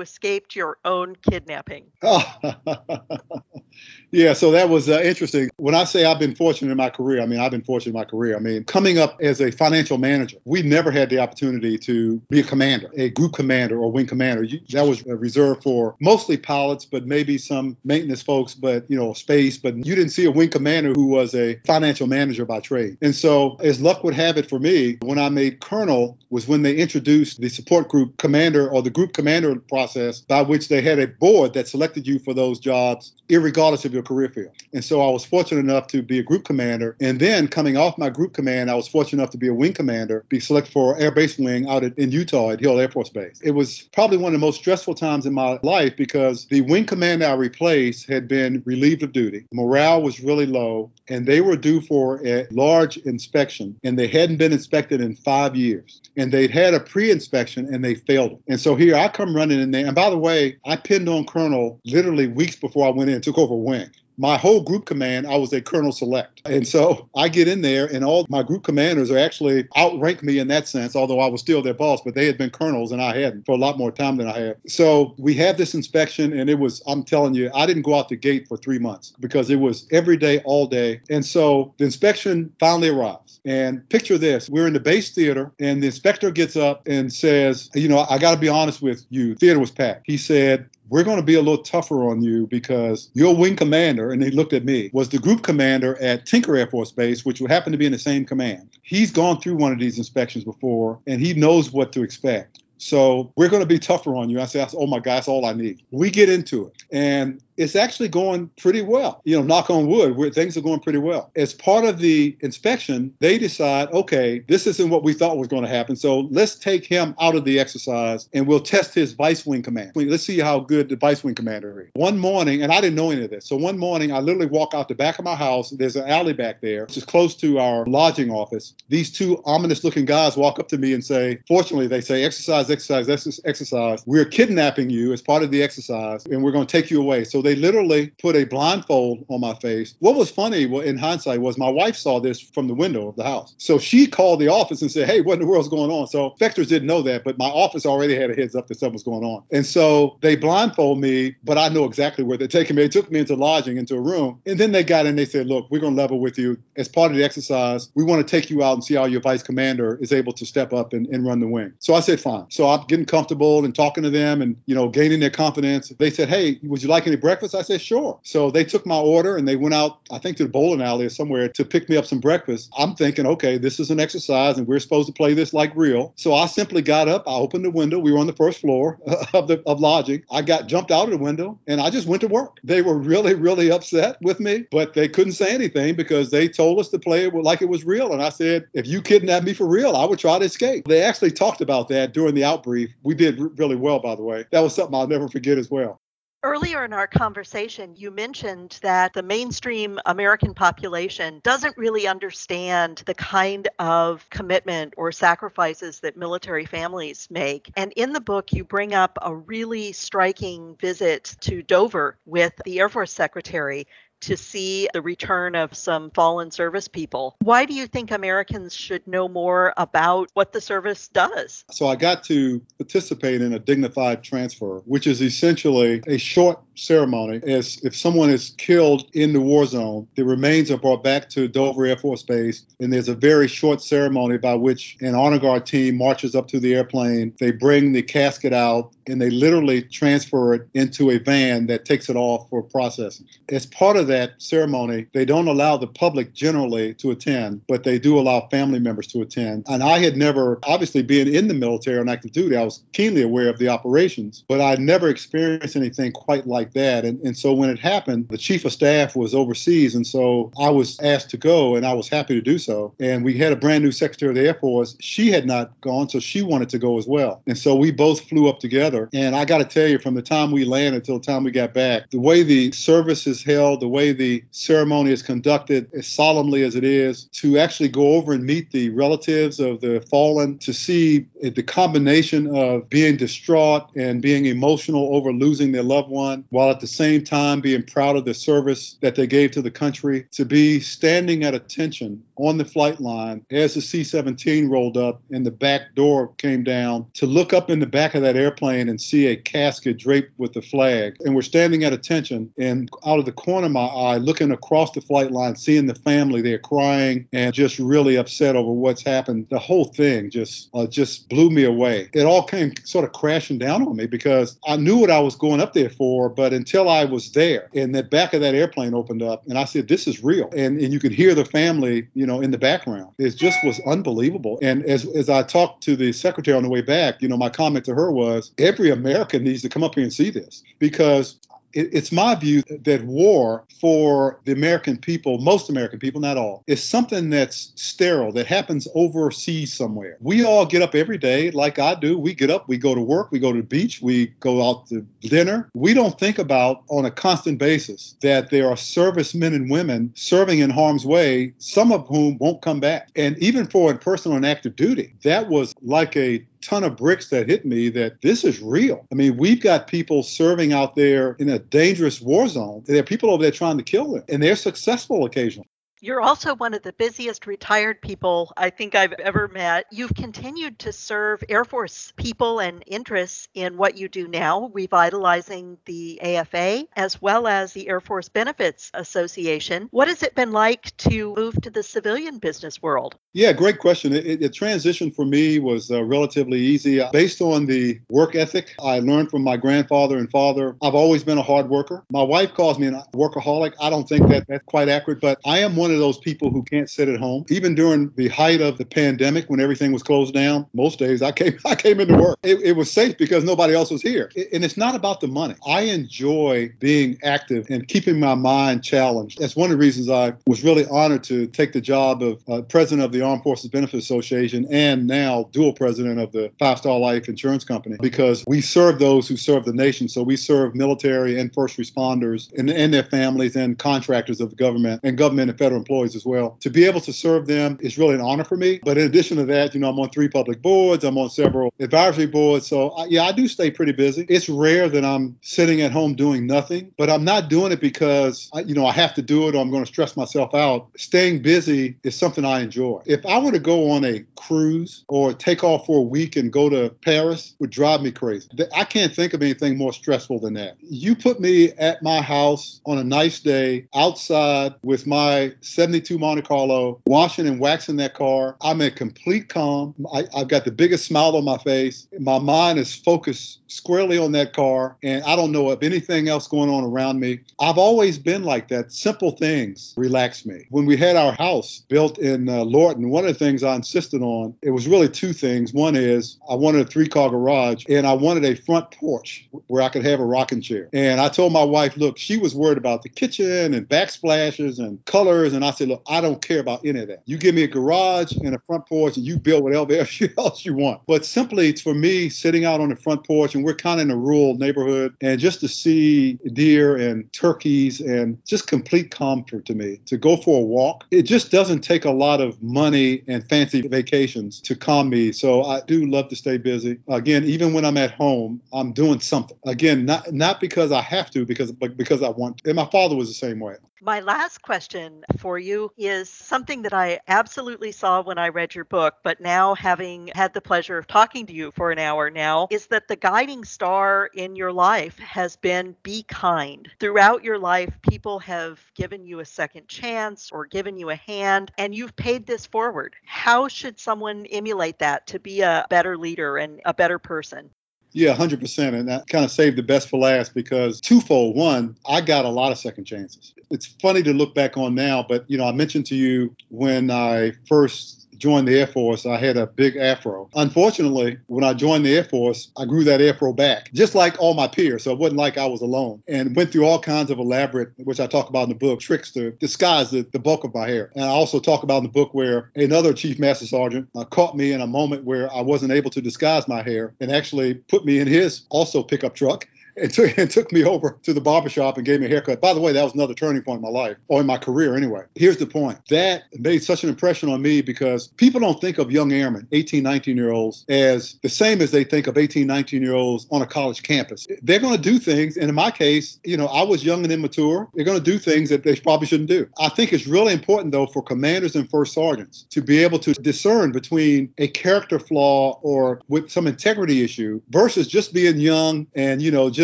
escaped 0.00 0.56
your 0.56 0.78
own 0.84 1.16
kidnapping. 1.16 1.84
Oh. 2.02 2.24
yeah, 4.10 4.32
so 4.32 4.50
that 4.50 4.68
was 4.68 4.88
uh, 4.88 5.00
interesting. 5.02 5.50
When 5.56 5.74
I 5.74 5.84
say 5.84 6.04
I've 6.04 6.18
been 6.18 6.34
fortunate 6.34 6.70
in 6.70 6.76
my 6.76 6.90
career, 6.90 7.22
I 7.22 7.26
mean, 7.26 7.38
I've 7.38 7.50
been 7.50 7.62
fortunate 7.62 7.90
in 7.90 7.98
my 7.98 8.04
career. 8.04 8.36
I 8.36 8.40
mean, 8.40 8.64
coming 8.64 8.98
up 8.98 9.16
as 9.20 9.40
a 9.40 9.50
financial 9.50 9.98
manager, 9.98 10.38
we 10.44 10.62
never 10.62 10.90
had 10.90 11.10
the 11.10 11.18
opportunity 11.18 11.78
to 11.78 12.18
be 12.30 12.40
a 12.40 12.44
commander, 12.44 12.90
a 12.96 13.10
group 13.10 13.34
commander 13.34 13.78
or 13.78 13.90
wing 13.90 14.06
commander. 14.06 14.46
That 14.70 14.86
was 14.86 15.04
reserved 15.04 15.62
for 15.62 15.96
mostly 16.00 16.36
pilots, 16.36 16.84
but 16.84 17.06
maybe 17.06 17.38
some 17.38 17.76
maintenance 17.84 18.22
folks, 18.22 18.54
but, 18.54 18.88
you 18.90 18.96
know, 18.96 19.12
space. 19.12 19.58
But 19.58 19.76
you 19.76 19.94
didn't 19.94 20.10
see 20.10 20.24
a 20.24 20.30
wing 20.30 20.50
commander 20.50 20.92
who 20.92 21.06
was 21.06 21.34
a 21.34 21.56
financial 21.66 22.06
manager 22.06 22.44
by 22.44 22.60
trade. 22.60 22.98
And 23.00 23.14
so, 23.14 23.56
as 23.60 23.80
luck 23.80 24.04
would 24.04 24.14
have 24.14 24.36
it 24.36 24.48
for 24.48 24.58
me, 24.58 24.98
when 25.04 25.18
I 25.18 25.28
made 25.28 25.60
colonel 25.60 26.18
was 26.30 26.48
when 26.48 26.62
they 26.62 26.74
introduced 26.74 27.40
the 27.40 27.48
support 27.48 27.88
group 27.88 28.16
commander 28.16 28.68
or 28.68 28.82
the 28.82 28.90
group 28.90 29.12
commander 29.12 29.54
process 29.56 30.20
by 30.20 30.42
which 30.42 30.68
they 30.68 30.82
had 30.82 30.98
a 30.98 31.06
board 31.06 31.54
that 31.54 31.68
selected 31.68 32.06
you 32.06 32.18
for 32.18 32.34
those 32.34 32.58
jobs, 32.58 33.12
regardless 33.30 33.84
of 33.84 33.92
your 33.92 34.02
career 34.02 34.28
field. 34.28 34.52
And 34.72 34.84
so 34.84 35.00
I 35.00 35.10
was 35.10 35.24
fortunate 35.24 35.60
enough 35.60 35.86
to 35.88 36.02
be 36.02 36.18
a 36.18 36.22
group 36.22 36.44
commander. 36.44 36.96
And 37.00 37.20
then 37.20 37.48
coming 37.48 37.76
off 37.76 37.98
my 37.98 38.10
group 38.10 38.34
command, 38.34 38.70
I 38.70 38.74
was 38.74 38.88
fortunate 38.88 39.22
enough 39.22 39.30
to 39.30 39.38
be 39.38 39.48
a 39.48 39.54
wing 39.54 39.74
commander, 39.74 40.24
be 40.28 40.40
selected 40.40 40.72
for 40.72 40.98
Air 40.98 41.10
Base 41.10 41.38
Wing 41.38 41.68
out 41.68 41.84
at, 41.84 41.96
in 41.98 42.10
Utah 42.10 42.50
at 42.50 42.60
Hill 42.60 42.80
Air 42.80 42.88
Force 42.88 43.10
Base. 43.10 43.40
It 43.42 43.52
was 43.52 43.82
probably 43.92 44.16
one 44.16 44.34
of 44.34 44.40
the 44.40 44.44
most 44.44 44.58
stressful 44.58 44.94
times 44.94 45.26
in 45.26 45.34
my 45.34 45.58
life 45.62 45.96
because 45.96 46.46
the 46.46 46.62
wing 46.62 46.86
commander 46.86 47.26
I 47.26 47.34
replaced 47.34 48.08
had 48.08 48.28
been 48.28 48.62
relieved 48.66 49.02
of 49.02 49.12
duty. 49.12 49.46
Morale 49.52 50.02
was 50.02 50.20
really 50.20 50.46
low, 50.46 50.90
and 51.08 51.26
they 51.26 51.40
were 51.40 51.56
due 51.56 51.80
for 51.80 52.26
a 52.26 52.46
large 52.50 52.96
inspection, 52.98 53.78
and 53.84 53.98
they 53.98 54.08
hadn't 54.08 54.38
been 54.38 54.52
inspected 54.52 54.83
in 54.92 55.16
five 55.16 55.56
years. 55.56 56.00
And 56.16 56.32
they'd 56.32 56.50
had 56.50 56.74
a 56.74 56.80
pre 56.80 57.10
inspection 57.10 57.72
and 57.72 57.84
they 57.84 57.94
failed 57.94 58.32
it. 58.32 58.38
And 58.48 58.60
so 58.60 58.74
here 58.74 58.96
I 58.96 59.08
come 59.08 59.34
running 59.34 59.60
in 59.60 59.70
there. 59.70 59.86
And 59.86 59.94
by 59.94 60.10
the 60.10 60.18
way, 60.18 60.56
I 60.64 60.76
pinned 60.76 61.08
on 61.08 61.26
Colonel 61.26 61.80
literally 61.84 62.26
weeks 62.26 62.56
before 62.56 62.86
I 62.86 62.90
went 62.90 63.10
in, 63.10 63.20
took 63.20 63.38
over 63.38 63.54
wing 63.54 63.90
my 64.16 64.36
whole 64.36 64.62
group 64.62 64.86
command, 64.86 65.26
I 65.26 65.36
was 65.36 65.52
a 65.52 65.60
colonel 65.60 65.92
select. 65.92 66.42
And 66.44 66.66
so 66.66 67.08
I 67.16 67.28
get 67.28 67.48
in 67.48 67.62
there, 67.62 67.86
and 67.86 68.04
all 68.04 68.26
my 68.28 68.42
group 68.42 68.64
commanders 68.64 69.10
are 69.10 69.18
actually 69.18 69.66
outrank 69.76 70.22
me 70.22 70.38
in 70.38 70.48
that 70.48 70.68
sense, 70.68 70.94
although 70.94 71.20
I 71.20 71.28
was 71.28 71.40
still 71.40 71.62
their 71.62 71.74
boss, 71.74 72.00
but 72.04 72.14
they 72.14 72.26
had 72.26 72.38
been 72.38 72.50
colonels 72.50 72.92
and 72.92 73.02
I 73.02 73.16
hadn't 73.16 73.46
for 73.46 73.52
a 73.52 73.58
lot 73.58 73.78
more 73.78 73.90
time 73.90 74.16
than 74.16 74.28
I 74.28 74.38
had. 74.38 74.56
So 74.68 75.14
we 75.18 75.34
had 75.34 75.56
this 75.56 75.74
inspection, 75.74 76.38
and 76.38 76.48
it 76.48 76.58
was, 76.58 76.82
I'm 76.86 77.02
telling 77.04 77.34
you, 77.34 77.50
I 77.54 77.66
didn't 77.66 77.82
go 77.82 77.94
out 77.94 78.08
the 78.08 78.16
gate 78.16 78.48
for 78.48 78.56
three 78.56 78.78
months 78.78 79.14
because 79.20 79.50
it 79.50 79.56
was 79.56 79.86
every 79.90 80.16
day, 80.16 80.40
all 80.44 80.66
day. 80.66 81.00
And 81.10 81.24
so 81.24 81.74
the 81.78 81.84
inspection 81.84 82.52
finally 82.58 82.88
arrives. 82.88 83.40
And 83.46 83.86
picture 83.90 84.16
this 84.16 84.48
we're 84.48 84.66
in 84.66 84.72
the 84.72 84.80
base 84.80 85.14
theater, 85.14 85.52
and 85.58 85.82
the 85.82 85.86
inspector 85.86 86.30
gets 86.30 86.56
up 86.56 86.86
and 86.86 87.12
says, 87.12 87.68
You 87.74 87.88
know, 87.88 88.06
I 88.08 88.18
got 88.18 88.32
to 88.32 88.40
be 88.40 88.48
honest 88.48 88.80
with 88.80 89.04
you, 89.10 89.34
theater 89.34 89.58
was 89.58 89.70
packed. 89.70 90.04
He 90.06 90.16
said, 90.16 90.68
we're 90.88 91.04
going 91.04 91.16
to 91.16 91.22
be 91.22 91.34
a 91.34 91.42
little 91.42 91.62
tougher 91.62 92.04
on 92.04 92.22
you 92.22 92.46
because 92.46 93.10
your 93.14 93.34
wing 93.36 93.56
commander, 93.56 94.10
and 94.10 94.22
he 94.22 94.30
looked 94.30 94.52
at 94.52 94.64
me, 94.64 94.90
was 94.92 95.08
the 95.08 95.18
group 95.18 95.42
commander 95.42 96.00
at 96.02 96.26
Tinker 96.26 96.56
Air 96.56 96.66
Force 96.66 96.92
Base, 96.92 97.24
which 97.24 97.40
would 97.40 97.50
happen 97.50 97.72
to 97.72 97.78
be 97.78 97.86
in 97.86 97.92
the 97.92 97.98
same 97.98 98.24
command. 98.24 98.68
He's 98.82 99.10
gone 99.10 99.40
through 99.40 99.56
one 99.56 99.72
of 99.72 99.78
these 99.78 99.98
inspections 99.98 100.44
before, 100.44 101.00
and 101.06 101.20
he 101.20 101.34
knows 101.34 101.72
what 101.72 101.92
to 101.92 102.02
expect. 102.02 102.60
So 102.78 103.32
we're 103.36 103.48
going 103.48 103.62
to 103.62 103.66
be 103.66 103.78
tougher 103.78 104.14
on 104.14 104.28
you. 104.28 104.40
I 104.40 104.44
said, 104.44 104.68
oh 104.76 104.86
my 104.86 104.98
God, 104.98 105.16
that's 105.16 105.28
all 105.28 105.46
I 105.46 105.52
need. 105.54 105.82
We 105.90 106.10
get 106.10 106.28
into 106.28 106.66
it. 106.66 106.82
And 106.92 107.40
it's 107.56 107.76
actually 107.76 108.08
going 108.08 108.50
pretty 108.58 108.82
well. 108.82 109.20
You 109.24 109.36
know, 109.36 109.42
knock 109.42 109.70
on 109.70 109.86
wood, 109.86 110.16
where 110.16 110.30
things 110.30 110.56
are 110.56 110.60
going 110.60 110.80
pretty 110.80 110.98
well. 110.98 111.30
As 111.36 111.54
part 111.54 111.84
of 111.84 111.98
the 111.98 112.36
inspection, 112.40 113.14
they 113.20 113.38
decide, 113.38 113.90
okay, 113.92 114.40
this 114.48 114.66
isn't 114.66 114.90
what 114.90 115.02
we 115.02 115.12
thought 115.12 115.38
was 115.38 115.48
going 115.48 115.62
to 115.62 115.68
happen. 115.68 115.96
So 115.96 116.20
let's 116.30 116.56
take 116.56 116.84
him 116.84 117.14
out 117.20 117.34
of 117.34 117.44
the 117.44 117.58
exercise 117.60 118.28
and 118.32 118.46
we'll 118.46 118.60
test 118.60 118.94
his 118.94 119.12
vice 119.12 119.46
wing 119.46 119.62
command. 119.62 119.92
Let's 119.94 120.24
see 120.24 120.38
how 120.38 120.60
good 120.60 120.88
the 120.88 120.96
vice 120.96 121.22
wing 121.22 121.34
commander 121.34 121.80
is. 121.82 121.90
One 121.94 122.18
morning, 122.18 122.62
and 122.62 122.72
I 122.72 122.80
didn't 122.80 122.96
know 122.96 123.10
any 123.10 123.24
of 123.24 123.30
this. 123.30 123.46
So 123.46 123.56
one 123.56 123.78
morning, 123.78 124.12
I 124.12 124.20
literally 124.20 124.46
walk 124.46 124.74
out 124.74 124.88
the 124.88 124.94
back 124.94 125.18
of 125.18 125.24
my 125.24 125.34
house. 125.34 125.70
There's 125.70 125.96
an 125.96 126.08
alley 126.08 126.32
back 126.32 126.60
there, 126.60 126.84
which 126.84 126.96
is 126.96 127.04
close 127.04 127.34
to 127.36 127.58
our 127.58 127.84
lodging 127.86 128.30
office. 128.30 128.74
These 128.88 129.12
two 129.12 129.42
ominous 129.44 129.84
looking 129.84 130.04
guys 130.04 130.36
walk 130.36 130.58
up 130.58 130.68
to 130.68 130.78
me 130.78 130.92
and 130.92 131.04
say, 131.04 131.40
fortunately, 131.46 131.86
they 131.86 132.00
say, 132.00 132.24
exercise, 132.24 132.70
exercise, 132.70 133.08
exercise. 133.44 134.02
We're 134.06 134.24
kidnapping 134.24 134.90
you 134.90 135.12
as 135.12 135.22
part 135.22 135.42
of 135.42 135.50
the 135.50 135.62
exercise 135.62 136.24
and 136.26 136.42
we're 136.42 136.52
going 136.52 136.66
to 136.66 136.72
take 136.72 136.90
you 136.90 137.00
away. 137.00 137.24
So 137.24 137.42
they 137.44 137.54
literally 137.54 138.08
put 138.20 138.34
a 138.36 138.44
blindfold 138.44 139.24
on 139.28 139.40
my 139.40 139.54
face. 139.54 139.94
What 140.00 140.16
was 140.16 140.30
funny 140.30 140.62
in 140.64 140.98
hindsight 140.98 141.40
was 141.40 141.58
my 141.58 141.68
wife 141.68 141.96
saw 141.96 142.20
this 142.20 142.40
from 142.40 142.66
the 142.66 142.74
window 142.74 143.08
of 143.08 143.16
the 143.16 143.24
house. 143.24 143.54
So 143.58 143.78
she 143.78 144.06
called 144.06 144.40
the 144.40 144.48
office 144.48 144.82
and 144.82 144.90
said, 144.90 145.08
Hey, 145.08 145.20
what 145.20 145.34
in 145.34 145.40
the 145.40 145.46
world's 145.46 145.68
going 145.68 145.90
on? 145.90 146.06
So 146.08 146.30
inspectors 146.30 146.68
didn't 146.68 146.88
know 146.88 147.02
that, 147.02 147.24
but 147.24 147.38
my 147.38 147.46
office 147.46 147.86
already 147.86 148.16
had 148.16 148.30
a 148.30 148.34
heads 148.34 148.54
up 148.54 148.66
that 148.68 148.78
something 148.78 148.94
was 148.94 149.02
going 149.02 149.24
on. 149.24 149.44
And 149.52 149.64
so 149.64 150.18
they 150.22 150.36
blindfold 150.36 151.00
me, 151.00 151.36
but 151.44 151.58
I 151.58 151.68
know 151.68 151.84
exactly 151.84 152.24
where 152.24 152.38
they're 152.38 152.48
taking 152.48 152.76
me. 152.76 152.82
They 152.82 152.88
took 152.88 153.10
me 153.10 153.20
into 153.20 153.36
lodging, 153.36 153.76
into 153.76 153.94
a 153.94 154.00
room. 154.00 154.40
And 154.46 154.58
then 154.58 154.72
they 154.72 154.82
got 154.82 155.06
in, 155.06 155.16
they 155.16 155.24
said, 155.26 155.46
Look, 155.46 155.70
we're 155.70 155.80
going 155.80 155.94
to 155.94 156.00
level 156.00 156.20
with 156.20 156.38
you. 156.38 156.56
As 156.76 156.88
part 156.88 157.10
of 157.10 157.16
the 157.16 157.24
exercise, 157.24 157.90
we 157.94 158.04
want 158.04 158.26
to 158.26 158.30
take 158.30 158.50
you 158.50 158.62
out 158.62 158.74
and 158.74 158.84
see 158.84 158.94
how 158.94 159.04
your 159.04 159.20
vice 159.20 159.42
commander 159.42 159.98
is 160.00 160.12
able 160.12 160.32
to 160.32 160.46
step 160.46 160.72
up 160.72 160.92
and, 160.92 161.06
and 161.08 161.26
run 161.26 161.40
the 161.40 161.48
wing. 161.48 161.72
So 161.78 161.94
I 161.94 162.00
said, 162.00 162.20
Fine. 162.20 162.46
So 162.50 162.68
I'm 162.68 162.86
getting 162.86 163.06
comfortable 163.06 163.64
and 163.64 163.74
talking 163.74 164.02
to 164.02 164.10
them 164.10 164.40
and, 164.40 164.56
you 164.66 164.74
know, 164.74 164.88
gaining 164.88 165.20
their 165.20 165.30
confidence. 165.30 165.90
They 165.98 166.10
said, 166.10 166.28
Hey, 166.28 166.58
would 166.62 166.82
you 166.82 166.88
like 166.88 167.06
any 167.06 167.16
breakfast? 167.16 167.33
I 167.42 167.62
said, 167.62 167.80
sure. 167.80 168.20
So 168.22 168.50
they 168.50 168.64
took 168.64 168.86
my 168.86 168.98
order 168.98 169.36
and 169.36 169.46
they 169.46 169.56
went 169.56 169.74
out, 169.74 169.98
I 170.10 170.18
think 170.18 170.36
to 170.38 170.44
the 170.44 170.48
bowling 170.48 170.82
alley 170.82 171.06
or 171.06 171.10
somewhere 171.10 171.48
to 171.48 171.64
pick 171.64 171.88
me 171.88 171.96
up 171.96 172.06
some 172.06 172.20
breakfast. 172.20 172.70
I'm 172.78 172.94
thinking, 172.94 173.26
okay, 173.26 173.58
this 173.58 173.80
is 173.80 173.90
an 173.90 174.00
exercise 174.00 174.58
and 174.58 174.66
we're 174.66 174.78
supposed 174.78 175.06
to 175.08 175.12
play 175.12 175.34
this 175.34 175.52
like 175.52 175.72
real. 175.74 176.12
So 176.16 176.34
I 176.34 176.46
simply 176.46 176.82
got 176.82 177.08
up, 177.08 177.24
I 177.26 177.34
opened 177.34 177.64
the 177.64 177.70
window. 177.70 177.98
We 177.98 178.12
were 178.12 178.18
on 178.18 178.26
the 178.26 178.32
first 178.32 178.60
floor 178.60 178.98
of 179.34 179.48
the 179.48 179.62
of 179.66 179.80
lodging. 179.80 180.22
I 180.30 180.42
got 180.42 180.66
jumped 180.66 180.90
out 180.90 181.04
of 181.04 181.10
the 181.10 181.18
window 181.18 181.58
and 181.66 181.80
I 181.80 181.90
just 181.90 182.06
went 182.06 182.20
to 182.22 182.28
work. 182.28 182.58
They 182.62 182.82
were 182.82 182.98
really, 182.98 183.34
really 183.34 183.70
upset 183.70 184.16
with 184.22 184.40
me, 184.40 184.66
but 184.70 184.94
they 184.94 185.08
couldn't 185.08 185.32
say 185.32 185.54
anything 185.54 185.94
because 185.94 186.30
they 186.30 186.48
told 186.48 186.78
us 186.78 186.88
to 186.90 186.98
play 186.98 187.26
it 187.26 187.34
like 187.34 187.62
it 187.62 187.68
was 187.68 187.84
real. 187.84 188.12
And 188.12 188.22
I 188.22 188.28
said, 188.28 188.66
if 188.74 188.86
you 188.86 189.02
kidnapped 189.02 189.44
me 189.44 189.54
for 189.54 189.66
real, 189.66 189.96
I 189.96 190.04
would 190.04 190.18
try 190.18 190.38
to 190.38 190.44
escape. 190.44 190.86
They 190.86 191.02
actually 191.02 191.32
talked 191.32 191.60
about 191.60 191.88
that 191.88 192.12
during 192.12 192.34
the 192.34 192.42
outbrief. 192.42 192.92
We 193.02 193.14
did 193.14 193.40
really 193.58 193.76
well, 193.76 193.98
by 193.98 194.14
the 194.14 194.22
way. 194.22 194.44
That 194.50 194.60
was 194.60 194.74
something 194.74 194.94
I'll 194.94 195.08
never 195.08 195.28
forget 195.28 195.58
as 195.58 195.70
well. 195.70 196.00
Earlier 196.44 196.84
in 196.84 196.92
our 196.92 197.06
conversation, 197.06 197.94
you 197.96 198.10
mentioned 198.10 198.78
that 198.82 199.14
the 199.14 199.22
mainstream 199.22 199.98
American 200.04 200.52
population 200.52 201.40
doesn't 201.42 201.74
really 201.78 202.06
understand 202.06 203.02
the 203.06 203.14
kind 203.14 203.66
of 203.78 204.28
commitment 204.28 204.92
or 204.98 205.10
sacrifices 205.10 206.00
that 206.00 206.18
military 206.18 206.66
families 206.66 207.28
make. 207.30 207.72
And 207.76 207.94
in 207.96 208.12
the 208.12 208.20
book, 208.20 208.52
you 208.52 208.62
bring 208.62 208.92
up 208.92 209.16
a 209.22 209.34
really 209.34 209.92
striking 209.92 210.76
visit 210.78 211.34
to 211.40 211.62
Dover 211.62 212.18
with 212.26 212.52
the 212.66 212.78
Air 212.78 212.90
Force 212.90 213.10
Secretary 213.12 213.86
to 214.24 214.36
see 214.36 214.88
the 214.92 215.02
return 215.02 215.54
of 215.54 215.74
some 215.74 216.10
fallen 216.10 216.50
service 216.50 216.88
people. 216.88 217.36
Why 217.40 217.64
do 217.64 217.74
you 217.74 217.86
think 217.86 218.10
Americans 218.10 218.74
should 218.74 219.06
know 219.06 219.28
more 219.28 219.74
about 219.76 220.30
what 220.34 220.52
the 220.52 220.60
service 220.60 221.08
does? 221.08 221.64
So 221.70 221.88
I 221.88 221.96
got 221.96 222.24
to 222.24 222.60
participate 222.78 223.42
in 223.42 223.52
a 223.52 223.58
dignified 223.58 224.22
transfer, 224.22 224.78
which 224.86 225.06
is 225.06 225.20
essentially 225.20 226.02
a 226.06 226.18
short 226.18 226.60
ceremony. 226.74 227.40
As 227.46 227.78
if 227.84 227.96
someone 227.96 228.30
is 228.30 228.54
killed 228.58 229.10
in 229.12 229.32
the 229.32 229.40
war 229.40 229.66
zone, 229.66 230.08
the 230.16 230.24
remains 230.24 230.70
are 230.70 230.78
brought 230.78 231.04
back 231.04 231.28
to 231.30 231.48
Dover 231.48 231.86
Air 231.86 231.96
Force 231.96 232.22
Base, 232.22 232.64
and 232.80 232.92
there's 232.92 233.08
a 233.08 233.14
very 233.14 233.48
short 233.48 233.82
ceremony 233.82 234.38
by 234.38 234.54
which 234.54 234.96
an 235.00 235.14
honor 235.14 235.38
guard 235.38 235.66
team 235.66 235.96
marches 235.96 236.34
up 236.34 236.48
to 236.48 236.60
the 236.60 236.74
airplane. 236.74 237.34
They 237.38 237.50
bring 237.50 237.92
the 237.92 238.02
casket 238.02 238.52
out 238.52 238.92
and 239.06 239.20
they 239.20 239.30
literally 239.30 239.82
transfer 239.82 240.54
it 240.54 240.68
into 240.74 241.10
a 241.10 241.18
van 241.18 241.66
that 241.66 241.84
takes 241.84 242.08
it 242.08 242.16
off 242.16 242.48
for 242.48 242.62
processing. 242.62 243.26
As 243.50 243.66
part 243.66 243.96
of 243.96 244.06
that 244.08 244.40
ceremony, 244.40 245.06
they 245.12 245.24
don't 245.24 245.48
allow 245.48 245.76
the 245.76 245.86
public 245.86 246.34
generally 246.34 246.94
to 246.94 247.10
attend, 247.10 247.62
but 247.68 247.84
they 247.84 247.98
do 247.98 248.18
allow 248.18 248.48
family 248.48 248.78
members 248.78 249.06
to 249.08 249.22
attend. 249.22 249.64
And 249.68 249.82
I 249.82 249.98
had 249.98 250.16
never, 250.16 250.58
obviously, 250.64 251.02
being 251.02 251.32
in 251.32 251.48
the 251.48 251.54
military 251.54 251.98
on 251.98 252.08
active 252.08 252.32
duty, 252.32 252.56
I 252.56 252.64
was 252.64 252.82
keenly 252.92 253.22
aware 253.22 253.48
of 253.48 253.58
the 253.58 253.68
operations, 253.68 254.44
but 254.48 254.60
I 254.60 254.74
never 254.76 255.08
experienced 255.08 255.76
anything 255.76 256.12
quite 256.12 256.46
like 256.46 256.72
that. 256.72 257.04
And, 257.04 257.20
and 257.20 257.36
so 257.36 257.52
when 257.52 257.70
it 257.70 257.78
happened, 257.78 258.28
the 258.28 258.38
chief 258.38 258.64
of 258.64 258.72
staff 258.72 259.16
was 259.16 259.34
overseas, 259.34 259.94
and 259.94 260.06
so 260.06 260.52
I 260.58 260.70
was 260.70 260.98
asked 261.00 261.30
to 261.30 261.36
go, 261.36 261.76
and 261.76 261.86
I 261.86 261.94
was 261.94 262.08
happy 262.08 262.34
to 262.34 262.40
do 262.40 262.58
so. 262.58 262.94
And 263.00 263.24
we 263.24 263.36
had 263.36 263.52
a 263.52 263.56
brand 263.56 263.84
new 263.84 263.92
Secretary 263.92 264.30
of 264.30 264.36
the 264.36 264.46
Air 264.46 264.54
Force. 264.54 264.96
She 265.00 265.30
had 265.30 265.46
not 265.46 265.78
gone, 265.80 266.08
so 266.08 266.20
she 266.20 266.42
wanted 266.42 266.68
to 266.70 266.78
go 266.78 266.98
as 266.98 267.06
well. 267.06 267.42
And 267.46 267.58
so 267.58 267.74
we 267.74 267.90
both 267.90 268.20
flew 268.28 268.48
up 268.48 268.60
together 268.60 268.93
together. 268.94 269.08
And 269.12 269.36
I 269.36 269.44
got 269.44 269.58
to 269.58 269.64
tell 269.64 269.88
you, 269.88 269.98
from 269.98 270.14
the 270.14 270.22
time 270.22 270.50
we 270.50 270.64
landed 270.64 270.96
until 270.96 271.18
the 271.18 271.24
time 271.24 271.44
we 271.44 271.50
got 271.50 271.74
back, 271.74 272.10
the 272.10 272.20
way 272.20 272.42
the 272.42 272.72
service 272.72 273.26
is 273.26 273.42
held, 273.42 273.80
the 273.80 273.88
way 273.88 274.12
the 274.12 274.42
ceremony 274.50 275.12
is 275.12 275.22
conducted, 275.22 275.90
as 275.94 276.06
solemnly 276.06 276.62
as 276.62 276.76
it 276.76 276.84
is, 276.84 277.24
to 277.24 277.58
actually 277.58 277.88
go 277.88 278.14
over 278.14 278.32
and 278.32 278.44
meet 278.44 278.70
the 278.70 278.90
relatives 278.90 279.60
of 279.60 279.80
the 279.80 280.00
fallen, 280.10 280.58
to 280.58 280.72
see 280.72 281.26
the 281.40 281.62
combination 281.62 282.54
of 282.54 282.88
being 282.88 283.16
distraught 283.16 283.90
and 283.96 284.22
being 284.22 284.46
emotional 284.46 285.14
over 285.14 285.32
losing 285.32 285.72
their 285.72 285.82
loved 285.82 286.10
one, 286.10 286.44
while 286.50 286.70
at 286.70 286.80
the 286.80 286.86
same 286.86 287.22
time 287.24 287.60
being 287.60 287.82
proud 287.82 288.16
of 288.16 288.24
the 288.24 288.34
service 288.34 288.96
that 289.00 289.14
they 289.14 289.26
gave 289.26 289.50
to 289.52 289.62
the 289.62 289.70
country, 289.70 290.26
to 290.32 290.44
be 290.44 290.80
standing 290.80 291.44
at 291.44 291.54
attention 291.54 292.22
on 292.36 292.58
the 292.58 292.64
flight 292.64 293.00
line 293.00 293.44
as 293.50 293.74
the 293.74 293.80
C 293.80 294.04
17 294.04 294.68
rolled 294.68 294.96
up 294.96 295.22
and 295.30 295.44
the 295.44 295.50
back 295.50 295.94
door 295.94 296.32
came 296.38 296.64
down, 296.64 297.06
to 297.14 297.26
look 297.26 297.52
up 297.52 297.70
in 297.70 297.80
the 297.80 297.86
back 297.86 298.14
of 298.14 298.22
that 298.22 298.36
airplane 298.36 298.88
and 298.88 299.00
see 299.00 299.26
a 299.26 299.36
casket 299.36 299.98
draped 299.98 300.32
with 300.38 300.52
the 300.52 300.62
flag. 300.62 301.16
And 301.20 301.34
we're 301.34 301.42
standing 301.42 301.84
at 301.84 301.92
attention, 301.92 302.52
and 302.58 302.90
out 303.06 303.18
of 303.18 303.24
the 303.24 303.32
corner 303.32 303.66
of 303.66 303.72
my 303.72 303.86
eye, 303.86 304.16
looking 304.16 304.50
across 304.50 304.92
the 304.92 305.00
flight 305.00 305.30
line, 305.30 305.56
seeing 305.56 305.86
the 305.86 305.94
family 305.94 306.42
there 306.42 306.58
crying 306.58 307.26
and 307.32 307.54
just 307.54 307.78
really 307.78 308.16
upset 308.16 308.56
over 308.56 308.72
what's 308.72 309.02
happened. 309.02 309.46
The 309.50 309.58
whole 309.58 309.86
thing 309.86 310.30
just 310.30 310.70
uh, 310.74 310.86
just 310.86 311.28
blew 311.28 311.50
me 311.50 311.64
away. 311.64 312.08
It 312.12 312.24
all 312.24 312.42
came 312.42 312.72
sort 312.84 313.04
of 313.04 313.12
crashing 313.12 313.58
down 313.58 313.82
on 313.86 313.96
me 313.96 314.06
because 314.06 314.58
I 314.66 314.76
knew 314.76 314.96
what 314.96 315.10
I 315.10 315.20
was 315.20 315.36
going 315.36 315.60
up 315.60 315.72
there 315.72 315.90
for, 315.90 316.28
but 316.28 316.52
until 316.52 316.88
I 316.88 317.04
was 317.04 317.32
there, 317.32 317.68
and 317.74 317.94
the 317.94 318.02
back 318.02 318.34
of 318.34 318.40
that 318.40 318.54
airplane 318.54 318.94
opened 318.94 319.22
up, 319.22 319.46
and 319.46 319.58
I 319.58 319.64
said, 319.64 319.88
"This 319.88 320.06
is 320.06 320.22
real," 320.22 320.50
and 320.56 320.80
and 320.80 320.92
you 320.92 321.00
could 321.00 321.12
hear 321.12 321.34
the 321.34 321.44
family, 321.44 322.08
you 322.14 322.23
know, 322.26 322.40
in 322.40 322.50
the 322.50 322.58
background. 322.58 323.12
It 323.18 323.36
just 323.36 323.62
was 323.64 323.80
unbelievable. 323.80 324.58
And 324.62 324.84
as 324.84 325.06
as 325.14 325.28
I 325.28 325.42
talked 325.42 325.82
to 325.84 325.96
the 325.96 326.12
secretary 326.12 326.56
on 326.56 326.62
the 326.62 326.68
way 326.68 326.80
back, 326.80 327.20
you 327.22 327.28
know, 327.28 327.36
my 327.36 327.50
comment 327.50 327.84
to 327.86 327.94
her 327.94 328.10
was, 328.10 328.52
every 328.58 328.90
American 328.90 329.44
needs 329.44 329.62
to 329.62 329.68
come 329.68 329.84
up 329.84 329.94
here 329.94 330.04
and 330.04 330.12
see 330.12 330.30
this 330.30 330.62
because 330.78 331.38
it's 331.74 332.12
my 332.12 332.34
view 332.34 332.62
that 332.68 333.04
war 333.04 333.64
for 333.80 334.40
the 334.44 334.52
American 334.52 334.96
people, 334.96 335.38
most 335.38 335.68
American 335.68 335.98
people, 335.98 336.20
not 336.20 336.36
all, 336.36 336.62
is 336.66 336.82
something 336.82 337.30
that's 337.30 337.72
sterile, 337.74 338.32
that 338.32 338.46
happens 338.46 338.88
overseas 338.94 339.72
somewhere. 339.72 340.16
We 340.20 340.44
all 340.44 340.64
get 340.64 340.82
up 340.82 340.94
every 340.94 341.18
day, 341.18 341.50
like 341.50 341.78
I 341.78 341.94
do. 341.94 342.18
We 342.18 342.34
get 342.34 342.50
up, 342.50 342.68
we 342.68 342.78
go 342.78 342.94
to 342.94 343.00
work, 343.00 343.30
we 343.30 343.38
go 343.38 343.52
to 343.52 343.58
the 343.58 343.66
beach, 343.66 344.00
we 344.00 344.28
go 344.40 344.68
out 344.68 344.86
to 344.88 345.06
dinner. 345.20 345.68
We 345.74 345.94
don't 345.94 346.18
think 346.18 346.38
about 346.38 346.82
on 346.88 347.04
a 347.04 347.10
constant 347.10 347.58
basis 347.58 348.16
that 348.22 348.50
there 348.50 348.68
are 348.68 348.76
servicemen 348.76 349.54
and 349.54 349.70
women 349.70 350.12
serving 350.14 350.60
in 350.60 350.70
harm's 350.70 351.04
way, 351.04 351.52
some 351.58 351.92
of 351.92 352.06
whom 352.06 352.38
won't 352.38 352.62
come 352.62 352.80
back. 352.80 353.08
And 353.16 353.36
even 353.38 353.66
for 353.66 353.90
a 353.90 353.98
person 353.98 354.32
on 354.32 354.44
active 354.44 354.76
duty, 354.76 355.14
that 355.22 355.48
was 355.48 355.74
like 355.82 356.16
a 356.16 356.44
ton 356.64 356.84
of 356.84 356.96
bricks 356.96 357.28
that 357.28 357.48
hit 357.48 357.64
me 357.64 357.88
that 357.90 358.20
this 358.22 358.44
is 358.44 358.60
real. 358.60 359.06
I 359.12 359.14
mean, 359.14 359.36
we've 359.36 359.60
got 359.60 359.86
people 359.86 360.22
serving 360.22 360.72
out 360.72 360.94
there 360.94 361.32
in 361.38 361.48
a 361.48 361.58
dangerous 361.58 362.20
war 362.20 362.48
zone. 362.48 362.82
There 362.86 362.98
are 362.98 363.04
people 363.04 363.30
over 363.30 363.42
there 363.42 363.52
trying 363.52 363.78
to 363.78 363.84
kill 363.84 364.12
them, 364.12 364.24
and 364.28 364.42
they're 364.42 364.56
successful 364.56 365.24
occasionally. 365.24 365.68
You're 366.04 366.20
also 366.20 366.54
one 366.54 366.74
of 366.74 366.82
the 366.82 366.92
busiest 366.92 367.46
retired 367.46 368.02
people 368.02 368.52
I 368.58 368.68
think 368.68 368.94
I've 368.94 369.14
ever 369.14 369.48
met. 369.48 369.86
You've 369.90 370.14
continued 370.14 370.78
to 370.80 370.92
serve 370.92 371.42
Air 371.48 371.64
Force 371.64 372.12
people 372.18 372.58
and 372.58 372.84
interests 372.86 373.48
in 373.54 373.78
what 373.78 373.96
you 373.96 374.10
do 374.10 374.28
now, 374.28 374.70
revitalizing 374.74 375.78
the 375.86 376.20
AFA 376.20 376.86
as 376.94 377.22
well 377.22 377.46
as 377.46 377.72
the 377.72 377.88
Air 377.88 378.02
Force 378.02 378.28
Benefits 378.28 378.90
Association. 378.92 379.88
What 379.92 380.08
has 380.08 380.22
it 380.22 380.34
been 380.34 380.52
like 380.52 380.94
to 380.98 381.34
move 381.36 381.58
to 381.62 381.70
the 381.70 381.82
civilian 381.82 382.36
business 382.36 382.82
world? 382.82 383.16
Yeah, 383.32 383.54
great 383.54 383.78
question. 383.78 384.12
It, 384.12 384.40
the 384.40 384.50
transition 384.50 385.10
for 385.10 385.24
me 385.24 385.58
was 385.58 385.90
uh, 385.90 386.04
relatively 386.04 386.60
easy. 386.60 387.02
Based 387.12 387.40
on 387.40 387.64
the 387.64 387.98
work 388.10 388.34
ethic 388.34 388.74
I 388.78 388.98
learned 388.98 389.30
from 389.30 389.42
my 389.42 389.56
grandfather 389.56 390.18
and 390.18 390.30
father, 390.30 390.76
I've 390.82 390.94
always 390.94 391.24
been 391.24 391.38
a 391.38 391.42
hard 391.42 391.70
worker. 391.70 392.04
My 392.10 392.22
wife 392.22 392.52
calls 392.52 392.78
me 392.78 392.88
a 392.88 393.06
workaholic. 393.14 393.72
I 393.80 393.88
don't 393.88 394.06
think 394.06 394.28
that 394.28 394.46
that's 394.46 394.64
quite 394.66 394.90
accurate, 394.90 395.22
but 395.22 395.40
I 395.46 395.60
am 395.60 395.76
one 395.76 395.93
of 395.94 396.00
those 396.00 396.18
people 396.18 396.50
who 396.50 396.62
can't 396.62 396.90
sit 396.90 397.08
at 397.08 397.18
home. 397.18 397.44
Even 397.48 397.74
during 397.74 398.10
the 398.16 398.28
height 398.28 398.60
of 398.60 398.78
the 398.78 398.84
pandemic, 398.84 399.46
when 399.48 399.60
everything 399.60 399.92
was 399.92 400.02
closed 400.02 400.34
down, 400.34 400.66
most 400.74 400.98
days 400.98 401.22
I 401.22 401.32
came 401.32 401.58
I 401.64 401.74
came 401.74 402.00
into 402.00 402.16
work. 402.16 402.38
It, 402.42 402.60
it 402.62 402.72
was 402.76 402.90
safe 402.90 403.16
because 403.18 403.44
nobody 403.44 403.74
else 403.74 403.90
was 403.90 404.02
here. 404.02 404.30
And 404.52 404.64
it's 404.64 404.76
not 404.76 404.94
about 404.94 405.20
the 405.20 405.28
money. 405.28 405.54
I 405.66 405.82
enjoy 405.82 406.72
being 406.78 407.18
active 407.22 407.66
and 407.70 407.86
keeping 407.88 408.20
my 408.20 408.34
mind 408.34 408.84
challenged. 408.84 409.38
That's 409.38 409.56
one 409.56 409.70
of 409.70 409.78
the 409.78 409.82
reasons 409.82 410.08
I 410.10 410.34
was 410.46 410.64
really 410.64 410.86
honored 410.86 411.24
to 411.24 411.46
take 411.46 411.72
the 411.72 411.80
job 411.80 412.22
of 412.22 412.42
uh, 412.48 412.62
president 412.62 413.04
of 413.04 413.12
the 413.12 413.22
Armed 413.22 413.42
Forces 413.42 413.70
Benefit 413.70 413.98
Association 413.98 414.66
and 414.70 415.06
now 415.06 415.48
dual 415.52 415.72
president 415.72 416.18
of 416.20 416.32
the 416.32 416.52
Five 416.58 416.78
Star 416.78 416.98
Life 416.98 417.28
Insurance 417.28 417.64
Company 417.64 417.96
because 418.00 418.44
we 418.46 418.60
serve 418.60 418.98
those 418.98 419.28
who 419.28 419.36
serve 419.36 419.64
the 419.64 419.72
nation. 419.72 420.08
So 420.08 420.22
we 420.22 420.36
serve 420.36 420.74
military 420.74 421.38
and 421.38 421.52
first 421.54 421.76
responders 421.76 422.52
and, 422.58 422.70
and 422.70 422.92
their 422.92 423.02
families 423.02 423.56
and 423.56 423.78
contractors 423.78 424.40
of 424.40 424.50
the 424.50 424.56
government 424.56 425.00
and 425.04 425.16
government 425.16 425.50
and 425.50 425.58
federal 425.58 425.83
employees 425.84 426.16
as 426.16 426.24
well. 426.24 426.56
To 426.60 426.70
be 426.70 426.84
able 426.84 427.00
to 427.02 427.12
serve 427.12 427.46
them 427.46 427.78
is 427.80 427.98
really 427.98 428.14
an 428.14 428.20
honor 428.20 428.44
for 428.44 428.56
me. 428.56 428.80
But 428.82 428.98
in 428.98 429.04
addition 429.04 429.36
to 429.36 429.44
that, 429.46 429.74
you 429.74 429.80
know, 429.80 429.90
I'm 429.90 429.98
on 429.98 430.10
three 430.10 430.28
public 430.28 430.62
boards, 430.62 431.04
I'm 431.04 431.18
on 431.18 431.30
several 431.30 431.72
advisory 431.78 432.26
boards. 432.26 432.66
So, 432.66 432.90
I, 432.90 433.06
yeah, 433.06 433.24
I 433.24 433.32
do 433.32 433.46
stay 433.48 433.70
pretty 433.70 433.92
busy. 433.92 434.26
It's 434.28 434.48
rare 434.48 434.88
that 434.88 435.04
I'm 435.04 435.36
sitting 435.42 435.82
at 435.82 435.92
home 435.92 436.14
doing 436.14 436.46
nothing, 436.46 436.92
but 436.96 437.10
I'm 437.10 437.24
not 437.24 437.48
doing 437.48 437.72
it 437.72 437.80
because, 437.80 438.50
I, 438.54 438.60
you 438.60 438.74
know, 438.74 438.86
I 438.86 438.92
have 438.92 439.14
to 439.14 439.22
do 439.22 439.48
it 439.48 439.54
or 439.54 439.60
I'm 439.60 439.70
going 439.70 439.84
to 439.84 439.92
stress 439.92 440.16
myself 440.16 440.54
out. 440.54 440.88
Staying 440.96 441.42
busy 441.42 441.96
is 442.02 442.16
something 442.16 442.44
I 442.44 442.60
enjoy. 442.60 443.02
If 443.06 443.24
I 443.26 443.38
were 443.38 443.52
to 443.52 443.58
go 443.58 443.90
on 443.90 444.04
a 444.04 444.24
cruise 444.36 445.04
or 445.08 445.32
take 445.32 445.64
off 445.64 445.86
for 445.86 445.98
a 445.98 446.02
week 446.02 446.36
and 446.36 446.52
go 446.52 446.68
to 446.68 446.90
Paris, 447.02 447.54
would 447.58 447.70
drive 447.70 448.02
me 448.02 448.10
crazy. 448.10 448.48
I 448.74 448.84
can't 448.84 449.14
think 449.14 449.34
of 449.34 449.42
anything 449.42 449.76
more 449.76 449.92
stressful 449.92 450.40
than 450.40 450.54
that. 450.54 450.76
You 450.80 451.16
put 451.16 451.40
me 451.40 451.72
at 451.72 452.02
my 452.02 452.20
house 452.20 452.80
on 452.86 452.98
a 452.98 453.04
nice 453.04 453.40
day 453.40 453.86
outside 453.94 454.74
with 454.82 455.06
my 455.06 455.54
72 455.64 456.18
Monte 456.18 456.42
Carlo, 456.42 457.00
washing 457.06 457.46
and 457.46 457.58
waxing 457.58 457.96
that 457.96 458.14
car. 458.14 458.56
I'm 458.60 458.80
in 458.80 458.92
complete 458.92 459.48
calm. 459.48 459.94
I, 460.12 460.24
I've 460.36 460.48
got 460.48 460.64
the 460.64 460.72
biggest 460.72 461.06
smile 461.06 461.36
on 461.36 461.44
my 461.44 461.58
face. 461.58 462.06
My 462.18 462.38
mind 462.38 462.78
is 462.78 462.94
focused 462.94 463.60
squarely 463.68 464.18
on 464.18 464.32
that 464.32 464.52
car, 464.52 464.96
and 465.02 465.24
I 465.24 465.36
don't 465.36 465.52
know 465.52 465.70
of 465.70 465.82
anything 465.82 466.28
else 466.28 466.46
going 466.46 466.70
on 466.70 466.84
around 466.84 467.18
me. 467.18 467.40
I've 467.60 467.78
always 467.78 468.18
been 468.18 468.44
like 468.44 468.68
that. 468.68 468.92
Simple 468.92 469.32
things 469.32 469.94
relax 469.96 470.46
me. 470.46 470.66
When 470.70 470.86
we 470.86 470.96
had 470.96 471.16
our 471.16 471.32
house 471.32 471.82
built 471.88 472.18
in 472.18 472.48
uh, 472.48 472.64
Lorton, 472.64 473.10
one 473.10 473.24
of 473.24 473.32
the 473.32 473.44
things 473.44 473.62
I 473.62 473.74
insisted 473.74 474.22
on, 474.22 474.54
it 474.62 474.70
was 474.70 474.86
really 474.86 475.08
two 475.08 475.32
things. 475.32 475.72
One 475.72 475.96
is 475.96 476.38
I 476.48 476.54
wanted 476.54 476.86
a 476.86 476.90
three 476.90 477.08
car 477.08 477.30
garage, 477.30 477.84
and 477.88 478.06
I 478.06 478.12
wanted 478.12 478.44
a 478.44 478.54
front 478.54 478.90
porch 478.90 479.48
where 479.68 479.82
I 479.82 479.88
could 479.88 480.04
have 480.04 480.20
a 480.20 480.24
rocking 480.24 480.60
chair. 480.60 480.88
And 480.92 481.20
I 481.20 481.28
told 481.28 481.52
my 481.52 481.64
wife, 481.64 481.96
look, 481.96 482.18
she 482.18 482.36
was 482.36 482.54
worried 482.54 482.78
about 482.78 483.02
the 483.02 483.08
kitchen 483.08 483.74
and 483.74 483.88
backsplashes 483.88 484.78
and 484.78 485.04
colors, 485.04 485.53
and 485.54 485.64
I 485.64 485.70
said, 485.70 485.88
look, 485.88 486.02
I 486.08 486.20
don't 486.20 486.40
care 486.46 486.60
about 486.60 486.84
any 486.84 487.00
of 487.00 487.08
that. 487.08 487.22
You 487.26 487.38
give 487.38 487.54
me 487.54 487.62
a 487.62 487.68
garage 487.68 488.32
and 488.32 488.54
a 488.54 488.60
front 488.66 488.86
porch, 488.86 489.16
and 489.16 489.26
you 489.26 489.38
build 489.38 489.62
whatever 489.62 489.94
else 490.38 490.64
you 490.64 490.74
want. 490.74 491.02
But 491.06 491.24
simply, 491.24 491.72
for 491.74 491.94
me 491.94 492.28
sitting 492.28 492.64
out 492.64 492.80
on 492.80 492.88
the 492.90 492.96
front 492.96 493.26
porch, 493.26 493.54
and 493.54 493.64
we're 493.64 493.74
kind 493.74 494.00
of 494.00 494.06
in 494.06 494.10
a 494.10 494.16
rural 494.16 494.56
neighborhood, 494.56 495.14
and 495.20 495.40
just 495.40 495.60
to 495.60 495.68
see 495.68 496.38
deer 496.52 496.96
and 496.96 497.32
turkeys 497.32 498.00
and 498.00 498.38
just 498.46 498.66
complete 498.66 499.10
comfort 499.10 499.64
to 499.66 499.74
me. 499.74 500.00
To 500.06 500.16
go 500.16 500.36
for 500.36 500.60
a 500.60 500.64
walk, 500.64 501.04
it 501.10 501.22
just 501.22 501.50
doesn't 501.50 501.80
take 501.80 502.04
a 502.04 502.10
lot 502.10 502.40
of 502.40 502.60
money 502.62 503.22
and 503.28 503.48
fancy 503.48 503.82
vacations 503.86 504.60
to 504.62 504.74
calm 504.74 505.08
me. 505.08 505.32
So 505.32 505.64
I 505.64 505.80
do 505.82 506.06
love 506.06 506.28
to 506.28 506.36
stay 506.36 506.58
busy. 506.58 506.98
Again, 507.08 507.44
even 507.44 507.72
when 507.72 507.84
I'm 507.84 507.96
at 507.96 508.12
home, 508.12 508.60
I'm 508.72 508.92
doing 508.92 509.20
something. 509.20 509.56
Again, 509.66 510.04
not 510.04 510.32
not 510.32 510.60
because 510.60 510.92
I 510.92 511.00
have 511.00 511.30
to, 511.32 511.44
because 511.44 511.72
but 511.72 511.96
because 511.96 512.22
I 512.22 512.30
want. 512.30 512.58
To. 512.58 512.70
And 512.70 512.76
my 512.76 512.86
father 512.86 513.16
was 513.16 513.28
the 513.28 513.34
same 513.34 513.60
way. 513.60 513.76
My 514.06 514.20
last 514.20 514.60
question 514.60 515.24
for 515.38 515.58
you 515.58 515.90
is 515.96 516.28
something 516.28 516.82
that 516.82 516.92
I 516.92 517.20
absolutely 517.26 517.90
saw 517.90 518.20
when 518.20 518.36
I 518.36 518.48
read 518.48 518.74
your 518.74 518.84
book, 518.84 519.14
but 519.22 519.40
now 519.40 519.74
having 519.74 520.30
had 520.34 520.52
the 520.52 520.60
pleasure 520.60 520.98
of 520.98 521.06
talking 521.06 521.46
to 521.46 521.54
you 521.54 521.70
for 521.70 521.90
an 521.90 521.98
hour 521.98 522.28
now, 522.30 522.68
is 522.70 522.88
that 522.88 523.08
the 523.08 523.16
guiding 523.16 523.64
star 523.64 524.28
in 524.34 524.56
your 524.56 524.72
life 524.72 525.18
has 525.20 525.56
been 525.56 525.96
be 526.02 526.22
kind. 526.24 526.90
Throughout 527.00 527.44
your 527.44 527.58
life, 527.58 527.98
people 528.02 528.40
have 528.40 528.78
given 528.94 529.24
you 529.24 529.40
a 529.40 529.46
second 529.46 529.88
chance 529.88 530.50
or 530.52 530.66
given 530.66 530.98
you 530.98 531.08
a 531.08 531.16
hand, 531.16 531.72
and 531.78 531.94
you've 531.94 532.14
paid 532.14 532.46
this 532.46 532.66
forward. 532.66 533.16
How 533.24 533.68
should 533.68 533.98
someone 533.98 534.44
emulate 534.44 534.98
that 534.98 535.28
to 535.28 535.38
be 535.38 535.62
a 535.62 535.86
better 535.88 536.18
leader 536.18 536.58
and 536.58 536.82
a 536.84 536.92
better 536.92 537.18
person? 537.18 537.70
Yeah, 538.14 538.32
100%. 538.32 538.94
And 538.94 539.08
that 539.08 539.26
kind 539.26 539.44
of 539.44 539.50
saved 539.50 539.76
the 539.76 539.82
best 539.82 540.08
for 540.08 540.20
last 540.20 540.54
because 540.54 541.00
twofold. 541.00 541.56
One, 541.56 541.96
I 542.08 542.20
got 542.20 542.44
a 542.44 542.48
lot 542.48 542.70
of 542.70 542.78
second 542.78 543.06
chances. 543.06 543.52
It's 543.70 543.86
funny 543.86 544.22
to 544.22 544.32
look 544.32 544.54
back 544.54 544.76
on 544.76 544.94
now, 544.94 545.26
but, 545.28 545.44
you 545.50 545.58
know, 545.58 545.66
I 545.66 545.72
mentioned 545.72 546.06
to 546.06 546.14
you 546.14 546.54
when 546.68 547.10
I 547.10 547.52
first 547.68 548.23
joined 548.38 548.68
the 548.68 548.78
Air 548.78 548.86
Force, 548.86 549.26
I 549.26 549.36
had 549.38 549.56
a 549.56 549.66
big 549.66 549.96
afro. 549.96 550.48
Unfortunately, 550.54 551.38
when 551.46 551.64
I 551.64 551.74
joined 551.74 552.04
the 552.04 552.16
Air 552.16 552.24
Force, 552.24 552.70
I 552.76 552.84
grew 552.84 553.04
that 553.04 553.20
afro 553.20 553.52
back, 553.52 553.92
just 553.92 554.14
like 554.14 554.38
all 554.40 554.54
my 554.54 554.68
peers. 554.68 555.04
So 555.04 555.12
it 555.12 555.18
wasn't 555.18 555.38
like 555.38 555.58
I 555.58 555.66
was 555.66 555.80
alone 555.80 556.22
and 556.28 556.54
went 556.56 556.72
through 556.72 556.84
all 556.84 556.98
kinds 556.98 557.30
of 557.30 557.38
elaborate, 557.38 557.92
which 557.98 558.20
I 558.20 558.26
talk 558.26 558.48
about 558.48 558.64
in 558.64 558.68
the 558.70 558.74
book, 558.74 559.00
tricks 559.00 559.30
to 559.32 559.52
disguise 559.52 560.10
the, 560.10 560.22
the 560.32 560.38
bulk 560.38 560.64
of 560.64 560.74
my 560.74 560.86
hair. 560.86 561.10
And 561.14 561.24
I 561.24 561.28
also 561.28 561.60
talk 561.60 561.82
about 561.82 561.98
in 561.98 562.04
the 562.04 562.10
book 562.10 562.34
where 562.34 562.70
another 562.76 563.12
Chief 563.12 563.38
Master 563.38 563.66
Sergeant 563.66 564.08
uh, 564.16 564.24
caught 564.24 564.56
me 564.56 564.72
in 564.72 564.80
a 564.80 564.86
moment 564.86 565.24
where 565.24 565.52
I 565.52 565.60
wasn't 565.60 565.92
able 565.92 566.10
to 566.10 566.20
disguise 566.20 566.68
my 566.68 566.82
hair 566.82 567.14
and 567.20 567.30
actually 567.30 567.74
put 567.74 568.04
me 568.04 568.18
in 568.18 568.26
his 568.26 568.66
also 568.70 569.02
pickup 569.02 569.34
truck 569.34 569.68
and 569.96 570.12
took, 570.12 570.36
and 570.38 570.50
took 570.50 570.72
me 570.72 570.84
over 570.84 571.18
to 571.22 571.32
the 571.32 571.40
barbershop 571.40 571.96
and 571.96 572.06
gave 572.06 572.20
me 572.20 572.26
a 572.26 572.28
haircut. 572.28 572.60
By 572.60 572.74
the 572.74 572.80
way, 572.80 572.92
that 572.92 573.02
was 573.02 573.14
another 573.14 573.34
turning 573.34 573.62
point 573.62 573.76
in 573.76 573.82
my 573.82 573.88
life, 573.88 574.16
or 574.28 574.40
in 574.40 574.46
my 574.46 574.58
career 574.58 574.96
anyway. 574.96 575.22
Here's 575.34 575.56
the 575.56 575.66
point 575.66 575.98
that 576.08 576.44
made 576.58 576.82
such 576.82 577.04
an 577.04 577.10
impression 577.10 577.48
on 577.48 577.62
me 577.62 577.80
because 577.80 578.28
people 578.28 578.60
don't 578.60 578.80
think 578.80 578.98
of 578.98 579.10
young 579.10 579.32
airmen, 579.32 579.66
18, 579.72 580.02
19 580.02 580.36
year 580.36 580.52
olds, 580.52 580.84
as 580.88 581.38
the 581.42 581.48
same 581.48 581.80
as 581.80 581.90
they 581.90 582.04
think 582.04 582.26
of 582.26 582.36
18, 582.36 582.66
19 582.66 583.02
year 583.02 583.14
olds 583.14 583.46
on 583.50 583.62
a 583.62 583.66
college 583.66 584.02
campus. 584.02 584.46
They're 584.62 584.80
going 584.80 584.96
to 584.96 585.02
do 585.02 585.18
things, 585.18 585.56
and 585.56 585.68
in 585.68 585.74
my 585.74 585.90
case, 585.90 586.38
you 586.44 586.56
know, 586.56 586.66
I 586.66 586.82
was 586.82 587.04
young 587.04 587.22
and 587.24 587.32
immature. 587.32 587.88
They're 587.94 588.04
going 588.04 588.18
to 588.18 588.24
do 588.24 588.38
things 588.38 588.70
that 588.70 588.82
they 588.82 588.96
probably 588.96 589.26
shouldn't 589.26 589.48
do. 589.48 589.68
I 589.78 589.88
think 589.88 590.12
it's 590.12 590.26
really 590.26 590.52
important, 590.52 590.92
though, 590.92 591.06
for 591.06 591.22
commanders 591.22 591.76
and 591.76 591.88
first 591.88 592.14
sergeants 592.14 592.66
to 592.70 592.82
be 592.82 593.02
able 593.02 593.18
to 593.20 593.32
discern 593.34 593.92
between 593.92 594.52
a 594.58 594.68
character 594.68 595.18
flaw 595.18 595.78
or 595.82 596.20
with 596.28 596.50
some 596.50 596.66
integrity 596.66 597.22
issue 597.22 597.60
versus 597.70 598.06
just 598.06 598.32
being 598.32 598.58
young 598.58 599.06
and, 599.14 599.40
you 599.42 599.50
know, 599.50 599.70
just 599.70 599.83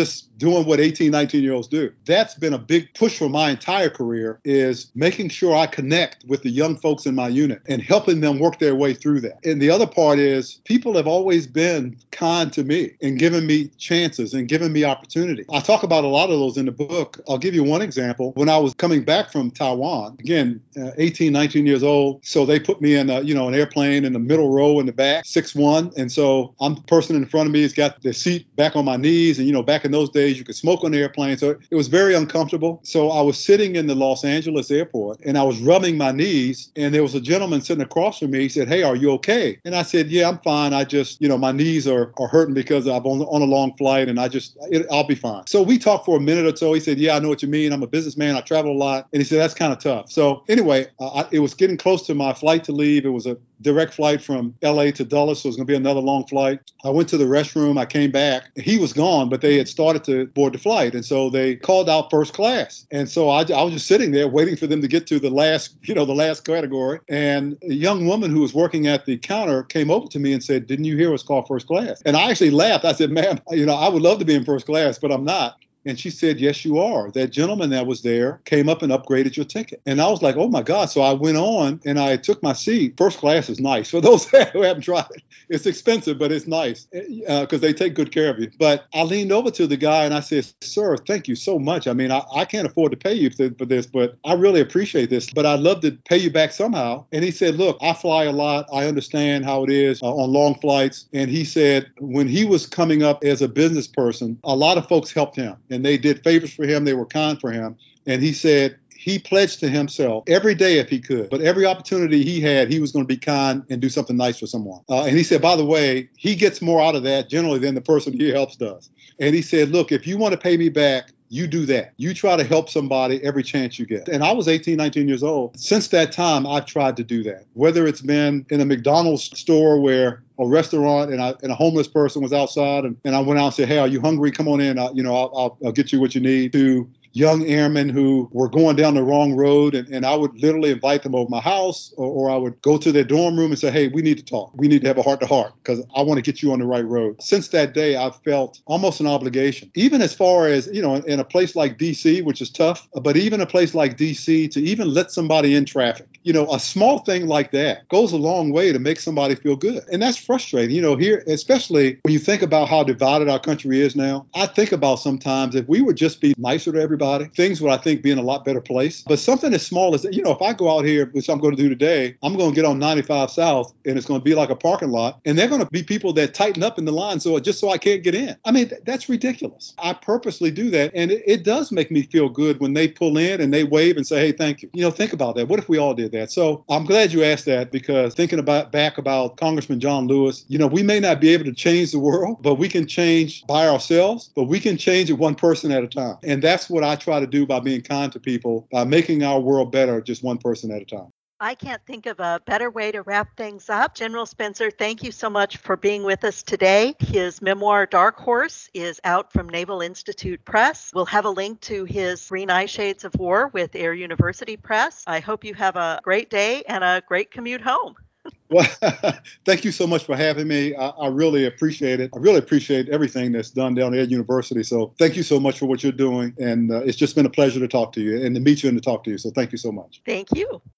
just 0.01 0.37
doing 0.37 0.65
what 0.65 0.79
18, 0.79 1.11
19 1.11 1.43
year 1.43 1.53
olds 1.53 1.67
do. 1.67 1.91
That's 2.05 2.33
been 2.33 2.53
a 2.53 2.57
big 2.57 2.91
push 2.95 3.17
for 3.17 3.29
my 3.29 3.51
entire 3.51 3.89
career 3.89 4.39
is 4.43 4.91
making 4.95 5.29
sure 5.29 5.55
I 5.55 5.67
connect 5.67 6.25
with 6.25 6.41
the 6.41 6.49
young 6.49 6.77
folks 6.77 7.05
in 7.05 7.13
my 7.13 7.27
unit 7.27 7.61
and 7.67 7.81
helping 7.81 8.21
them 8.21 8.39
work 8.39 8.57
their 8.57 8.73
way 8.73 8.95
through 8.95 9.21
that. 9.21 9.45
And 9.45 9.61
the 9.61 9.69
other 9.69 9.85
part 9.85 10.17
is 10.17 10.55
people 10.65 10.97
have 10.97 11.05
always 11.05 11.45
been 11.45 11.95
kind 12.09 12.51
to 12.53 12.63
me 12.63 12.93
and 13.03 13.19
given 13.19 13.45
me 13.45 13.67
chances 13.77 14.33
and 14.33 14.47
given 14.47 14.73
me 14.73 14.83
opportunity. 14.83 15.45
I 15.53 15.59
talk 15.59 15.83
about 15.83 16.03
a 16.03 16.07
lot 16.07 16.31
of 16.31 16.39
those 16.39 16.57
in 16.57 16.65
the 16.65 16.71
book. 16.71 17.19
I'll 17.29 17.37
give 17.37 17.53
you 17.53 17.63
one 17.63 17.83
example. 17.83 18.31
When 18.31 18.49
I 18.49 18.57
was 18.57 18.73
coming 18.73 19.03
back 19.03 19.31
from 19.31 19.51
Taiwan, 19.51 20.17
again, 20.19 20.59
uh, 20.75 20.91
18, 20.97 21.31
19 21.31 21.67
years 21.67 21.83
old, 21.83 22.25
so 22.25 22.47
they 22.47 22.59
put 22.59 22.81
me 22.81 22.95
in 22.95 23.11
a, 23.11 23.21
you 23.21 23.35
know, 23.35 23.47
an 23.47 23.53
airplane 23.53 24.05
in 24.05 24.13
the 24.13 24.19
middle 24.19 24.49
row 24.49 24.79
in 24.79 24.87
the 24.87 24.91
back, 24.91 25.25
six 25.25 25.53
one, 25.53 25.91
and 25.95 26.11
so 26.11 26.55
I'm 26.59 26.75
the 26.75 26.81
person 26.81 27.15
in 27.15 27.27
front 27.27 27.45
of 27.45 27.53
me 27.53 27.61
has 27.61 27.73
got 27.73 28.01
the 28.01 28.13
seat 28.13 28.47
back 28.55 28.75
on 28.75 28.85
my 28.85 28.97
knees 28.97 29.37
and 29.37 29.47
you 29.47 29.53
know 29.53 29.63
back 29.63 29.85
in 29.85 29.90
those 29.91 30.09
days 30.09 30.37
you 30.37 30.43
could 30.43 30.55
smoke 30.55 30.83
on 30.83 30.91
the 30.91 30.99
airplane. 30.99 31.37
So 31.37 31.57
it 31.69 31.75
was 31.75 31.87
very 31.87 32.15
uncomfortable. 32.15 32.79
So 32.83 33.09
I 33.09 33.21
was 33.21 33.43
sitting 33.43 33.75
in 33.75 33.87
the 33.87 33.95
Los 33.95 34.23
Angeles 34.23 34.71
airport 34.71 35.19
and 35.25 35.37
I 35.37 35.43
was 35.43 35.59
rubbing 35.59 35.97
my 35.97 36.11
knees. 36.11 36.71
And 36.75 36.93
there 36.93 37.03
was 37.03 37.15
a 37.15 37.21
gentleman 37.21 37.61
sitting 37.61 37.83
across 37.83 38.19
from 38.19 38.31
me. 38.31 38.39
He 38.39 38.49
said, 38.49 38.67
Hey, 38.67 38.83
are 38.83 38.95
you 38.95 39.11
okay? 39.11 39.59
And 39.65 39.75
I 39.75 39.83
said, 39.83 40.09
Yeah, 40.09 40.29
I'm 40.29 40.39
fine. 40.39 40.73
I 40.73 40.83
just, 40.83 41.21
you 41.21 41.27
know, 41.27 41.37
my 41.37 41.51
knees 41.51 41.87
are, 41.87 42.13
are 42.17 42.27
hurting 42.27 42.53
because 42.53 42.87
I'm 42.87 43.05
on, 43.05 43.21
on 43.21 43.41
a 43.41 43.45
long 43.45 43.75
flight 43.77 44.09
and 44.09 44.19
I 44.19 44.27
just, 44.27 44.57
it, 44.71 44.85
I'll 44.91 45.07
be 45.07 45.15
fine. 45.15 45.47
So 45.47 45.61
we 45.61 45.77
talked 45.77 46.05
for 46.05 46.17
a 46.17 46.21
minute 46.21 46.45
or 46.45 46.55
so. 46.55 46.73
He 46.73 46.79
said, 46.79 46.97
Yeah, 46.97 47.15
I 47.15 47.19
know 47.19 47.29
what 47.29 47.41
you 47.41 47.47
mean. 47.47 47.73
I'm 47.73 47.83
a 47.83 47.87
businessman. 47.87 48.35
I 48.35 48.41
travel 48.41 48.71
a 48.71 48.77
lot. 48.77 49.07
And 49.13 49.21
he 49.21 49.27
said, 49.27 49.39
That's 49.39 49.53
kind 49.53 49.73
of 49.73 49.79
tough. 49.79 50.11
So 50.11 50.43
anyway, 50.47 50.87
uh, 50.99 51.23
I, 51.23 51.27
it 51.31 51.39
was 51.39 51.53
getting 51.53 51.77
close 51.77 52.05
to 52.07 52.15
my 52.15 52.33
flight 52.33 52.63
to 52.65 52.71
leave. 52.71 53.05
It 53.05 53.09
was 53.09 53.25
a 53.25 53.37
direct 53.61 53.93
flight 53.93 54.21
from 54.21 54.55
LA 54.61 54.91
to 54.91 55.03
Dulles, 55.03 55.41
so 55.41 55.47
it 55.47 55.49
was 55.49 55.55
going 55.55 55.67
to 55.67 55.71
be 55.71 55.75
another 55.75 55.99
long 55.99 56.25
flight. 56.27 56.59
I 56.83 56.89
went 56.89 57.09
to 57.09 57.17
the 57.17 57.25
restroom. 57.25 57.77
I 57.77 57.85
came 57.85 58.11
back. 58.11 58.49
He 58.55 58.77
was 58.77 58.93
gone, 58.93 59.29
but 59.29 59.41
they 59.41 59.57
had 59.57 59.67
started 59.67 60.03
to 60.05 60.27
board 60.27 60.53
the 60.53 60.59
flight, 60.59 60.93
and 60.93 61.05
so 61.05 61.29
they 61.29 61.55
called 61.55 61.89
out 61.89 62.09
first 62.09 62.33
class. 62.33 62.85
And 62.91 63.09
so 63.09 63.29
I, 63.29 63.41
I 63.41 63.63
was 63.63 63.73
just 63.73 63.87
sitting 63.87 64.11
there 64.11 64.27
waiting 64.27 64.55
for 64.55 64.67
them 64.67 64.81
to 64.81 64.87
get 64.87 65.07
to 65.07 65.19
the 65.19 65.29
last, 65.29 65.75
you 65.83 65.93
know, 65.93 66.05
the 66.05 66.13
last 66.13 66.45
category. 66.45 66.99
And 67.09 67.57
a 67.63 67.73
young 67.73 68.07
woman 68.07 68.31
who 68.31 68.41
was 68.41 68.53
working 68.53 68.87
at 68.87 69.05
the 69.05 69.17
counter 69.17 69.63
came 69.63 69.91
over 69.91 70.07
to 70.07 70.19
me 70.19 70.33
and 70.33 70.43
said, 70.43 70.67
"Didn't 70.67 70.85
you 70.85 70.97
hear 70.97 71.13
us 71.13 71.23
call 71.23 71.43
first 71.43 71.67
class?" 71.67 72.01
And 72.05 72.17
I 72.17 72.29
actually 72.29 72.51
laughed. 72.51 72.85
I 72.85 72.93
said, 72.93 73.11
"Ma'am, 73.11 73.39
you 73.51 73.65
know, 73.65 73.75
I 73.75 73.89
would 73.89 74.01
love 74.01 74.19
to 74.19 74.25
be 74.25 74.35
in 74.35 74.45
first 74.45 74.65
class, 74.65 74.97
but 74.97 75.11
I'm 75.11 75.23
not." 75.23 75.57
And 75.85 75.99
she 75.99 76.09
said, 76.09 76.39
Yes, 76.39 76.63
you 76.63 76.79
are. 76.79 77.11
That 77.11 77.31
gentleman 77.31 77.69
that 77.71 77.87
was 77.87 78.01
there 78.01 78.41
came 78.45 78.69
up 78.69 78.81
and 78.81 78.91
upgraded 78.91 79.35
your 79.35 79.45
ticket. 79.45 79.81
And 79.85 80.01
I 80.01 80.09
was 80.09 80.21
like, 80.21 80.35
Oh 80.37 80.47
my 80.47 80.61
God. 80.61 80.85
So 80.89 81.01
I 81.01 81.13
went 81.13 81.37
on 81.37 81.79
and 81.85 81.99
I 81.99 82.17
took 82.17 82.41
my 82.43 82.53
seat. 82.53 82.95
First 82.97 83.19
class 83.19 83.49
is 83.49 83.59
nice. 83.59 83.89
For 83.89 84.01
those 84.01 84.27
who 84.29 84.61
haven't 84.61 84.83
tried 84.83 85.05
it, 85.11 85.23
it's 85.49 85.65
expensive, 85.65 86.17
but 86.17 86.31
it's 86.31 86.47
nice 86.47 86.87
because 86.91 87.53
uh, 87.53 87.57
they 87.57 87.73
take 87.73 87.95
good 87.95 88.11
care 88.11 88.29
of 88.29 88.39
you. 88.39 88.49
But 88.59 88.85
I 88.93 89.03
leaned 89.03 89.31
over 89.31 89.51
to 89.51 89.67
the 89.67 89.77
guy 89.77 90.05
and 90.05 90.13
I 90.13 90.19
said, 90.19 90.47
Sir, 90.61 90.97
thank 90.97 91.27
you 91.27 91.35
so 91.35 91.59
much. 91.59 91.87
I 91.87 91.93
mean, 91.93 92.11
I, 92.11 92.23
I 92.33 92.45
can't 92.45 92.67
afford 92.67 92.91
to 92.91 92.97
pay 92.97 93.13
you 93.13 93.29
for, 93.29 93.49
this, 93.65 93.85
but 93.85 94.17
I 94.23 94.33
really 94.33 94.61
appreciate 94.61 95.09
this. 95.09 95.29
But 95.29 95.45
I'd 95.45 95.59
love 95.59 95.81
to 95.81 95.91
pay 95.91 96.17
you 96.17 96.31
back 96.31 96.51
somehow. 96.51 97.05
And 97.11 97.23
he 97.23 97.31
said, 97.31 97.55
Look, 97.55 97.77
I 97.81 97.93
fly 97.93 98.25
a 98.25 98.31
lot. 98.31 98.67
I 98.73 98.85
understand 98.85 99.45
how 99.45 99.63
it 99.63 99.69
is 99.69 100.01
uh, 100.01 100.13
on 100.13 100.31
long 100.31 100.55
flights. 100.55 101.07
And 101.13 101.29
he 101.29 101.43
said, 101.43 101.87
when 101.99 102.27
he 102.27 102.45
was 102.45 102.65
coming 102.65 103.03
up 103.03 103.23
as 103.23 103.41
a 103.41 103.47
business 103.47 103.87
person, 103.87 104.39
a 104.43 104.55
lot 104.55 104.77
of 104.77 104.87
folks 104.87 105.11
helped 105.11 105.35
him 105.35 105.55
and 105.71 105.85
they 105.85 105.97
did 105.97 106.23
favors 106.23 106.53
for 106.53 106.65
him. 106.65 106.85
They 106.85 106.93
were 106.93 107.05
kind 107.05 107.39
for 107.39 107.51
him. 107.51 107.77
And 108.05 108.21
he 108.21 108.33
said, 108.33 108.77
he 109.01 109.17
pledged 109.17 109.59
to 109.61 109.67
himself 109.67 110.23
every 110.27 110.53
day 110.53 110.77
if 110.77 110.87
he 110.87 110.99
could, 110.99 111.31
but 111.31 111.41
every 111.41 111.65
opportunity 111.65 112.23
he 112.23 112.39
had, 112.39 112.71
he 112.71 112.79
was 112.79 112.91
going 112.91 113.03
to 113.03 113.07
be 113.07 113.17
kind 113.17 113.63
and 113.69 113.81
do 113.81 113.89
something 113.89 114.15
nice 114.15 114.39
for 114.39 114.45
someone. 114.45 114.81
Uh, 114.89 115.05
and 115.05 115.17
he 115.17 115.23
said, 115.23 115.41
by 115.41 115.55
the 115.55 115.65
way, 115.65 116.07
he 116.17 116.35
gets 116.35 116.61
more 116.61 116.79
out 116.79 116.93
of 116.93 117.01
that 117.01 117.27
generally 117.27 117.57
than 117.57 117.73
the 117.73 117.81
person 117.81 118.13
he 118.13 118.29
helps 118.29 118.55
does. 118.55 118.91
And 119.19 119.33
he 119.33 119.41
said, 119.41 119.69
look, 119.69 119.91
if 119.91 120.05
you 120.05 120.19
want 120.19 120.33
to 120.33 120.37
pay 120.37 120.55
me 120.55 120.69
back, 120.69 121.11
you 121.31 121.47
do 121.47 121.65
that. 121.65 121.93
You 121.95 122.13
try 122.13 122.35
to 122.35 122.43
help 122.43 122.69
somebody 122.69 123.23
every 123.23 123.41
chance 123.41 123.79
you 123.79 123.85
get. 123.85 124.09
And 124.09 124.21
I 124.21 124.33
was 124.33 124.49
18, 124.49 124.75
19 124.75 125.07
years 125.07 125.23
old. 125.23 125.57
Since 125.57 125.87
that 125.87 126.11
time, 126.11 126.45
I've 126.45 126.65
tried 126.65 126.97
to 126.97 127.05
do 127.05 127.23
that. 127.23 127.45
Whether 127.53 127.87
it's 127.87 128.01
been 128.01 128.45
in 128.49 128.59
a 128.59 128.65
McDonald's 128.65 129.39
store 129.39 129.79
where 129.79 130.23
a 130.37 130.45
restaurant 130.45 131.09
and, 131.09 131.21
I, 131.21 131.33
and 131.41 131.49
a 131.49 131.55
homeless 131.55 131.87
person 131.87 132.21
was 132.21 132.33
outside 132.33 132.83
and, 132.83 132.97
and 133.05 133.15
I 133.15 133.21
went 133.21 133.39
out 133.39 133.45
and 133.45 133.53
said, 133.53 133.69
hey, 133.69 133.77
are 133.77 133.87
you 133.87 134.01
hungry? 134.01 134.29
Come 134.29 134.49
on 134.49 134.59
in. 134.59 134.77
I, 134.77 134.91
you 134.91 135.03
know, 135.03 135.15
I'll, 135.15 135.31
I'll, 135.33 135.57
I'll 135.65 135.71
get 135.71 135.93
you 135.93 136.01
what 136.01 136.13
you 136.13 136.19
need. 136.19 136.51
To 136.51 136.89
young 137.13 137.45
airmen 137.45 137.89
who 137.89 138.29
were 138.31 138.49
going 138.49 138.75
down 138.75 138.95
the 138.95 139.03
wrong 139.03 139.35
road. 139.35 139.75
And, 139.75 139.87
and 139.89 140.05
I 140.05 140.15
would 140.15 140.37
literally 140.39 140.71
invite 140.71 141.03
them 141.03 141.15
over 141.15 141.29
my 141.29 141.41
house 141.41 141.93
or, 141.97 142.05
or, 142.05 142.31
I 142.31 142.37
would 142.37 142.61
go 142.61 142.77
to 142.77 142.91
their 142.91 143.03
dorm 143.03 143.37
room 143.37 143.51
and 143.51 143.59
say, 143.59 143.71
hey, 143.71 143.89
we 143.89 144.01
need 144.01 144.17
to 144.17 144.23
talk. 144.23 144.51
We 144.55 144.67
need 144.67 144.81
to 144.81 144.87
have 144.87 144.97
a 144.97 145.01
heart 145.01 145.19
to 145.19 145.27
heart 145.27 145.53
because 145.63 145.83
I 145.95 146.01
want 146.01 146.17
to 146.17 146.21
get 146.21 146.41
you 146.41 146.53
on 146.53 146.59
the 146.59 146.65
right 146.65 146.85
road. 146.85 147.21
Since 147.21 147.49
that 147.49 147.73
day, 147.73 147.95
I've 147.95 148.15
felt 148.23 148.61
almost 148.65 148.99
an 148.99 149.07
obligation, 149.07 149.71
even 149.75 150.01
as 150.01 150.13
far 150.13 150.47
as, 150.47 150.69
you 150.71 150.81
know, 150.81 150.95
in 150.95 151.19
a 151.19 151.25
place 151.25 151.55
like 151.55 151.77
DC, 151.77 152.23
which 152.23 152.41
is 152.41 152.49
tough, 152.49 152.87
but 153.01 153.17
even 153.17 153.41
a 153.41 153.45
place 153.45 153.75
like 153.75 153.97
DC 153.97 154.49
to 154.51 154.61
even 154.61 154.93
let 154.93 155.11
somebody 155.11 155.55
in 155.55 155.65
traffic. 155.65 156.10
You 156.23 156.33
know, 156.33 156.51
a 156.51 156.59
small 156.59 156.99
thing 156.99 157.27
like 157.27 157.51
that 157.51 157.87
goes 157.89 158.11
a 158.13 158.17
long 158.17 158.51
way 158.51 158.71
to 158.71 158.79
make 158.79 158.99
somebody 158.99 159.35
feel 159.35 159.55
good. 159.55 159.83
And 159.91 160.01
that's 160.01 160.17
frustrating. 160.17 160.75
You 160.75 160.81
know, 160.81 160.95
here, 160.95 161.23
especially 161.27 161.99
when 162.03 162.13
you 162.13 162.19
think 162.19 162.41
about 162.41 162.69
how 162.69 162.83
divided 162.83 163.29
our 163.29 163.39
country 163.39 163.81
is 163.81 163.95
now, 163.95 164.25
I 164.35 164.45
think 164.45 164.71
about 164.71 164.95
sometimes 164.95 165.55
if 165.55 165.67
we 165.67 165.81
would 165.81 165.97
just 165.97 166.21
be 166.21 166.33
nicer 166.37 166.71
to 166.71 166.81
everybody. 166.81 167.25
Things 167.35 167.61
would, 167.61 167.71
I 167.71 167.77
think, 167.77 168.01
be 168.01 168.11
in 168.11 168.17
a 168.17 168.23
lot 168.23 168.45
better 168.45 168.61
place. 168.61 169.03
But 169.07 169.19
something 169.19 169.53
as 169.53 169.65
small 169.65 169.93
as, 169.95 170.03
you 170.11 170.23
know, 170.23 170.31
if 170.31 170.41
I 170.41 170.53
go 170.53 170.77
out 170.77 170.85
here, 170.85 171.07
which 171.07 171.29
I'm 171.29 171.39
going 171.39 171.55
to 171.55 171.61
do 171.61 171.69
today, 171.69 172.15
I'm 172.23 172.35
going 172.35 172.51
to 172.51 172.55
get 172.55 172.65
on 172.65 172.79
95 172.79 173.31
South 173.31 173.73
and 173.85 173.97
it's 173.97 174.07
going 174.07 174.19
to 174.19 174.23
be 174.23 174.35
like 174.35 174.49
a 174.49 174.55
parking 174.55 174.91
lot. 174.91 175.19
And 175.25 175.37
they're 175.37 175.47
going 175.47 175.61
to 175.61 175.69
be 175.69 175.83
people 175.83 176.13
that 176.13 176.33
tighten 176.33 176.63
up 176.63 176.77
in 176.77 176.85
the 176.85 176.91
line 176.91 177.19
so 177.19 177.39
just 177.39 177.59
so 177.59 177.69
I 177.69 177.77
can't 177.77 178.03
get 178.03 178.15
in. 178.15 178.35
I 178.45 178.51
mean, 178.51 178.69
th- 178.69 178.81
that's 178.85 179.09
ridiculous. 179.09 179.73
I 179.77 179.93
purposely 179.93 180.51
do 180.51 180.69
that. 180.71 180.91
And 180.93 181.11
it, 181.11 181.23
it 181.25 181.43
does 181.43 181.71
make 181.71 181.91
me 181.91 182.03
feel 182.03 182.29
good 182.29 182.59
when 182.59 182.73
they 182.73 182.87
pull 182.87 183.17
in 183.17 183.41
and 183.41 183.53
they 183.53 183.63
wave 183.63 183.97
and 183.97 184.05
say, 184.05 184.19
hey, 184.19 184.31
thank 184.31 184.61
you. 184.61 184.69
You 184.73 184.81
know, 184.81 184.91
think 184.91 185.13
about 185.13 185.35
that. 185.35 185.47
What 185.47 185.59
if 185.59 185.69
we 185.69 185.77
all 185.77 185.93
did 185.93 186.10
that? 186.11 186.31
So 186.31 186.63
I'm 186.69 186.85
glad 186.85 187.11
you 187.11 187.23
asked 187.23 187.45
that 187.45 187.71
because 187.71 188.13
thinking 188.13 188.39
about 188.39 188.71
back 188.71 188.97
about 188.97 189.37
Congressman 189.37 189.79
John 189.79 190.07
Lewis, 190.07 190.45
you 190.47 190.57
know, 190.57 190.67
we 190.67 190.83
may 190.83 190.99
not 190.99 191.21
be 191.21 191.29
able 191.29 191.45
to 191.45 191.53
change 191.53 191.91
the 191.91 191.99
world, 191.99 192.37
but 192.41 192.55
we 192.55 192.69
can 192.69 192.87
change 192.87 193.45
by 193.47 193.67
ourselves, 193.67 194.31
but 194.35 194.45
we 194.45 194.59
can 194.59 194.77
change 194.77 195.09
it 195.09 195.13
one 195.13 195.35
person 195.35 195.71
at 195.71 195.83
a 195.83 195.87
time. 195.87 196.17
And 196.23 196.41
that's 196.41 196.69
what 196.69 196.83
I 196.83 196.95
try 196.95 197.19
to 197.19 197.27
do 197.27 197.45
by 197.45 197.59
being 197.59 197.81
kind 197.81 198.11
to 198.11 198.19
people, 198.19 198.67
by 198.71 198.83
making 198.83 199.23
our 199.23 199.39
world 199.39 199.71
better 199.71 200.01
just 200.01 200.23
one 200.23 200.37
person 200.37 200.71
at 200.71 200.81
a 200.81 200.85
time. 200.85 201.11
I 201.43 201.55
can't 201.55 201.83
think 201.87 202.05
of 202.05 202.19
a 202.19 202.39
better 202.45 202.69
way 202.69 202.91
to 202.91 203.01
wrap 203.01 203.35
things 203.35 203.67
up. 203.67 203.95
General 203.95 204.27
Spencer, 204.27 204.69
thank 204.69 205.01
you 205.01 205.11
so 205.11 205.27
much 205.27 205.57
for 205.57 205.75
being 205.75 206.03
with 206.03 206.23
us 206.23 206.43
today. 206.43 206.93
His 206.99 207.41
memoir, 207.41 207.87
Dark 207.87 208.19
Horse, 208.19 208.69
is 208.75 209.01
out 209.03 209.33
from 209.33 209.49
Naval 209.49 209.81
Institute 209.81 210.45
Press. 210.45 210.91
We'll 210.93 211.05
have 211.07 211.25
a 211.25 211.31
link 211.31 211.59
to 211.61 211.85
his 211.85 212.29
Green 212.29 212.51
Eye 212.51 212.67
Shades 212.67 213.05
of 213.05 213.15
War 213.15 213.47
with 213.47 213.75
Air 213.75 213.95
University 213.95 214.55
Press. 214.55 215.03
I 215.07 215.19
hope 215.19 215.43
you 215.43 215.55
have 215.55 215.77
a 215.77 215.99
great 216.03 216.29
day 216.29 216.61
and 216.67 216.83
a 216.83 217.01
great 217.07 217.31
commute 217.31 217.61
home. 217.61 217.95
Well, 218.49 218.67
thank 219.45 219.63
you 219.63 219.71
so 219.71 219.87
much 219.87 220.03
for 220.03 220.15
having 220.15 220.47
me. 220.47 220.75
I, 220.75 220.89
I, 220.89 221.07
really 221.07 221.45
appreciate 221.45 222.01
it. 222.01 222.11
I 222.13 222.19
really 222.19 222.37
appreciate 222.37 222.89
everything 222.89 223.31
that's 223.31 223.49
done 223.49 223.73
down 223.73 223.95
at 223.95 224.11
University. 224.11 224.61
So 224.61 224.93
thank 224.99 225.15
you 225.15 225.23
so 225.23 225.39
much 225.39 225.57
for 225.57 225.67
what 225.67 225.81
you're 225.81 225.93
doing. 225.93 226.35
And 226.37 226.69
uh, 226.69 226.81
it's 226.81 226.97
just 226.97 227.15
been 227.15 227.25
a 227.25 227.29
pleasure 227.29 227.61
to 227.61 227.67
talk 227.69 227.93
to 227.93 228.01
you 228.01 228.23
and 228.23 228.35
to 228.35 228.41
meet 228.41 228.61
you 228.61 228.69
and 228.69 228.77
to 228.77 228.81
talk 228.81 229.05
to 229.05 229.09
you. 229.09 229.17
So 229.17 229.31
thank 229.31 229.53
you 229.53 229.57
so 229.57 229.71
much. 229.71 230.01
Thank 230.05 230.35
you. 230.35 230.61